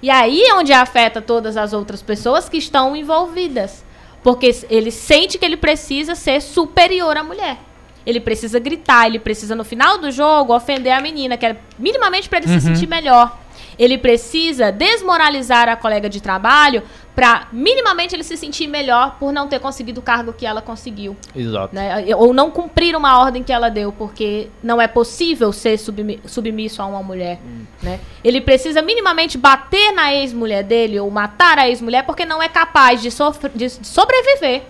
E 0.01 0.09
aí 0.09 0.43
é 0.43 0.55
onde 0.55 0.73
afeta 0.73 1.21
todas 1.21 1.57
as 1.57 1.73
outras 1.73 2.03
pessoas 2.03 2.49
que 2.49 2.57
estão 2.57 2.97
envolvidas. 2.97 3.85
Porque 4.23 4.51
ele 4.71 4.91
sente 4.91 5.37
que 5.37 5.45
ele 5.45 5.57
precisa 5.57 6.15
ser 6.15 6.41
superior 6.41 7.17
à 7.17 7.23
mulher. 7.23 7.59
Ele 8.05 8.21
precisa 8.21 8.59
gritar, 8.59 9.07
ele 9.07 9.19
precisa, 9.19 9.55
no 9.55 9.65
final 9.65 9.99
do 9.99 10.11
jogo, 10.11 10.55
ofender 10.55 10.93
a 10.93 11.01
menina, 11.01 11.37
que 11.37 11.47
é 11.47 11.57
minimamente 11.79 12.29
para 12.29 12.39
ele 12.39 12.49
se 12.49 12.61
sentir 12.61 12.87
melhor. 12.89 13.39
Ele 13.79 13.97
precisa 13.97 14.71
desmoralizar 14.71 15.69
a 15.69 15.77
colega 15.77 16.09
de 16.09 16.21
trabalho 16.21 16.83
para 17.15 17.49
minimamente 17.53 18.15
ele 18.15 18.25
se 18.25 18.37
sentir 18.37 18.67
melhor 18.67 19.17
por 19.19 19.33
não 19.33 19.47
ter 19.49 19.61
conseguido 19.61 20.01
o 20.01 20.03
cargo 20.03 20.33
que 20.33 20.47
ela 20.47 20.63
conseguiu 20.63 21.17
Exato. 21.35 21.75
né? 21.75 22.05
Ou 22.17 22.33
não 22.33 22.51
cumprir 22.51 22.97
uma 22.97 23.19
ordem 23.19 23.43
que 23.43 23.53
ela 23.53 23.69
deu, 23.71 23.93
porque 23.93 24.49
não 24.63 24.81
é 24.81 24.87
possível 24.89 25.53
ser 25.53 25.79
submi- 25.79 26.21
submisso 26.27 26.81
a 26.83 26.87
uma 26.87 27.03
mulher, 27.03 27.39
né? 27.83 28.01
Ele 28.25 28.41
precisa 28.41 28.83
minimamente 28.83 29.37
bater 29.39 29.93
na 29.93 30.13
ex-mulher 30.15 30.65
dele 30.65 30.99
ou 30.99 31.11
matar 31.11 31.59
a 31.59 31.69
ex-mulher 31.69 32.05
porque 32.05 32.25
não 32.25 32.43
é 32.43 32.49
capaz 32.49 33.01
de, 33.03 33.11
de 33.55 33.71
sobreviver 33.87 34.63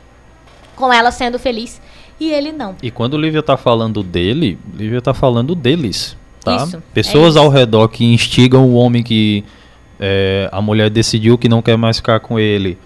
com 0.77 0.93
ela 0.93 1.11
sendo 1.11 1.39
feliz. 1.39 1.81
E 2.21 2.31
ele 2.31 2.53
não. 2.53 2.77
E 2.83 2.91
quando 2.91 3.15
o 3.15 3.21
Lívia 3.21 3.43
tá 3.43 3.57
falando 3.57 4.03
dele, 4.03 4.59
Lívia 4.77 5.01
tá 5.01 5.13
falando 5.13 5.55
deles, 5.55 6.17
tá? 6.45 6.65
Isso, 6.65 6.83
Pessoas 6.95 7.37
é 7.37 7.39
ao 7.39 7.49
redor 7.49 7.89
que 7.89 8.05
instigam 8.05 8.69
o 8.69 8.75
homem 8.75 9.03
que 9.03 9.45
é, 9.99 10.49
a 10.53 10.61
mulher 10.61 10.91
decidiu 10.91 11.39
que 11.39 11.49
não 11.49 11.63
quer 11.63 11.77
mais 11.77 11.97
ficar 11.97 12.21
com 12.21 12.39
ele. 12.39 12.79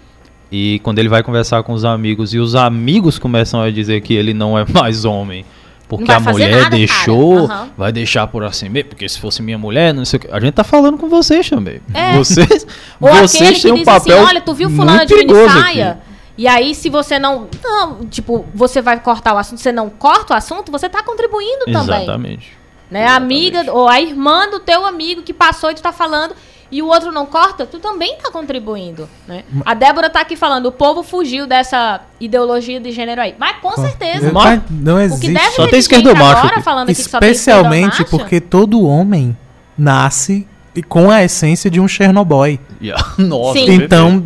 E 0.50 0.80
quando 0.82 0.98
ele 0.98 1.08
vai 1.08 1.22
conversar 1.22 1.62
com 1.62 1.72
os 1.72 1.84
amigos 1.84 2.32
e 2.32 2.38
os 2.38 2.54
amigos 2.54 3.18
começam 3.18 3.60
a 3.60 3.70
dizer 3.70 4.00
que 4.00 4.14
ele 4.14 4.32
não 4.32 4.58
é 4.58 4.64
mais 4.72 5.04
homem. 5.04 5.44
Porque 5.88 6.10
a 6.10 6.18
mulher 6.18 6.62
nada, 6.62 6.76
deixou. 6.76 7.44
Aham. 7.44 7.68
vai 7.76 7.92
deixar 7.92 8.26
por 8.26 8.42
assim 8.42 8.68
mesmo, 8.68 8.90
porque 8.90 9.08
se 9.08 9.20
fosse 9.20 9.40
minha 9.40 9.56
mulher, 9.56 9.94
não 9.94 10.04
sei 10.04 10.16
o 10.16 10.20
que. 10.20 10.28
A 10.32 10.40
gente 10.40 10.54
tá 10.54 10.64
falando 10.64 10.98
com 10.98 11.08
vocês 11.08 11.48
também. 11.48 11.80
É. 11.94 12.16
Vocês, 12.16 12.66
Ou 13.00 13.08
vocês 13.14 13.62
têm 13.62 13.72
um 13.72 13.76
diz 13.76 13.84
papel 13.84 14.18
assim, 14.18 14.26
olha, 14.26 14.40
tu 14.40 14.52
viu 14.52 14.68
fulana 14.68 14.98
muito 14.98 15.08
de 15.08 15.26
mini 15.26 15.48
saia? 15.48 15.98
Aqui. 16.36 16.42
E 16.42 16.48
aí, 16.48 16.74
se 16.74 16.88
você 16.88 17.18
não. 17.18 17.48
Não, 17.62 18.04
tipo, 18.06 18.44
você 18.54 18.80
vai 18.80 19.00
cortar 19.00 19.34
o 19.34 19.38
assunto, 19.38 19.60
você 19.60 19.72
não 19.72 19.88
corta 19.88 20.34
o 20.34 20.36
assunto, 20.36 20.70
você 20.70 20.88
tá 20.88 21.02
contribuindo 21.02 21.64
também. 21.66 22.02
Exatamente. 22.02 22.56
Né? 22.90 23.06
A 23.06 23.16
amiga 23.16 23.72
ou 23.72 23.88
a 23.88 24.00
irmã 24.00 24.48
do 24.48 24.60
teu 24.60 24.86
amigo 24.86 25.22
que 25.22 25.32
passou 25.32 25.70
e 25.70 25.74
tu 25.74 25.82
tá 25.82 25.92
falando 25.92 26.34
e 26.70 26.82
o 26.82 26.86
outro 26.86 27.12
não 27.12 27.26
corta, 27.26 27.64
tu 27.66 27.78
também 27.78 28.16
tá 28.22 28.30
contribuindo, 28.30 29.08
né? 29.26 29.44
A 29.64 29.72
Débora 29.74 30.10
tá 30.10 30.20
aqui 30.20 30.36
falando, 30.36 30.66
o 30.66 30.72
povo 30.72 31.02
fugiu 31.02 31.46
dessa 31.46 32.00
ideologia 32.20 32.80
de 32.80 32.90
gênero 32.90 33.20
aí. 33.20 33.34
Mas 33.38 33.56
com 33.60 33.72
certeza. 33.72 34.32
Mas 34.32 34.60
não 34.70 34.94
O 34.94 34.98
que 34.98 35.04
existe. 35.04 35.32
deve 35.32 35.50
Só 35.52 35.66
tem 35.68 35.78
esquerdo 35.78 36.14
macho 36.14 36.38
agora 36.38 36.54
aqui. 36.54 36.62
falando 36.62 36.90
aqui 36.90 37.02
que 37.02 37.08
só 37.08 37.18
tem 37.20 37.30
Especialmente 37.30 38.00
macho. 38.00 38.10
porque 38.10 38.40
todo 38.40 38.84
homem 38.84 39.36
nasce 39.78 40.46
e 40.74 40.82
com 40.82 41.10
a 41.10 41.22
essência 41.22 41.70
de 41.70 41.80
um 41.80 41.88
Chernobyl. 41.88 42.58
Yeah. 42.80 43.02
Nossa, 43.16 43.58
Sim. 43.58 43.72
Então, 43.72 44.22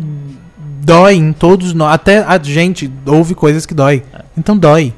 dói 0.83 1.15
em 1.15 1.33
todos 1.33 1.73
nós. 1.73 1.93
Até 1.93 2.19
a 2.19 2.37
gente 2.41 2.91
ouve 3.05 3.35
coisas 3.35 3.65
que 3.65 3.73
dói. 3.73 4.03
Então 4.37 4.57
dói. 4.57 4.93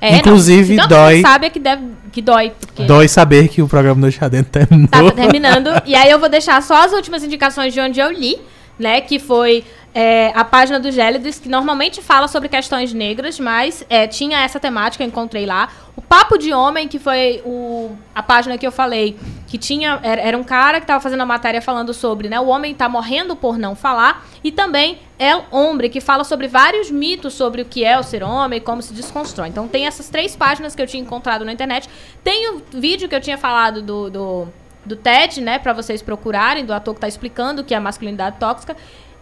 É, 0.00 0.12
não. 0.12 0.18
inclusive, 0.18 0.76
todo 0.76 0.88
dói- 0.88 1.22
sabe 1.22 1.46
é 1.46 1.50
que, 1.50 1.58
deve, 1.58 1.82
que 2.12 2.20
dói. 2.20 2.52
Porque 2.60 2.84
Dói 2.84 3.08
saber 3.08 3.48
que 3.48 3.62
o 3.62 3.68
programa 3.68 4.00
Noite 4.00 4.22
Adentro 4.22 4.52
terminou. 4.52 4.88
Tava 4.88 5.12
terminando. 5.12 5.70
e 5.86 5.94
aí 5.94 6.10
eu 6.10 6.18
vou 6.18 6.28
deixar 6.28 6.62
só 6.62 6.84
as 6.84 6.92
últimas 6.92 7.24
indicações 7.24 7.72
de 7.72 7.80
onde 7.80 7.98
eu 7.98 8.10
li, 8.10 8.38
né? 8.78 9.00
Que 9.00 9.18
foi 9.18 9.64
é, 9.98 10.30
a 10.34 10.44
página 10.44 10.78
do 10.78 10.92
Gélidos, 10.92 11.38
que 11.38 11.48
normalmente 11.48 12.02
fala 12.02 12.28
sobre 12.28 12.50
questões 12.50 12.92
negras, 12.92 13.40
mas 13.40 13.82
é, 13.88 14.06
tinha 14.06 14.42
essa 14.42 14.60
temática, 14.60 15.02
eu 15.02 15.08
encontrei 15.08 15.46
lá. 15.46 15.70
O 15.96 16.02
Papo 16.02 16.36
de 16.36 16.52
Homem, 16.52 16.86
que 16.86 16.98
foi 16.98 17.40
o, 17.46 17.96
a 18.14 18.22
página 18.22 18.58
que 18.58 18.66
eu 18.66 18.70
falei, 18.70 19.18
que 19.46 19.56
tinha. 19.56 19.98
Era, 20.02 20.20
era 20.20 20.36
um 20.36 20.44
cara 20.44 20.80
que 20.80 20.84
estava 20.84 21.00
fazendo 21.00 21.22
a 21.22 21.24
matéria 21.24 21.62
falando 21.62 21.94
sobre, 21.94 22.28
né? 22.28 22.38
O 22.38 22.48
homem 22.48 22.74
tá 22.74 22.90
morrendo 22.90 23.34
por 23.34 23.56
não 23.56 23.74
falar. 23.74 24.26
E 24.44 24.52
também 24.52 24.98
El 25.18 25.46
Hombre, 25.50 25.88
que 25.88 26.02
fala 26.02 26.24
sobre 26.24 26.46
vários 26.46 26.90
mitos 26.90 27.32
sobre 27.32 27.62
o 27.62 27.64
que 27.64 27.82
é 27.82 27.98
o 27.98 28.02
ser 28.02 28.22
homem 28.22 28.58
e 28.58 28.60
como 28.60 28.82
se 28.82 28.92
desconstrói. 28.92 29.48
Então 29.48 29.66
tem 29.66 29.86
essas 29.86 30.10
três 30.10 30.36
páginas 30.36 30.74
que 30.74 30.82
eu 30.82 30.86
tinha 30.86 31.02
encontrado 31.02 31.42
na 31.42 31.54
internet. 31.54 31.88
Tem 32.22 32.50
o 32.50 32.62
vídeo 32.70 33.08
que 33.08 33.14
eu 33.14 33.20
tinha 33.22 33.38
falado 33.38 33.80
do, 33.80 34.10
do, 34.10 34.48
do 34.84 34.94
TED, 34.94 35.40
né, 35.40 35.58
para 35.58 35.72
vocês 35.72 36.02
procurarem, 36.02 36.66
do 36.66 36.74
ator 36.74 36.94
que 36.94 37.00
tá 37.00 37.08
explicando 37.08 37.62
o 37.62 37.64
que 37.64 37.72
é 37.72 37.78
a 37.78 37.80
masculinidade 37.80 38.36
tóxica. 38.38 38.76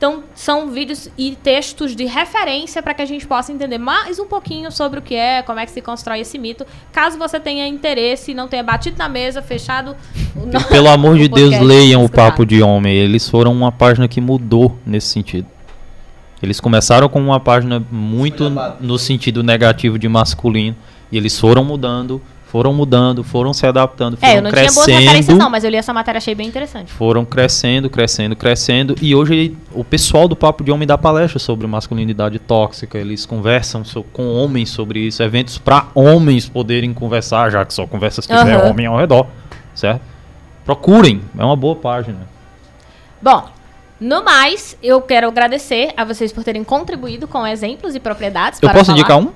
Então, 0.07 0.23
são 0.35 0.69
vídeos 0.71 1.09
e 1.17 1.35
textos 1.35 1.97
de 1.97 2.05
referência 2.05 2.83
para 2.83 2.93
que 2.93 3.01
a 3.01 3.07
gente 3.07 3.27
possa 3.27 3.51
entender 3.51 3.79
mais 3.79 4.19
um 4.19 4.27
pouquinho 4.27 4.71
sobre 4.71 4.99
o 4.99 5.03
que 5.03 5.15
é, 5.15 5.41
como 5.41 5.59
é 5.59 5.65
que 5.65 5.73
se 5.73 5.81
constrói 5.81 6.21
esse 6.21 6.37
mito. 6.37 6.67
Caso 6.93 7.17
você 7.17 7.41
tenha 7.41 7.67
interesse 7.67 8.33
e 8.33 8.35
não 8.35 8.47
tenha 8.47 8.63
batido 8.63 8.99
na 8.99 9.09
mesa, 9.09 9.41
fechado. 9.41 9.97
o- 10.37 10.69
Pelo 10.69 10.91
amor 10.91 11.17
de 11.17 11.27
Deus, 11.27 11.59
leiam 11.59 12.05
o. 12.05 12.09
Papo 12.11 12.45
de 12.45 12.61
Homem. 12.63 12.95
Eles 12.95 13.27
foram 13.31 13.51
uma 13.51 13.73
página 13.73 14.07
que 14.07 14.21
mudou 14.21 14.77
nesse 14.85 15.07
sentido. 15.07 15.47
Eles 16.43 16.61
começaram 16.61 17.09
com 17.09 17.19
uma 17.19 17.41
página 17.41 17.83
muito 17.91 18.53
no 18.81 18.99
sentido 18.99 19.43
negativo 19.43 19.99
de 19.99 20.07
masculino. 20.07 20.77
E 21.11 21.17
eles 21.17 21.41
foram 21.41 21.65
mudando, 21.65 22.21
foram 22.55 22.73
mudando, 22.73 23.25
foram 23.25 23.53
se 23.53 23.67
adaptando, 23.67 24.17
foram 24.17 24.33
É, 24.33 24.39
eu 24.39 24.43
não 24.43 24.53
tinha 24.53 24.63
boas 24.71 24.87
referências, 24.87 25.13
crescendo. 25.17 25.39
não, 25.41 25.51
mas 25.51 25.65
eu 25.65 25.71
li 25.71 25.77
essa 25.77 25.93
matéria 25.93 26.19
achei 26.19 26.37
bem 26.37 26.47
interessante. 26.47 26.93
Foram 26.93 27.25
crescendo, 27.25 27.91
crescendo, 27.91 28.37
crescendo. 28.37 28.95
E 29.03 29.13
hoje 29.13 29.57
o 29.73 29.83
pessoal 29.83 30.29
do 30.29 30.37
Papo 30.37 30.63
de 30.63 30.71
Homem 30.71 30.87
dá 30.87 30.97
palestra 30.97 31.41
sobre 31.41 31.67
masculinidade 31.67 32.39
tóxica. 32.39 32.97
Eles 32.97 33.27
conversam 33.27 33.85
so- 33.85 34.05
com 34.05 34.33
homens 34.37 34.71
sobre 34.71 35.01
isso. 35.01 35.21
Eventos 35.21 35.59
para 35.59 35.89
homens 35.97 36.49
poderem 36.49 36.95
conversar, 36.95 37.51
já 37.51 37.65
que 37.65 37.75
só 37.75 37.89
conversa 37.89 38.23
se 38.23 38.29
tiver 38.29 38.55
Aham. 38.55 38.71
homem 38.71 38.87
ao 38.87 38.97
redor. 38.97 39.27
Certo? 39.75 40.01
Procurem, 40.65 41.23
é 41.37 41.45
uma 41.45 41.57
boa 41.57 41.75
página. 41.75 42.21
Bom, 43.21 43.49
no 44.01 44.23
mais, 44.23 44.77
eu 44.81 45.01
quero 45.03 45.27
agradecer 45.27 45.93
a 45.97 46.05
vocês 46.05 46.33
por 46.33 46.45
terem 46.45 46.63
contribuído 46.63 47.27
com 47.27 47.45
exemplos 47.45 47.97
e 47.97 47.99
propriedades. 47.99 48.61
Eu 48.63 48.69
para 48.69 48.79
posso 48.79 48.93
falar. 48.93 48.99
indicar 49.01 49.19
um? 49.19 49.31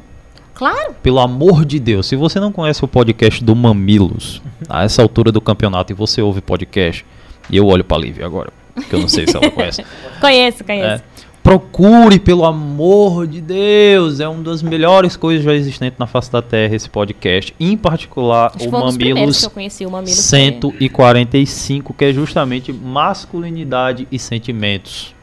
Claro. 0.59 0.93
Pelo 1.01 1.21
amor 1.21 1.65
de 1.65 1.79
Deus, 1.79 2.07
se 2.07 2.17
você 2.17 2.41
não 2.41 2.51
conhece 2.51 2.85
o 2.85 2.89
podcast 2.89 3.45
do 3.45 3.55
Mamilos, 3.55 4.43
a 4.69 4.83
essa 4.83 5.01
altura 5.01 5.31
do 5.31 5.41
campeonato, 5.41 5.93
e 5.93 5.95
você 5.95 6.21
ouve 6.21 6.41
podcast, 6.41 7.07
e 7.49 7.57
eu 7.57 7.65
olho 7.65 7.85
pra 7.85 7.97
Lívia 7.97 8.27
agora, 8.27 8.53
que 8.75 8.93
eu 8.93 8.99
não 8.99 9.07
sei 9.07 9.25
se 9.29 9.37
ela 9.37 9.49
conhece. 9.53 9.85
Conheço, 10.21 10.65
conheço. 10.65 11.01
É. 11.05 11.19
Procure, 11.45 12.19
pelo 12.19 12.45
amor 12.45 13.27
de 13.27 13.41
Deus. 13.41 14.19
É 14.19 14.27
uma 14.27 14.43
das 14.43 14.61
melhores 14.61 15.17
coisas 15.17 15.45
já 15.45 15.55
existentes 15.55 15.97
na 15.97 16.09
face 16.09 16.31
da 16.31 16.43
Terra, 16.43 16.75
esse 16.75 16.91
podcast. 16.91 17.55
Em 17.59 17.77
particular, 17.77 18.53
o 18.61 18.71
Mamilos 18.71 19.47
que 19.47 19.55
conheci, 19.55 19.87
o 19.87 19.91
Mamilos. 19.91 20.19
145, 20.19 21.95
que 21.95 22.05
é 22.05 22.13
justamente 22.13 22.73
masculinidade 22.73 24.09
e 24.11 24.19
sentimentos. 24.19 25.15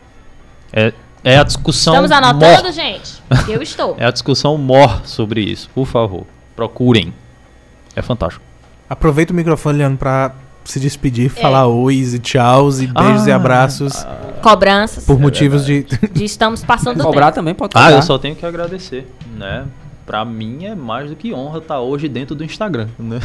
É, 0.71 0.93
é 1.25 1.37
a 1.37 1.43
discussão. 1.43 1.93
Estamos 1.93 2.11
anotando, 2.11 2.63
mor- 2.63 2.71
gente? 2.71 3.21
Eu 3.49 3.61
estou. 3.61 3.95
É 3.99 4.05
a 4.05 4.11
discussão 4.11 4.57
mor 4.57 5.01
sobre 5.05 5.41
isso. 5.41 5.69
Por 5.75 5.85
favor, 5.85 6.25
procurem. 6.55 7.13
É 7.95 8.01
fantástico. 8.01 8.43
Aproveita 8.89 9.33
o 9.33 9.35
microfone, 9.35 9.79
Leandro, 9.79 9.97
pra 9.97 10.31
se 10.63 10.79
despedir, 10.79 11.25
É. 11.35 11.41
falar 11.41 11.67
ois 11.67 12.13
e 12.13 12.19
tchauz 12.19 12.79
e 12.81 12.87
beijos 12.87 13.27
e 13.27 13.31
Ah, 13.31 13.35
abraços. 13.35 14.05
Cobranças. 14.41 15.05
por 15.05 15.19
motivos 15.19 15.65
de. 15.65 15.83
De 16.13 16.23
estamos 16.23 16.63
passando 16.63 16.97
do 16.97 17.03
Cobrar 17.03 17.25
tempo. 17.27 17.35
também 17.35 17.53
pode 17.55 17.71
Ah, 17.75 17.79
cobrar. 17.85 17.95
eu 17.97 18.01
só 18.01 18.17
tenho 18.17 18.35
que 18.35 18.45
agradecer, 18.45 19.07
né? 19.35 19.65
Pra 20.05 20.23
mim 20.23 20.65
é 20.65 20.75
mais 20.75 21.09
do 21.09 21.15
que 21.15 21.33
honra 21.33 21.57
estar 21.57 21.79
hoje 21.79 22.07
dentro 22.07 22.35
do 22.35 22.43
Instagram, 22.43 22.87
né? 22.99 23.19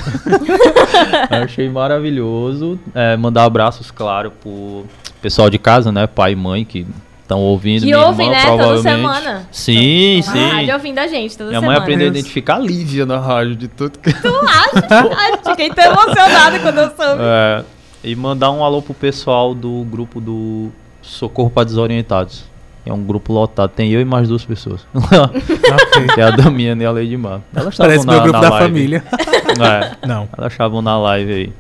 Achei 1.31 1.69
maravilhoso. 1.69 2.79
É, 2.95 3.17
mandar 3.19 3.45
abraços, 3.45 3.91
claro, 3.91 4.31
pro 4.31 4.85
pessoal 5.21 5.51
de 5.51 5.59
casa, 5.59 5.93
né? 5.93 6.07
Pai 6.07 6.33
e 6.33 6.37
mãe 6.37 6.65
que 6.65 6.87
estão 7.31 7.39
ouvindo. 7.41 7.81
Que 7.81 7.87
minha 7.87 8.07
ouvem, 8.07 8.29
irmã, 8.29 8.57
né? 8.57 8.65
Toda 8.65 8.83
semana. 8.83 9.49
Sim, 9.53 10.19
A 10.19 10.23
sim. 10.23 10.49
rádio 10.51 10.75
ouvindo 10.75 10.99
a 10.99 11.07
gente 11.07 11.39
toda 11.39 11.51
Minha 11.51 11.61
mãe 11.61 11.69
semana. 11.71 11.83
aprendeu 11.83 12.07
a 12.07 12.11
identificar 12.11 12.57
a 12.57 12.59
Lívia 12.59 13.07
na 13.07 13.19
rádio 13.19 13.55
de 13.55 13.69
tudo 13.69 13.99
que. 13.99 14.11
Ai, 15.17 15.39
fiquei 15.49 15.71
tão 15.71 15.85
emocionada 15.93 16.59
quando 16.59 16.79
eu 16.79 16.87
soube. 16.89 17.23
É, 17.23 17.65
e 18.03 18.17
mandar 18.17 18.51
um 18.51 18.65
alô 18.65 18.83
pro 18.83 18.95
pessoal 18.95 19.55
do 19.55 19.85
grupo 19.89 20.21
do 20.21 20.71
Socorro 21.01 21.51
para 21.51 21.65
Desorientados. 21.65 22.45
É 22.85 22.93
um 22.93 23.05
grupo 23.05 23.33
lotado, 23.33 23.71
tem 23.71 23.93
eu 23.93 24.01
e 24.01 24.05
mais 24.05 24.29
duas 24.29 24.45
pessoas. 24.45 24.81
Que 26.15 26.21
é 26.21 26.25
a 26.25 26.31
Damiana 26.31 26.83
e 26.83 26.87
a 26.87 26.91
Lady 26.91 27.17
Mar. 27.17 27.41
Elas 27.55 27.75
estavam 27.75 27.91
Parece 27.91 28.07
na, 28.07 28.13
meu 28.15 28.23
grupo 28.23 28.39
na 28.39 28.49
da 28.49 28.51
live. 28.51 28.67
família. 28.67 29.05
É, 29.51 30.07
Não. 30.07 30.29
elas 30.39 30.53
estavam 30.53 30.81
na 30.81 30.97
live 30.99 31.33
aí. 31.33 31.53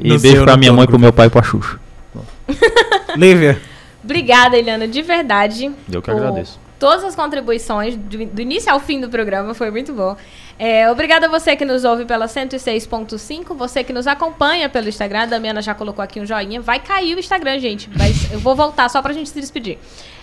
E 0.00 0.08
Não 0.10 0.18
beijo 0.18 0.44
pra 0.44 0.56
minha 0.56 0.72
mãe, 0.72 0.86
pro 0.86 0.98
meu 0.98 1.12
pai 1.12 1.26
e 1.28 1.30
pra 1.30 1.42
Xuxa. 1.42 1.78
Lívia, 3.16 3.58
Obrigada, 4.02 4.56
Eliana, 4.56 4.88
de 4.88 5.02
verdade. 5.02 5.70
Eu 5.90 6.02
que 6.02 6.10
agradeço. 6.10 6.58
Todas 6.78 7.04
as 7.04 7.14
contribuições, 7.14 7.94
do, 7.96 8.26
do 8.26 8.42
início 8.42 8.72
ao 8.72 8.80
fim 8.80 9.00
do 9.00 9.08
programa, 9.08 9.54
foi 9.54 9.70
muito 9.70 9.92
bom. 9.92 10.16
É, 10.58 10.90
obrigada 10.90 11.26
a 11.26 11.28
você 11.28 11.54
que 11.54 11.64
nos 11.64 11.84
ouve 11.84 12.04
pela 12.04 12.26
106.5, 12.26 13.54
você 13.56 13.84
que 13.84 13.92
nos 13.92 14.06
acompanha 14.06 14.68
pelo 14.68 14.88
Instagram. 14.88 15.22
A 15.22 15.26
Damiana 15.26 15.62
já 15.62 15.74
colocou 15.74 16.02
aqui 16.02 16.20
um 16.20 16.26
joinha. 16.26 16.60
Vai 16.60 16.80
cair 16.80 17.16
o 17.16 17.20
Instagram, 17.20 17.58
gente. 17.58 17.88
Mas 17.96 18.32
eu 18.32 18.38
vou 18.40 18.54
voltar 18.56 18.88
só 18.88 19.00
pra 19.00 19.12
gente 19.12 19.30
se 19.30 19.40
despedir. 19.40 19.78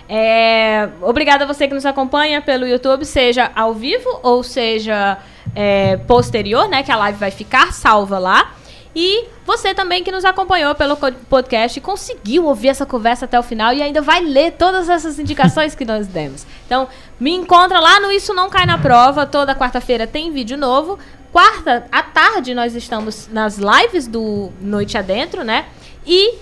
É, 0.08 0.90
obrigada 1.02 1.44
a 1.44 1.48
você 1.48 1.68
que 1.68 1.74
nos 1.74 1.86
acompanha 1.86 2.42
pelo 2.42 2.68
YouTube, 2.68 3.06
seja 3.06 3.52
ao 3.56 3.74
vivo 3.74 4.20
ou 4.24 4.44
seja 4.44 5.18
é, 5.56 5.98
posterior, 5.98 6.68
né? 6.68 6.84
Que 6.84 6.92
a 6.92 6.96
live 6.96 7.18
vai 7.18 7.32
ficar 7.32 7.74
salva 7.74 8.18
lá. 8.18 8.54
E 9.02 9.24
você 9.46 9.74
também 9.74 10.04
que 10.04 10.12
nos 10.12 10.26
acompanhou 10.26 10.76
pelo 10.76 10.98
podcast 10.98 11.80
e 11.80 11.82
conseguiu 11.82 12.44
ouvir 12.44 12.68
essa 12.68 12.86
conversa 12.86 13.24
até 13.24 13.40
o 13.40 13.44
final 13.44 13.72
e 13.72 13.82
ainda 13.82 14.02
vai 14.02 14.20
ler 14.20 14.52
todas 14.58 14.90
essas 14.90 15.18
indicações 15.18 15.74
que 15.74 15.86
nós 15.86 16.06
demos. 16.06 16.46
Então, 16.66 16.86
me 17.18 17.32
encontra 17.32 17.80
lá 17.80 18.02
no 18.02 18.12
Isso 18.12 18.34
Não 18.34 18.50
Cai 18.50 18.66
na 18.66 18.78
Prova. 18.78 19.26
Toda 19.26 19.56
quarta-feira 19.56 20.06
tem 20.06 20.34
vídeo 20.34 20.58
novo. 20.58 21.00
Quarta 21.32 21.86
à 21.90 22.04
tarde 22.04 22.54
nós 22.54 22.76
estamos 22.76 23.30
nas 23.32 23.58
lives 23.58 24.06
do 24.06 24.52
Noite 24.60 24.98
Adentro, 24.98 25.46
né? 25.46 25.68
E 26.06 26.34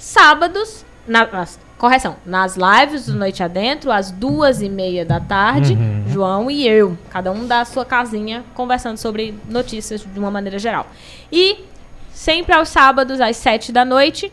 sábados, 0.00 0.86
na, 1.06 1.28
correção, 1.76 2.16
nas 2.24 2.56
lives 2.56 3.04
do 3.04 3.14
Noite 3.14 3.42
Adentro, 3.42 3.92
às 3.92 4.10
duas 4.10 4.62
e 4.62 4.70
meia 4.70 5.04
da 5.04 5.20
tarde, 5.20 5.76
João 6.06 6.50
e 6.50 6.66
eu, 6.66 6.96
cada 7.10 7.30
um 7.30 7.46
da 7.46 7.62
sua 7.66 7.84
casinha, 7.84 8.42
conversando 8.54 8.96
sobre 8.96 9.38
notícias 9.50 10.00
de 10.00 10.18
uma 10.18 10.30
maneira 10.30 10.58
geral. 10.58 10.86
E 11.30 11.75
sempre 12.16 12.54
aos 12.54 12.70
sábados, 12.70 13.20
às 13.20 13.36
sete 13.36 13.70
da 13.70 13.84
noite, 13.84 14.32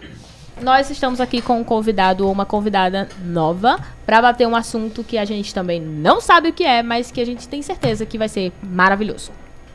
nós 0.62 0.90
estamos 0.90 1.20
aqui 1.20 1.42
com 1.42 1.60
um 1.60 1.64
convidado 1.64 2.26
ou 2.26 2.32
uma 2.32 2.46
convidada 2.46 3.10
nova 3.26 3.78
para 4.06 4.22
bater 4.22 4.48
um 4.48 4.56
assunto 4.56 5.04
que 5.04 5.18
a 5.18 5.26
gente 5.26 5.54
também 5.54 5.82
não 5.82 6.22
sabe 6.22 6.50
o 6.50 6.54
que 6.54 6.64
é, 6.64 6.82
mas 6.82 7.12
que 7.12 7.20
a 7.20 7.26
gente 7.26 7.48
tem 7.48 7.62
certeza 7.62 8.06
que 8.06 8.18
vai 8.18 8.30
ser 8.30 8.54
maravilhoso. 8.64 9.32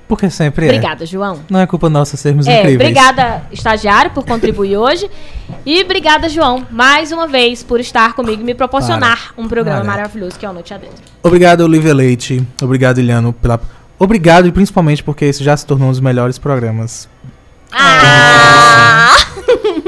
porque 0.07 0.31
sempre 0.31 0.65
é. 0.67 0.69
Obrigada, 0.71 1.05
João. 1.05 1.41
Não 1.51 1.61
é 1.61 1.67
culpa 1.67 1.91
nossa 1.91 2.17
sermos 2.17 2.47
É, 2.47 2.61
incríveis. 2.61 2.81
obrigada, 2.91 3.43
estagiário, 3.53 4.11
por 4.13 4.25
contribuir 4.25 4.79
hoje. 4.79 5.11
E 5.67 5.83
obrigada, 5.83 6.31
João, 6.31 6.67
mais 6.71 7.13
uma 7.13 7.27
vez, 7.27 7.63
por 7.63 7.79
estar 7.79 8.15
comigo 8.15 8.41
e 8.41 8.45
me 8.45 8.55
proporcionar 8.55 9.35
um 9.37 9.47
programa 9.47 9.85
maravilhoso 9.85 10.39
que 10.39 10.47
é 10.47 10.49
o 10.49 10.53
Noite 10.55 10.73
Adentro. 10.73 11.03
Obrigado, 11.23 11.61
Olivia 11.61 11.93
Leite. 11.93 12.43
Obrigado, 12.63 12.99
Iliano, 13.01 13.35
pela. 13.35 13.61
Obrigado 13.99 14.47
e 14.49 14.53
principalmente 14.53 15.03
porque 15.03 15.25
esse 15.27 15.43
já 15.45 15.55
se 15.57 15.67
tornou 15.67 15.89
um 15.89 15.91
dos 15.91 16.01
melhores 16.01 16.39
programas. 16.39 17.07
Ah! 17.73 19.17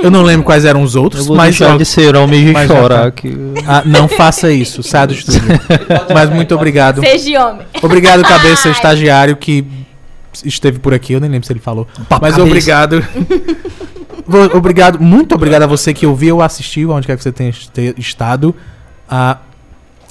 Eu 0.02 0.10
não 0.10 0.22
lembro 0.22 0.44
quais 0.44 0.64
eram 0.64 0.82
os 0.82 0.94
Eu 0.94 1.02
outros, 1.02 1.26
vou 1.26 1.36
mas. 1.36 1.56
deixar 1.58 1.74
ó, 1.74 1.78
de 1.78 1.84
ser 1.84 2.16
homem 2.16 2.48
e 2.48 2.52
já 2.52 2.66
chorar 2.66 3.00
tá. 3.00 3.06
aqui. 3.06 3.36
ah, 3.66 3.82
não 3.84 4.08
faça 4.08 4.50
isso, 4.50 4.82
saia 4.82 5.08
do 5.08 5.14
estúdio. 5.14 5.42
mas 6.12 6.30
muito 6.30 6.54
obrigado. 6.54 7.00
Seja 7.00 7.48
homem. 7.48 7.66
Obrigado, 7.82 8.22
cabeça 8.22 8.68
Ai. 8.68 8.72
estagiário 8.72 9.36
que 9.36 9.66
esteve 10.44 10.78
por 10.78 10.94
aqui. 10.94 11.12
Eu 11.12 11.20
nem 11.20 11.30
lembro 11.30 11.46
se 11.46 11.52
ele 11.52 11.60
falou. 11.60 11.86
Mas 12.08 12.20
cabeça. 12.20 12.42
obrigado. 12.42 13.04
Obrigado, 14.54 15.00
muito 15.00 15.34
obrigado 15.34 15.62
a 15.62 15.66
você 15.66 15.92
que 15.92 16.06
ouviu 16.06 16.36
ou 16.36 16.42
assistiu, 16.42 16.90
onde 16.90 17.04
quer 17.04 17.16
que 17.16 17.22
você 17.22 17.32
tenha 17.32 17.52
estado. 17.98 18.54
Ah, 19.08 19.38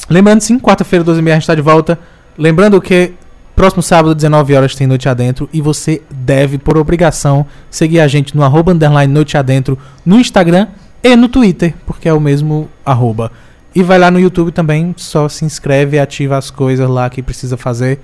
lembrando, 0.09 0.41
sim, 0.41 0.59
quarta-feira, 0.59 1.05
12h30, 1.05 1.29
a 1.29 1.33
gente 1.35 1.41
está 1.43 1.55
de 1.55 1.61
volta. 1.61 1.97
Lembrando 2.37 2.81
que 2.81 3.13
próximo 3.59 3.83
sábado, 3.83 4.15
19 4.15 4.55
horas, 4.55 4.73
tem 4.73 4.87
Noite 4.87 5.09
Adentro. 5.09 5.49
E 5.51 5.59
você 5.59 6.01
deve, 6.09 6.57
por 6.57 6.77
obrigação, 6.77 7.45
seguir 7.69 7.99
a 7.99 8.07
gente 8.07 8.33
no 8.33 8.41
arroba 8.41 8.71
underline 8.71 9.13
Noite 9.13 9.35
Adentro 9.37 9.77
no 10.05 10.17
Instagram 10.17 10.67
e 11.03 11.13
no 11.17 11.27
Twitter, 11.27 11.73
porque 11.85 12.07
é 12.07 12.13
o 12.13 12.21
mesmo 12.21 12.69
arroba. 12.85 13.33
E 13.75 13.83
vai 13.83 13.99
lá 13.99 14.09
no 14.09 14.17
YouTube 14.17 14.53
também, 14.53 14.93
só 14.95 15.27
se 15.27 15.43
inscreve 15.43 15.97
e 15.97 15.99
ativa 15.99 16.37
as 16.37 16.49
coisas 16.49 16.89
lá 16.89 17.09
que 17.09 17.21
precisa 17.21 17.57
fazer 17.57 17.99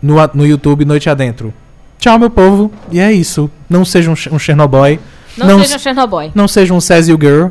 no, 0.00 0.14
no 0.32 0.46
YouTube 0.46 0.86
Noite 0.86 1.10
Adentro. 1.10 1.52
Tchau, 1.98 2.18
meu 2.18 2.30
povo. 2.30 2.72
E 2.90 2.98
é 2.98 3.12
isso. 3.12 3.50
Não 3.68 3.84
seja 3.84 4.08
um, 4.08 4.14
um 4.34 4.38
Chernobyl. 4.38 4.98
Não, 5.36 5.48
Não 5.48 5.58
seja 5.58 5.76
um 5.76 5.78
Chernobyl. 5.78 6.32
Não 6.34 6.48
seja 6.48 6.72
um 6.72 6.80
Girl. 7.20 7.48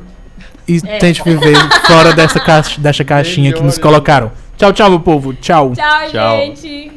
E 0.67 0.81
É. 0.83 0.97
tente 0.97 1.23
viver 1.23 1.55
fora 1.85 2.13
dessa, 2.13 2.39
caixa, 2.39 2.81
dessa 2.81 3.03
caixinha 3.03 3.53
que 3.53 3.61
nos 3.61 3.77
colocaram. 3.77 4.31
Tchau, 4.57 4.73
tchau, 4.73 4.89
meu 4.89 4.99
povo. 4.99 5.35
Tchau. 5.35 5.73
Tchau, 5.75 6.09
Tchau. 6.11 6.37
gente. 6.37 6.91